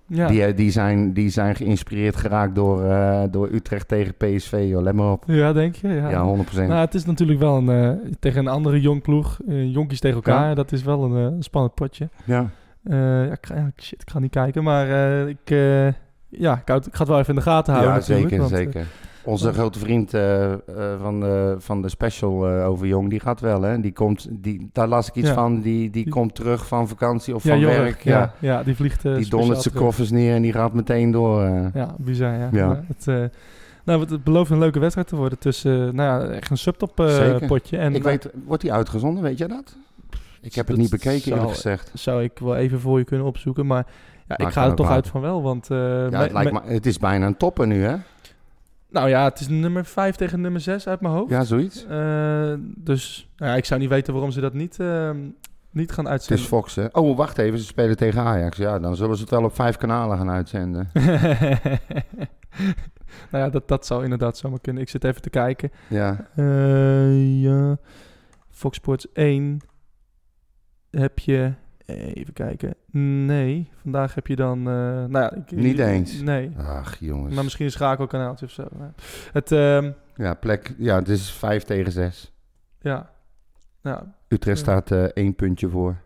Ja. 0.07 0.27
Die, 0.27 0.53
die, 0.53 0.71
zijn, 0.71 1.13
die 1.13 1.29
zijn 1.29 1.55
geïnspireerd 1.55 2.15
geraakt 2.15 2.55
door, 2.55 2.83
door 3.31 3.49
Utrecht 3.51 3.87
tegen 3.87 4.15
PSV. 4.17 4.65
Joh. 4.69 4.81
Let 4.81 4.93
maar 4.93 5.11
op. 5.11 5.23
Ja, 5.27 5.53
denk 5.53 5.75
je? 5.75 5.87
Ja, 5.87 6.09
Ja, 6.09 6.35
100%. 6.53 6.55
Nou, 6.55 6.73
het 6.73 6.93
is 6.93 7.05
natuurlijk 7.05 7.39
wel 7.39 7.57
een, 7.57 7.99
tegen 8.19 8.39
een 8.39 8.47
andere 8.47 8.81
jong 8.81 9.01
ploeg. 9.01 9.39
jonkies 9.47 9.99
tegen 9.99 10.15
elkaar. 10.15 10.47
Ja. 10.49 10.53
Dat 10.55 10.71
is 10.71 10.83
wel 10.83 11.03
een, 11.03 11.11
een 11.11 11.43
spannend 11.43 11.73
potje. 11.73 12.09
Ja. 12.25 12.49
Eh, 12.83 13.25
ja, 13.25 13.31
ik, 13.31 13.45
ga- 13.45 13.55
ja, 13.55 13.71
shit, 13.81 14.01
ik 14.01 14.09
ga 14.09 14.19
niet 14.19 14.31
kijken. 14.31 14.63
Maar 14.63 14.89
eh, 14.89 15.27
ik, 15.27 15.37
eh, 15.49 15.85
ja, 16.29 16.57
ik, 16.57 16.67
houd- 16.67 16.87
ik 16.87 16.93
ga 16.93 16.99
het 16.99 17.07
wel 17.07 17.17
even 17.19 17.29
in 17.29 17.35
de 17.39 17.45
gaten 17.45 17.73
houden 17.73 17.93
Ja, 17.95 18.01
zeker, 18.01 18.37
want, 18.37 18.49
zeker. 18.49 18.85
Onze 19.25 19.43
want- 19.43 19.55
grote 19.57 19.79
vriend 19.79 20.09
van, 21.01 21.19
de, 21.19 21.55
van 21.59 21.81
de 21.81 21.89
special 21.89 22.47
over 22.47 22.87
Jong, 22.87 23.09
die 23.09 23.19
gaat 23.19 23.39
wel, 23.39 23.61
hè? 23.61 23.79
Die 23.79 23.91
komt, 23.93 24.27
die, 24.31 24.69
daar 24.73 24.87
las 24.87 25.07
ik 25.07 25.15
iets 25.15 25.27
Ja. 25.27 25.33
van, 25.33 25.61
die, 25.61 25.89
die 25.89 26.09
komt 26.09 26.35
terug 26.35 26.67
van 26.67 26.87
vakantie 26.87 27.35
of 27.35 27.43
Ja, 27.43 27.49
van 27.49 27.59
Jorg, 27.59 27.75
werk. 27.77 28.01
ja. 28.03 28.19
Ja. 28.19 28.33
Ja, 28.39 28.63
die 28.63 28.75
vliegt, 28.75 29.01
die 29.01 29.29
dondert 29.29 29.61
zijn 29.61 29.73
koffers 29.75 30.11
neer 30.11 30.35
en 30.35 30.41
die 30.41 30.51
gaat 30.53 30.73
meteen 30.73 31.11
door. 31.11 31.41
Ja, 31.73 31.95
bizar, 31.97 32.49
ja. 32.51 32.83
Het, 32.87 33.31
nou, 33.83 33.99
het, 33.99 34.23
belooft 34.23 34.51
een 34.51 34.59
leuke 34.59 34.79
wedstrijd 34.79 35.07
te 35.07 35.15
worden 35.15 35.39
tussen, 35.39 35.95
nou 35.95 36.23
ja, 36.25 36.29
echt 36.29 36.49
een 36.49 36.57
subtop 36.57 36.95
potje. 37.47 37.77
En, 37.77 37.95
ik 37.95 38.03
weet, 38.03 38.29
wordt 38.45 38.61
die 38.61 38.73
uitgezonden, 38.73 39.23
weet 39.23 39.37
jij 39.37 39.47
dat? 39.47 39.75
Ik 40.43 40.55
heb 40.55 40.67
het 40.67 40.77
niet 40.77 40.89
bekeken, 40.89 41.21
zou, 41.21 41.35
eerlijk 41.35 41.53
gezegd. 41.55 41.91
Zou 41.93 42.23
ik 42.23 42.39
wel 42.39 42.55
even 42.55 42.79
voor 42.79 42.97
je 42.99 43.05
kunnen 43.05 43.27
opzoeken, 43.27 43.65
maar 43.65 43.85
ja, 44.27 44.37
ik 44.37 44.47
ga 44.49 44.65
er 44.65 44.75
toch 44.75 44.89
uit 44.89 45.07
van 45.07 45.21
wel, 45.21 45.41
want... 45.41 45.69
eh, 45.71 45.77
Ja, 46.09 46.21
het, 46.21 46.31
lijkt 46.31 46.51
me- 46.51 46.61
het 46.65 46.85
is 46.85 46.97
bijna 46.97 47.25
een 47.25 47.37
topper 47.37 47.67
nu, 47.67 47.83
hè? 47.83 47.95
Nou 48.89 49.09
ja, 49.09 49.23
het 49.23 49.39
is 49.39 49.47
nummer 49.47 49.85
5 49.85 50.15
tegen 50.15 50.41
nummer 50.41 50.61
6 50.61 50.87
uit 50.87 51.01
mijn 51.01 51.13
hoofd. 51.13 51.29
Ja, 51.31 51.43
zoiets. 51.43 51.85
Eh, 51.85 52.53
dus 52.59 53.29
nou 53.37 53.51
ja, 53.51 53.57
ik 53.57 53.65
zou 53.65 53.79
niet 53.79 53.89
weten 53.89 54.13
waarom 54.13 54.31
ze 54.31 54.41
dat 54.41 54.53
niet, 54.53 54.79
ehm, 54.79 55.17
niet 55.69 55.91
gaan 55.91 56.05
Het 56.05 56.13
is 56.13 56.29
uitzenden. 56.29 56.45
Fox, 56.45 56.75
hè? 56.75 56.85
Oh, 56.91 57.17
wacht 57.17 57.37
even, 57.37 57.59
ze 57.59 57.65
spelen 57.65 57.97
tegen 57.97 58.21
Ajax. 58.21 58.57
Ja, 58.57 58.79
dan 58.79 58.95
zullen 58.95 59.15
ze 59.15 59.21
het 59.21 59.31
wel 59.31 59.43
op 59.43 59.55
vijf 59.55 59.77
kanalen 59.77 60.17
gaan 60.17 60.29
uitzenden. 60.29 60.89
nou 63.31 63.43
ja, 63.43 63.49
dat, 63.49 63.67
dat 63.67 63.85
zou 63.85 64.03
inderdaad 64.03 64.37
zomaar 64.37 64.59
kunnen. 64.61 64.81
Ik 64.81 64.89
zit 64.89 65.03
even 65.03 65.21
te 65.21 65.29
kijken. 65.29 65.71
Ja. 65.87 66.27
Eh, 66.35 67.41
ja. 67.41 67.77
Fox 68.51 68.77
Sports 68.77 69.07
1 69.13 69.59
heb 70.97 71.19
je... 71.19 71.53
Even 71.85 72.33
kijken. 72.33 72.75
Nee, 73.25 73.69
vandaag 73.81 74.15
heb 74.15 74.27
je 74.27 74.35
dan... 74.35 74.57
eh, 74.57 74.63
nou 74.73 75.11
ja, 75.11 75.31
ik, 75.33 75.51
Niet 75.51 75.79
eens? 75.79 76.21
Nee. 76.21 76.51
Ach, 76.57 76.99
jongens. 76.99 77.35
Maar 77.35 77.43
misschien 77.43 77.65
een 77.65 77.71
schakelkanaaltje 77.71 78.45
of 78.45 78.51
zo. 78.51 78.67
Het, 79.33 79.51
ehm, 79.51 79.91
Ja, 80.15 80.33
plek, 80.33 80.73
ja, 80.77 80.95
het 80.95 81.09
is 81.09 81.31
vijf 81.31 81.63
tegen 81.63 81.91
zes. 81.91 82.31
ja. 82.81 83.11
Ja. 83.81 84.15
Utrecht 84.27 84.59
staat 84.59 84.91
eh, 84.91 85.03
één 85.03 85.35
puntje 85.35 85.69
voor. 85.69 85.97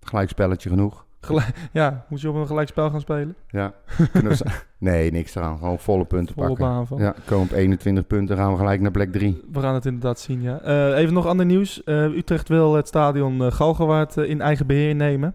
Gelijkspelletje 0.00 0.68
genoeg. 0.68 1.06
Gelijk- 1.20 1.68
ja, 1.72 2.04
moet 2.08 2.20
je 2.20 2.28
op 2.28 2.34
een 2.34 2.46
gelijkspel 2.46 2.90
gaan 2.90 3.00
spelen? 3.00 3.34
Ja. 3.48 3.72
We 4.12 4.36
nee, 4.78 5.12
niks 5.12 5.34
eraan. 5.34 5.58
Gewoon 5.58 5.78
volle 5.78 6.04
punten 6.04 6.34
Volle 6.34 6.54
pakken. 6.56 6.98
Ja, 6.98 7.14
komen 7.24 7.44
op 7.46 7.52
21 7.52 8.06
punten, 8.06 8.36
gaan 8.36 8.52
we 8.52 8.58
gelijk 8.58 8.80
naar 8.80 8.90
plek 8.90 9.12
3. 9.12 9.42
We 9.52 9.60
gaan 9.60 9.74
het 9.74 9.86
inderdaad 9.86 10.20
zien, 10.20 10.42
ja. 10.42 10.60
Eh, 10.60 10.98
even 10.98 11.14
nog 11.14 11.26
ander 11.26 11.46
nieuws. 11.46 11.84
Eh, 11.84 12.04
Utrecht 12.04 12.48
wil 12.48 12.74
het 12.74 12.88
stadion 12.88 13.42
uh, 13.42 13.50
Galgenwaard 13.52 14.16
eh, 14.16 14.28
in 14.28 14.40
eigen 14.40 14.66
beheer 14.66 14.94
nemen. 14.94 15.34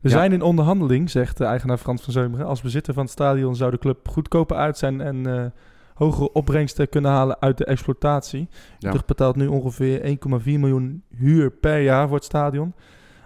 We 0.00 0.08
Ja. 0.08 0.10
zijn 0.10 0.32
in 0.32 0.42
onderhandeling, 0.42 1.10
zegt 1.10 1.36
de 1.38 1.44
eigenaar 1.44 1.78
Frans 1.78 2.02
van 2.02 2.12
Zeumeren. 2.12 2.46
Als 2.46 2.60
bezitter 2.62 2.94
van 2.94 3.02
het 3.02 3.12
stadion 3.12 3.56
zou 3.56 3.70
de 3.70 3.78
club 3.78 4.08
goedkoper 4.08 4.56
uit 4.56 4.78
zijn 4.78 5.00
en 5.00 5.26
eh, 5.36 5.44
hogere 5.94 6.32
opbrengsten 6.32 6.88
kunnen 6.88 7.10
halen 7.10 7.40
uit 7.40 7.58
de 7.58 7.64
exploitatie. 7.64 8.48
Ja. 8.78 8.88
Utrecht 8.88 9.06
betaalt 9.06 9.36
nu 9.36 9.46
ongeveer 9.46 10.00
1,4 10.00 10.44
miljoen 10.44 11.02
huur 11.16 11.50
per 11.50 11.80
jaar 11.80 12.06
voor 12.06 12.16
het 12.16 12.24
stadion. 12.24 12.74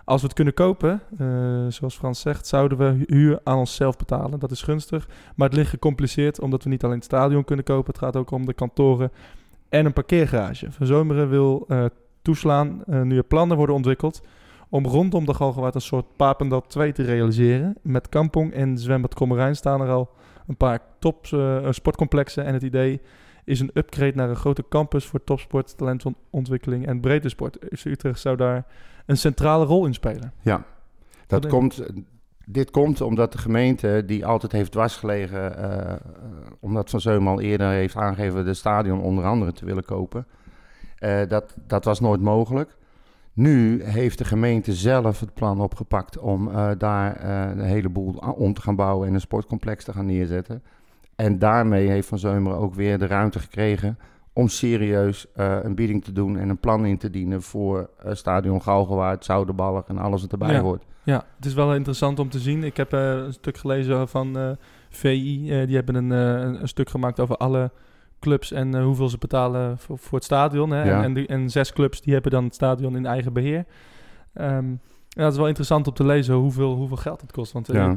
Als 0.06 0.20
we 0.20 0.26
het 0.26 0.36
kunnen 0.36 0.54
kopen, 0.54 1.02
eh, 1.18 1.26
zoals 1.68 1.96
Frans 1.96 2.20
zegt, 2.20 2.46
zouden 2.46 2.78
we 2.78 3.04
huur 3.06 3.40
aan 3.44 3.58
onszelf 3.58 3.96
betalen. 3.96 4.38
Dat 4.38 4.50
is 4.50 4.62
gunstig, 4.62 5.08
maar 5.36 5.48
het 5.48 5.56
ligt 5.56 5.70
gecompliceerd 5.70 6.40
omdat 6.40 6.62
we 6.62 6.70
niet 6.70 6.84
alleen 6.84 6.96
het 6.96 7.04
stadion 7.04 7.44
kunnen 7.44 7.64
kopen. 7.64 7.92
Het 7.92 8.02
gaat 8.02 8.16
ook 8.16 8.30
om 8.30 8.46
de 8.46 8.52
kantoren 8.52 9.12
en 9.68 9.86
een 9.86 9.92
parkeergarage. 9.92 10.72
Van 10.72 10.86
Zomeren 10.86 11.28
wil 11.28 11.64
eh, 11.68 11.84
toeslaan, 12.22 12.84
eh, 12.84 13.02
nu 13.02 13.16
er 13.16 13.24
plannen 13.24 13.56
worden 13.56 13.74
ontwikkeld, 13.74 14.22
om 14.68 14.86
rondom 14.86 15.24
de 15.24 15.34
Galgenwaard 15.34 15.74
een 15.74 15.80
soort 15.80 16.16
Papendal 16.16 16.66
2 16.66 16.92
te 16.92 17.02
realiseren. 17.02 17.76
Met 17.82 18.08
kampong 18.08 18.52
en 18.52 18.78
zwembad 18.78 19.14
Kommerijn 19.14 19.56
staan 19.56 19.80
er 19.80 19.88
al 19.88 20.10
een 20.46 20.56
paar 20.56 20.80
top 20.98 21.26
sportcomplexen. 21.70 22.44
En 22.44 22.52
het 22.52 22.62
idee 22.62 23.00
is 23.46 23.60
een 23.60 23.70
upgrade 23.74 24.14
naar 24.14 24.28
een 24.28 24.36
grote 24.36 24.64
campus 24.68 25.04
voor 25.04 25.24
topsport, 25.24 25.76
talentontwikkeling 25.76 26.86
en 26.86 27.00
breedte 27.00 27.28
sport. 27.28 27.58
FC 27.72 27.84
Utrecht 27.84 28.20
zou 28.20 28.36
daar 28.36 28.66
een 29.06 29.16
centrale 29.16 29.64
rol 29.64 29.86
in 29.86 29.94
spelen. 29.94 30.32
Ja, 30.42 30.64
dat 31.26 31.46
komt, 31.46 31.82
dit 32.44 32.70
komt 32.70 33.00
omdat 33.00 33.32
de 33.32 33.38
gemeente, 33.38 34.02
die 34.06 34.26
altijd 34.26 34.52
heeft 34.52 34.72
dwarsgelegen, 34.72 35.56
eh, 35.56 35.92
eh, 35.92 36.00
omdat 36.60 36.90
Van 36.90 37.00
Zeumen 37.00 37.32
al 37.32 37.40
eerder 37.40 37.68
heeft 37.68 37.96
aangegeven 37.96 38.44
de 38.44 38.54
stadion 38.54 39.00
onder 39.00 39.24
andere 39.24 39.52
te 39.52 39.64
willen 39.64 39.84
kopen. 39.84 40.26
Eh, 40.98 41.20
dat, 41.28 41.54
dat 41.66 41.84
was 41.84 42.00
nooit 42.00 42.20
mogelijk. 42.20 42.76
Nu 43.36 43.82
heeft 43.82 44.18
de 44.18 44.24
gemeente 44.24 44.72
zelf 44.72 45.20
het 45.20 45.34
plan 45.34 45.60
opgepakt 45.60 46.18
om 46.18 46.48
eh, 46.48 46.70
daar 46.78 47.16
eh, 47.16 47.50
een 47.50 47.60
heleboel 47.60 48.14
om 48.36 48.52
te 48.52 48.60
gaan 48.60 48.76
bouwen 48.76 49.08
en 49.08 49.14
een 49.14 49.20
sportcomplex 49.20 49.84
te 49.84 49.92
gaan 49.92 50.06
neerzetten. 50.06 50.62
En 51.16 51.38
daarmee 51.38 51.88
heeft 51.88 52.08
Van 52.08 52.18
Zeumeren 52.18 52.58
ook 52.58 52.74
weer 52.74 52.98
de 52.98 53.06
ruimte 53.06 53.38
gekregen 53.38 53.98
om 54.32 54.48
serieus 54.48 55.26
eh, 55.34 55.58
een 55.62 55.74
bieding 55.74 56.04
te 56.04 56.12
doen 56.12 56.38
en 56.38 56.48
een 56.48 56.58
plan 56.58 56.84
in 56.86 56.98
te 56.98 57.10
dienen 57.10 57.42
voor 57.42 57.90
eh, 57.98 58.14
stadion 58.14 58.62
Galgenwaard, 58.62 59.24
Zoudenballig 59.24 59.84
en 59.86 59.98
alles 59.98 60.20
wat 60.22 60.32
erbij 60.32 60.52
Ja. 60.52 60.60
hoort. 60.60 60.82
Ja, 61.02 61.24
het 61.36 61.44
is 61.46 61.54
wel 61.54 61.74
interessant 61.74 62.18
om 62.18 62.28
te 62.28 62.38
zien. 62.38 62.64
Ik 62.64 62.76
heb 62.76 62.92
eh, 62.92 63.10
een 63.10 63.32
stuk 63.32 63.56
gelezen 63.56 64.08
van 64.08 64.56
VI. 64.90 65.40
die 65.66 65.74
hebben 65.76 65.94
een, 65.94 66.10
een, 66.10 66.68
stuk 66.68 66.88
gemaakt 66.90 67.20
over 67.20 67.36
alle 67.36 67.70
clubs 68.20 68.52
en 68.52 68.82
hoeveel 68.82 69.08
ze 69.08 69.18
betalen 69.18 69.78
voor, 69.78 69.98
voor 69.98 70.14
het 70.18 70.24
stadion. 70.24 70.70
Hè? 70.70 70.84
Ja. 70.84 70.96
En, 70.98 71.04
en, 71.04 71.14
die- 71.14 71.26
en 71.26 71.50
zes 71.50 71.72
clubs 71.72 72.00
die 72.00 72.12
hebben 72.12 72.30
dan 72.32 72.44
het 72.44 72.54
stadion 72.54 72.96
in 72.96 73.06
eigen 73.06 73.32
beheer. 73.32 73.64
Ehm 74.32 74.70
ja, 75.08 75.22
het 75.22 75.32
is 75.32 75.38
wel 75.38 75.46
interessant 75.48 75.86
om 75.86 75.94
te 75.94 76.04
lezen 76.04 76.34
hoeveel, 76.34 76.74
hoeveel 76.74 76.96
geld 76.96 77.20
het 77.20 77.32
kost. 77.32 77.52
Want 77.52 77.66
Ja. 77.66 77.96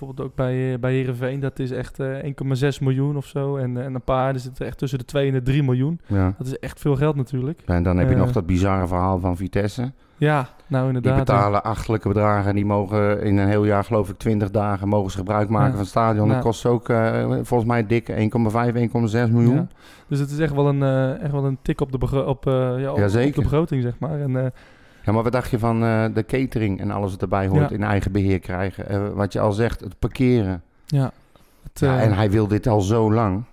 Bijvoorbeeld 0.00 0.28
ook 0.28 0.34
bij, 0.36 0.72
eh, 0.72 0.78
bij 0.78 0.92
Heerenveen, 0.92 1.40
dat 1.40 1.58
is 1.58 1.70
echt 1.70 2.00
eh 2.00 2.22
1,6 2.22 2.78
miljoen 2.80 3.16
of 3.16 3.26
zo. 3.26 3.56
En, 3.56 3.76
eh, 3.76 3.84
en 3.84 3.94
een 3.94 4.02
paar, 4.02 4.34
er 4.34 4.40
zitten 4.40 4.66
echt 4.66 4.78
tussen 4.78 4.98
de 4.98 5.04
2 5.04 5.26
en 5.26 5.32
de 5.32 5.42
3 5.42 5.62
miljoen. 5.62 6.00
Ja. 6.06 6.34
Dat 6.38 6.46
is 6.46 6.58
echt 6.58 6.80
veel 6.80 6.96
geld 6.96 7.16
natuurlijk. 7.16 7.60
En 7.66 7.82
dan 7.82 7.96
heb 7.96 8.08
je 8.08 8.14
Eh, 8.14 8.20
nog 8.20 8.32
dat 8.32 8.46
bizarre 8.46 8.86
verhaal 8.86 9.18
van 9.18 9.36
Vitesse. 9.36 9.92
Ja, 10.16 10.48
nou 10.66 10.86
Die 10.86 10.96
inderdaad. 10.96 11.18
betalen 11.26 11.62
achtelijke 11.64 12.08
bedragen 12.08 12.48
en 12.48 12.54
die 12.54 12.64
mogen 12.66 13.22
in 13.22 13.36
een 13.36 13.48
heel 13.48 13.64
jaar, 13.64 13.84
geloof 13.84 14.08
ik, 14.08 14.18
20 14.18 14.50
dagen 14.50 14.88
mogen 14.88 15.10
ze 15.10 15.16
gebruik 15.16 15.48
maken 15.48 15.64
Ja. 15.66 15.70
van 15.70 15.80
het 15.80 15.88
stadion. 15.88 16.28
Ja. 16.28 16.32
Dat 16.34 16.42
kost 16.42 16.66
ook 16.66 16.88
eh, 16.88 17.24
volgens 17.42 17.64
mij 17.64 17.86
dik 17.86 18.08
1,5, 18.08 18.74
1,6 18.74 19.30
miljoen. 19.30 19.54
Ja. 19.54 19.66
Dus 20.08 20.18
het 20.18 20.30
is 20.30 20.38
echt 20.38 20.54
wel 20.54 20.68
een, 20.68 20.82
eh, 20.82 21.22
echt 21.22 21.32
wel 21.32 21.44
een 21.44 21.58
tik 21.62 21.80
op 21.80 21.92
de, 21.92 22.26
op, 22.26 22.46
eh, 22.46 22.52
ja, 22.80 22.92
op, 22.92 22.98
op 23.02 23.34
de 23.34 23.42
begroting, 23.42 23.82
zeg 23.82 23.98
maar. 23.98 24.20
En, 24.20 24.36
eh, 24.44 24.50
Ja, 25.04 25.12
maar 25.12 25.22
wat 25.22 25.32
dacht 25.32 25.50
je 25.50 25.58
van 25.58 25.82
eh, 25.84 26.04
de 26.14 26.24
catering 26.24 26.80
en 26.80 26.90
alles 26.90 27.10
wat 27.10 27.22
erbij 27.22 27.46
hoort 27.46 27.68
Ja. 27.70 27.76
in 27.76 27.82
eigen 27.82 28.12
beheer 28.12 28.38
krijgen? 28.38 28.88
Eh, 28.88 29.08
wat 29.08 29.32
je 29.32 29.40
al 29.40 29.52
zegt, 29.52 29.80
het 29.80 29.98
parkeren. 29.98 30.62
ja, 30.86 31.10
het, 31.62 31.78
Ja, 31.80 31.96
eh, 31.98 32.04
en 32.04 32.12
hij 32.12 32.30
wil 32.30 32.46
dit 32.46 32.66
al 32.66 32.80
zo 32.80 33.12
lang. 33.12 33.44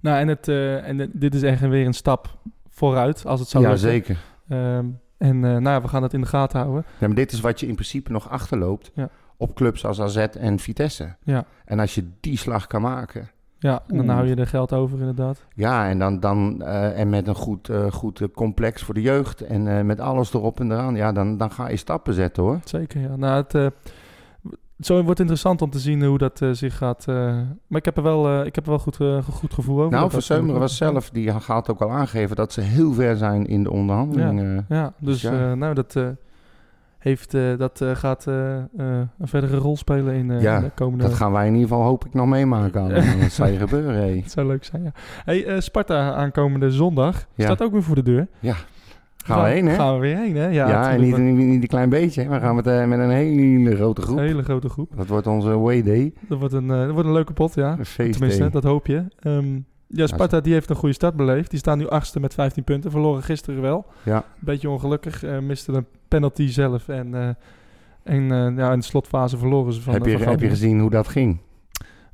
nou, 0.00 0.18
en, 0.18 0.28
het, 0.28 0.48
en 0.84 1.10
dit 1.12 1.34
is 1.34 1.42
echt 1.42 1.60
weer 1.60 1.86
een 1.86 1.94
stap 1.94 2.36
vooruit, 2.68 3.26
als 3.26 3.40
het 3.40 3.48
zou 3.48 3.64
Ja, 3.64 3.70
lukken. 3.70 3.90
zeker. 3.90 4.16
Ehm, 4.48 4.84
en 5.18 5.40
nou 5.40 5.62
ja, 5.62 5.82
we 5.82 5.88
gaan 5.88 6.02
het 6.02 6.12
in 6.12 6.20
de 6.20 6.26
gaten 6.26 6.60
houden. 6.60 6.84
Ja, 6.98 7.06
maar 7.06 7.16
dit 7.16 7.32
is 7.32 7.40
wat 7.40 7.60
je 7.60 7.66
in 7.66 7.74
principe 7.74 8.12
nog 8.12 8.28
achterloopt 8.30 8.92
op 9.36 9.54
clubs 9.54 9.84
als 9.84 10.00
AZ 10.00 10.16
en 10.16 10.58
Vitesse. 10.58 11.14
Ja. 11.22 11.44
En 11.64 11.78
als 11.78 11.94
je 11.94 12.04
die 12.20 12.38
slag 12.38 12.66
kan 12.66 12.82
maken... 12.82 13.30
Ja, 13.60 13.82
en 13.86 13.96
dan 13.96 14.04
Oeh. 14.04 14.14
hou 14.14 14.28
je 14.28 14.34
er 14.34 14.46
geld 14.46 14.72
over 14.72 14.98
inderdaad. 14.98 15.44
Ja, 15.54 15.88
en, 15.88 15.98
dan, 15.98 16.20
dan, 16.20 16.62
eh, 16.62 17.00
en 17.00 17.08
met 17.08 17.26
een 17.28 17.34
goed, 17.34 17.68
eh, 17.68 17.92
goed 17.92 18.20
eh, 18.20 18.28
complex 18.34 18.82
voor 18.82 18.94
de 18.94 19.02
jeugd 19.02 19.40
en 19.40 19.86
met 19.86 20.00
alles 20.00 20.34
erop 20.34 20.60
en 20.60 20.72
eraan. 20.72 20.96
Ja, 20.96 21.12
dan, 21.12 21.36
dan 21.36 21.50
ga 21.50 21.68
je 21.68 21.76
stappen 21.76 22.14
zetten 22.14 22.42
hoor. 22.42 22.58
Zeker, 22.64 23.00
ja. 23.00 23.16
Nou, 23.16 23.44
het, 23.48 23.72
Zo 24.78 24.94
wordt 24.94 25.08
het 25.08 25.18
interessant 25.18 25.62
om 25.62 25.70
te 25.70 25.78
zien 25.78 26.04
hoe 26.04 26.18
dat 26.18 26.40
zich 26.52 26.76
gaat. 26.76 27.06
maar 27.06 27.78
ik 27.78 27.84
heb 27.84 27.96
er 27.96 28.02
wel, 28.02 28.44
ik 28.44 28.54
heb 28.54 28.64
er 28.64 28.70
wel 28.70 28.78
goed, 28.78 28.96
goed 29.30 29.54
gevoel 29.54 29.82
over. 29.82 29.98
Nou, 29.98 30.20
Seumeren 30.20 30.60
was 30.60 30.76
zelf, 30.76 31.10
die 31.10 31.40
gaat 31.40 31.70
ook 31.70 31.80
al 31.80 31.90
aangeven 31.90 32.36
dat 32.36 32.52
ze 32.52 32.60
heel 32.60 32.92
ver 32.92 33.16
zijn 33.16 33.46
in 33.46 33.62
de 33.62 33.70
onderhandelingen. 33.70 34.66
Ja, 34.68 34.92
dus 34.98 35.20
ja. 35.22 35.50
eh, 35.50 35.52
nou, 35.52 35.74
dat, 35.74 35.96
heeft, 37.00 37.34
eh, 37.34 37.56
dat 37.58 37.80
eh, 37.80 37.94
gaat 37.94 38.26
eh, 38.26 38.56
een 38.76 39.08
verdere 39.22 39.56
rol 39.56 39.76
spelen 39.76 40.14
in 40.14 40.28
de 40.28 40.70
komende... 40.74 41.04
Dat 41.04 41.14
gaan 41.14 41.32
wij 41.32 41.46
in 41.46 41.54
ieder 41.54 41.68
geval, 41.68 41.84
hoop 41.84 42.04
ik, 42.04 42.14
nog 42.14 42.26
meemaken. 42.26 42.88
Dat 43.20 43.30
zou 43.30 43.50
je 43.50 43.58
gebeuren, 43.58 43.94
hé. 43.94 44.16
Het 44.20 44.30
zou 44.30 44.46
leuk 44.46 44.64
zijn, 44.64 44.82
ja. 44.82 44.92
Hey, 45.24 45.60
Sparta 45.60 46.12
aankomende 46.12 46.70
zondag 46.70 47.26
Ja. 47.34 47.44
staat 47.44 47.62
ook 47.62 47.72
weer 47.72 47.82
voor 47.82 47.94
de 47.94 48.02
deur. 48.02 48.28
Ja. 48.40 48.54
Gaan 49.24 49.42
we 49.42 49.48
heen, 49.48 49.66
hè? 49.66 49.74
Gaan 49.74 49.94
we 49.94 50.00
weer 50.00 50.16
heen, 50.16 50.36
hè? 50.36 50.46
Ja, 50.46 50.68
Ja, 50.68 50.90
en 50.90 51.00
niet, 51.00 51.16
niet, 51.16 51.34
niet 51.34 51.62
een 51.62 51.68
klein 51.68 51.88
beetje. 51.88 52.28
We 52.28 52.40
gaan 52.40 52.54
met, 52.54 52.64
met 52.64 52.98
een 52.98 53.10
hele 53.10 53.76
grote 53.76 54.02
groep. 54.02 54.18
Een 54.18 54.24
hele 54.24 54.42
grote 54.42 54.68
groep. 54.68 54.92
Dat 54.96 55.06
wordt 55.06 55.26
onze 55.26 55.58
way 55.58 55.82
day. 55.82 56.12
Dat 56.28 56.38
wordt 56.38 56.54
een, 56.54 56.66
dat 56.66 56.90
wordt 56.90 57.06
een 57.06 57.14
leuke 57.14 57.32
pot, 57.32 57.54
ja. 57.54 57.78
Een 57.78 58.10
Tenminste, 58.10 58.50
dat 58.50 58.64
hoop 58.64 58.86
je. 58.86 59.04
Ehm, 59.20 59.58
ja, 59.92 60.06
Sparta 60.06 60.40
die 60.40 60.52
heeft 60.52 60.70
een 60.70 60.76
goede 60.76 60.94
start 60.94 61.16
beleefd. 61.16 61.50
Die 61.50 61.58
staan 61.58 61.78
nu 61.78 61.88
achtste 61.88 62.20
met 62.20 62.34
15 62.34 62.64
punten. 62.64 62.90
Verloren 62.90 63.22
gisteren 63.22 63.60
wel. 63.60 63.86
Ja. 64.02 64.24
Beetje 64.38 64.70
ongelukkig. 64.70 65.22
eh 65.22 65.38
miste 65.38 65.72
een 65.72 65.86
penalty 66.08 66.48
zelf. 66.48 66.88
En, 66.88 67.14
eh, 67.14 67.28
en 68.02 68.32
eh, 68.32 68.56
ja, 68.56 68.72
in 68.72 68.78
de 68.78 68.84
slotfase 68.84 69.38
verloren 69.38 69.72
ze 69.72 69.80
van 69.80 69.94
heb, 69.94 70.04
je, 70.04 70.18
van 70.18 70.28
heb 70.28 70.40
je 70.40 70.48
gezien 70.48 70.80
hoe 70.80 70.90
dat 70.90 71.08
ging? 71.08 71.38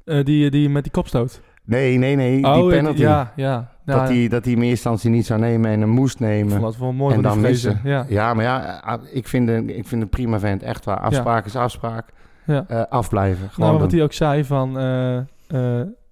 Die, 0.05 0.51
die 0.51 0.69
met 0.69 0.83
die 0.83 0.93
kopstoot. 0.93 1.41
Nee, 1.67 1.99
nee, 1.99 2.17
nee. 2.17 2.45
Oh, 2.45 2.55
die 2.55 2.63
eh, 2.63 2.69
penalty. 2.69 3.01
ja, 3.01 3.33
ja. 3.37 3.75
Ja, 3.85 3.95
dat 3.99 4.09
hij 4.09 4.29
dat 4.29 4.45
die 4.45 4.53
in 4.53 4.59
eerste 4.59 4.71
instantie 4.71 5.11
niet 5.11 5.27
zou 5.27 5.41
nemen 5.41 5.71
en 5.71 5.81
hem 5.81 5.89
moest 5.89 6.21
nemen. 6.21 6.61
dat 6.61 6.77
wel 6.77 6.93
mooi 6.93 7.15
en 7.15 7.23
dan 7.23 7.41
missen. 7.41 7.79
vrezen, 7.79 8.07
ja. 8.09 8.35
maar 8.35 8.45
ja, 8.45 8.83
eh, 8.85 8.95
ik 9.13 9.29
vind, 9.29 9.49
een, 9.49 9.79
ik 9.79 9.87
vind 9.87 10.03
een 10.03 10.09
prima 10.09 10.39
vent. 10.39 10.63
Echt 10.63 10.85
waar. 10.85 11.01
Afspraak 11.01 11.47
is 11.47 11.57
afspraak. 11.57 12.09
Ja. 12.47 12.87
Afblijven. 12.89 13.41
Nou, 13.41 13.53
Gewoon 13.53 13.71
maar 13.71 13.81
wat 13.81 13.93
hij 13.93 14.03
ook 14.03 14.13
zei 14.13 14.45
van... 14.45 14.77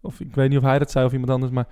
of 0.04 0.20
ik 0.20 0.34
weet 0.34 0.48
niet 0.48 0.58
of 0.58 0.64
hij 0.64 0.78
dat 0.78 0.90
zei 0.90 1.06
of 1.06 1.12
iemand 1.12 1.30
anders, 1.30 1.52
maar... 1.52 1.66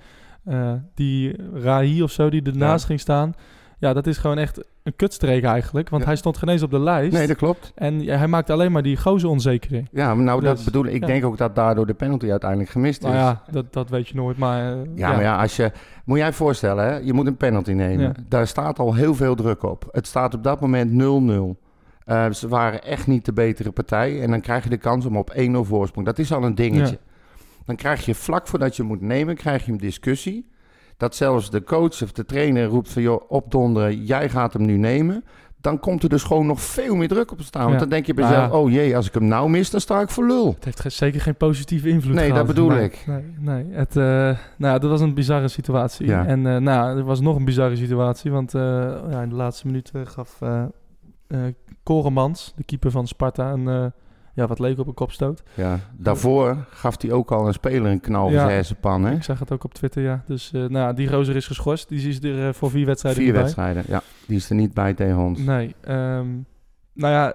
eh, 0.44 0.72
die 0.94 1.36
Rahi 1.54 2.02
of 2.02 2.10
zo, 2.10 2.30
die 2.30 2.42
ernaast 2.42 2.80
Ja. 2.80 2.86
ging 2.86 3.00
staan... 3.00 3.34
Ja, 3.78 3.92
dat 3.92 4.06
is 4.06 4.18
gewoon 4.18 4.38
echt 4.38 4.64
een 4.82 4.96
kutstreek 4.96 5.44
eigenlijk. 5.44 5.88
Want 5.88 6.02
Ja. 6.02 6.08
hij 6.08 6.16
stond 6.16 6.36
geen 6.36 6.48
eens 6.48 6.62
op 6.62 6.70
de 6.70 6.78
lijst. 6.80 7.12
Nee, 7.12 7.26
dat 7.26 7.36
klopt. 7.36 7.72
En 7.74 8.00
ja, 8.02 8.16
hij 8.16 8.26
maakte 8.26 8.52
alleen 8.52 8.72
maar 8.72 8.82
die 8.82 8.96
gozer 8.96 9.28
onzeker. 9.28 9.82
Ja, 9.90 10.14
nou, 10.14 10.40
dat 10.40 10.56
Dus, 10.56 10.64
bedoel 10.64 10.84
ik. 10.86 10.92
Ik 10.92 11.00
ja. 11.00 11.06
denk 11.06 11.24
ook 11.24 11.36
dat 11.38 11.54
daardoor 11.54 11.86
de 11.86 11.94
penalty 11.94 12.30
uiteindelijk 12.30 12.70
gemist 12.70 12.98
is. 13.02 13.04
Nou 13.08 13.16
ja, 13.16 13.42
dat, 13.50 13.72
dat 13.72 13.88
weet 13.90 14.08
je 14.08 14.14
nooit, 14.14 14.36
maar... 14.38 14.72
eh, 14.72 14.78
Ja, 14.94 15.08
maar 15.12 15.22
ja, 15.22 15.36
als 15.40 15.56
je... 15.56 15.72
Moet 16.04 16.18
jij 16.18 16.32
voorstellen, 16.32 16.84
hè? 16.84 16.96
je 16.96 17.12
moet 17.12 17.26
een 17.26 17.36
penalty 17.36 17.72
nemen. 17.72 18.04
Ja. 18.04 18.12
Daar 18.28 18.46
staat 18.46 18.78
al 18.78 18.94
heel 18.94 19.14
veel 19.14 19.34
druk 19.34 19.62
op. 19.62 19.88
Het 19.92 20.06
staat 20.06 20.34
op 20.34 20.42
dat 20.44 20.60
moment 20.60 20.90
0-0. 21.56 21.60
Eh, 22.04 22.30
ze 22.30 22.48
waren 22.48 22.82
echt 22.84 23.06
niet 23.06 23.24
de 23.24 23.32
betere 23.32 23.70
partij. 23.70 24.22
En 24.22 24.30
dan 24.30 24.40
krijg 24.40 24.64
je 24.64 24.70
de 24.70 24.76
kans 24.76 25.06
om 25.06 25.16
op 25.16 25.32
1-0 25.36 25.50
voorsprong. 25.60 26.06
Dat 26.06 26.18
is 26.18 26.32
al 26.32 26.44
een 26.44 26.54
dingetje. 26.54 26.98
Dan 27.64 27.76
krijg 27.76 28.04
je 28.04 28.14
vlak 28.14 28.46
voordat 28.46 28.76
je 28.76 28.82
moet 28.82 29.00
nemen, 29.00 29.36
krijg 29.36 29.64
je 29.66 29.72
een 29.72 29.78
discussie. 29.78 30.50
Dat 30.96 31.14
zelfs 31.16 31.50
de 31.50 31.64
coach 31.64 32.02
of 32.02 32.12
de 32.12 32.24
trainer 32.24 32.64
roept 32.64 32.88
van... 32.92 33.02
joh, 33.02 33.22
opdonderen, 33.30 34.04
jij 34.04 34.28
gaat 34.28 34.52
hem 34.52 34.62
nu 34.66 34.76
nemen. 34.76 35.24
Dan 35.60 35.78
komt 35.80 36.02
er 36.02 36.08
dus 36.08 36.22
gewoon 36.22 36.46
nog 36.46 36.60
veel 36.60 36.94
meer 36.96 37.08
druk 37.08 37.30
op 37.32 37.38
te 37.38 37.44
staan. 37.44 37.62
Want 37.62 37.72
Ja. 37.74 37.78
dan 37.80 37.88
denk 37.88 38.06
je 38.06 38.14
bij 38.14 38.24
Nou 38.24 38.36
jezelf... 38.36 38.52
oh 38.52 38.70
jee, 38.70 38.96
als 38.96 39.06
ik 39.06 39.14
hem 39.14 39.26
nou 39.26 39.50
mis, 39.50 39.70
dan 39.70 39.80
sta 39.80 40.00
ik 40.00 40.08
voor 40.08 40.26
lul. 40.26 40.56
Het 40.60 40.64
heeft 40.64 40.92
zeker 40.96 41.20
geen 41.20 41.36
positieve 41.36 41.88
invloed 41.88 42.14
Nee, 42.14 42.30
gehad. 42.30 42.46
dat 42.46 42.54
bedoel 42.54 42.68
Nee, 42.68 42.84
ik. 42.84 43.04
Nee, 43.06 43.22
nee. 43.38 43.64
Het, 43.70 43.96
eh, 43.96 44.38
nou, 44.58 44.78
dat 44.78 44.90
was 44.90 45.00
een 45.00 45.14
bizarre 45.14 45.48
situatie. 45.48 46.06
Ja. 46.06 46.26
En 46.26 46.46
eh, 46.46 46.56
nou, 46.56 46.98
er 46.98 47.04
was 47.04 47.20
nog 47.20 47.36
een 47.36 47.44
bizarre 47.44 47.76
situatie. 47.76 48.30
Want 48.30 48.54
eh, 48.54 48.60
ja, 49.10 49.22
in 49.22 49.28
de 49.28 49.34
laatste 49.34 49.66
minuut 49.66 49.92
gaf 50.04 50.38
Koremans, 51.82 52.52
de 52.56 52.64
keeper 52.64 52.90
van 52.90 53.06
Sparta, 53.06 53.52
een, 53.52 53.92
ja, 54.34 54.46
wat 54.46 54.58
leek 54.58 54.78
op 54.78 54.86
een 54.86 54.94
kopstoot. 54.94 55.42
Ja, 55.54 55.78
daarvoor 55.96 56.56
gaf 56.70 57.02
hij 57.02 57.12
ook 57.12 57.32
al 57.32 57.46
een 57.46 57.52
speler 57.52 57.90
een 57.90 58.00
knal 58.00 58.30
Ja. 58.30 58.38
zijn 58.40 58.50
hersenpan. 58.50 59.04
Hè? 59.04 59.12
Ik 59.14 59.22
zag 59.22 59.38
het 59.38 59.52
ook 59.52 59.64
op 59.64 59.74
Twitter, 59.74 60.02
ja. 60.02 60.22
Dus 60.26 60.52
eh, 60.52 60.64
nou, 60.64 60.94
die 60.94 61.10
rozer 61.10 61.36
is 61.36 61.46
geschorst. 61.46 61.88
Die 61.88 62.08
is 62.08 62.22
er 62.22 62.46
eh, 62.48 62.54
voor 62.54 62.70
vier 62.70 62.86
wedstrijden 62.86 63.22
Vier 63.22 63.32
bij. 63.32 63.42
wedstrijden, 63.42 63.84
ja. 63.86 64.02
Die 64.26 64.36
is 64.36 64.48
er 64.50 64.56
niet 64.56 64.74
bij 64.74 64.94
tegen 64.94 65.18
ons. 65.18 65.38
Nee. 65.38 65.74
ehm, 65.80 66.26
nou 66.94 67.12
ja, 67.12 67.34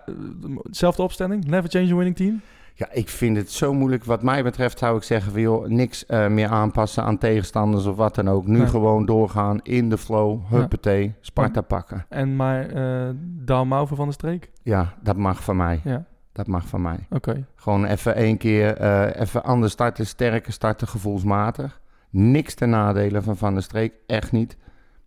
dezelfde 0.69 1.01
opstelling. 1.03 1.45
Never 1.45 1.69
change 1.69 1.91
a 1.91 1.95
winning 1.95 2.15
team. 2.15 2.41
Ja, 2.73 2.91
ik 2.91 3.09
vind 3.09 3.37
het 3.37 3.51
zo 3.51 3.73
moeilijk. 3.73 4.03
Wat 4.03 4.23
mij 4.23 4.43
betreft 4.43 4.79
zou 4.79 4.97
ik 4.97 5.03
zeggen 5.03 5.31
van 5.31 5.41
joh, 5.41 5.67
niks 5.67 6.05
eh, 6.05 6.27
meer 6.27 6.47
aanpassen 6.47 7.03
aan 7.03 7.17
tegenstanders 7.17 7.85
of 7.85 7.95
wat 7.95 8.15
dan 8.15 8.29
ook. 8.29 8.47
Nu 8.47 8.57
Nee. 8.57 8.67
gewoon 8.67 9.05
doorgaan 9.05 9.59
in 9.63 9.89
de 9.89 9.97
flow, 9.97 10.39
huppatee, 10.49 11.13
Sparta 11.21 11.61
pakken. 11.61 12.05
En 12.09 12.35
maar 12.35 12.65
eh 12.69 13.09
Dalmau 13.45 13.87
van 13.87 14.07
de 14.07 14.13
streek. 14.13 14.51
Ja, 14.63 14.93
dat 15.03 15.17
mag 15.17 15.43
van 15.43 15.55
mij. 15.57 15.81
Ja, 15.83 16.05
Dat 16.37 16.47
mag 16.47 16.67
van 16.67 16.81
mij. 16.81 16.99
oké. 17.09 17.45
Gewoon 17.55 17.85
even 17.85 18.15
één 18.15 18.37
keer, 18.37 18.77
eh, 18.77 19.21
even 19.21 19.43
anders 19.43 19.71
starten, 19.71 20.05
sterker 20.05 20.51
starten, 20.53 20.87
gevoelsmatig. 20.87 21.79
Niks 22.09 22.53
ten 22.53 22.69
nadele 22.69 23.21
van 23.21 23.37
Van 23.37 23.53
der 23.53 23.63
Streek, 23.63 23.93
echt 24.07 24.31
niet. 24.31 24.57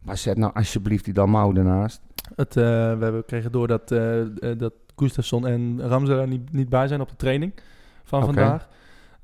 Maar 0.03 0.17
zet 0.17 0.37
nou 0.37 0.53
alsjeblieft 0.55 1.05
die 1.05 1.15
Dalmau 1.15 1.57
ernaast. 1.57 2.01
Het, 2.35 2.57
eh, 2.57 2.63
we 2.65 2.99
hebben 3.01 3.25
kregen 3.25 3.53
door 3.53 3.67
dat, 3.69 3.91
eh, 3.91 4.21
dat 4.59 4.73
Gustafsson 4.97 5.47
en 5.47 5.81
Ramselaar 5.83 6.29
niet, 6.29 6.53
niet 6.53 6.69
bij 6.69 6.89
zijn 6.89 7.01
op 7.01 7.09
de 7.09 7.17
training 7.17 7.53
van 8.05 8.25
vandaag. 8.25 8.69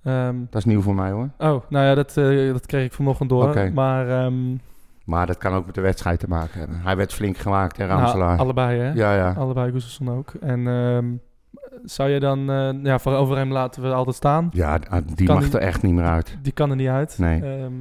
Ehm, 0.03 0.37
Dat 0.51 0.59
is 0.61 0.65
nieuw 0.65 0.81
voor 0.81 0.95
mij 0.95 1.11
hoor. 1.11 1.29
oh, 1.39 1.63
nou 1.69 1.85
ja, 1.87 1.95
dat, 1.95 2.15
dat 2.53 2.67
kreeg 2.67 2.85
ik 2.85 2.93
vanochtend 2.93 3.29
door. 3.29 3.73
Maar 3.75 4.09
ehm, 4.09 4.57
Maar 5.05 5.27
dat 5.27 5.39
kan 5.39 5.55
ook 5.55 5.67
met 5.67 5.75
de 5.75 5.81
wedstrijd 5.81 6.21
te 6.21 6.29
maken 6.29 6.59
hebben. 6.59 6.81
Hij 6.81 6.97
werd 6.97 7.13
flink 7.13 7.37
gemaakt, 7.37 7.77
hè, 7.77 7.87
nou, 7.87 8.01
Ramselaar. 8.01 8.39
allebei 8.39 8.79
hè? 8.81 8.93
Ja, 8.93 9.15
ja. 9.15 9.33
Allebei 9.33 9.71
Gustafsson 9.73 10.11
ook. 10.11 10.33
En 10.41 10.67
ehm, 10.67 11.07
zou 11.87 12.11
je 12.11 12.21
dan, 12.21 12.51
eh, 12.51 12.71
ja, 12.83 12.99
voor 12.99 13.13
over 13.13 13.37
hem 13.37 13.53
laten 13.53 13.83
we 13.83 13.93
altijd 13.93 14.17
staan. 14.17 14.49
Ja, 14.53 14.79
die 15.15 15.27
Kan 15.27 15.37
mag 15.37 15.53
er 15.53 15.61
echt 15.61 15.83
niet 15.83 15.93
meer 15.95 16.05
uit. 16.05 16.39
Die 16.43 16.53
kan 16.53 16.71
er 16.71 16.77
niet 16.77 16.89
uit. 16.89 17.19
Nee. 17.19 17.43
Ehm, 17.43 17.73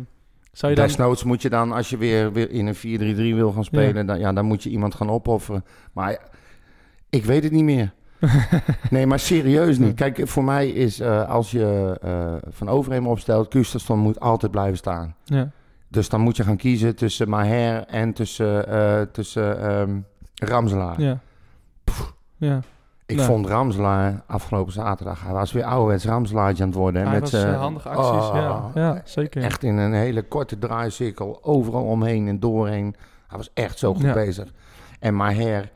zou 0.52 0.72
je 0.72 0.78
dan, 0.78 0.88
Desnoods 0.88 1.24
moet 1.24 1.42
je 1.42 1.50
dan, 1.50 1.72
als 1.72 1.90
je 1.90 1.98
weer, 1.98 2.34
weer 2.34 2.52
in 2.52 2.68
een 2.68 2.76
4-3-3 2.76 3.36
wil 3.36 3.52
gaan 3.52 3.64
spelen, 3.64 4.06
Dan, 4.06 4.20
ja, 4.20 4.34
dan 4.34 4.46
moet 4.46 4.64
je 4.64 4.70
iemand 4.70 4.96
gaan 4.96 5.10
opofferen. 5.10 5.66
Maar 5.94 6.18
ik 7.10 7.26
weet 7.26 7.44
het 7.44 7.52
niet 7.52 7.64
meer. 7.64 7.94
nee, 8.90 9.08
maar 9.08 9.20
serieus 9.20 9.78
niet. 9.78 9.96
Kijk, 9.96 10.28
voor 10.28 10.44
mij 10.44 10.70
is 10.70 11.00
eh, 11.00 11.30
als 11.30 11.52
je 11.52 11.98
eh, 12.02 12.34
van 12.50 12.70
Overheem 12.70 13.08
opstelt, 13.08 13.54
Gustafsson 13.54 14.00
moet 14.00 14.20
altijd 14.20 14.52
blijven 14.52 14.78
staan. 14.78 15.16
ja. 15.24 15.52
Dus 15.90 16.10
dan 16.10 16.22
moet 16.22 16.38
je 16.38 16.44
gaan 16.44 16.58
kiezen 16.58 16.96
tussen 16.96 17.30
Maher 17.30 17.86
en 17.86 18.14
tussen, 18.14 18.68
eh, 18.68 19.02
tussen 19.02 19.62
ehm, 19.62 20.00
Ramselaar. 20.36 21.02
Ja. 21.02 21.20
Ja. 22.38 22.60
Ik 23.08 23.16
Nou. 23.16 23.28
vond 23.28 23.48
Ramselaar 23.48 24.24
afgelopen 24.28 24.74
zaterdag, 24.74 25.24
hij 25.24 25.34
was 25.34 25.52
weer 25.52 25.64
ouderwets 25.64 26.06
Ramselaartje 26.06 26.64
aan 26.64 26.70
het 26.70 26.78
worden. 26.78 27.08
Hij 27.08 27.20
met 27.20 27.30
zijn- 27.30 27.54
eh, 27.54 27.60
handige 27.60 27.90
acties, 27.90 28.28
ja. 28.34 28.52
Oh, 28.56 28.66
Ja, 28.74 29.02
zeker. 29.04 29.44
Echt 29.44 29.64
in 29.64 29.78
een 29.78 29.94
hele 29.94 30.24
korte 30.24 30.58
draaicirkel, 30.60 31.40
overal 31.44 31.84
omheen 31.84 32.28
en 32.28 32.40
doorheen. 32.40 32.96
Hij 33.28 33.38
was 33.38 33.50
echt 33.54 33.80
zo 33.80 33.94
goed 33.94 34.04
Ja. 34.04 34.14
bezig. 34.14 34.54
En 35.00 35.16
Maher 35.16 35.72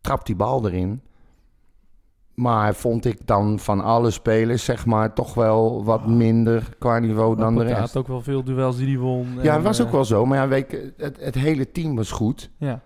trapt 0.00 0.26
die 0.26 0.36
bal 0.36 0.66
erin. 0.66 1.02
Maar 2.34 2.74
vond 2.74 3.04
ik 3.04 3.26
dan 3.26 3.58
van 3.58 3.80
alle 3.80 4.10
spelers, 4.10 4.64
zeg 4.64 4.86
maar, 4.86 5.12
toch 5.12 5.34
wel 5.34 5.84
wat 5.84 6.06
minder 6.06 6.68
qua 6.78 6.98
niveau 6.98 7.36
dan 7.36 7.54
de 7.54 7.60
Hij 7.64 7.68
rest. 7.72 7.80
had 7.80 7.96
ook 7.96 8.08
wel 8.08 8.20
veel 8.20 8.44
duels 8.44 8.76
die 8.76 8.86
hij 8.86 8.98
won. 8.98 9.26
Ja, 9.42 9.54
het 9.54 9.62
was 9.62 9.80
ook 9.80 9.86
eh, 9.86 9.92
wel 9.92 10.04
zo. 10.04 10.26
Maar 10.26 10.38
ja, 10.38 10.48
weet 10.48 10.92
het, 10.96 11.20
het 11.20 11.34
hele 11.34 11.72
team 11.72 11.96
was 11.96 12.10
goed. 12.10 12.50
Ja. 12.56 12.80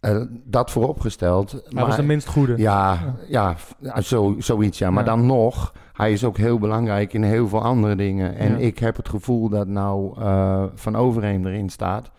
Eh, 0.00 0.22
dat 0.44 0.70
vooropgesteld. 0.70 1.50
Hij 1.50 1.60
maar, 1.70 1.86
was 1.86 1.96
de 1.96 2.02
minst 2.02 2.26
goede. 2.28 2.56
Ja, 2.56 3.14
ja, 3.28 3.54
ja, 3.78 4.00
zo, 4.00 4.34
zoiets 4.38 4.78
ja. 4.78 4.90
Maar 4.90 5.04
Ja. 5.04 5.10
dan 5.10 5.26
nog, 5.26 5.72
hij 5.92 6.12
is 6.12 6.24
ook 6.24 6.36
heel 6.36 6.58
belangrijk 6.58 7.12
in 7.12 7.22
heel 7.22 7.48
veel 7.48 7.62
andere 7.62 7.96
dingen. 7.96 8.36
En 8.36 8.50
Ja. 8.50 8.56
ik 8.56 8.78
heb 8.78 8.96
het 8.96 9.08
gevoel 9.08 9.48
dat 9.48 9.66
nou 9.66 10.20
eh, 10.20 10.64
Van 10.74 10.96
Overheem 10.96 11.46
erin 11.46 11.68
staat. 11.68 12.10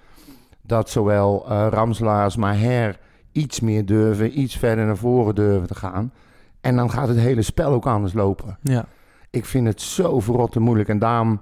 Dat 0.62 0.90
zowel 0.90 1.46
eh 1.50 1.68
Ramselaar 1.70 2.24
als 2.24 2.36
Maher 2.36 3.00
iets 3.32 3.60
meer 3.60 3.86
durven, 3.86 4.40
iets 4.40 4.56
verder 4.58 4.86
naar 4.86 4.98
voren 4.98 5.36
durven 5.36 5.68
te 5.68 5.76
gaan. 5.76 6.12
En 6.62 6.76
dan 6.76 6.92
gaat 6.92 7.08
het 7.08 7.18
hele 7.20 7.42
spel 7.42 7.72
ook 7.72 7.88
anders 7.88 8.14
lopen. 8.14 8.58
Ja. 8.62 8.86
Ik 9.30 9.46
vind 9.46 9.68
het 9.68 9.82
zo 9.82 10.20
verrotte 10.20 10.60
moeilijk. 10.60 10.90
En 10.90 11.00
daarom 11.00 11.42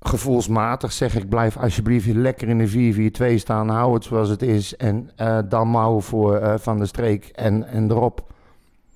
gevoelsmatig 0.00 0.92
zeg 0.92 1.14
ik, 1.14 1.28
blijf 1.28 1.56
alsjeblieft 1.56 2.06
lekker 2.06 2.48
in 2.48 2.58
de 2.58 3.32
4-4-2 3.32 3.34
staan. 3.34 3.68
Hou 3.68 3.94
het 3.94 4.04
zoals 4.04 4.28
het 4.28 4.42
is. 4.42 4.76
En 4.76 5.10
eh, 5.16 5.38
dan 5.48 5.68
mouwen 5.68 6.02
voor 6.02 6.36
eh, 6.36 6.58
Van 6.58 6.78
de 6.78 6.86
Streek 6.86 7.24
en, 7.26 7.68
en 7.68 7.90
erop. 7.90 8.32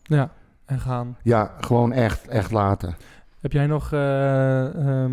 Ja, 0.03 0.33
en 0.65 0.81
gaan. 0.81 1.17
Ja, 1.23 1.55
gewoon 1.61 1.93
echt, 1.93 2.29
echt 2.29 2.51
laten. 2.51 2.97
Heb 3.41 3.53
jij 3.53 3.67
nog, 3.67 3.93
eh, 3.93 5.03
ehm, 5.03 5.13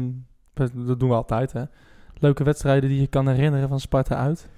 dat 0.54 1.00
doen 1.00 1.10
we 1.10 1.16
altijd 1.16 1.54
hè, 1.54 1.64
leuke 2.14 2.44
wedstrijden 2.44 2.90
die 2.90 3.00
je 3.00 3.08
kan 3.08 3.28
herinneren 3.28 3.70
van 3.70 3.80
Sparta 3.80 4.16
uit? 4.16 4.50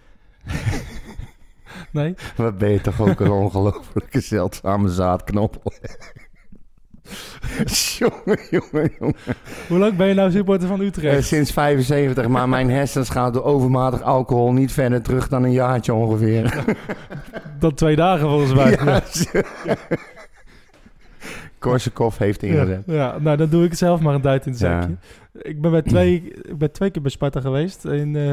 nee? 1.91 2.15
Wat 2.35 2.57
ben 2.57 2.69
je 2.69 2.81
toch 2.81 3.01
ook 3.01 3.19
een 3.19 3.31
ongelofelijke 3.43 4.19
zeldzame 4.19 4.89
zaadknoppel. 4.89 5.71
jongen, 7.99 8.39
jongen, 8.49 8.91
jongen. 8.99 9.15
Hoe 9.67 9.77
lang 9.77 9.95
ben 9.95 10.07
je 10.07 10.13
nou 10.13 10.31
supporter 10.31 10.67
van 10.67 10.79
Eh, 10.79 10.85
Utrecht? 10.87 11.27
sinds 11.27 11.51
75, 11.51 12.27
maar 12.27 12.49
mijn 12.49 12.69
hersens 12.69 13.09
gaan 13.09 13.31
door 13.33 13.43
overmatig 13.43 14.01
alcohol 14.01 14.51
niet 14.53 14.71
verder 14.71 15.01
terug 15.01 15.27
dan 15.27 15.43
een 15.43 15.51
jaartje 15.51 15.93
ongeveer. 15.93 16.63
Dat 17.59 17.77
twee 17.77 17.95
dagen 17.95 18.27
volgens 18.29 18.53
mij. 18.53 18.71
Ja, 18.85 19.01
Korsakoff 21.59 22.17
heeft 22.17 22.43
ingezet. 22.43 22.83
Ja, 22.85 22.93
ja, 22.93 23.17
nou 23.19 23.37
dan 23.37 23.49
doe 23.49 23.65
ik 23.65 23.73
zelf 23.73 23.99
maar 24.01 24.15
een 24.15 24.21
duit 24.21 24.45
in 24.45 24.51
het 24.51 24.61
Ja. 24.61 24.81
zakje. 24.81 24.95
Ik 25.41 25.61
ben 25.61 25.71
bij 25.71 25.81
twee, 25.81 26.33
ik 26.41 26.57
ben 26.57 26.71
twee 26.71 26.89
keer 26.89 27.01
bij 27.01 27.11
Sparta 27.11 27.39
geweest. 27.41 27.85
In, 27.85 28.15
eh, 28.15 28.23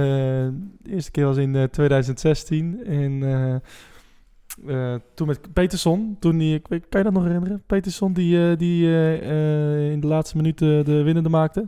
de 0.83 0.91
eerste 0.91 1.11
keer 1.11 1.25
was 1.25 1.37
in 1.37 1.57
eh, 1.57 1.63
2016. 1.63 2.81
En 2.87 3.23
eh, 4.67 4.95
toen 5.15 5.27
met 5.27 5.53
Peterson. 5.53 6.17
Toen 6.21 6.39
die, 6.39 6.61
kan 6.61 6.79
je 6.91 7.03
dat 7.03 7.13
nog 7.13 7.25
herinneren? 7.25 7.63
Peterson 7.67 8.13
die, 8.13 8.51
eh, 8.51 8.57
die 8.59 8.87
eh, 8.87 9.91
in 9.91 10.01
de 10.01 10.07
laatste 10.07 10.37
minuten 10.37 10.85
de 10.85 11.03
winnende 11.03 11.29
maakte. 11.29 11.67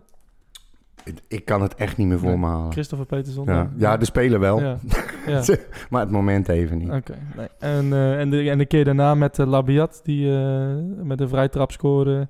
Ik- 1.28 1.44
kan 1.44 1.62
het 1.62 1.74
echt 1.74 1.96
niet 1.96 2.06
meer 2.06 2.18
voor 2.18 2.38
me 2.38 2.46
halen. 2.46 2.72
Christopher 2.72 3.06
Peterson. 3.06 3.44
Ja, 3.46 3.70
ja 3.76 3.96
de 3.96 4.04
speler 4.04 4.40
wel. 4.40 4.60
Ja. 4.60 4.78
Ja. 5.26 5.42
maar 5.90 6.00
het 6.00 6.10
moment 6.10 6.48
even 6.48 6.78
niet. 6.78 6.90
Oké, 6.90 7.14
nee. 7.36 7.48
En, 7.58 7.92
en, 8.18 8.30
de, 8.30 8.50
en 8.50 8.58
de 8.58 8.66
keer 8.66 8.84
daarna 8.84 9.14
met 9.14 9.38
Labiat, 9.38 10.00
die 10.04 10.30
met 11.02 11.20
een 11.20 11.28
vrijtrap 11.28 11.72
scoorde. 11.72 12.28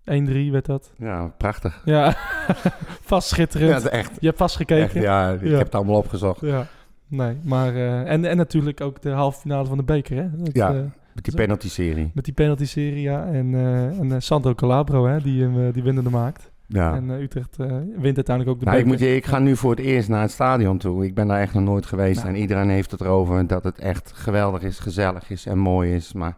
1-3 0.00 0.50
werd 0.50 0.66
dat. 0.66 0.92
Ja, 0.98 1.34
prachtig. 1.36 1.82
Ja, 1.84 2.16
vast 3.12 3.28
schitterend. 3.28 3.82
Ja, 3.82 3.88
echt. 3.88 4.16
Je 4.20 4.26
hebt 4.26 4.38
vast 4.38 4.56
gekeken. 4.56 4.84
Echt, 4.84 4.94
ja, 4.94 5.30
ik 5.32 5.50
heb 5.50 5.64
het 5.64 5.74
allemaal 5.74 5.96
opgezocht. 5.96 6.40
Ja, 6.40 6.66
nee, 7.10 7.36
maar... 7.44 7.74
eh, 7.74 8.10
en, 8.12 8.24
en 8.24 8.36
natuurlijk 8.36 8.80
ook 8.80 9.02
de 9.02 9.10
halve 9.10 9.40
finale 9.40 9.66
van 9.68 9.76
de 9.76 9.82
beker, 9.84 10.16
hè? 10.16 10.28
Dat, 10.36 10.50
Ja, 10.52 10.68
eh, 10.74 10.80
met 11.14 11.24
die 11.24 11.34
penalty-serie. 11.34 12.10
Met 12.14 12.24
die 12.24 12.34
penalty-serie, 12.34 13.00
ja. 13.02 13.26
En, 13.26 13.54
eh 13.54 13.98
en 13.98 14.22
Sandro 14.22 14.54
Calabro, 14.54 15.06
hè, 15.06 15.20
die 15.20 15.42
hem 15.42 15.72
die 15.72 15.82
winnende 15.82 16.10
maakt. 16.10 16.50
Ja. 16.66 16.94
En 16.94 17.10
Utrecht 17.10 17.56
wint 17.96 18.16
uiteindelijk 18.16 18.48
ook 18.48 18.58
de 18.58 18.64
Nou, 18.64 18.78
ik, 18.78 18.84
moet 18.84 18.98
je, 18.98 19.16
ik 19.16 19.26
ga 19.26 19.38
nu 19.38 19.56
voor 19.56 19.70
het 19.70 19.80
eerst 19.80 20.08
naar 20.08 20.22
het 20.22 20.30
stadion 20.30 20.78
toe. 20.78 21.04
Ik 21.04 21.14
ben 21.14 21.26
daar 21.26 21.40
echt 21.40 21.54
nog 21.54 21.62
nooit 21.62 21.86
geweest. 21.86 22.22
Nou. 22.22 22.34
En 22.34 22.40
iedereen 22.40 22.68
heeft 22.68 22.90
het 22.90 23.00
erover 23.00 23.46
dat 23.46 23.64
het 23.64 23.78
echt 23.78 24.12
geweldig 24.14 24.62
is, 24.62 24.78
gezellig 24.78 25.30
is 25.30 25.46
en 25.46 25.58
mooi 25.58 25.94
is. 25.94 26.12
Maar 26.12 26.36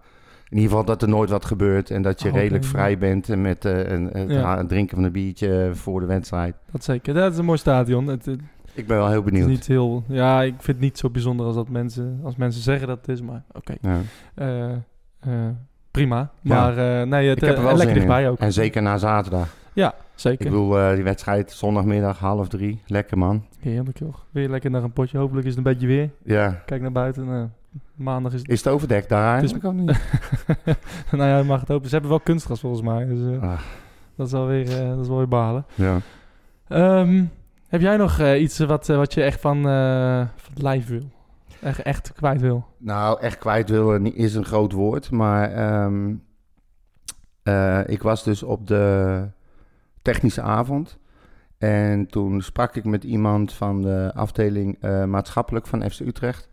in 0.48 0.56
ieder 0.56 0.68
geval 0.70 0.84
dat 0.84 1.02
er 1.02 1.08
nooit 1.08 1.30
wat 1.30 1.44
gebeurt. 1.44 1.90
En 1.90 2.02
dat 2.02 2.22
je 2.22 2.28
Oh, 2.28 2.34
redelijk 2.34 2.64
vrij 2.64 2.98
bent 2.98 3.36
met 3.36 3.64
een, 3.64 4.08
het, 4.12 4.30
Ja. 4.30 4.64
drinken 4.64 4.96
van 4.96 5.04
een 5.04 5.12
biertje 5.12 5.70
voor 5.72 6.00
de 6.00 6.06
wedstrijd. 6.06 6.54
Dat 6.70 6.84
zeker. 6.84 7.14
Dat 7.14 7.32
is 7.32 7.38
een 7.38 7.44
mooi 7.44 7.58
stadion. 7.58 8.06
Het, 8.06 8.24
het- 8.24 8.40
Ik 8.74 8.86
ben 8.86 8.96
wel 8.96 9.08
heel 9.08 9.22
benieuwd. 9.22 9.48
niet 9.48 9.66
heel... 9.66 10.04
Ja, 10.08 10.42
ik 10.42 10.54
vind 10.54 10.66
het 10.66 10.80
niet 10.80 10.98
zo 10.98 11.10
bijzonder 11.10 11.46
als 11.46 11.54
dat 11.54 11.68
mensen, 11.68 12.20
als 12.24 12.36
mensen 12.36 12.62
zeggen 12.62 12.86
dat 12.88 12.96
het 12.98 13.08
is, 13.08 13.20
maar 13.22 13.42
oké. 13.52 13.74
Ja. 13.80 13.98
Eh, 14.34 14.70
eh, 15.20 15.48
prima. 15.90 16.30
Ja. 16.40 16.54
Maar 16.54 17.00
eh, 17.00 17.06
nee, 17.06 17.28
het, 17.28 17.42
ik 17.42 17.48
heb 17.48 17.56
er 17.56 17.62
wel 17.62 17.70
lekker 17.76 17.84
zin 17.86 17.94
dichtbij 17.94 18.22
in. 18.22 18.28
ook. 18.28 18.38
En 18.38 18.52
zeker 18.52 18.82
na 18.82 18.98
zaterdag. 18.98 19.54
Ja, 19.72 19.94
zeker. 20.14 20.46
Ik 20.46 20.50
bedoel, 20.52 20.78
eh, 20.78 20.94
die 20.94 21.04
wedstrijd 21.04 21.50
zondagmiddag 21.50 22.18
half 22.18 22.48
drie. 22.48 22.82
Lekker 22.86 23.18
man. 23.18 23.44
Heerlijk 23.58 23.98
joh. 23.98 24.14
Weer 24.30 24.48
lekker 24.48 24.70
naar 24.70 24.82
een 24.82 24.92
potje. 24.92 25.18
Hopelijk 25.18 25.46
is 25.46 25.56
het 25.56 25.66
een 25.66 25.72
beetje 25.72 25.86
weer. 25.86 26.10
Ja. 26.24 26.62
Kijk 26.66 26.80
naar 26.80 26.92
buiten. 26.92 27.28
eh, 27.28 27.42
maandag 27.94 28.32
is 28.32 28.40
het... 28.40 28.48
Is 28.48 28.64
het 28.64 28.72
overdekt 28.72 29.08
daar 29.08 29.34
Het 29.34 29.44
is- 29.44 29.64
ook 29.64 29.72
niet? 29.72 29.86
nou 31.12 31.24
ja, 31.30 31.38
je 31.38 31.44
mag 31.44 31.60
het 31.60 31.68
hopen. 31.68 31.86
Ze 31.86 31.92
hebben 31.92 32.10
wel 32.10 32.20
kunstgras 32.20 32.60
volgens 32.60 32.82
mij. 32.82 33.04
Dus 33.06 33.36
eh, 33.36 33.42
Ah, 33.42 33.58
dat, 34.16 34.26
is 34.26 34.32
wel 34.32 34.46
weer, 34.46 34.80
eh, 34.82 34.88
dat 34.88 35.00
is 35.00 35.08
wel 35.08 35.16
weer 35.16 35.28
balen. 35.28 35.64
ja. 35.74 35.98
Ehm, 36.68 37.24
heb 37.72 37.80
jij 37.80 37.96
nog 37.96 38.18
eh, 38.18 38.40
iets 38.42 38.58
wat, 38.58 38.88
eh, 38.88 38.96
wat 38.96 39.14
je 39.14 39.22
echt 39.22 39.40
van, 39.40 39.56
eh, 39.68 40.18
van 40.36 40.52
het 40.54 40.62
lijf 40.62 40.86
wil? 40.88 41.10
Echt, 41.60 41.82
echt 41.82 42.12
kwijt 42.12 42.40
wil? 42.40 42.64
Nou, 42.78 43.20
echt 43.20 43.38
kwijt 43.38 43.68
willen 43.68 44.02
niet- 44.02 44.14
is 44.14 44.34
een 44.34 44.44
groot 44.44 44.72
woord. 44.72 45.10
Maar 45.10 45.50
ehm, 45.52 46.14
eh, 47.42 47.80
ik 47.86 48.02
was 48.02 48.24
dus 48.24 48.42
op 48.42 48.66
de 48.66 49.26
technische 50.02 50.42
avond. 50.42 50.98
En 51.58 52.06
toen 52.06 52.40
sprak 52.40 52.76
ik 52.76 52.84
met 52.84 53.04
iemand 53.04 53.52
van 53.52 53.82
de 53.82 54.10
afdeling 54.14 54.78
maatschappelijk 55.06 55.66
van 55.66 55.90
FC 55.90 56.00
Utrecht. 56.00 56.48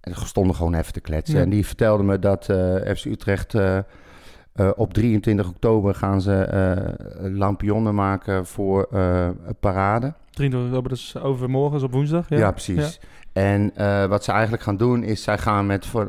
En 0.00 0.12
we 0.12 0.26
stonden 0.26 0.56
gewoon 0.56 0.74
even 0.74 0.92
te 0.92 1.00
kletsen. 1.00 1.36
Ja. 1.36 1.42
En 1.42 1.50
die 1.50 1.66
vertelde 1.66 2.02
me 2.02 2.18
dat 2.18 2.44
FC 2.96 3.04
Utrecht 3.04 3.54
eh, 4.60 4.70
op 4.76 4.94
23 4.94 5.48
oktober 5.48 5.94
gaan 5.94 6.20
ze 6.20 6.34
eh, 6.34 7.30
lampionnen 7.32 7.94
maken 7.94 8.46
voor 8.46 8.88
eh, 8.92 9.24
een 9.24 9.56
parade. 9.60 10.12
23 10.30 10.70
oktober, 10.70 10.90
dus 10.90 11.18
overmorgen, 11.18 11.76
is 11.76 11.82
op 11.82 11.92
woensdag. 11.92 12.28
Ja, 12.28 12.36
Ja, 12.36 12.50
precies. 12.50 13.00
En 13.32 13.72
wat 14.08 14.24
ze 14.24 14.32
eigenlijk 14.32 14.62
gaan 14.62 14.76
doen 14.76 15.02
is, 15.02 15.22
zij 15.22 15.38
gaan 15.38 15.66
met 15.66 15.86
voor, 15.86 16.08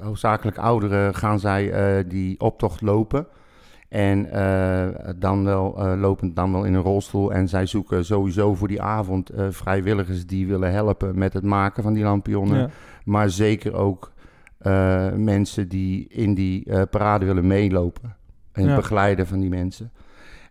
hoofdzakelijk 0.00 0.58
ouderen 0.58 1.14
gaan 1.14 1.40
zij 1.40 2.04
die 2.08 2.40
optocht 2.40 2.80
lopen. 2.80 3.26
En 3.88 4.28
dan 5.18 5.44
wel 5.44 5.96
lopend 5.96 6.36
dan 6.36 6.52
wel 6.52 6.64
in 6.64 6.74
een 6.74 6.82
rolstoel. 6.82 7.32
En 7.32 7.48
zij 7.48 7.66
zoeken 7.66 8.04
sowieso 8.04 8.54
voor 8.54 8.68
die 8.68 8.82
avond 8.82 9.30
vrijwilligers 9.50 10.26
die 10.26 10.46
willen 10.46 10.72
helpen 10.72 11.18
met 11.18 11.32
het 11.32 11.44
maken 11.44 11.82
van 11.82 11.92
die 11.92 12.04
lampionnen. 12.04 12.58
Ja. 12.58 12.68
Maar 13.04 13.30
zeker 13.30 13.74
ook 13.74 14.12
eh, 14.58 15.12
mensen 15.12 15.68
die 15.68 16.08
in 16.08 16.34
die 16.34 16.64
eh, 16.64 16.82
parade 16.90 17.24
willen 17.24 17.46
meelopen. 17.46 18.16
En 18.52 18.64
Ja. 18.64 18.76
begeleiden 18.76 19.26
van 19.26 19.40
die 19.40 19.50
mensen. 19.50 19.90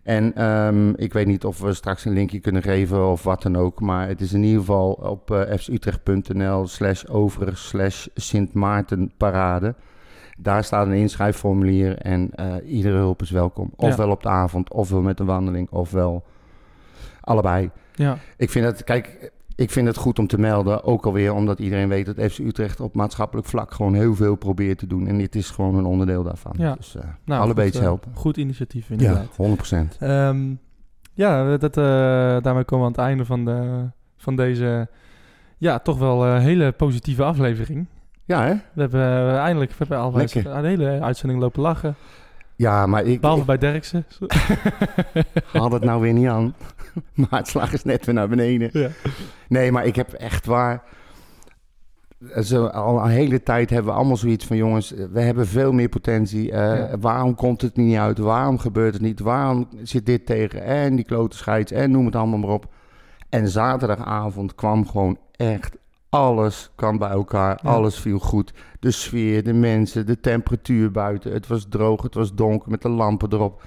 En 0.02 0.34
ehm, 0.34 0.90
ik 0.90 1.12
weet 1.12 1.26
niet 1.26 1.44
of 1.44 1.60
we 1.60 1.72
straks 1.72 2.04
een 2.04 2.12
linkje 2.12 2.40
kunnen 2.40 2.62
geven 2.62 3.06
of 3.10 3.22
wat 3.22 3.42
dan 3.42 3.56
ook. 3.56 3.80
Maar 3.80 4.08
het 4.08 4.20
is 4.20 4.32
in 4.32 4.42
ieder 4.42 4.60
geval 4.60 4.92
op 4.92 5.30
eh 5.30 5.56
fcutrecht.nl 5.58 6.66
slash 6.66 7.04
over 7.04 7.56
slash 7.56 8.06
Sint 8.14 8.52
Maarten 8.52 9.12
parade. 9.16 9.74
Daar 10.38 10.64
staat 10.64 10.86
een 10.86 10.92
inschrijfformulier 10.92 11.98
en 11.98 12.30
iedere 12.64 12.96
hulp 12.96 13.22
is 13.22 13.30
welkom. 13.30 13.70
Ofwel 13.76 14.10
op 14.10 14.22
de 14.22 14.28
avond, 14.28 14.72
ofwel 14.72 15.00
met 15.02 15.20
een 15.20 15.26
wandeling, 15.26 15.70
ofwel 15.70 16.24
allebei. 17.20 17.70
Ja. 17.94 18.18
Ik 18.36 18.50
vind 18.50 18.64
het, 18.66 18.84
kijk, 18.84 19.32
ik 19.56 19.70
vind 19.70 19.86
het 19.86 19.96
goed 19.96 20.18
om 20.18 20.26
te 20.26 20.38
melden. 20.38 20.84
Ook 20.84 21.06
alweer 21.06 21.34
omdat 21.34 21.58
iedereen 21.58 21.88
weet 21.88 22.06
dat 22.06 22.32
FC 22.32 22.38
Utrecht 22.38 22.80
op 22.80 22.94
maatschappelijk 22.94 23.46
vlak 23.46 23.72
gewoon 23.72 23.94
heel 23.94 24.14
veel 24.14 24.34
probeert 24.34 24.78
te 24.78 24.86
doen. 24.86 25.06
En 25.06 25.18
dit 25.18 25.34
is 25.34 25.50
gewoon 25.50 25.74
een 25.74 25.84
onderdeel 25.84 26.22
daarvan. 26.22 26.54
Ja. 26.58 26.74
Dus 26.74 26.96
Nou, 27.24 27.48
goed, 27.48 27.64
iets 27.64 27.76
eh, 27.76 27.82
helpen. 27.82 28.10
Goed 28.14 28.36
initiatief 28.36 28.88
Ja, 28.88 28.94
inderdaad. 28.94 29.36
100%. 29.36 29.96
Ehm, 29.98 30.54
ja, 31.12 31.56
dat, 31.56 31.76
eh, 31.76 31.84
daarmee 32.42 32.64
komen 32.64 32.86
we 32.86 32.98
aan 32.98 33.04
het 33.04 33.10
einde 33.10 33.24
van, 33.24 33.44
de, 33.44 33.90
van 34.16 34.36
deze 34.36 34.88
ja, 35.58 35.78
toch 35.78 35.98
wel 35.98 36.26
eh, 36.26 36.38
hele 36.38 36.72
positieve 36.72 37.22
aflevering. 37.22 37.86
Ja, 38.24 38.44
hè? 38.44 38.54
We 38.72 38.80
hebben 38.80 39.38
eindelijk 39.38 39.70
we 39.70 39.76
hebben 39.78 39.98
al 39.98 40.20
een 40.20 40.64
hele 40.64 41.00
uitzending 41.00 41.40
lopen 41.40 41.62
lachen. 41.62 41.94
Ja, 42.56 42.86
maar 42.86 43.04
ik, 43.04 43.20
Behalve 43.20 43.40
ik 43.40 43.46
bij 43.46 43.58
Derksen. 43.58 44.06
haal 45.52 45.70
het 45.70 45.84
nou 45.84 46.00
weer 46.00 46.12
niet 46.12 46.28
aan. 46.28 46.54
maar 47.14 47.38
het 47.38 47.48
slag 47.48 47.72
is 47.72 47.84
net 47.84 48.04
weer 48.04 48.14
naar 48.14 48.28
beneden. 48.28 48.70
Ja. 48.72 48.88
Nee, 49.48 49.72
maar 49.72 49.86
ik 49.86 49.96
heb 49.96 50.12
echt 50.12 50.46
waar... 50.46 50.82
Zo, 52.42 52.66
al 52.66 53.04
een 53.04 53.10
hele 53.10 53.42
tijd 53.42 53.70
hebben 53.70 53.92
we 53.92 53.98
allemaal 53.98 54.16
zoiets 54.16 54.46
van... 54.46 54.56
jongens, 54.56 54.90
we 55.12 55.20
hebben 55.20 55.46
veel 55.46 55.72
meer 55.72 55.88
potentie. 55.88 56.52
Eh, 56.52 56.58
Ja. 56.78 56.98
Waarom 56.98 57.34
komt 57.34 57.62
het 57.62 57.76
niet 57.76 57.96
uit? 57.96 58.18
Waarom 58.18 58.58
gebeurt 58.58 58.92
het 58.92 59.02
niet? 59.02 59.20
Waarom 59.20 59.68
zit 59.82 60.06
dit 60.06 60.26
tegen? 60.26 60.62
En 60.62 60.96
die 60.96 61.04
klote 61.04 61.36
scheids 61.36 61.72
en 61.72 61.90
noem 61.90 62.06
het 62.06 62.16
allemaal 62.16 62.38
maar 62.38 62.50
op. 62.50 62.72
En 63.28 63.48
zaterdagavond 63.48 64.54
kwam 64.54 64.86
gewoon 64.88 65.18
echt... 65.32 65.76
Alles 66.08 66.70
kwam 66.74 66.98
bij 66.98 67.08
elkaar, 67.10 67.60
Ja. 67.62 67.70
alles 67.70 67.98
viel 67.98 68.18
goed. 68.18 68.52
De 68.80 68.90
sfeer, 68.90 69.44
de 69.44 69.52
mensen, 69.52 70.06
de 70.06 70.20
temperatuur 70.20 70.90
buiten. 70.90 71.32
Het 71.32 71.46
was 71.46 71.66
droog, 71.68 72.02
het 72.02 72.14
was 72.14 72.34
donker 72.34 72.70
met 72.70 72.82
de 72.82 72.88
lampen 72.88 73.32
erop. 73.32 73.62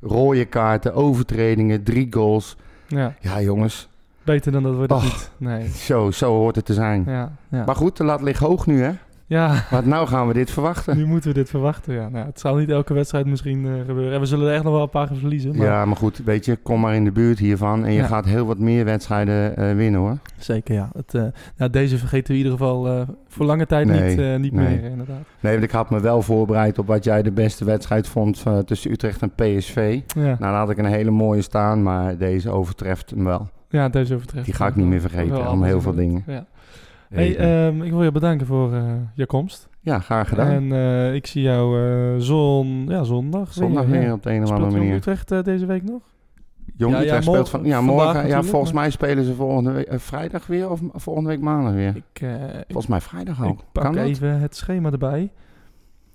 Rode 0.00 0.44
kaarten, 0.44 0.94
overtredingen, 0.94 1.82
drie 1.82 2.06
goals. 2.10 2.56
Ja, 2.88 3.14
Ja, 3.20 3.40
jongens, 3.40 3.88
beter 4.22 4.52
dan 4.52 4.62
dat 4.62 4.74
wordt 4.74 4.92
het 4.92 5.02
Och. 5.02 5.08
niet. 5.08 5.30
Nee. 5.36 5.68
zo, 5.68 6.10
zo 6.10 6.32
hoort 6.36 6.56
het 6.56 6.64
te 6.64 6.74
zijn. 6.74 7.04
Ja, 7.06 7.32
ja. 7.48 7.64
Maar 7.64 7.76
goed, 7.76 7.96
de 7.96 8.04
lat 8.04 8.22
ligt 8.22 8.40
hoog 8.40 8.66
nu, 8.66 8.82
hè? 8.82 8.92
Ja, 9.26 9.64
Want 9.70 9.86
nou 9.86 10.06
gaan 10.06 10.26
we 10.26 10.32
dit 10.34 10.50
verwachten. 10.50 10.96
nu 10.96 11.06
moeten 11.06 11.28
we 11.28 11.34
dit 11.34 11.48
verwachten. 11.50 11.94
Ja. 11.94 12.08
Nou, 12.08 12.26
het 12.26 12.40
zal 12.40 12.56
niet 12.56 12.70
elke 12.70 12.94
wedstrijd 12.94 13.26
misschien 13.26 13.66
eh, 13.66 13.72
gebeuren. 13.86 14.12
En 14.14 14.20
we 14.20 14.26
zullen 14.26 14.48
er 14.48 14.54
echt 14.54 14.62
nog 14.64 14.72
wel 14.72 14.82
een 14.82 14.88
paar 14.90 15.06
gaan 15.06 15.16
verliezen. 15.16 15.56
Maar 15.56 15.66
Ja, 15.66 15.84
maar 15.84 15.96
goed, 15.96 16.20
weet 16.24 16.44
je, 16.44 16.56
kom 16.56 16.80
maar 16.80 16.94
in 16.94 17.04
de 17.04 17.12
buurt 17.12 17.38
hiervan 17.38 17.84
en 17.84 17.92
je 17.92 17.98
Ja. 18.00 18.06
gaat 18.06 18.24
heel 18.24 18.46
wat 18.46 18.58
meer 18.58 18.84
wedstrijden 18.84 19.56
eh, 19.56 19.74
winnen, 19.74 20.00
hoor. 20.00 20.18
Zeker, 20.36 20.74
ja. 20.74 20.90
Het, 20.96 21.14
eh, 21.14 21.24
nou, 21.56 21.70
deze 21.70 21.98
vergeten 21.98 22.26
we 22.26 22.32
in 22.38 22.44
ieder 22.44 22.52
geval 22.58 23.06
voor 23.28 23.46
lange 23.46 23.66
tijd 23.66 23.86
Nee, 23.86 24.16
niet, 24.16 24.40
niet 24.40 24.52
nee. 24.52 24.68
meer, 24.80 24.90
inderdaad. 24.90 25.22
Nee, 25.40 25.52
want 25.52 25.64
ik 25.64 25.70
had 25.70 25.90
me 25.90 26.00
wel 26.00 26.22
voorbereid 26.22 26.78
op 26.78 26.86
wat 26.86 27.04
jij 27.04 27.22
de 27.22 27.32
beste 27.32 27.64
wedstrijd 27.64 28.08
vond 28.08 28.44
tussen 28.64 28.90
Utrecht 28.90 29.22
en 29.22 29.30
PSV. 29.34 30.00
Ja, 30.06 30.20
Nou, 30.22 30.36
daar 30.38 30.54
had 30.54 30.70
ik 30.70 30.78
een 30.78 30.84
hele 30.84 31.10
mooie 31.10 31.42
staan, 31.42 31.82
maar 31.82 32.16
deze 32.18 32.50
overtreft 32.50 33.10
hem 33.10 33.24
wel. 33.24 33.48
ja 33.68 33.88
deze 33.88 34.14
overtreft. 34.14 34.44
Die 34.44 34.54
ga 34.54 34.66
ik 34.66 34.76
niet 34.76 34.86
meer 34.86 35.00
vergeten, 35.00 35.50
om 35.50 35.62
heel 35.62 35.80
veel 35.80 35.94
dingen. 35.94 36.22
Ja. 36.26 36.46
Hey, 37.12 37.36
ehm, 37.36 37.82
ik 37.82 37.90
wil 37.90 38.02
je 38.02 38.12
bedanken 38.12 38.46
voor 38.46 38.72
eh, 38.74 38.92
je 39.14 39.26
komst. 39.26 39.68
ja, 39.80 39.98
graag 39.98 40.28
gedaan. 40.28 40.50
En 40.50 40.72
eh, 40.72 41.14
ik 41.14 41.26
zie 41.26 41.42
jou 41.42 41.80
eh, 41.80 42.14
zon, 42.20 42.84
ja, 42.88 43.02
zondag. 43.02 43.52
Zondag 43.52 43.86
weer, 43.86 44.02
ja. 44.02 44.12
op 44.12 44.22
de 44.22 44.30
een 44.30 44.42
of 44.42 44.50
andere 44.50 44.70
Jong 44.70 44.78
manier. 44.82 44.94
Utrecht 44.96 45.30
eh, 45.30 45.42
deze 45.42 45.66
week 45.66 45.82
nog? 45.82 46.02
Jong 46.76 46.92
Ja, 46.92 46.98
ja, 46.98 47.04
Utrecht 47.04 47.24
speelt 47.24 47.48
van... 47.48 47.64
Ja, 47.64 47.80
morgen, 47.80 48.26
ja, 48.26 48.42
volgens 48.42 48.72
maar- 48.72 48.82
mij 48.82 48.90
spelen 48.90 49.24
ze 49.24 49.34
volgende 49.34 49.72
week, 49.72 49.88
vrijdag 50.00 50.46
weer 50.46 50.70
of 50.70 50.80
volgende 50.94 51.28
week 51.28 51.40
maandag 51.40 51.72
weer. 51.72 51.96
Ik, 51.96 52.20
eh, 52.20 52.34
Volgens 52.64 52.86
mij 52.86 53.00
vrijdag 53.00 53.44
ook. 53.44 53.58
ik 53.58 53.64
pak 53.72 53.82
kan 53.84 53.94
dat? 53.94 54.04
even 54.04 54.40
het 54.40 54.56
schema 54.56 54.90
erbij. 54.90 55.32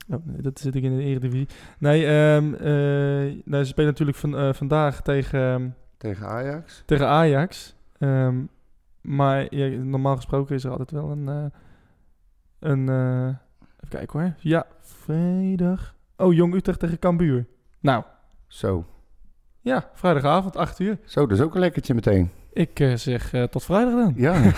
Oh, 0.10 0.18
nee, 0.24 0.42
dat 0.42 0.60
zit 0.60 0.76
ik 0.76 0.84
in 0.84 0.98
de 0.98 1.04
Eredivisie. 1.04 1.48
Nee, 1.80 2.06
ehm 2.06 2.54
eh, 2.54 3.36
nou, 3.46 3.64
ze 3.64 3.70
spelen 3.70 3.90
natuurlijk 3.90 4.18
van, 4.18 4.38
eh, 4.38 4.54
vandaag 4.54 5.02
tegen... 5.02 5.40
ehm, 5.40 5.68
Tegen 5.98 6.28
Ajax. 6.28 6.84
tegen 6.86 7.08
Ajax. 7.08 7.76
Ehm, 7.98 8.36
maar 9.02 9.56
ja, 9.56 9.68
normaal 9.84 10.16
gesproken 10.16 10.56
is 10.56 10.64
er 10.64 10.72
altijd 10.72 10.92
wel 10.92 11.10
een... 11.12 11.28
eh, 11.28 11.46
een 12.60 12.90
eh, 12.90 13.26
even 13.28 13.90
kijken 13.90 14.20
hoor. 14.20 14.34
Ja, 14.38 14.66
vrijdag. 14.82 15.96
Oh, 16.18 16.34
Jong 16.34 16.54
Utrecht 16.54 16.80
tegen 16.80 17.00
Cambuur. 17.00 17.46
Nou, 17.80 18.04
Zo. 18.48 18.86
ja, 19.62 19.90
vrijdagavond, 19.94 20.56
8 20.58 20.80
uur. 20.80 20.98
Zo, 21.06 21.28
dat 21.28 21.38
is 21.38 21.44
ook 21.44 21.54
een 21.54 21.60
lekkertje 21.60 21.94
meteen. 21.94 22.32
Ik 22.54 22.80
eh, 22.80 22.96
zeg 22.96 23.34
tot 23.50 23.64
vrijdag 23.64 23.94
dan. 23.94 24.14
Ja. 24.16 24.34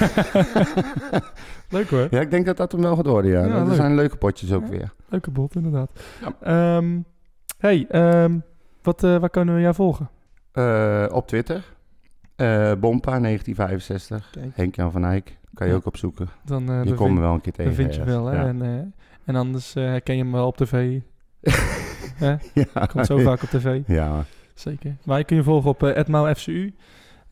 Leuk 1.70 1.90
hoor. 1.90 2.08
ja, 2.12 2.20
ik 2.22 2.32
denk 2.32 2.46
dat 2.46 2.58
dat 2.58 2.72
hem 2.72 2.82
wel 2.82 2.96
gaat 2.96 3.06
worden, 3.06 3.32
ja. 3.32 3.46
Ja, 3.46 3.66
er 3.66 3.76
zijn 3.76 3.96
leuke 3.96 4.18
potjes 4.18 4.54
ook 4.54 4.64
Ja. 4.64 4.70
weer. 4.70 4.94
Leuke 5.08 5.32
bot, 5.32 5.56
inderdaad. 5.56 5.92
Ehm, 6.42 7.00
hey, 7.58 7.86
ehm, 7.90 8.40
wat, 8.82 9.02
waar 9.02 9.30
kunnen 9.30 9.56
we 9.56 9.62
jou 9.62 9.74
volgen? 9.76 10.10
Op 11.14 11.28
Twitter. 11.28 11.64
Eh 12.40 12.72
Bompa 12.80 13.20
1965. 13.20 14.30
Kijk. 14.32 14.50
Henk-Jan 14.56 14.92
van 14.92 15.06
Eyck. 15.06 15.38
Kan 15.54 15.68
je 15.68 15.74
Ja. 15.74 15.80
ook 15.80 15.86
opzoeken. 15.86 16.28
Dan, 16.46 16.70
eh, 16.72 16.84
je 16.84 16.94
komt 16.94 17.14
me 17.14 17.20
wel 17.20 17.34
een 17.34 17.42
keer 17.42 17.54
tegen. 17.54 17.76
Dan 17.76 17.84
vind 17.84 17.96
je 17.96 18.04
wel, 18.04 18.26
hè? 18.26 18.36
Ja. 18.36 18.48
En, 18.48 18.62
eh, 18.62 18.70
en 19.26 19.36
anders 19.36 19.76
eh, 19.76 19.84
herken 19.84 20.16
je 20.18 20.24
hem 20.24 20.32
wel 20.32 20.48
op 20.48 20.58
tv. 20.58 21.00
Ja. 22.20 22.40
Komt 22.92 23.06
zo 23.06 23.18
vaak 23.18 23.44
op 23.44 23.50
tv. 23.50 23.80
Ja. 23.88 24.24
Zeker. 24.54 24.96
Maar 25.06 25.18
je 25.18 25.24
kun 25.24 25.36
je 25.36 25.44
volgen 25.44 25.70
op 25.70 25.84
uh, 25.84 26.32
FCU. 26.34 26.74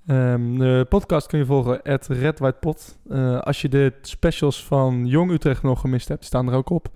Ehm, 0.05 0.57
de 0.57 0.85
podcast 0.89 1.27
kun 1.27 1.39
je 1.39 1.45
volgen 1.45 1.81
at 1.81 2.07
Red 2.07 2.39
White 2.39 2.57
Pot. 2.59 2.97
Als 3.41 3.61
je 3.61 3.69
de 3.69 3.93
specials 4.01 4.65
van 4.65 5.05
Jong 5.05 5.31
Utrecht 5.31 5.63
nog 5.63 5.79
gemist 5.81 6.07
hebt, 6.07 6.25
staan 6.25 6.47
er 6.47 6.53
ook 6.53 6.69
op. 6.69 6.87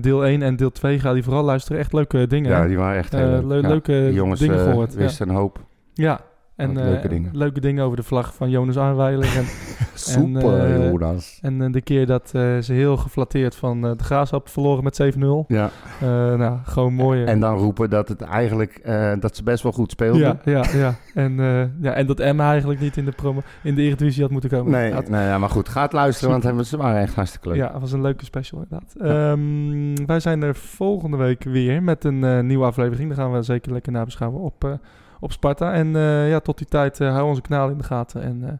Deel 0.00 0.26
1 0.26 0.42
en 0.42 0.56
deel 0.56 0.70
2 0.70 0.98
ga 1.00 1.12
die 1.12 1.22
vooral 1.22 1.42
luisteren. 1.44 1.78
Echt 1.80 1.92
leuke 1.92 2.26
dingen. 2.26 2.50
Ja, 2.50 2.60
hè? 2.60 2.66
die 2.68 2.76
waren 2.76 2.98
echt 2.98 3.12
heel 3.12 3.26
leuk. 3.28 3.42
le- 3.46 3.54
Ja. 3.60 3.68
Leuke 3.68 4.12
jongens 4.12 4.40
dingen 4.40 4.58
eh, 4.58 4.64
gehoord. 4.64 4.94
ja. 4.98 5.10
een 5.18 5.30
hoop. 5.30 5.64
Ja, 5.94 6.20
en 6.56 6.74
Wat 6.74 6.82
eh, 6.82 6.88
leuke 6.88 7.08
dingen. 7.08 7.30
leuke 7.32 7.60
dingen 7.60 7.84
over 7.84 7.96
de 7.96 8.02
vlag 8.02 8.34
van 8.34 8.50
Jonas 8.50 8.78
Aanweiler. 8.78 9.28
En, 9.96 10.12
Super, 10.12 10.60
en, 10.60 10.80
eh, 10.82 10.90
Jonas. 10.90 11.38
En 11.42 11.62
eh, 11.62 11.72
de 11.72 11.80
keer 11.80 12.06
dat 12.06 12.28
ze 12.30 12.72
heel 12.72 12.96
geflatteerd 12.96 13.54
van 13.54 13.80
de 13.80 13.94
Graafschap 13.96 14.48
verloren 14.48 14.84
met 14.84 15.14
7-0. 15.16 15.18
Ja. 15.46 15.70
Nou, 16.36 16.58
gewoon 16.64 16.94
mooi. 16.94 17.24
En 17.24 17.40
dan 17.40 17.56
roepen 17.56 17.90
dat 17.90 18.08
het 18.08 18.20
eigenlijk 18.20 18.80
dat 19.20 19.36
ze 19.36 19.42
best 19.42 19.62
wel 19.62 19.72
goed 19.72 19.90
speelden. 19.90 20.20
Ja, 20.20 20.38
ja, 20.44 20.64
ja. 20.74 20.94
En, 21.14 21.36
ja. 21.80 21.92
en 21.92 22.06
dat 22.06 22.20
Emma 22.20 22.50
eigenlijk 22.50 22.80
niet 22.80 22.96
in 22.96 23.04
de, 23.04 23.12
promo, 23.12 23.42
in 23.62 23.74
de 23.74 23.82
Eredivisie 23.82 24.22
had 24.22 24.30
moeten 24.30 24.50
komen. 24.50 24.72
Nee, 24.72 24.92
nee 25.08 25.26
ja, 25.26 25.38
maar 25.38 25.50
goed, 25.50 25.68
ga 25.68 25.82
het 25.82 25.92
luisteren, 25.92 26.30
want 26.30 26.42
hebben- 26.42 26.66
ze 26.66 26.76
waren 26.76 27.00
echt 27.00 27.14
hartstikke 27.14 27.48
leuk. 27.48 27.56
Ja, 27.56 27.72
het 27.72 27.80
was 27.80 27.92
een 27.92 28.02
leuke 28.02 28.24
special 28.24 28.62
inderdaad. 28.62 28.94
Ehm, 28.98 30.06
wij 30.06 30.20
zijn 30.20 30.42
er 30.42 30.54
volgende 30.54 31.16
week 31.16 31.44
weer 31.44 31.82
met 31.82 32.04
een 32.04 32.46
nieuwe 32.46 32.64
aflevering. 32.64 33.08
Daar 33.08 33.18
gaan 33.18 33.32
we 33.32 33.42
zeker 33.42 33.72
lekker 33.72 33.92
nabeschouwen 33.92 34.40
op, 34.40 34.78
op 35.20 35.32
Sparta. 35.32 35.72
En 35.72 35.96
eh, 35.96 36.28
ja, 36.30 36.40
tot 36.40 36.58
die 36.58 36.66
tijd 36.66 37.00
uh, 37.00 37.12
hou 37.12 37.26
onze 37.26 37.40
kanaal 37.40 37.68
in 37.68 37.78
de 37.78 37.84
gaten. 37.84 38.22
En 38.22 38.42
uh, 38.42 38.50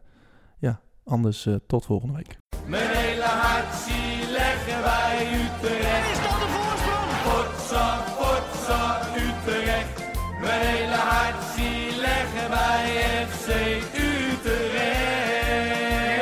ja, 0.59 0.79
anders 1.05 1.45
uh, 1.45 1.55
tot 1.67 1.85
volgende 1.85 2.13
week. 2.15 2.37
Mijn 2.65 2.89
hele 2.89 3.23
hart 3.23 3.73
zie 3.73 4.31
leggen 4.31 4.81
wij 4.83 5.27
Utrecht. 5.33 6.11
Is 6.11 6.19
dat 6.21 6.39
de 6.39 6.47
voorsprong? 6.55 7.11
Potsa, 7.27 7.97
potsa, 8.17 8.99
Utrecht. 9.15 10.05
Mijn 10.41 10.61
hele 10.61 10.95
hart 10.95 11.43
zie 11.55 11.99
leggen 11.99 12.49
wij 12.49 12.85
FC 13.27 13.47
Utrecht. 13.93 15.15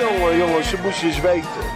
Jongen, 0.02 0.38
jongens, 0.38 0.70
ze 0.70 0.78
moesten 0.84 1.08
eens 1.08 1.22
weten. 1.22 1.74